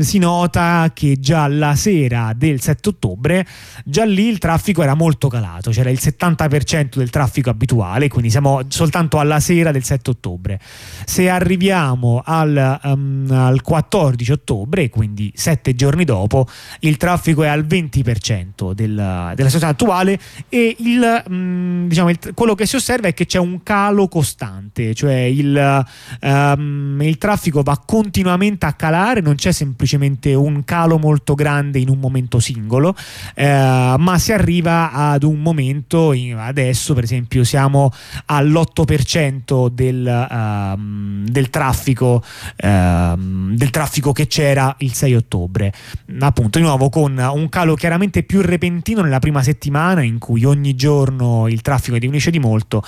si 0.01 0.19
nota 0.19 0.91
che 0.95 1.19
già 1.19 1.47
la 1.49 1.75
sera 1.75 2.33
del 2.37 2.61
7 2.61 2.89
ottobre, 2.91 3.47
già 3.85 4.05
lì 4.05 4.29
il 4.29 4.39
traffico 4.39 4.83
era 4.83 4.95
molto 4.95 5.29
calato, 5.29 5.71
c'era 5.71 5.91
il 5.91 5.99
70% 6.01 6.97
del 6.97 7.11
traffico 7.11 7.51
abituale, 7.51 8.09
quindi 8.09 8.31
siamo 8.31 8.63
soltanto 8.69 9.19
alla 9.19 9.41
sera 9.41 9.71
del 9.71 9.85
7 9.85 10.11
ottobre. 10.11 10.61
Se 11.05 11.29
arriviamo 11.29 12.23
al, 12.25 12.81
um, 12.85 13.27
al 13.31 13.63
14 13.63 14.33
ottobre, 14.33 14.89
quindi 14.89 15.33
sette 15.35 15.75
giorni 15.75 16.05
dopo, 16.05 16.47
il 16.81 16.97
traffico 16.97 17.43
è 17.43 17.49
al 17.49 17.65
20% 17.65 18.73
del, 18.73 18.95
della 18.95 19.35
situazione 19.35 19.73
attuale 19.73 20.19
e 20.49 20.77
il, 20.79 21.23
um, 21.29 21.89
diciamo, 21.89 22.11
il, 22.11 22.19
quello 22.35 22.50
che 22.55 22.67
si 22.67 22.77
osserva 22.77 23.09
è 23.09 23.15
che 23.15 23.27
c'è 23.27 23.39
un 23.39 23.63
calo 23.63 24.09
costante, 24.09 24.95
cioè 24.95 25.15
il, 25.15 25.87
um, 26.23 26.99
il 27.03 27.19
traffico 27.19 27.63
va 27.63 27.81
continuamente 27.85 28.67
a 28.67 28.73
calare, 28.73 29.21
non 29.21 29.35
c'è 29.35 29.53
semplicemente 29.53 30.35
un 30.35 30.65
calo 30.65 30.99
molto 30.99 31.35
grande 31.35 31.79
in 31.79 31.89
un 31.89 31.99
momento 31.99 32.41
singolo, 32.41 32.95
eh, 33.35 33.95
ma 33.99 34.19
si 34.19 34.33
arriva 34.33 34.93
ad 34.93 35.23
un 35.23 35.41
momento, 35.41 36.13
adesso 36.37 36.95
per 36.95 37.05
esempio 37.05 37.45
siamo 37.45 37.93
all'8% 38.27 39.69
del, 39.69 40.27
um, 40.31 41.27
del, 41.27 41.51
traffico, 41.51 42.23
um, 42.63 43.55
del 43.55 43.71
traffico 43.71 44.13
che 44.13 44.27
c'era 44.27 44.75
il 44.79 44.93
6 44.93 45.15
ottobre, 45.15 45.73
appunto 46.19 46.59
di 46.59 46.65
nuovo 46.65 46.89
con 46.89 47.17
un 47.17 47.49
calo 47.49 47.75
chiaramente 47.75 48.23
più 48.23 48.41
repentino 48.41 49.03
nella 49.03 49.19
prima 49.21 49.43
settimana 49.43 50.03
in 50.03 50.19
cui 50.19 50.45
ogni 50.45 50.75
giorno 50.75 51.49
il 51.49 51.61
traffico 51.63 51.99
diminuisce 51.99 52.31
di 52.31 52.39
molto 52.41 52.83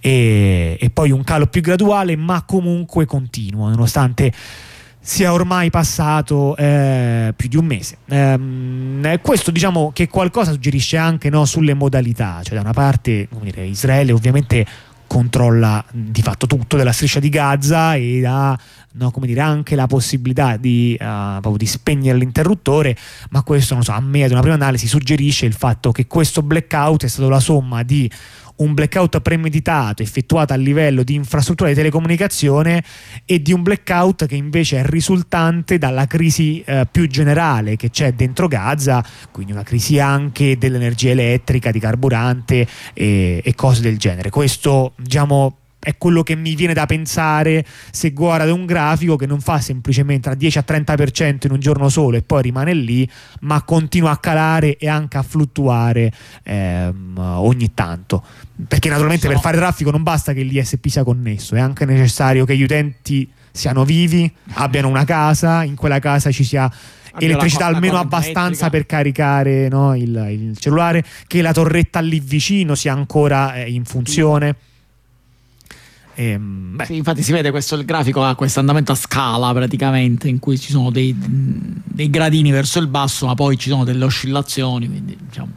e, 0.00 0.76
e 0.78 0.90
poi 0.90 1.10
un 1.10 1.24
calo 1.24 1.46
più 1.46 1.62
graduale 1.62 2.16
ma 2.16 2.42
comunque 2.42 3.06
continuo 3.06 3.68
nonostante 3.68 4.32
sia 5.06 5.32
ormai 5.32 5.70
passato 5.70 6.56
eh, 6.56 7.32
più 7.36 7.48
di 7.48 7.56
un 7.56 7.64
mese. 7.64 7.98
Eh, 8.06 9.20
questo 9.22 9.52
diciamo 9.52 9.92
che 9.94 10.08
qualcosa 10.08 10.50
suggerisce 10.50 10.96
anche 10.96 11.30
no, 11.30 11.44
sulle 11.44 11.74
modalità, 11.74 12.40
cioè 12.42 12.56
da 12.56 12.60
una 12.60 12.72
parte 12.72 13.28
dire, 13.40 13.64
Israele 13.64 14.10
ovviamente 14.10 14.66
controlla 15.06 15.84
di 15.92 16.20
fatto 16.22 16.46
tutto 16.46 16.76
della 16.76 16.90
striscia 16.90 17.20
di 17.20 17.28
Gaza 17.28 17.94
e 17.94 18.26
ha 18.26 18.58
no, 18.94 19.12
dire, 19.20 19.40
anche 19.40 19.76
la 19.76 19.86
possibilità 19.86 20.56
di, 20.56 20.98
uh, 21.00 21.56
di, 21.56 21.66
spegnere 21.66 22.18
l'interruttore, 22.18 22.96
ma 23.30 23.42
questo 23.42 23.80
so, 23.82 23.92
a 23.92 24.00
me 24.00 24.24
ad 24.24 24.32
una 24.32 24.40
prima 24.40 24.56
analisi 24.56 24.86
suggerisce 24.88 25.46
il 25.46 25.54
fatto 25.54 25.92
che 25.92 26.06
questo 26.06 26.42
blackout 26.42 27.04
è 27.04 27.08
stato 27.08 27.28
la 27.28 27.40
somma 27.40 27.82
di 27.84 28.10
un 28.56 28.74
blackout 28.74 29.20
premeditato 29.20 30.02
effettuato 30.02 30.52
a 30.52 30.56
livello 30.56 31.02
di 31.02 31.14
infrastruttura 31.14 31.68
di 31.68 31.74
telecomunicazione 31.74 32.82
e 33.24 33.42
di 33.42 33.52
un 33.52 33.62
blackout 33.62 34.26
che 34.26 34.36
invece 34.36 34.80
è 34.80 34.84
risultante 34.86 35.78
dalla 35.78 36.06
crisi 36.06 36.62
eh, 36.64 36.86
più 36.90 37.06
generale 37.06 37.76
che 37.76 37.90
c'è 37.90 38.12
dentro 38.12 38.48
Gaza, 38.48 39.04
quindi 39.30 39.52
una 39.52 39.62
crisi 39.62 39.98
anche 39.98 40.56
dell'energia 40.58 41.10
elettrica, 41.10 41.70
di 41.70 41.78
carburante 41.78 42.66
e, 42.94 43.40
e 43.44 43.54
cose 43.54 43.82
del 43.82 43.98
genere. 43.98 44.30
Questo 44.30 44.92
diciamo 44.96 45.56
è 45.86 45.96
quello 45.98 46.24
che 46.24 46.34
mi 46.34 46.56
viene 46.56 46.74
da 46.74 46.84
pensare 46.84 47.64
se 47.92 48.10
guardo 48.10 48.52
un 48.52 48.66
grafico 48.66 49.14
che 49.14 49.24
non 49.24 49.40
fa 49.40 49.60
semplicemente 49.60 50.22
tra 50.22 50.34
10 50.34 50.58
a 50.58 50.64
30% 50.66 51.46
in 51.46 51.52
un 51.52 51.60
giorno 51.60 51.88
solo 51.88 52.16
e 52.16 52.22
poi 52.22 52.42
rimane 52.42 52.74
lì, 52.74 53.08
ma 53.42 53.62
continua 53.62 54.10
a 54.10 54.16
calare 54.16 54.78
e 54.78 54.88
anche 54.88 55.16
a 55.16 55.22
fluttuare 55.22 56.12
ehm, 56.42 57.14
ogni 57.18 57.72
tanto. 57.72 58.20
Perché 58.66 58.88
naturalmente 58.88 59.28
per 59.28 59.38
fare 59.38 59.58
traffico 59.58 59.92
non 59.92 60.02
basta 60.02 60.32
che 60.32 60.42
l'ISP 60.42 60.88
sia 60.88 61.04
connesso, 61.04 61.54
è 61.54 61.60
anche 61.60 61.84
necessario 61.84 62.44
che 62.44 62.56
gli 62.56 62.64
utenti 62.64 63.30
siano 63.52 63.84
vivi, 63.84 64.28
abbiano 64.54 64.88
una 64.88 65.04
casa, 65.04 65.62
in 65.62 65.76
quella 65.76 66.00
casa 66.00 66.32
ci 66.32 66.42
sia 66.42 66.68
elettricità 67.16 67.66
almeno 67.66 67.96
abbastanza 67.96 68.66
elettrica. 68.66 68.70
per 68.70 68.86
caricare 68.86 69.68
no, 69.68 69.94
il, 69.94 70.26
il, 70.30 70.58
cellulare, 70.58 71.04
che 71.28 71.42
la 71.42 71.52
torretta 71.52 72.00
lì 72.00 72.18
vicino 72.18 72.74
sia 72.74 72.92
ancora 72.92 73.54
eh, 73.54 73.70
in 73.70 73.84
funzione. 73.84 74.56
Ehm, 76.18 76.82
sì, 76.84 76.96
infatti 76.96 77.22
si 77.22 77.30
vede 77.30 77.50
questo 77.50 77.74
il 77.74 77.84
grafico 77.84 78.24
ha 78.24 78.34
questo 78.34 78.58
andamento 78.58 78.90
a 78.90 78.94
scala 78.94 79.52
praticamente 79.52 80.28
in 80.28 80.38
cui 80.38 80.58
ci 80.58 80.70
sono 80.70 80.90
dei, 80.90 81.14
dei, 81.18 82.08
gradini 82.08 82.50
verso 82.50 82.78
il 82.78 82.86
basso 82.86 83.26
ma 83.26 83.34
poi 83.34 83.58
ci 83.58 83.68
sono 83.68 83.84
delle 83.84 84.02
oscillazioni 84.02 84.88
quindi 84.88 85.14
diciamo 85.20 85.52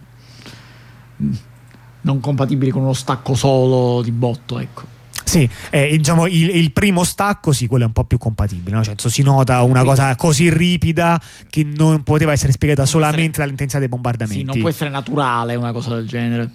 non 2.01 2.19
compatibili 2.19 2.71
con 2.71 2.81
uno 2.81 2.91
stacco 2.91 3.35
solo 3.35 4.01
di 4.01 4.11
botto 4.11 4.59
ecco 4.59 4.97
sì, 5.23 5.49
eh, 5.69 5.95
diciamo 5.95 6.25
il, 6.25 6.49
il, 6.55 6.71
primo 6.73 7.05
stacco 7.05 7.51
sì, 7.51 7.67
quello 7.67 7.83
è 7.83 7.87
un 7.87 7.93
po' 7.93 8.03
più 8.03 8.17
compatibile, 8.17 8.75
no? 8.75 8.83
cioè, 8.83 8.95
si 8.97 9.21
nota 9.21 9.61
una 9.61 9.83
cosa 9.83 10.15
così 10.15 10.49
ripida 10.49 11.21
che 11.51 11.63
non 11.63 12.01
poteva 12.01 12.31
essere 12.31 12.51
spiegata 12.51 12.81
non 12.81 12.89
solamente 12.89 13.21
essere... 13.21 13.37
dall'intensità 13.37 13.77
dei 13.77 13.89
bombardamenti. 13.89 14.39
Sì, 14.39 14.45
non 14.45 14.59
può 14.59 14.69
essere 14.69 14.89
naturale 14.89 15.53
una 15.53 15.71
cosa 15.71 15.93
del 15.93 16.07
genere. 16.07 16.49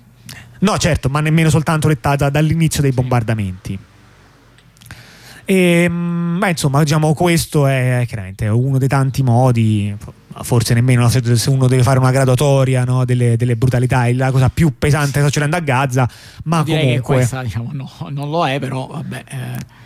No, 0.58 0.76
certo, 0.78 1.08
ma 1.08 1.20
nemmeno 1.20 1.50
soltanto 1.50 1.86
dettata 1.86 2.30
dall'inizio 2.30 2.82
dei 2.82 2.90
bombardamenti. 2.90 3.78
E, 5.44 5.54
ehm, 5.54 6.36
ma 6.38 6.48
insomma, 6.48 6.82
diciamo, 6.82 7.14
questo 7.14 7.66
è 7.66 8.04
chiaramente 8.06 8.48
uno 8.48 8.78
dei 8.78 8.88
tanti 8.88 9.22
modi, 9.22 9.94
forse 10.42 10.74
nemmeno 10.74 11.08
se, 11.08 11.22
uno 11.48 11.66
deve 11.66 11.82
fare 11.82 11.98
una 11.98 12.10
graduatoria 12.10 12.84
no, 12.84 13.04
delle, 13.04 13.36
delle, 13.36 13.56
brutalità, 13.56 14.06
è 14.06 14.12
la 14.12 14.30
cosa 14.30 14.48
più 14.48 14.74
pesante 14.76 15.12
che 15.12 15.18
sta 15.18 15.26
succedendo 15.26 15.56
a 15.56 15.60
Gaza, 15.60 16.08
ma 16.44 16.62
Direi 16.62 16.80
comunque... 16.80 17.16
questa, 17.16 17.42
diciamo, 17.42 17.70
no, 17.72 17.90
non 18.10 18.30
lo 18.30 18.46
è, 18.46 18.58
però 18.58 18.86
vabbè... 18.86 19.24
Eh. 19.28 19.82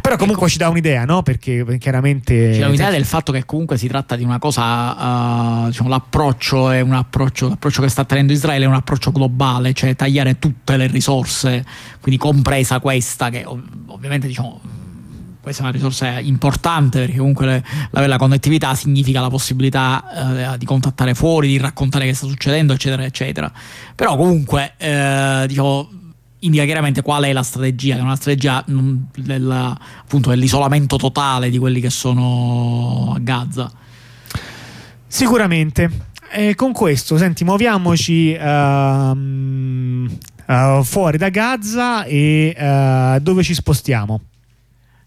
Però 0.00 0.14
comunque 0.14 0.44
ecco, 0.44 0.52
ci 0.52 0.58
dà 0.58 0.68
un'idea, 0.68 1.04
no? 1.04 1.22
Perché 1.22 1.76
chiaramente. 1.78 2.54
Ci 2.54 2.60
dà 2.60 2.68
un'idea 2.68 2.90
del 2.90 3.04
fatto 3.04 3.32
che 3.32 3.44
comunque 3.44 3.76
si 3.76 3.88
tratta 3.88 4.14
di 4.14 4.22
una 4.22 4.38
cosa. 4.38 5.64
Uh, 5.64 5.66
diciamo, 5.66 5.88
l'approccio 5.88 6.70
è 6.70 6.80
un 6.80 6.92
approccio, 6.92 7.48
l'approccio 7.48 7.82
che 7.82 7.88
sta 7.88 8.04
tenendo 8.04 8.32
Israele 8.32 8.66
è 8.66 8.68
un 8.68 8.74
approccio 8.74 9.10
globale, 9.10 9.72
cioè 9.72 9.96
tagliare 9.96 10.38
tutte 10.38 10.76
le 10.76 10.86
risorse, 10.86 11.64
quindi 12.00 12.20
compresa 12.20 12.78
questa, 12.78 13.30
che 13.30 13.44
ovviamente 13.44 14.28
diciamo 14.28 14.60
questa 15.50 15.62
è 15.62 15.66
una 15.66 15.72
risorsa 15.72 16.18
importante 16.20 17.00
perché 17.00 17.18
comunque 17.18 17.46
le, 17.46 17.64
la, 17.90 18.06
la, 18.06 18.18
connettività 18.18 18.74
significa 18.74 19.20
la 19.20 19.28
possibilità 19.28 20.52
eh, 20.54 20.58
di 20.58 20.64
contattare 20.64 21.14
fuori, 21.14 21.48
di 21.48 21.58
raccontare 21.58 22.06
che 22.06 22.14
sta 22.14 22.26
succedendo, 22.26 22.72
eccetera, 22.72 23.04
eccetera. 23.04 23.50
Però 23.94 24.16
comunque, 24.16 24.74
eh, 24.78 25.44
diciamo, 25.48 25.88
indica 26.40 26.64
chiaramente 26.64 27.02
qual 27.02 27.24
è 27.24 27.32
la 27.32 27.42
strategia, 27.42 27.94
che 27.94 28.00
è 28.00 28.02
una 28.04 28.16
strategia 28.16 28.64
del, 28.66 29.50
appunto, 29.50 30.30
dell'isolamento 30.30 30.96
totale 30.96 31.50
di 31.50 31.58
quelli 31.58 31.80
che 31.80 31.90
sono 31.90 33.12
a 33.14 33.18
Gaza. 33.18 33.70
Sicuramente. 35.06 36.08
E 36.32 36.54
con 36.54 36.70
questo, 36.72 37.18
senti, 37.18 37.42
muoviamoci 37.42 38.38
uh, 38.40 38.46
uh, 40.46 40.84
fuori 40.84 41.18
da 41.18 41.28
Gaza 41.28 42.04
e 42.04 42.54
uh, 42.56 43.18
dove 43.20 43.42
ci 43.42 43.52
spostiamo? 43.52 44.20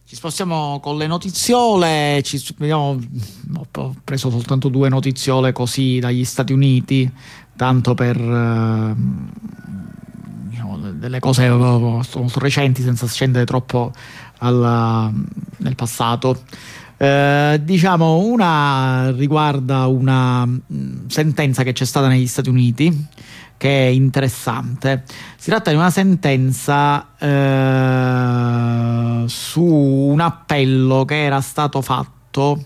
Ci 0.05 0.17
spostiamo 0.17 0.81
con 0.81 0.97
le 0.97 1.07
notiziole, 1.07 2.21
ci, 2.23 2.43
vediamo, 2.57 2.99
ho 3.55 3.95
preso 4.03 4.29
soltanto 4.29 4.67
due 4.67 4.89
notiziole 4.89 5.53
così 5.53 5.99
dagli 5.99 6.25
Stati 6.25 6.51
Uniti, 6.51 7.09
tanto 7.55 7.93
per 7.93 8.17
eh, 8.17 8.95
diciamo, 10.49 10.77
delle 10.91 11.19
cose 11.19 11.47
molto 11.49 12.39
recenti 12.39 12.81
senza 12.81 13.07
scendere 13.07 13.45
troppo 13.45 13.93
alla, 14.39 15.09
nel 15.57 15.75
passato. 15.75 16.43
Eh, 16.97 17.61
diciamo 17.63 18.17
una 18.17 19.09
riguarda 19.11 19.87
una 19.87 20.45
sentenza 21.07 21.63
che 21.63 21.71
c'è 21.71 21.85
stata 21.85 22.09
negli 22.09 22.27
Stati 22.27 22.49
Uniti 22.49 23.07
che 23.57 23.87
è 23.87 23.89
interessante. 23.89 25.03
Si 25.37 25.49
tratta 25.49 25.69
di 25.69 25.75
una 25.75 25.89
sentenza 25.89 27.15
eh, 27.17 27.27
su 29.27 29.63
un 29.63 30.19
appello 30.19 31.05
che 31.05 31.23
era 31.23 31.41
stato 31.41 31.81
fatto 31.81 32.65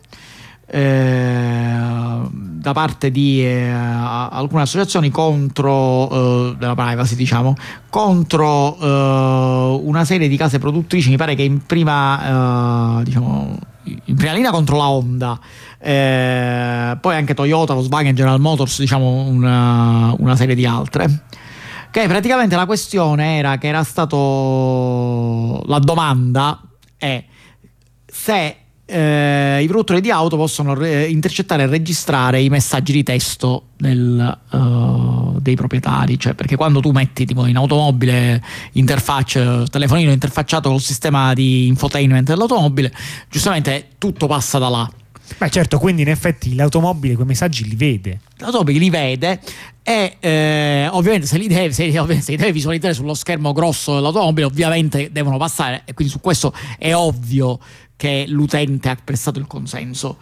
eh, 0.70 1.78
da 2.30 2.74
parte 2.74 3.10
di 3.10 3.42
eh, 3.42 3.70
alcune 3.70 4.64
associazioni 4.64 5.10
contro 5.10 6.10
eh, 6.10 6.56
della 6.58 6.76
privacy, 6.76 7.16
diciamo, 7.16 7.56
contro 7.90 8.78
eh, 8.78 9.80
una 9.84 10.04
serie 10.04 10.28
di 10.28 10.36
case 10.36 10.60
produttrici, 10.60 11.10
mi 11.10 11.18
pare 11.18 11.36
che 11.36 11.44
in 11.44 11.66
prima, 11.66 13.00
eh, 13.00 13.04
diciamo, 13.06 13.58
in 14.06 14.16
prima 14.16 14.34
linea 14.34 14.52
contro 14.52 14.78
la 14.78 14.90
Honda, 14.90 15.40
eh, 15.80 16.98
poi 17.00 17.16
anche 17.16 17.34
Toyota, 17.34 17.74
Volkswagen, 17.74 18.16
General 18.16 18.40
Motors, 18.40 18.80
diciamo 18.80 19.24
una, 19.24 20.14
una 20.18 20.36
serie 20.36 20.56
di 20.56 20.66
altre. 20.66 21.26
Che 21.90 22.08
praticamente 22.08 22.56
la 22.56 22.66
questione 22.66 23.38
era 23.38 23.58
che 23.58 23.68
era 23.68 23.84
stato 23.84 25.64
la 25.66 25.80
domanda 25.80 26.62
è 26.98 27.24
se 28.06 28.58
eh, 28.90 29.60
i 29.62 29.68
produttori 29.68 30.00
di 30.00 30.10
auto 30.10 30.38
possono 30.38 30.74
re- 30.74 31.08
intercettare 31.08 31.64
e 31.64 31.68
registrare 31.68 32.42
i 32.42 32.48
messaggi 32.48 32.94
di 32.94 33.04
testo 33.04 33.66
del, 33.76 34.40
uh, 34.52 35.40
dei 35.42 35.56
proprietari, 35.56 36.18
cioè 36.18 36.34
perché 36.34 36.56
quando 36.56 36.80
tu 36.80 36.92
metti 36.92 37.26
tipo 37.26 37.46
in 37.46 37.58
automobile 37.58 38.42
interfaccia, 38.74 39.64
telefonino 39.70 40.12
interfacciato 40.12 40.70
col 40.70 40.82
sistema 40.82 41.34
di 41.34 41.68
infotainment 41.68 42.28
dell'automobile, 42.28 42.94
giustamente 43.30 43.90
tutto 43.98 44.26
passa 44.26 44.58
da 44.58 44.70
là. 44.70 44.90
Beh, 45.38 45.50
certo, 45.50 45.78
quindi 45.78 46.04
in 46.04 46.08
effetti 46.08 46.56
l'automobile 46.56 47.16
quei 47.16 47.28
messaggi 47.28 47.68
li 47.68 47.76
vede. 47.76 48.22
L'automobile 48.38 48.80
li 48.80 48.90
vede 48.90 49.42
e 49.84 50.16
eh, 50.20 50.88
ovviamente 50.92 51.28
se 51.28 51.38
li, 51.38 51.48
deve, 51.48 51.74
se, 51.74 51.92
se 51.92 52.32
li 52.32 52.38
deve 52.38 52.52
visualizzare 52.54 52.94
sullo 52.94 53.14
schermo 53.14 53.52
grosso 53.52 53.96
dell'automobile, 53.96 54.46
ovviamente 54.46 55.12
devono 55.12 55.38
passare 55.38 55.82
e 55.84 55.94
quindi 55.94 56.14
su 56.14 56.22
questo 56.22 56.54
è 56.78 56.96
ovvio 56.96 57.60
che 57.98 58.26
l'utente 58.28 58.90
ha 58.90 58.98
prestato 59.04 59.40
il 59.40 59.48
consenso. 59.48 60.18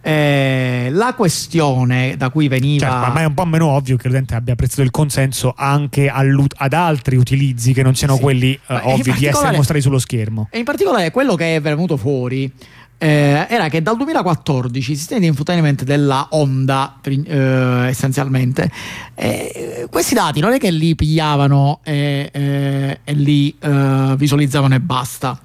Eh, 0.00 0.88
la 0.92 1.14
questione 1.14 2.16
da 2.16 2.30
cui 2.30 2.46
veniva. 2.46 2.88
Certo, 2.88 3.12
ma 3.12 3.20
è 3.22 3.24
un 3.24 3.34
po' 3.34 3.44
meno 3.44 3.66
ovvio 3.66 3.96
che 3.96 4.06
l'utente 4.06 4.36
abbia 4.36 4.54
prestato 4.54 4.82
il 4.82 4.92
consenso 4.92 5.52
anche 5.56 6.08
ad 6.08 6.72
altri 6.72 7.16
utilizzi 7.16 7.72
che 7.72 7.82
non 7.82 7.96
siano 7.96 8.14
sì. 8.14 8.20
quelli 8.20 8.58
uh, 8.68 8.74
ovvi 8.84 9.12
di 9.14 9.26
essere 9.26 9.56
mostrati 9.56 9.80
sullo 9.80 9.98
schermo. 9.98 10.46
E 10.52 10.58
in 10.58 10.64
particolare 10.64 11.10
quello 11.10 11.34
che 11.34 11.56
è 11.56 11.60
venuto 11.60 11.96
fuori. 11.96 12.50
Eh, 12.98 13.46
era 13.50 13.68
che 13.68 13.82
dal 13.82 13.94
2014 13.98 14.92
i 14.92 14.96
sistemi 14.96 15.20
di 15.20 15.26
infotainment 15.26 15.84
della 15.84 16.28
Honda 16.30 16.98
eh, 17.02 17.88
essenzialmente 17.88 18.70
eh, 19.14 19.86
questi 19.90 20.14
dati 20.14 20.40
non 20.40 20.54
è 20.54 20.58
che 20.58 20.70
li 20.70 20.94
pigliavano 20.94 21.80
e 21.82 22.98
li 23.04 23.54
eh, 23.60 24.14
visualizzavano 24.16 24.76
e 24.76 24.80
basta 24.80 25.38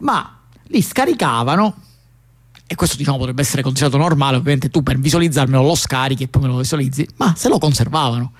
ma 0.00 0.39
li 0.70 0.82
scaricavano 0.82 1.74
e 2.66 2.74
questo 2.76 2.96
diciamo 2.96 3.18
potrebbe 3.18 3.42
essere 3.42 3.62
considerato 3.62 3.96
normale, 3.96 4.36
ovviamente 4.36 4.70
tu 4.70 4.82
per 4.82 4.96
visualizzarmelo 4.98 5.62
lo 5.62 5.74
scarichi 5.74 6.24
e 6.24 6.28
poi 6.28 6.42
me 6.42 6.48
lo 6.48 6.58
visualizzi, 6.58 7.06
ma 7.16 7.34
se 7.36 7.48
lo 7.48 7.58
conservavano. 7.58 8.32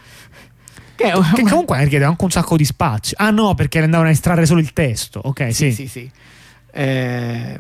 Che, 0.95 1.13
che 1.35 1.43
comunque 1.43 1.83
richiede 1.83 2.05
anche 2.05 2.23
un 2.23 2.31
sacco 2.31 2.57
di 2.57 2.65
spazio. 2.65 3.17
Ah 3.19 3.31
no, 3.31 3.55
perché 3.55 3.81
andavano 3.81 4.09
a 4.09 4.13
estrarre 4.13 4.47
solo 4.47 4.61
il 4.61 4.73
testo. 4.73 5.21
Ok, 5.25 5.53
sì. 5.53 5.73
Sì, 5.73 5.73
sì, 5.73 5.89
sì. 5.89 6.11
Eh, 6.73 7.59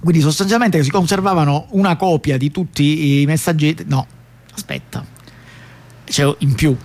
quindi 0.00 0.20
sostanzialmente 0.20 0.82
si 0.82 0.90
conservavano 0.90 1.66
una 1.70 1.94
copia 1.96 2.36
di 2.36 2.50
tutti 2.50 3.20
i 3.20 3.26
messaggi. 3.26 3.76
No, 3.86 4.04
aspetta, 4.52 5.04
c'è 6.04 6.34
in 6.38 6.54
più 6.54 6.76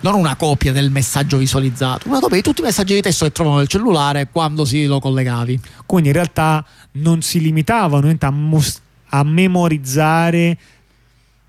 non 0.00 0.14
una 0.14 0.36
copia 0.36 0.72
del 0.72 0.90
messaggio 0.90 1.38
visualizzato, 1.38 2.08
una 2.08 2.20
copia 2.20 2.36
di 2.36 2.42
tutti 2.42 2.60
i 2.60 2.64
messaggi 2.64 2.94
di 2.94 3.00
testo 3.00 3.24
che 3.24 3.32
trovano 3.32 3.58
nel 3.58 3.68
cellulare 3.68 4.28
quando 4.30 4.64
si 4.64 4.86
lo 4.86 5.00
collegavi. 5.00 5.60
Quindi 5.86 6.08
in 6.08 6.14
realtà 6.14 6.64
non 6.92 7.22
si 7.22 7.40
limitavano 7.40 8.14
a, 8.18 8.30
mos- 8.30 8.80
a 9.10 9.22
memorizzare 9.24 10.58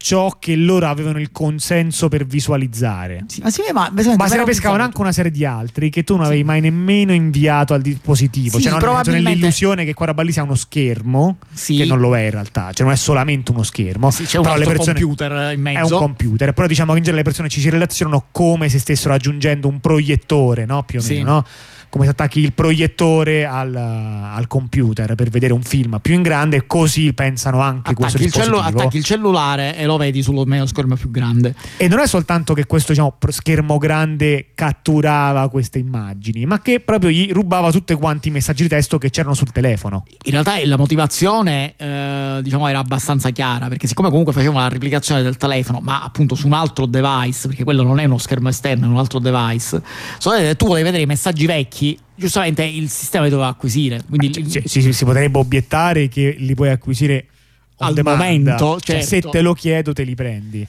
ciò 0.02 0.38
che 0.40 0.56
loro 0.56 0.88
avevano 0.88 1.20
il 1.20 1.30
consenso 1.32 2.08
per 2.08 2.26
visualizzare. 2.26 3.26
Sì, 3.28 3.42
ma, 3.42 3.52
sì, 3.52 3.62
ma, 3.74 3.92
ma 3.94 4.28
se 4.28 4.38
ne 4.38 4.44
pescavano 4.46 4.82
anche 4.82 5.02
una 5.02 5.12
serie 5.12 5.30
di 5.30 5.44
altri 5.44 5.90
che 5.90 6.06
tu 6.06 6.16
non 6.16 6.26
avevi 6.26 6.40
sì. 6.40 6.46
mai 6.46 6.62
nemmeno 6.62 7.12
inviato 7.12 7.74
al 7.74 7.82
dispositivo. 7.82 8.58
Sì, 8.58 8.64
cioè, 8.64 8.72
non 8.72 8.80
probabilmente... 8.80 9.30
nell'illusione 9.30 9.84
che 9.84 9.94
qua 9.94 10.06
roba 10.08 10.24
lì 10.24 10.32
sia 10.32 10.44
uno 10.44 10.56
schermo, 10.56 11.38
che 11.54 11.86
non 11.86 12.00
lo 12.00 12.16
è 12.16 12.22
in 12.22 12.32
realtà, 12.32 12.72
cioè 12.72 12.86
non 12.86 12.94
è 12.94 12.98
solamente 12.98 13.52
uno 13.52 13.64
schermo. 13.64 14.10
Sì, 14.10 14.24
c'è 14.24 14.38
un 14.38 14.46
altro 14.46 14.72
persone... 14.72 15.00
computer 15.00 15.54
in 15.54 15.62
mezzo. 15.62 15.80
È 15.80 15.92
un 15.92 16.00
computer, 16.00 16.54
però 16.54 16.66
diciamo 16.66 16.94
che 16.94 16.98
in 17.00 17.04
genere 17.04 17.22
le 17.22 17.28
persone 17.28 17.50
ci 17.50 17.60
si 17.60 17.70
relazionano 17.70 18.28
come 18.32 18.70
se 18.70 18.80
stessero 18.80 19.14
aggiungendo 19.14 19.68
un 19.68 19.82
proiettore, 19.82 20.66
no? 20.66 20.84
Più 20.84 21.00
o 21.00 21.04
meno, 21.06 21.32
no? 21.32 21.46
Come 21.90 22.06
se 22.06 22.12
attacchi 22.12 22.40
il 22.40 22.54
proiettore 22.54 23.46
al, 23.46 23.76
al, 23.76 24.48
computer 24.48 25.16
per 25.16 25.30
vedere 25.30 25.54
un 25.54 25.64
film 25.64 26.00
più 26.02 26.14
in 26.14 26.22
grande, 26.22 26.68
così 26.68 27.14
pensano 27.14 27.62
anche 27.62 27.92
attacchi 27.92 27.96
questo 27.96 28.18
il 28.22 28.32
cellu- 28.32 28.62
attacchi 28.62 28.98
il 28.98 29.04
cellulare 29.04 29.76
e 29.76 29.86
lo 29.86 29.98
vedi 29.98 30.22
sullo 30.22 30.46
schermo 30.66 30.96
più 30.96 31.10
grande. 31.10 31.56
E 31.78 31.88
non 31.88 32.00
è 32.00 32.08
soltanto 32.08 32.54
che 32.54 32.66
questo 32.66 32.92
diciamo, 32.92 33.18
schermo 33.30 33.78
grande 33.78 34.50
catturava 34.54 35.50
queste 35.50 35.80
immagini, 35.80 36.46
ma 36.46 36.62
che 36.62 36.80
proprio 36.80 37.10
gli 37.10 37.32
rubava 37.32 37.72
tutti 37.72 37.94
quanti 37.96 38.28
i 38.28 38.32
messaggi 38.32 38.64
di 38.64 38.70
testo 38.70 38.98
che 38.98 39.10
c'erano 39.10 39.34
sul 39.34 39.52
telefono. 39.52 40.06
In 40.26 40.32
realtà 40.32 40.64
la 40.66 40.78
motivazione 40.78 41.74
eh, 41.76 42.40
diciamo, 42.44 42.68
era 42.68 42.80
abbastanza 42.80 43.32
chiara, 43.32 43.68
perché 43.68 43.88
siccome 43.88 44.10
comunque 44.10 44.34
facevano 44.34 44.60
la 44.60 44.70
replicazione 44.70 45.24
del 45.24 45.38
telefono, 45.38 45.80
ma 45.82 46.04
appunto 46.04 46.36
su 46.36 46.46
un 46.46 46.54
altro 46.54 46.86
device, 46.86 47.48
perché 47.48 47.64
quello 47.64 47.82
non 47.82 48.00
è 48.00 48.06
uno 48.06 48.20
schermo 48.20 48.50
esterno, 48.50 48.86
è 48.86 48.90
un 48.90 48.98
altro 48.98 49.18
device, 49.18 49.82
tu 50.20 50.68
volevi 50.68 50.84
vedere 50.84 51.04
i 51.04 51.08
messaggi 51.08 51.46
vecchi 51.46 51.79
vecchi, 51.80 51.98
giustamente 52.16 52.64
il 52.64 52.90
sistema 52.90 53.24
li 53.24 53.30
doveva 53.30 53.50
acquisire. 53.50 54.04
Quindi 54.08 54.40
ah, 54.40 54.62
si, 54.66 54.82
si, 54.82 54.94
si, 54.94 55.06
potrebbe 55.06 55.38
obiettare 55.38 56.10
che 56.10 56.36
li 56.38 56.54
puoi 56.54 56.70
acquisire 56.70 57.26
al 57.78 58.00
momento. 58.04 58.80
Cioè, 58.80 59.02
certo. 59.02 59.08
se 59.08 59.22
te 59.22 59.42
lo 59.42 59.54
chiedo, 59.54 59.94
te 59.94 60.04
li 60.04 60.16
prendi. 60.16 60.68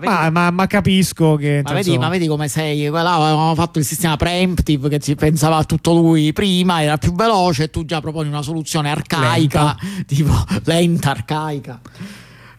Ma, 0.00 0.28
ma, 0.28 0.50
ma, 0.50 0.66
capisco 0.66 1.36
che. 1.36 1.60
Ma 1.62 1.72
vedi, 1.72 1.96
ma 1.96 2.08
vedi, 2.08 2.26
come 2.26 2.48
sei? 2.48 2.88
Là 2.88 3.14
avevamo 3.14 3.54
fatto 3.54 3.78
il 3.78 3.84
sistema 3.84 4.16
preemptive 4.16 4.88
che 4.88 4.98
ci 4.98 5.14
pensava 5.14 5.56
a 5.56 5.64
tutto 5.64 5.92
lui 5.92 6.32
prima, 6.32 6.82
era 6.82 6.96
più 6.96 7.12
veloce, 7.14 7.64
e 7.64 7.70
tu 7.70 7.84
già 7.84 8.00
proponi 8.00 8.28
una 8.28 8.42
soluzione 8.42 8.90
arcaica, 8.90 9.76
lenta. 9.76 10.04
tipo 10.04 10.32
lenta, 10.64 11.10
arcaica. 11.10 11.80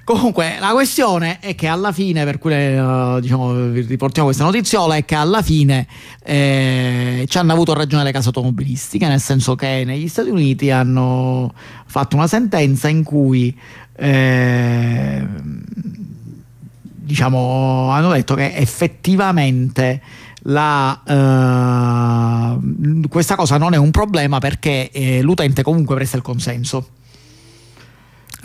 Comunque, 0.06 0.57
la 0.60 0.69
questione 0.69 1.40
è 1.40 1.56
che 1.56 1.65
alla 1.65 1.91
fine, 1.91 2.26
per 2.26 2.38
cui 2.38 2.53
uh, 2.53 3.19
diciamo, 3.19 3.72
riportiamo 3.72 4.27
questa 4.27 4.44
notiziola, 4.44 4.98
è 4.98 5.03
che 5.03 5.15
alla 5.15 5.41
fine 5.41 5.88
eh, 6.23 7.26
ci 7.27 7.38
hanno 7.40 7.53
avuto 7.53 7.73
ragione 7.73 8.03
le 8.03 8.11
case 8.11 8.27
automobilistiche, 8.27 9.07
nel 9.07 9.19
senso 9.19 9.56
che 9.56 9.82
negli 9.84 10.07
Stati 10.07 10.30
Uniti 10.30 10.69
hanno 10.69 11.52
fatto 11.88 12.18
una 12.18 12.27
sentenza 12.27 12.88
in 12.88 13.02
cui 13.02 13.57
eh, 13.95 15.26
diciamo, 17.06 17.90
hanno 17.90 18.11
detto 18.11 18.36
che 18.36 18.53
effettivamente 18.56 20.02
la, 20.44 21.02
uh, 22.53 23.07
questa 23.07 23.36
cosa 23.36 23.57
non 23.57 23.73
è 23.73 23.77
un 23.77 23.90
problema 23.90 24.38
perché 24.38 24.91
eh, 24.91 25.23
l'utente 25.23 25.64
comunque 25.64 25.95
presta 25.95 26.15
il 26.15 26.22
consenso. 26.22 26.90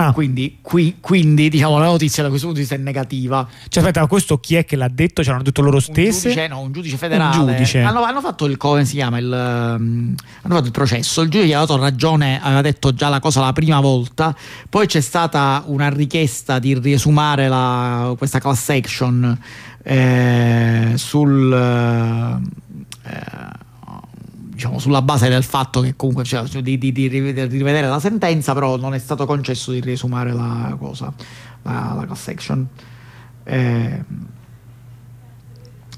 Ah. 0.00 0.12
Quindi, 0.12 0.56
qui, 0.62 0.96
quindi, 0.98 1.50
diciamo, 1.50 1.78
la 1.78 1.84
notizia 1.84 2.22
da 2.22 2.30
questo 2.30 2.46
punto 2.46 2.62
di 2.62 2.66
vista 2.66 2.80
è 2.80 2.82
negativa. 2.82 3.46
Cioè, 3.68 3.82
aspetta, 3.82 4.06
questo 4.06 4.38
chi 4.38 4.56
è 4.56 4.64
che 4.64 4.74
l'ha 4.76 4.88
detto? 4.88 5.22
Ce 5.22 5.28
l'hanno 5.28 5.42
detto 5.42 5.60
loro 5.60 5.78
stessi? 5.78 6.28
Un 6.28 6.32
giudice, 6.32 6.48
no, 6.48 6.60
un 6.60 6.72
giudice 6.72 6.96
federale. 6.96 7.36
Un 7.36 7.46
giudice. 7.48 7.82
Hanno, 7.82 8.02
hanno, 8.02 8.22
fatto 8.22 8.46
il 8.46 8.56
come 8.56 8.86
si 8.86 8.94
chiama? 8.94 9.18
Il, 9.18 9.26
um, 9.26 10.14
hanno 10.42 10.54
fatto 10.54 10.64
il 10.66 10.72
processo. 10.72 11.20
Il 11.20 11.28
giudice 11.28 11.54
ha 11.54 11.58
dato 11.58 11.76
ragione, 11.76 12.40
aveva 12.42 12.62
detto 12.62 12.94
già 12.94 13.10
la 13.10 13.20
cosa 13.20 13.40
la 13.40 13.52
prima 13.52 13.80
volta. 13.80 14.34
Poi 14.70 14.86
c'è 14.86 15.02
stata 15.02 15.64
una 15.66 15.90
richiesta 15.90 16.58
di 16.58 16.78
riesumare 16.78 17.48
la, 17.48 18.14
questa 18.16 18.38
class 18.38 18.70
action 18.70 19.38
eh, 19.82 20.92
sul. 20.94 21.52
Eh, 23.02 23.68
diciamo, 24.60 24.78
sulla 24.78 25.00
base 25.00 25.30
del 25.30 25.42
fatto 25.42 25.80
che 25.80 25.96
comunque 25.96 26.24
cioè, 26.24 26.44
di, 26.60 26.76
di, 26.76 26.92
di, 26.92 27.08
rivedere 27.08 27.88
la 27.88 27.98
sentenza, 27.98 28.52
però 28.52 28.76
non 28.76 28.92
è 28.92 28.98
stato 28.98 29.24
concesso 29.24 29.72
di 29.72 29.80
riesumare 29.80 30.32
la 30.32 30.76
cosa, 30.78 31.10
la, 31.62 31.94
la 31.96 32.04
class 32.04 32.28
action. 32.28 32.68
Eh, 33.44 34.04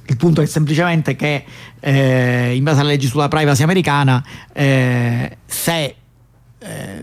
il 0.05 0.17
punto 0.17 0.41
è 0.43 0.47
semplicemente 0.47 1.17
che 1.17 1.45
eh, 1.81 2.55
in 2.55 2.63
base 2.63 2.81
alla 2.81 2.91
legge 2.91 3.09
sulla 3.09 3.27
privacy 3.27 3.65
americana, 3.65 4.25
eh, 4.53 5.39
se 5.45 5.97
eh, 6.59 7.03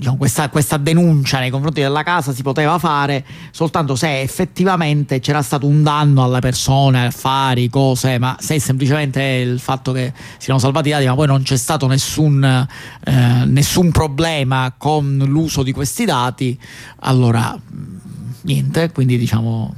diciamo, 0.00 0.16
questa, 0.16 0.48
questa, 0.48 0.78
denuncia 0.78 1.38
nei 1.38 1.50
confronti 1.50 1.82
della 1.82 2.02
casa 2.02 2.32
si 2.32 2.42
poteva 2.42 2.78
fare 2.78 3.22
soltanto 3.50 3.94
se 3.96 4.22
effettivamente 4.22 5.20
c'era 5.20 5.42
stato 5.42 5.66
un 5.66 5.82
danno 5.82 6.24
alla 6.24 6.38
persona, 6.38 7.04
affari, 7.04 7.68
cose, 7.68 8.18
ma 8.18 8.34
se 8.40 8.58
semplicemente 8.58 9.22
il 9.22 9.60
fatto 9.60 9.92
che 9.92 10.12
siano 10.38 10.58
salvati 10.58 10.88
i 10.88 10.92
dati, 10.92 11.06
ma 11.06 11.14
poi 11.14 11.26
non 11.26 11.42
c'è 11.42 11.56
stato 11.56 11.86
nessun, 11.86 12.42
eh, 12.42 13.44
nessun 13.44 13.90
problema 13.90 14.72
con 14.76 15.22
l'uso 15.26 15.62
di 15.62 15.72
questi 15.72 16.06
dati, 16.06 16.58
allora 17.00 17.56
niente, 18.42 18.90
quindi 18.92 19.18
diciamo 19.18 19.74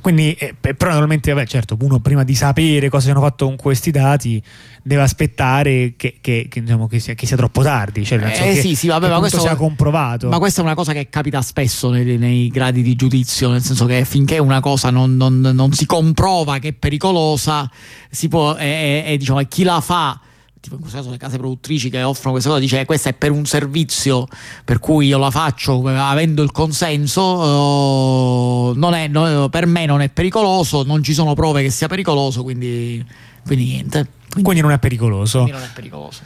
Quindi, 0.00 0.32
eh, 0.34 0.54
pe- 0.58 0.74
però 0.74 0.90
normalmente, 0.90 1.32
vabbè, 1.32 1.46
certo, 1.46 1.76
uno 1.80 1.98
prima 2.00 2.24
di 2.24 2.34
sapere 2.34 2.88
cosa 2.88 3.04
si 3.04 3.10
hanno 3.10 3.20
fatto 3.20 3.44
con 3.46 3.56
questi 3.56 3.90
dati 3.90 4.42
deve 4.82 5.02
aspettare 5.02 5.94
che, 5.96 6.18
che- 6.20 6.46
che, 6.48 6.60
diciamo, 6.62 6.86
che 6.86 6.98
sia, 6.98 7.14
che 7.14 7.26
sia 7.26 7.36
troppo 7.36 7.62
tardi, 7.62 8.04
cioè 8.04 8.18
Eh, 8.18 8.30
che, 8.54 8.60
sì, 8.60 8.74
sì, 8.74 8.86
vabbè, 8.88 9.08
ma 9.08 9.18
questo- 9.18 9.40
sia 9.40 9.54
comprovato. 9.56 10.28
Ma 10.28 10.38
questa 10.38 10.60
è 10.62 10.64
una 10.64 10.74
cosa 10.74 10.92
che 10.92 11.08
capita 11.10 11.42
spesso 11.42 11.90
nei, 11.90 12.16
nei 12.16 12.48
gradi 12.48 12.82
di 12.82 12.96
giudizio, 12.96 13.50
nel 13.50 13.62
senso 13.62 13.84
che 13.86 14.04
finché 14.04 14.38
una 14.38 14.60
cosa 14.60 14.90
non, 14.90 15.16
non- 15.16 15.40
non 15.40 15.72
si 15.72 15.84
comprova 15.86 16.58
che 16.58 16.68
è 16.68 16.72
pericolosa, 16.72 17.70
si 18.10 18.28
può, 18.28 18.56
e, 18.56 19.04
e- 19.06 19.12
e, 19.12 19.16
diciamo, 19.18 19.40
chi 19.48 19.62
la 19.64 19.80
fa, 19.80 20.18
tipo 20.60 20.74
in 20.74 20.80
questo 20.82 20.98
caso 20.98 21.10
le 21.10 21.16
case 21.16 21.38
produttrici 21.38 21.88
che 21.88 22.02
offrono 22.02 22.32
questa 22.32 22.50
cosa, 22.50 22.60
dice 22.60 22.80
"Eh, 22.80 22.84
questa 22.84 23.08
è 23.08 23.14
per 23.14 23.30
un 23.30 23.46
servizio 23.46 24.26
per 24.64 24.78
cui 24.78 25.06
io 25.06 25.16
la 25.18 25.30
faccio 25.30 25.88
eh, 25.88 25.94
avendo 25.96 26.42
il 26.42 26.52
consenso, 26.52 28.72
eh, 28.72 28.78
non 28.78 28.92
è- 28.94 29.08
no, 29.08 29.48
per 29.48 29.66
me 29.66 29.86
non 29.86 30.02
è 30.02 30.08
pericoloso, 30.10 30.82
non 30.82 31.02
ci 31.02 31.14
sono 31.14 31.32
prove 31.34 31.62
che 31.62 31.70
sia 31.70 31.88
pericoloso, 31.88 32.42
quindi, 32.42 33.04
quindi 33.44 33.64
niente. 33.64 34.08
Quindi, 34.30 34.42
Quindi 34.44 34.62
non 34.62 34.70
è 34.70 34.78
pericoloso. 34.78 35.38
quindi 35.42 35.58
non 35.58 35.62
è 35.62 35.70
pericoloso. 35.74 36.20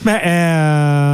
Beh, 0.00 0.20
eh, 0.22 0.30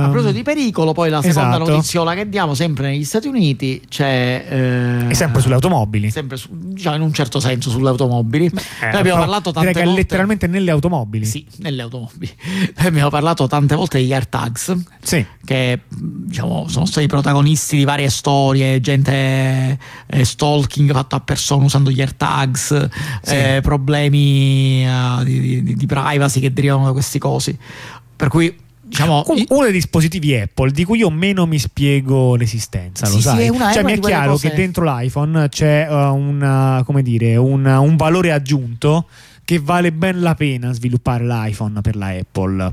A 0.05 0.09
proposito 0.11 0.33
di 0.33 0.43
pericolo, 0.43 0.93
poi 0.93 1.09
la 1.09 1.23
seconda 1.23 1.55
Esatto. 1.57 1.71
notiziola 1.71 2.15
che 2.15 2.29
diamo, 2.29 2.53
sempre 2.55 2.89
negli 2.89 3.05
Stati 3.05 3.29
Uniti, 3.29 3.81
c'è. 3.89 4.45
eh, 4.47 5.07
è 5.09 5.15
sempre 5.15 5.41
sulle 5.41 5.55
automobili. 5.55 6.11
sempre 6.11 6.37
su- 6.37 6.49
diciamo 6.53 6.97
in 6.97 7.03
un 7.03 7.13
certo 7.15 7.41
senso 7.41 7.71
sulle 7.71 7.89
automobili. 7.89 8.45
Eh, 8.47 8.51
Noi 8.91 8.97
abbiamo 8.97 9.21
parlato 9.21 9.53
tante 9.53 9.69
direi 9.69 9.83
che 9.83 9.89
volte. 9.89 10.03
letteralmente 10.03 10.47
nelle 10.47 10.71
automobili. 10.71 11.25
Sì, 11.25 11.47
nelle 11.59 11.81
automobili. 11.81 12.31
Noi 12.77 12.87
abbiamo 12.87 13.09
parlato 13.09 13.47
tante 13.47 13.75
volte 13.75 13.99
degli 13.99 14.13
AirTags, 14.13 14.77
Sì. 15.03 15.25
che 15.45 15.81
diciamo, 15.89 16.69
sono 16.69 16.85
stati 16.85 17.07
protagonisti 17.07 17.79
di 17.79 17.85
varie 17.85 18.11
storie, 18.11 18.81
gente 18.83 19.79
eh, 20.07 20.25
stalking 20.25 20.93
fatto 20.93 21.17
a 21.17 21.21
persone 21.21 21.65
usando 21.65 21.91
gli 21.91 22.01
AirTags, 22.01 22.89
Sì. 23.23 23.35
eh, 23.35 23.61
problemi 23.63 24.85
eh, 24.85 25.25
di, 25.25 25.63
di- 25.63 25.75
di 25.75 25.87
privacy 25.87 26.39
che 26.41 26.53
derivano 26.53 26.85
da 26.85 26.93
questi 26.93 27.19
cosi. 27.19 27.57
Per 28.17 28.29
cui, 28.29 28.55
diciamo. 28.85 29.25
Uno 29.49 29.63
dei 29.63 29.73
dispositivi 29.73 30.35
Apple 30.37 30.71
di 30.71 30.85
cui 30.85 30.99
io 30.99 31.11
meno 31.11 31.47
mi 31.47 31.59
spiego 31.59 32.37
l'esistenza, 32.37 33.07
lo 33.09 33.15
Sì, 33.15 33.21
sì, 33.21 33.29
sai? 33.29 33.49
è 33.49 33.73
cioè, 33.73 33.83
mi 33.83 33.93
è 33.93 33.99
chiaro 33.99 34.33
cose- 34.33 34.51
che 34.51 34.57
dentro 34.57 34.85
l'iPhone 34.85 35.49
c'è 35.49 35.87
uh, 35.89 36.15
un, 36.15 36.79
uh, 36.81 36.85
come 36.85 37.03
dire, 37.03 37.37
un, 37.37 37.65
un 37.65 37.97
valore 37.97 38.33
aggiunto 38.33 39.07
che 39.45 39.61
vale 39.63 39.93
ben 39.93 40.21
la 40.21 40.35
pena 40.35 40.73
sviluppare 40.73 41.25
l'iPhone 41.27 41.81
per 41.83 41.97
la 41.97 42.09
Apple. 42.09 42.73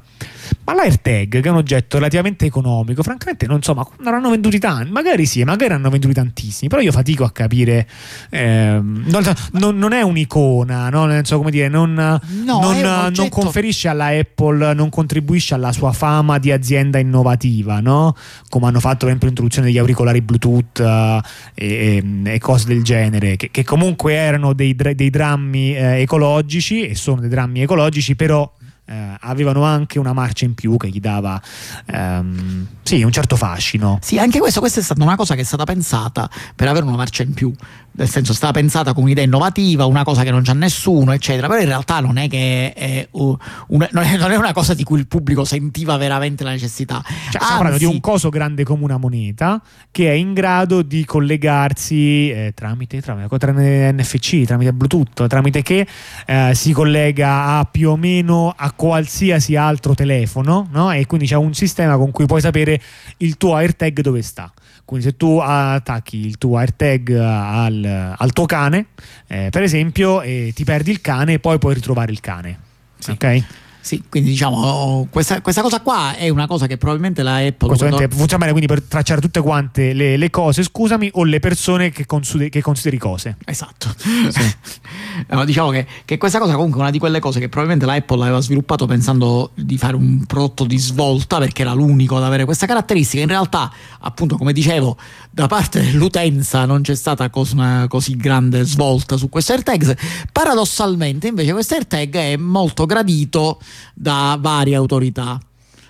Ma 0.63 0.73
l'AirTag, 0.73 1.41
che 1.41 1.41
è 1.41 1.49
un 1.49 1.57
oggetto 1.57 1.97
relativamente 1.97 2.45
economico, 2.45 3.03
francamente 3.03 3.45
non 3.45 3.61
so, 3.61 3.73
ma 3.73 3.85
non 3.99 4.13
hanno 4.13 4.29
venduti 4.29 4.57
tanti. 4.57 4.89
Magari 4.91 5.25
sì, 5.25 5.43
magari 5.43 5.73
hanno 5.73 5.89
venduti 5.89 6.13
tantissimi, 6.13 6.69
però 6.69 6.81
io 6.81 6.91
fatico 6.91 7.25
a 7.25 7.31
capire. 7.31 7.87
ehm, 8.29 9.03
non, 9.07 9.23
non- 9.53 9.77
non 9.77 9.91
è 9.91 10.01
un'icona, 10.01 10.89
no? 10.89 11.09
Senso, 11.09 11.37
come 11.37 11.51
dire, 11.51 11.67
non, 11.67 11.93
non, 11.93 12.75
è 12.75 13.07
un 13.07 13.11
non 13.15 13.29
conferisce 13.29 13.87
alla 13.89 14.07
Apple, 14.07 14.73
non 14.73 14.89
contribuisce 14.89 15.53
alla 15.53 15.71
sua 15.73 15.91
fama 15.91 16.37
di 16.37 16.51
azienda 16.51 16.99
innovativa, 16.99 17.79
no? 17.81 18.15
Come 18.49 18.67
hanno 18.67 18.79
fatto 18.79 18.99
per 18.99 19.07
esempio 19.07 19.27
l'introduzione 19.27 19.67
degli 19.67 19.77
auricolari 19.77 20.21
Bluetooth 20.21 20.79
eh, 20.79 21.21
e, 21.55 22.03
e- 22.23 22.39
cose 22.39 22.67
del 22.67 22.83
genere, 22.83 23.35
che, 23.35 23.49
che 23.51 23.63
comunque 23.63 24.13
erano 24.13 24.53
dei, 24.53 24.75
dei 24.75 25.09
drammi 25.09 25.75
eh, 25.75 26.01
ecologici 26.01 26.60
e 26.69 26.95
sono 26.95 27.21
dei 27.21 27.29
drammi 27.29 27.61
ecologici, 27.61 28.15
però 28.15 28.49
eh, 28.85 29.17
avevano 29.21 29.63
anche 29.63 29.99
una 29.99 30.13
marcia 30.13 30.45
in 30.45 30.53
più 30.53 30.75
che 30.77 30.89
gli 30.89 30.99
dava 30.99 31.41
ehm, 31.85 32.67
sì, 32.83 33.03
un 33.03 33.11
certo 33.11 33.35
fascino. 33.35 33.99
Sì, 34.01 34.17
anche 34.17 34.39
questo, 34.39 34.59
questa 34.59 34.79
è 34.79 34.83
stata 34.83 35.01
una 35.01 35.15
cosa 35.15 35.35
che 35.35 35.41
è 35.41 35.45
stata 35.45 35.63
pensata 35.63 36.29
per 36.55 36.67
avere 36.67 36.85
una 36.85 36.97
marcia 36.97 37.23
in 37.23 37.33
più, 37.33 37.53
nel 37.93 38.09
senso 38.09 38.31
è 38.31 38.35
stata 38.35 38.53
pensata 38.53 38.93
come 38.93 39.05
un'idea 39.05 39.23
innovativa, 39.23 39.85
una 39.85 40.03
cosa 40.03 40.23
che 40.23 40.31
non 40.31 40.43
c'ha 40.43 40.53
nessuno, 40.53 41.11
eccetera, 41.11 41.47
però 41.47 41.59
in 41.59 41.67
realtà 41.67 41.99
non 41.99 42.17
è 42.17 42.29
che 42.29 42.73
è, 42.73 43.07
uh, 43.11 43.37
una, 43.67 43.89
non, 43.91 44.03
è, 44.03 44.17
non 44.17 44.31
è 44.31 44.37
una 44.37 44.53
cosa 44.53 44.73
di 44.73 44.83
cui 44.83 44.99
il 44.99 45.07
pubblico 45.07 45.43
sentiva 45.43 45.97
veramente 45.97 46.43
la 46.43 46.51
necessità. 46.51 47.03
Cioè, 47.29 47.39
parlando 47.39 47.77
di 47.77 47.83
Anzi, 47.83 47.95
un 47.95 48.01
coso 48.01 48.29
grande 48.29 48.63
come 48.63 48.83
una 48.83 48.97
moneta 48.97 49.61
che 49.91 50.09
è 50.09 50.13
in 50.13 50.33
grado 50.33 50.81
di 50.81 51.03
collegarsi 51.03 52.31
eh, 52.31 52.53
tramite, 52.55 53.01
tramite, 53.01 53.37
tramite 53.37 53.91
NFC, 53.91 54.45
tramite 54.45 54.73
Bluetooth, 54.73 55.27
tramite 55.27 55.61
che 55.61 55.85
eh, 56.25 56.51
si 56.53 56.71
collega 56.71 57.57
a 57.57 57.65
più 57.65 57.89
o 57.89 57.97
meno 57.97 58.53
a 58.55 58.71
qualsiasi 58.71 59.55
altro 59.55 59.93
telefono, 59.93 60.67
no? 60.71 60.91
E 60.91 61.05
quindi 61.05 61.27
c'è 61.27 61.35
un 61.35 61.53
sistema 61.53 61.97
con 61.97 62.11
cui 62.11 62.25
puoi 62.25 62.41
sapere 62.41 62.81
il 63.17 63.37
tuo 63.37 63.55
AirTag 63.55 63.99
dove 63.99 64.21
sta. 64.21 64.51
Quindi 64.91 65.07
se 65.07 65.15
tu 65.15 65.37
attacchi 65.37 66.17
il 66.17 66.37
tuo 66.37 66.57
AirTag 66.57 67.11
al, 67.15 68.13
al 68.17 68.33
tuo 68.33 68.45
cane, 68.45 68.87
eh, 69.27 69.47
per 69.49 69.63
esempio, 69.63 70.21
e 70.21 70.51
ti 70.53 70.65
perdi 70.65 70.91
il 70.91 70.99
cane, 70.99 71.39
poi 71.39 71.59
puoi 71.59 71.75
ritrovare 71.75 72.11
il 72.11 72.19
cane. 72.19 72.59
Sì. 72.97 73.11
Ok? 73.11 73.43
Sì, 73.81 74.03
quindi 74.07 74.29
diciamo, 74.29 75.07
questa, 75.09 75.41
questa 75.41 75.63
cosa 75.63 75.81
qua 75.81 76.15
è 76.15 76.29
una 76.29 76.45
cosa 76.45 76.67
che 76.67 76.77
probabilmente 76.77 77.23
la 77.23 77.37
Apple... 77.37 77.75
Quando- 77.75 77.97
funziona 78.09 78.37
bene 78.37 78.51
quindi 78.51 78.67
per 78.67 78.83
tracciare 78.83 79.19
tutte 79.19 79.41
quante 79.41 79.93
le, 79.93 80.17
le 80.17 80.29
cose, 80.29 80.61
scusami, 80.63 81.09
o 81.13 81.23
le 81.23 81.39
persone 81.39 81.89
che, 81.89 82.05
consideri, 82.05 82.49
che 82.49 82.61
consideri 82.61 82.97
cose. 82.97 83.37
Esatto. 83.45 83.93
No, 85.27 85.45
diciamo 85.45 85.69
che, 85.69 85.85
che 86.05 86.17
questa 86.17 86.39
cosa 86.39 86.53
comunque 86.53 86.79
è 86.79 86.81
una 86.83 86.91
di 86.91 86.97
quelle 86.97 87.19
cose 87.19 87.39
che 87.39 87.49
probabilmente 87.49 87.85
la 87.85 87.93
Apple 87.93 88.21
aveva 88.21 88.39
sviluppato 88.39 88.85
pensando 88.85 89.51
di 89.55 89.77
fare 89.77 89.95
un 89.95 90.25
prodotto 90.25 90.63
di 90.63 90.77
svolta 90.77 91.37
perché 91.37 91.61
era 91.61 91.73
l'unico 91.73 92.17
ad 92.17 92.23
avere 92.23 92.45
questa 92.45 92.65
caratteristica. 92.65 93.21
In 93.21 93.27
realtà, 93.27 93.71
appunto, 93.99 94.37
come 94.37 94.53
dicevo, 94.53 94.97
da 95.33 95.47
parte 95.47 95.81
dell'utenza 95.81 96.65
non 96.65 96.81
c'è 96.81 96.93
stata 96.93 97.29
cos- 97.29 97.53
una 97.53 97.85
così 97.87 98.17
grande 98.17 98.63
svolta 98.63 99.15
su 99.15 99.29
questo 99.29 99.53
AirTags. 99.53 99.93
Paradossalmente, 100.31 101.27
invece, 101.27 101.53
questo 101.53 101.75
AirTag 101.75 102.15
è 102.15 102.35
molto 102.35 102.85
gradito 102.85 103.59
da 103.93 104.37
varie 104.39 104.75
autorità 104.75 105.39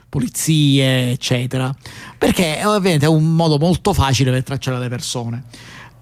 polizie, 0.07 1.11
eccetera. 1.11 1.73
Perché 2.18 2.61
ovviamente 2.65 3.05
è 3.05 3.09
un 3.09 3.34
modo 3.34 3.57
molto 3.57 3.93
facile 3.93 4.30
per 4.30 4.43
tracciare 4.43 4.77
le 4.77 4.89
persone. 4.89 5.43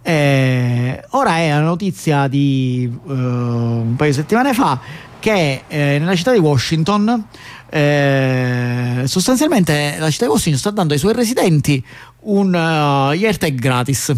Eh, 0.01 1.03
ora 1.09 1.37
è 1.37 1.49
la 1.49 1.61
notizia 1.61 2.27
di 2.27 2.91
eh, 2.91 3.11
un 3.11 3.93
paio 3.95 4.09
di 4.09 4.15
settimane 4.15 4.53
fa 4.53 4.79
che 5.19 5.63
eh, 5.67 5.97
nella 5.99 6.15
città 6.15 6.31
di 6.31 6.39
Washington 6.39 7.25
eh, 7.69 9.03
sostanzialmente 9.05 9.97
la 9.99 10.09
città 10.09 10.25
di 10.25 10.31
Washington 10.31 10.59
sta 10.59 10.71
dando 10.71 10.93
ai 10.93 10.99
suoi 10.99 11.13
residenti 11.13 11.83
un 12.21 12.53
uh, 12.53 13.09
AirTag 13.11 13.53
gratis. 13.59 14.13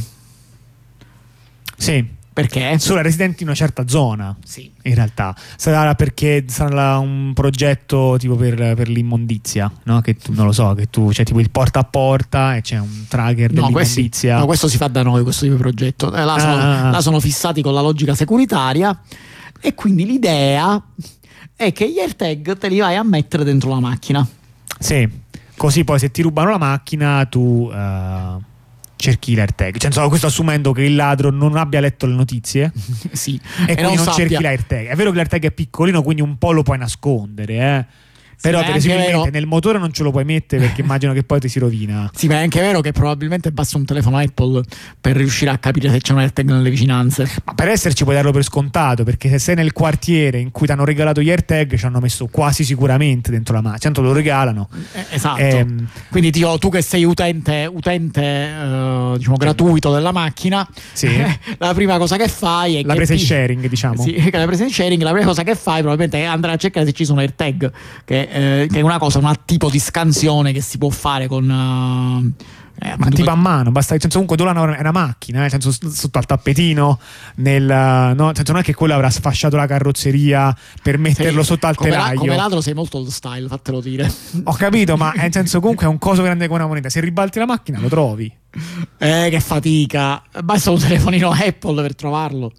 Sì, 1.78 2.06
Perché? 2.34 2.78
solo 2.80 3.02
residenti 3.02 3.41
in 3.41 3.48
una 3.49 3.56
certa 3.57 3.88
zona. 3.88 4.36
Sì. 4.45 4.72
In 4.84 4.94
realtà 4.95 5.36
sarà 5.57 5.95
perché 5.95 6.45
sarà 6.48 6.98
un 6.99 7.32
progetto 7.34 8.15
tipo 8.19 8.36
per, 8.36 8.76
per 8.76 8.88
l'immondizia, 8.88 9.72
no? 9.86 10.02
Che 10.02 10.15
tu 10.15 10.32
non 10.34 10.45
lo 10.45 10.52
so, 10.52 10.73
che 10.76 10.90
tu 10.90 11.07
c'è 11.10 11.23
tipo 11.23 11.40
il 11.40 11.49
porta 11.49 11.80
a 11.80 11.84
porta 11.84 12.56
e 12.56 12.61
c'è 12.61 12.78
un 12.78 13.06
tracker 13.07 13.52
No, 13.52 13.69
questi- 13.72 13.95
dell'immondizia. 13.95 14.38
no, 14.38 14.45
questo 14.45 14.68
si 14.68 14.78
fa 14.78 14.88
da 14.88 15.02
noi, 15.03 15.23
questo 15.23 15.44
tipo 15.44 15.56
di 15.56 15.61
progetto. 15.61 16.14
Eh, 16.14 16.23
là, 16.23 16.38
sono, 16.38 16.53
Ah, 16.53 16.61
ah, 16.84 16.88
ah. 16.88 16.91
là 16.91 17.02
sono 17.02 17.19
fissati 17.19 17.61
con 17.64 17.73
la 17.73 17.82
logica 17.82 18.14
securitaria 18.14 18.98
e 19.60 19.73
quindi 19.73 20.06
l'idea 20.06 20.82
è 21.56 21.72
che 21.73 21.91
gli 21.91 21.99
AirTag 21.99 22.57
te 22.57 22.69
li 22.69 22.80
vai 22.80 22.95
a 22.95 23.03
mettere 23.03 23.44
dentro 23.44 23.69
la 23.72 23.80
macchina. 23.80 24.28
Sì, 24.80 25.07
così 25.62 25.84
poi 25.84 26.00
se 26.00 26.10
ti 26.10 26.24
rubano 26.24 26.50
la 26.50 26.58
macchina 26.58 27.24
tu 27.26 27.70
eh, 27.72 28.36
cerchi 28.96 29.36
l'AirTag. 29.36 29.78
Cioè, 29.78 29.86
insomma, 29.90 30.08
questo 30.08 30.26
assumendo 30.26 30.72
che 30.72 30.82
il 30.82 30.96
ladro 30.96 31.30
non 31.30 31.56
abbia 31.56 31.80
letto 31.80 32.08
le 32.08 32.16
notizie 32.16 32.74
sì. 33.14 33.40
e, 33.68 33.76
quindi 33.76 33.94
non, 33.94 33.98
sappia- 33.98 34.28
cerchi 34.28 34.42
l'AirTag. 34.42 34.88
È 34.88 34.96
vero 34.96 35.12
che 35.12 35.18
l'AirTag 35.18 35.44
è 35.44 35.52
piccolino, 35.52 36.02
quindi 36.02 36.24
un 36.24 36.40
po' 36.40 36.52
lo 36.52 36.64
puoi 36.64 36.80
nascondere, 36.80 37.54
eh. 37.54 37.86
Però 38.42 38.58
anche 38.60 38.72
presumibilmente 38.72 39.18
vero- 39.18 39.30
nel 39.32 39.46
motore 39.46 39.78
non 39.80 39.92
ce 39.94 40.04
lo 40.04 40.12
puoi 40.12 40.24
mettere 40.26 40.66
perché 40.66 40.82
immagino 40.82 41.14
che 41.14 41.24
poi 41.24 41.40
ti 41.40 41.48
si 41.48 41.60
rovina. 41.60 42.10
Sì, 42.14 42.28
ma 42.28 42.36
è 42.36 42.42
anche 42.42 42.60
vero 42.60 42.82
che 42.82 42.92
probabilmente 42.92 43.52
basta 43.52 43.78
un 43.78 43.86
telefono 43.86 44.18
Apple 44.18 44.64
per 45.00 45.16
riuscire 45.16 45.52
a 45.52 45.58
capire 45.58 45.90
se 45.90 46.00
c'è 46.00 46.14
un 46.14 46.20
AirTag 46.20 46.50
nelle 46.50 46.70
vicinanze. 46.70 47.30
Ma 47.46 47.54
per 47.54 47.68
esserci 47.70 48.04
puoi 48.04 48.16
darlo 48.16 48.32
per 48.32 48.44
scontato, 48.44 49.04
perché 49.04 49.30
se 49.30 49.40
sei 49.40 49.56
nel 49.56 49.72
quartiere 49.74 50.40
in 50.40 50.52
cui 50.52 50.66
ti 50.66 50.72
hanno 50.72 50.86
regalato 50.86 51.22
gli 51.22 51.30
AirTag, 51.30 51.76
ci 51.78 51.86
hanno 51.86 52.00
messo 52.00 52.28
quasi 52.28 52.64
sicuramente 52.64 53.30
dentro 53.32 53.54
la 53.54 53.62
macchina. 53.62 53.80
Tanto 53.80 54.02
lo 54.02 54.14
regalano. 54.14 54.70
Eh, 54.94 55.06
esatto. 55.12 55.40
Ehm, 55.42 55.88
Quindi 56.10 56.32
tipo, 56.32 56.58
tu 56.58 56.70
che 56.70 56.82
sei 56.82 57.04
utente, 57.04 57.70
utente 57.72 58.22
eh, 58.24 59.14
diciamo, 59.18 59.38
gratuito 59.38 59.92
della 59.94 60.12
macchina, 60.12 60.68
Sì. 60.94 61.10
la 61.60 61.74
prima 61.74 61.98
cosa 61.98 62.18
che 62.18 62.28
fai 62.28 62.78
è 62.78 62.84
la 62.84 62.96
presa 62.96 63.14
in 63.14 63.20
ti- 63.20 63.26
sharing, 63.26 63.68
diciamo. 63.68 64.02
Sì, 64.02 64.30
la 64.32 64.46
presa 64.46 64.64
in 64.64 64.72
sharing, 64.72 65.02
la 65.02 65.12
prima 65.12 65.26
cosa 65.26 65.44
che 65.44 65.56
fai 65.56 65.82
probabilmente 65.82 66.20
è 66.20 66.24
andare 66.26 66.54
a 66.54 66.58
cercare 66.58 66.86
se 66.86 66.92
ci 66.94 67.06
sono 67.06 67.20
AirTag, 67.20 67.72
che, 68.06 68.30
eh, 68.32 68.68
che 68.72 68.80
è 68.80 68.82
una 68.82 68.98
cosa, 68.98 69.20
un 69.20 69.34
tipo 69.45 69.70
di 69.70 69.80
scansione 69.80 70.52
che 70.53 70.62
si 70.62 70.78
può 70.78 70.90
fare 70.90 71.28
con... 71.28 72.34
eh, 72.40 72.44
eh, 72.84 72.95
Ma 72.98 73.10
tipo 73.10 73.30
a 73.30 73.36
mano, 73.36 73.72
basta, 73.72 73.91
nel 73.91 74.02
senso 74.02 74.18
comunque 74.20 74.38
tu 74.38 74.44
è 74.44 74.80
una 74.80 74.91
macchina, 74.91 75.38
eh, 75.40 75.41
nel 75.41 75.49
senso 75.52 75.72
sotto 75.72 76.18
al 76.18 76.26
tappetino, 76.26 76.99
nel, 77.36 77.64
no, 77.64 78.26
nel 78.26 78.36
senso 78.36 78.53
non 78.53 78.62
è 78.62 78.64
che 78.64 78.74
quello 78.74 78.95
avrà 78.95 79.10
sfasciato 79.12 79.56
la 79.56 79.68
carrozzeria 79.68 80.56
per 80.82 80.98
metterlo 80.98 81.41
Sì, 81.41 81.48
sotto 81.49 81.68
al 81.68 81.76
come, 81.76 81.91
la- 81.91 81.98
telaio. 81.98 82.20
come 82.20 82.36
ladro 82.36 82.60
sei 82.60 82.74
molto 82.74 82.98
old 82.98 83.10
style, 83.10 83.48
fatelo 83.48 83.82
dire. 83.82 84.12
Ho 84.45 84.53
capito, 84.53 84.98
ma 84.98 85.12
nel 85.18 85.32
senso 85.32 85.60
comunque 85.60 85.86
è 85.86 85.90
un 85.90 85.99
coso 85.99 86.24
grande 86.24 86.48
come 86.48 86.60
una 86.60 86.68
moneta. 86.68 86.90
Se 86.90 86.99
ribalti 87.02 87.38
la 87.38 87.45
macchina 87.45 87.80
lo 87.80 87.88
trovi. 87.88 88.34
Eh, 88.98 89.28
che 89.30 89.40
fatica. 89.40 90.22
Basta 90.44 90.72
un 90.72 90.80
telefonino 90.80 91.32
Apple 91.32 91.82
per 91.82 91.95
trovarlo. 91.95 92.52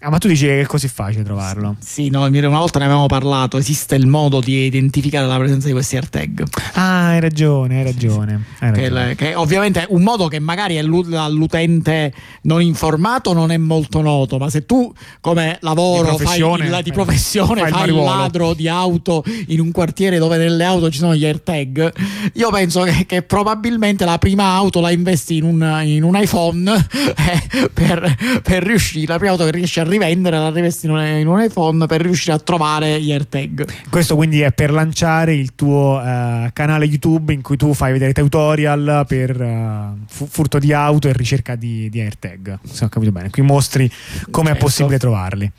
Ah, 0.00 0.10
ma 0.10 0.18
tu 0.18 0.28
dici 0.28 0.44
che 0.44 0.60
è 0.60 0.64
così 0.64 0.86
facile 0.86 1.24
trovarlo? 1.24 1.74
Sì, 1.80 2.08
no, 2.08 2.24
una 2.24 2.58
volta 2.58 2.78
ne 2.78 2.84
avevamo 2.84 3.06
parlato. 3.06 3.56
Esiste 3.56 3.96
il 3.96 4.06
modo 4.06 4.38
di 4.38 4.64
identificare 4.66 5.26
la 5.26 5.36
presenza 5.38 5.66
di 5.66 5.72
questi 5.72 5.96
AirTag. 5.96 6.44
Ah, 6.74 7.08
hai 7.08 7.20
ragione, 7.20 7.78
hai 7.78 7.84
ragione. 7.84 8.44
Hai 8.60 8.72
Che, 8.72 8.88
ragione. 8.88 9.14
che 9.16 9.34
ovviamente 9.34 9.82
è 9.82 9.86
un 9.88 10.02
modo 10.02 10.28
che 10.28 10.38
magari 10.38 10.78
all'utente 10.78 12.12
non 12.42 12.62
informato 12.62 13.32
non 13.32 13.50
è 13.50 13.56
molto 13.56 14.00
noto, 14.00 14.38
ma 14.38 14.48
se 14.50 14.66
tu 14.66 14.92
come 15.20 15.58
lavoro 15.62 16.10
Di 16.10 16.16
professione, 16.16 16.68
fai 16.68 16.78
il, 16.78 16.82
di 16.84 16.90
eh, 16.90 16.92
professione 16.92 17.60
fai 17.62 17.72
fai 17.72 17.88
il 17.88 17.96
ladro 17.96 18.54
di 18.54 18.68
auto 18.68 19.24
in 19.48 19.58
un 19.58 19.72
quartiere 19.72 20.18
dove 20.18 20.36
nelle 20.36 20.62
auto 20.62 20.90
ci 20.90 20.98
sono 20.98 21.16
gli 21.16 21.24
AirTag, 21.24 21.92
io 22.34 22.50
penso 22.50 22.82
che, 22.82 23.04
che 23.04 23.22
probabilmente 23.22 24.04
la 24.04 24.18
prima 24.18 24.52
auto 24.52 24.80
la 24.80 24.92
investi 24.92 25.37
in 25.38 25.44
un, 25.44 25.80
in 25.84 26.02
un 26.02 26.16
iPhone 26.16 26.70
eh, 26.94 27.68
per, 27.72 28.40
per 28.42 28.62
riuscire, 28.62 29.06
la 29.06 29.16
prima 29.16 29.32
auto 29.32 29.44
che 29.44 29.50
riesci 29.50 29.80
a 29.80 29.84
rivendere 29.84 30.36
la 30.38 30.50
rivesti 30.50 30.86
in 30.86 30.92
un, 30.92 31.00
in 31.04 31.26
un 31.26 31.40
iPhone 31.40 31.86
per 31.86 32.02
riuscire 32.02 32.32
a 32.32 32.38
trovare 32.38 33.00
gli 33.00 33.10
AirTag. 33.12 33.66
Questo 33.88 34.16
quindi 34.16 34.40
è 34.40 34.52
per 34.52 34.70
lanciare 34.70 35.34
il 35.34 35.54
tuo 35.54 36.00
eh, 36.04 36.50
canale 36.52 36.84
YouTube 36.84 37.32
in 37.32 37.42
cui 37.42 37.56
tu 37.56 37.72
fai 37.74 37.92
vedere 37.92 38.12
tutorial 38.12 39.04
per 39.06 39.40
eh, 39.40 39.92
fu- 40.08 40.26
furto 40.26 40.58
di 40.58 40.72
auto 40.72 41.08
e 41.08 41.12
ricerca 41.12 41.54
di, 41.56 41.88
di 41.88 42.00
AirTag. 42.00 42.58
Se 42.70 42.84
ho 42.84 42.88
capito 42.88 43.12
bene, 43.12 43.30
qui 43.30 43.42
mostri 43.42 43.90
come 44.30 44.50
è 44.50 44.52
Certo. 44.52 44.64
possibile 44.64 44.98
trovarli. 44.98 45.50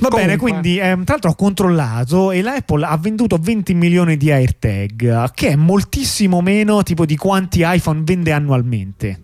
Va 0.00 0.08
Comunque. 0.08 0.36
bene, 0.36 0.36
quindi 0.36 0.78
ehm, 0.78 1.02
tra 1.04 1.14
l'altro 1.14 1.30
ho 1.30 1.34
controllato 1.34 2.30
e 2.30 2.40
la 2.40 2.54
Apple 2.54 2.84
ha 2.84 2.96
venduto 2.96 3.36
20 3.40 3.74
milioni 3.74 4.16
di 4.16 4.30
AirTag, 4.30 5.32
che 5.34 5.48
è 5.48 5.56
moltissimo 5.56 6.40
meno 6.40 6.82
tipo 6.84 7.04
di 7.04 7.16
quanti 7.16 7.62
iPhone 7.64 8.02
vende 8.04 8.30
annualmente. 8.32 9.20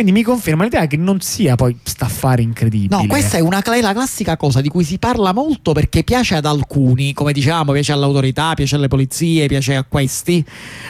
Quindi 0.00 0.18
mi 0.18 0.24
conferma 0.24 0.64
l'idea 0.64 0.86
che 0.86 0.96
non 0.96 1.20
sia 1.20 1.56
poi 1.56 1.76
staffare 1.82 2.40
incredibile. 2.40 3.02
No, 3.02 3.06
questa 3.06 3.36
è 3.36 3.40
una 3.40 3.60
cla- 3.60 3.82
la 3.82 3.92
classica 3.92 4.38
cosa 4.38 4.62
di 4.62 4.70
cui 4.70 4.82
si 4.82 4.98
parla 4.98 5.34
molto 5.34 5.72
perché 5.72 6.04
piace 6.04 6.36
ad 6.36 6.46
alcuni, 6.46 7.12
come 7.12 7.34
dicevamo, 7.34 7.72
piace 7.72 7.92
all'autorità, 7.92 8.54
piace 8.54 8.76
alle 8.76 8.88
polizie, 8.88 9.46
piace 9.46 9.76
a 9.76 9.84
questi. 9.86 10.42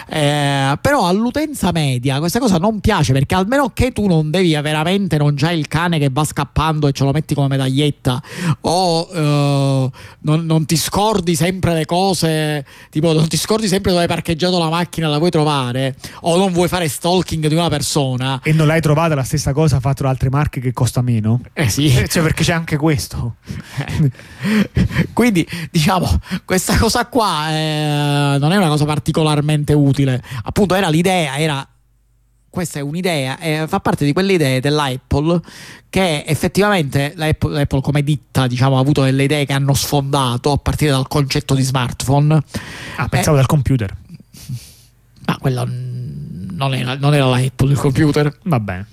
Eh, 0.08 0.78
però 0.80 1.08
all'utenza 1.08 1.72
media 1.72 2.20
questa 2.20 2.38
cosa 2.38 2.58
non 2.58 2.78
piace 2.78 3.12
perché 3.12 3.34
almeno 3.34 3.72
che 3.74 3.90
tu 3.90 4.06
non 4.06 4.30
devi 4.30 4.52
veramente, 4.52 5.16
non 5.16 5.34
c'hai 5.34 5.58
il 5.58 5.66
cane 5.66 5.98
che 5.98 6.08
va 6.12 6.22
scappando 6.22 6.86
e 6.86 6.92
ce 6.92 7.02
lo 7.02 7.10
metti 7.10 7.34
come 7.34 7.48
medaglietta 7.48 8.22
o 8.60 9.08
eh, 9.12 9.90
non, 10.20 10.46
non 10.46 10.66
ti 10.66 10.76
scordi 10.76 11.34
sempre 11.34 11.74
le 11.74 11.84
cose, 11.84 12.64
tipo 12.90 13.12
non 13.12 13.26
ti 13.26 13.36
scordi 13.36 13.66
sempre 13.66 13.90
dove 13.90 14.02
hai 14.04 14.08
parcheggiato 14.08 14.56
la 14.56 14.68
macchina, 14.68 15.08
la 15.08 15.18
vuoi 15.18 15.30
trovare 15.30 15.96
o 16.20 16.36
non 16.36 16.52
vuoi 16.52 16.68
fare 16.68 16.86
stalking 16.86 17.48
di 17.48 17.54
una 17.54 17.68
persona. 17.68 18.40
E 18.44 18.52
non 18.52 18.68
l'hai 18.68 18.80
trovata 18.80 18.98
la 19.08 19.22
stessa 19.22 19.52
cosa 19.52 19.80
fatto 19.80 20.02
da 20.04 20.08
altre 20.08 20.30
marche 20.30 20.60
che 20.60 20.72
costa 20.72 21.02
meno? 21.02 21.40
Eh 21.52 21.68
sì. 21.68 21.86
Eh, 21.94 22.08
Cioè, 22.08 22.22
perché 22.22 22.44
c'è 22.44 22.52
anche 22.52 22.76
questo. 22.76 23.36
Quindi 25.12 25.46
diciamo, 25.70 26.20
questa 26.44 26.76
cosa 26.76 27.06
qua 27.06 27.50
eh, 27.50 28.36
non 28.38 28.52
è 28.52 28.56
una 28.56 28.68
cosa 28.68 28.84
particolarmente 28.84 29.72
utile. 29.72 30.22
Appunto, 30.44 30.74
era 30.74 30.88
l'idea, 30.88 31.38
era. 31.38 31.66
Questa 32.48 32.80
è 32.80 32.82
un'idea, 32.82 33.38
eh, 33.38 33.66
fa 33.68 33.78
parte 33.78 34.04
di 34.04 34.12
quelle 34.12 34.32
idee 34.32 34.58
dell'Apple 34.58 35.40
che 35.88 36.24
effettivamente 36.26 37.12
l'Apple, 37.14 37.52
l'Apple 37.52 37.80
come 37.80 38.02
ditta 38.02 38.48
diciamo, 38.48 38.76
ha 38.76 38.80
avuto 38.80 39.02
delle 39.02 39.22
idee 39.22 39.46
che 39.46 39.52
hanno 39.52 39.72
sfondato 39.72 40.50
a 40.50 40.56
partire 40.56 40.90
dal 40.90 41.06
concetto 41.06 41.54
di 41.54 41.62
smartphone. 41.62 42.42
Ah, 42.96 43.08
pensavo 43.08 43.36
dal 43.36 43.46
computer. 43.46 43.96
Ma 45.26 45.38
quello 45.38 45.64
non 46.60 46.74
era, 46.74 46.94
non 46.96 47.14
era 47.14 47.24
l'Apple 47.24 47.70
il 47.70 47.78
computer. 47.78 48.30
Va 48.44 48.60
bene. 48.60 48.86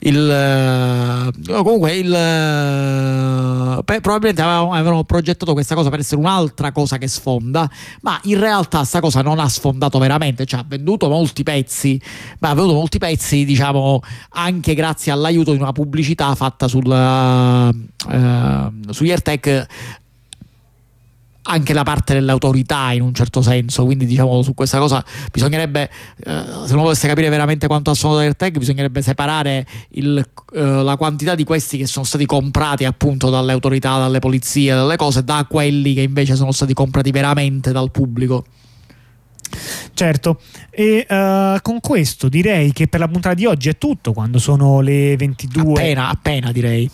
Il, 0.00 0.28
eh, 0.28 1.62
comunque 1.62 1.94
il, 1.94 2.12
eh, 2.12 3.82
beh, 3.82 4.00
probabilmente 4.00 4.42
avevano, 4.42 4.72
avevano 4.72 5.04
progettato 5.04 5.52
questa 5.52 5.76
cosa 5.76 5.88
per 5.88 6.00
essere 6.00 6.20
un'altra 6.20 6.72
cosa 6.72 6.98
che 6.98 7.06
sfonda 7.06 7.70
ma 8.00 8.18
in 8.24 8.38
realtà 8.38 8.84
sta 8.84 9.00
cosa 9.00 9.22
non 9.22 9.38
ha 9.38 9.48
sfondato 9.48 9.98
veramente 9.98 10.44
cioè 10.44 10.60
ha 10.60 10.64
venduto 10.66 11.08
molti 11.08 11.42
pezzi 11.42 12.00
ma 12.40 12.50
ha 12.50 12.54
venduto 12.54 12.76
molti 12.76 12.98
pezzi 12.98 13.44
diciamo 13.44 14.00
anche 14.30 14.74
grazie 14.74 15.12
all'aiuto 15.12 15.52
di 15.52 15.58
una 15.58 15.72
pubblicità 15.72 16.34
fatta 16.34 16.68
sul, 16.68 16.90
eh, 16.90 18.92
sugli 18.92 19.10
AirTag 19.10 19.66
anche 21.44 21.72
da 21.72 21.82
parte 21.82 22.14
delle 22.14 22.30
autorità 22.30 22.92
in 22.92 23.02
un 23.02 23.12
certo 23.12 23.42
senso 23.42 23.84
quindi 23.84 24.06
diciamo 24.06 24.42
su 24.42 24.54
questa 24.54 24.78
cosa 24.78 25.04
bisognerebbe 25.32 25.90
eh, 26.24 26.44
se 26.66 26.72
uno 26.72 26.82
volesse 26.82 27.08
capire 27.08 27.28
veramente 27.28 27.66
quanto 27.66 27.90
ha 27.90 27.94
suonato 27.94 28.20
AirTag 28.20 28.58
bisognerebbe 28.58 29.02
separare 29.02 29.66
il, 29.90 30.24
eh, 30.54 30.60
la 30.60 30.96
quantità 30.96 31.34
di 31.34 31.44
questi 31.44 31.78
che 31.78 31.86
sono 31.86 32.04
stati 32.04 32.26
comprati 32.26 32.84
appunto 32.84 33.30
dalle 33.30 33.52
autorità, 33.52 33.98
dalle 33.98 34.18
polizie, 34.18 34.74
dalle 34.74 34.96
cose 34.96 35.24
da 35.24 35.46
quelli 35.48 35.94
che 35.94 36.02
invece 36.02 36.36
sono 36.36 36.52
stati 36.52 36.74
comprati 36.74 37.10
veramente 37.10 37.72
dal 37.72 37.90
pubblico. 37.90 38.44
Certo, 39.94 40.40
e 40.70 41.06
eh, 41.06 41.58
con 41.60 41.80
questo 41.80 42.28
direi 42.28 42.72
che 42.72 42.88
per 42.88 43.00
la 43.00 43.08
puntata 43.08 43.34
di 43.34 43.44
oggi 43.44 43.68
è 43.68 43.76
tutto. 43.76 44.12
Quando 44.12 44.38
sono 44.38 44.80
le 44.80 45.16
22, 45.16 45.72
appena, 45.72 46.08
appena 46.08 46.52
direi 46.52 46.90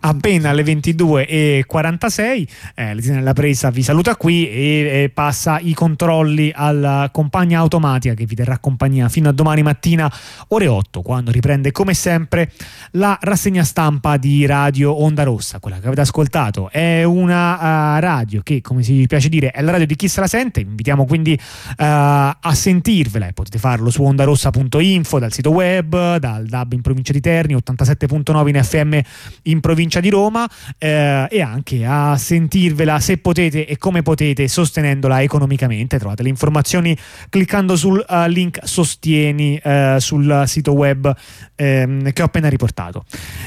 appena 0.00 0.50
alle 0.50 0.62
22.46, 0.62 2.48
eh, 2.74 2.94
l'Azienda 2.94 3.18
della 3.18 3.32
Presa 3.32 3.70
vi 3.70 3.82
saluta 3.82 4.16
qui 4.16 4.48
e 4.48 5.02
eh, 5.02 5.10
passa 5.12 5.58
i 5.60 5.74
controlli 5.74 6.52
alla 6.54 7.08
compagna 7.12 7.58
automatica 7.58 8.14
che 8.14 8.24
vi 8.24 8.34
terrà 8.34 8.58
compagnia 8.58 9.08
fino 9.08 9.28
a 9.28 9.32
domani 9.32 9.62
mattina, 9.62 10.10
ore 10.48 10.66
8, 10.66 11.02
quando 11.02 11.30
riprende 11.30 11.70
come 11.72 11.94
sempre 11.94 12.50
la 12.92 13.18
rassegna 13.20 13.62
stampa 13.64 14.16
di 14.16 14.46
Radio 14.46 15.02
Onda 15.02 15.22
Rossa. 15.22 15.60
Quella 15.60 15.78
che 15.78 15.86
avete 15.86 16.00
ascoltato 16.02 16.70
è 16.70 17.02
una 17.04 17.96
eh, 17.96 18.00
radio 18.00 18.40
che, 18.42 18.60
come 18.60 18.82
si 18.82 19.04
piace 19.06 19.28
dire, 19.28 19.50
è 19.50 19.60
la 19.62 19.72
radio 19.72 19.86
di 19.86 19.96
chi 19.96 20.08
se 20.08 20.20
la 20.20 20.26
sente. 20.26 20.62
Vi 20.62 20.70
invitiamo 20.70 21.04
quindi 21.04 21.32
eh, 21.32 21.40
a 21.76 22.54
sentirvela 22.54 23.26
e 23.26 23.32
potete 23.32 23.58
farlo 23.58 23.90
su 23.90 24.02
ondarossa.info, 24.02 25.18
dal 25.18 25.32
sito 25.32 25.50
web, 25.50 26.16
dal 26.16 26.46
DAB 26.46 26.72
in 26.72 26.80
provincia 26.80 27.12
di 27.12 27.20
Terni, 27.20 27.54
87.9 27.54 28.48
in 28.48 28.62
FM 28.62 28.98
in 29.44 29.60
provincia 29.60 29.89
di 29.98 30.10
Roma 30.10 30.48
eh, 30.78 31.26
e 31.28 31.40
anche 31.42 31.84
a 31.84 32.16
sentirvela 32.16 33.00
se 33.00 33.18
potete 33.18 33.66
e 33.66 33.76
come 33.78 34.02
potete 34.02 34.46
sostenendola 34.46 35.22
economicamente. 35.22 35.98
Trovate 35.98 36.22
le 36.22 36.28
informazioni 36.28 36.96
cliccando 37.28 37.74
sul 37.74 38.04
eh, 38.08 38.28
link 38.28 38.60
sostieni 38.62 39.56
eh, 39.56 39.96
sul 39.98 40.44
sito 40.46 40.72
web 40.72 41.12
ehm, 41.56 42.12
che 42.12 42.22
ho 42.22 42.26
appena 42.26 42.48
riportato. 42.48 43.04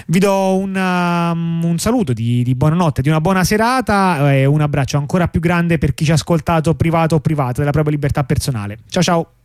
Vi 0.07 0.19
do 0.19 0.57
un, 0.57 0.75
um, 0.75 1.63
un 1.63 1.77
saluto 1.77 2.13
di, 2.13 2.43
di 2.43 2.55
buonanotte, 2.55 3.01
di 3.01 3.09
una 3.09 3.21
buona 3.21 3.43
serata 3.43 4.33
e 4.33 4.45
un 4.45 4.61
abbraccio 4.61 4.97
ancora 4.97 5.27
più 5.27 5.39
grande 5.39 5.77
per 5.77 5.93
chi 5.93 6.03
ci 6.05 6.11
ha 6.11 6.15
ascoltato 6.15 6.75
privato 6.75 7.15
o 7.15 7.19
privata 7.19 7.59
della 7.59 7.71
propria 7.71 7.93
libertà 7.93 8.23
personale. 8.23 8.79
Ciao 8.89 9.03
ciao! 9.03 9.42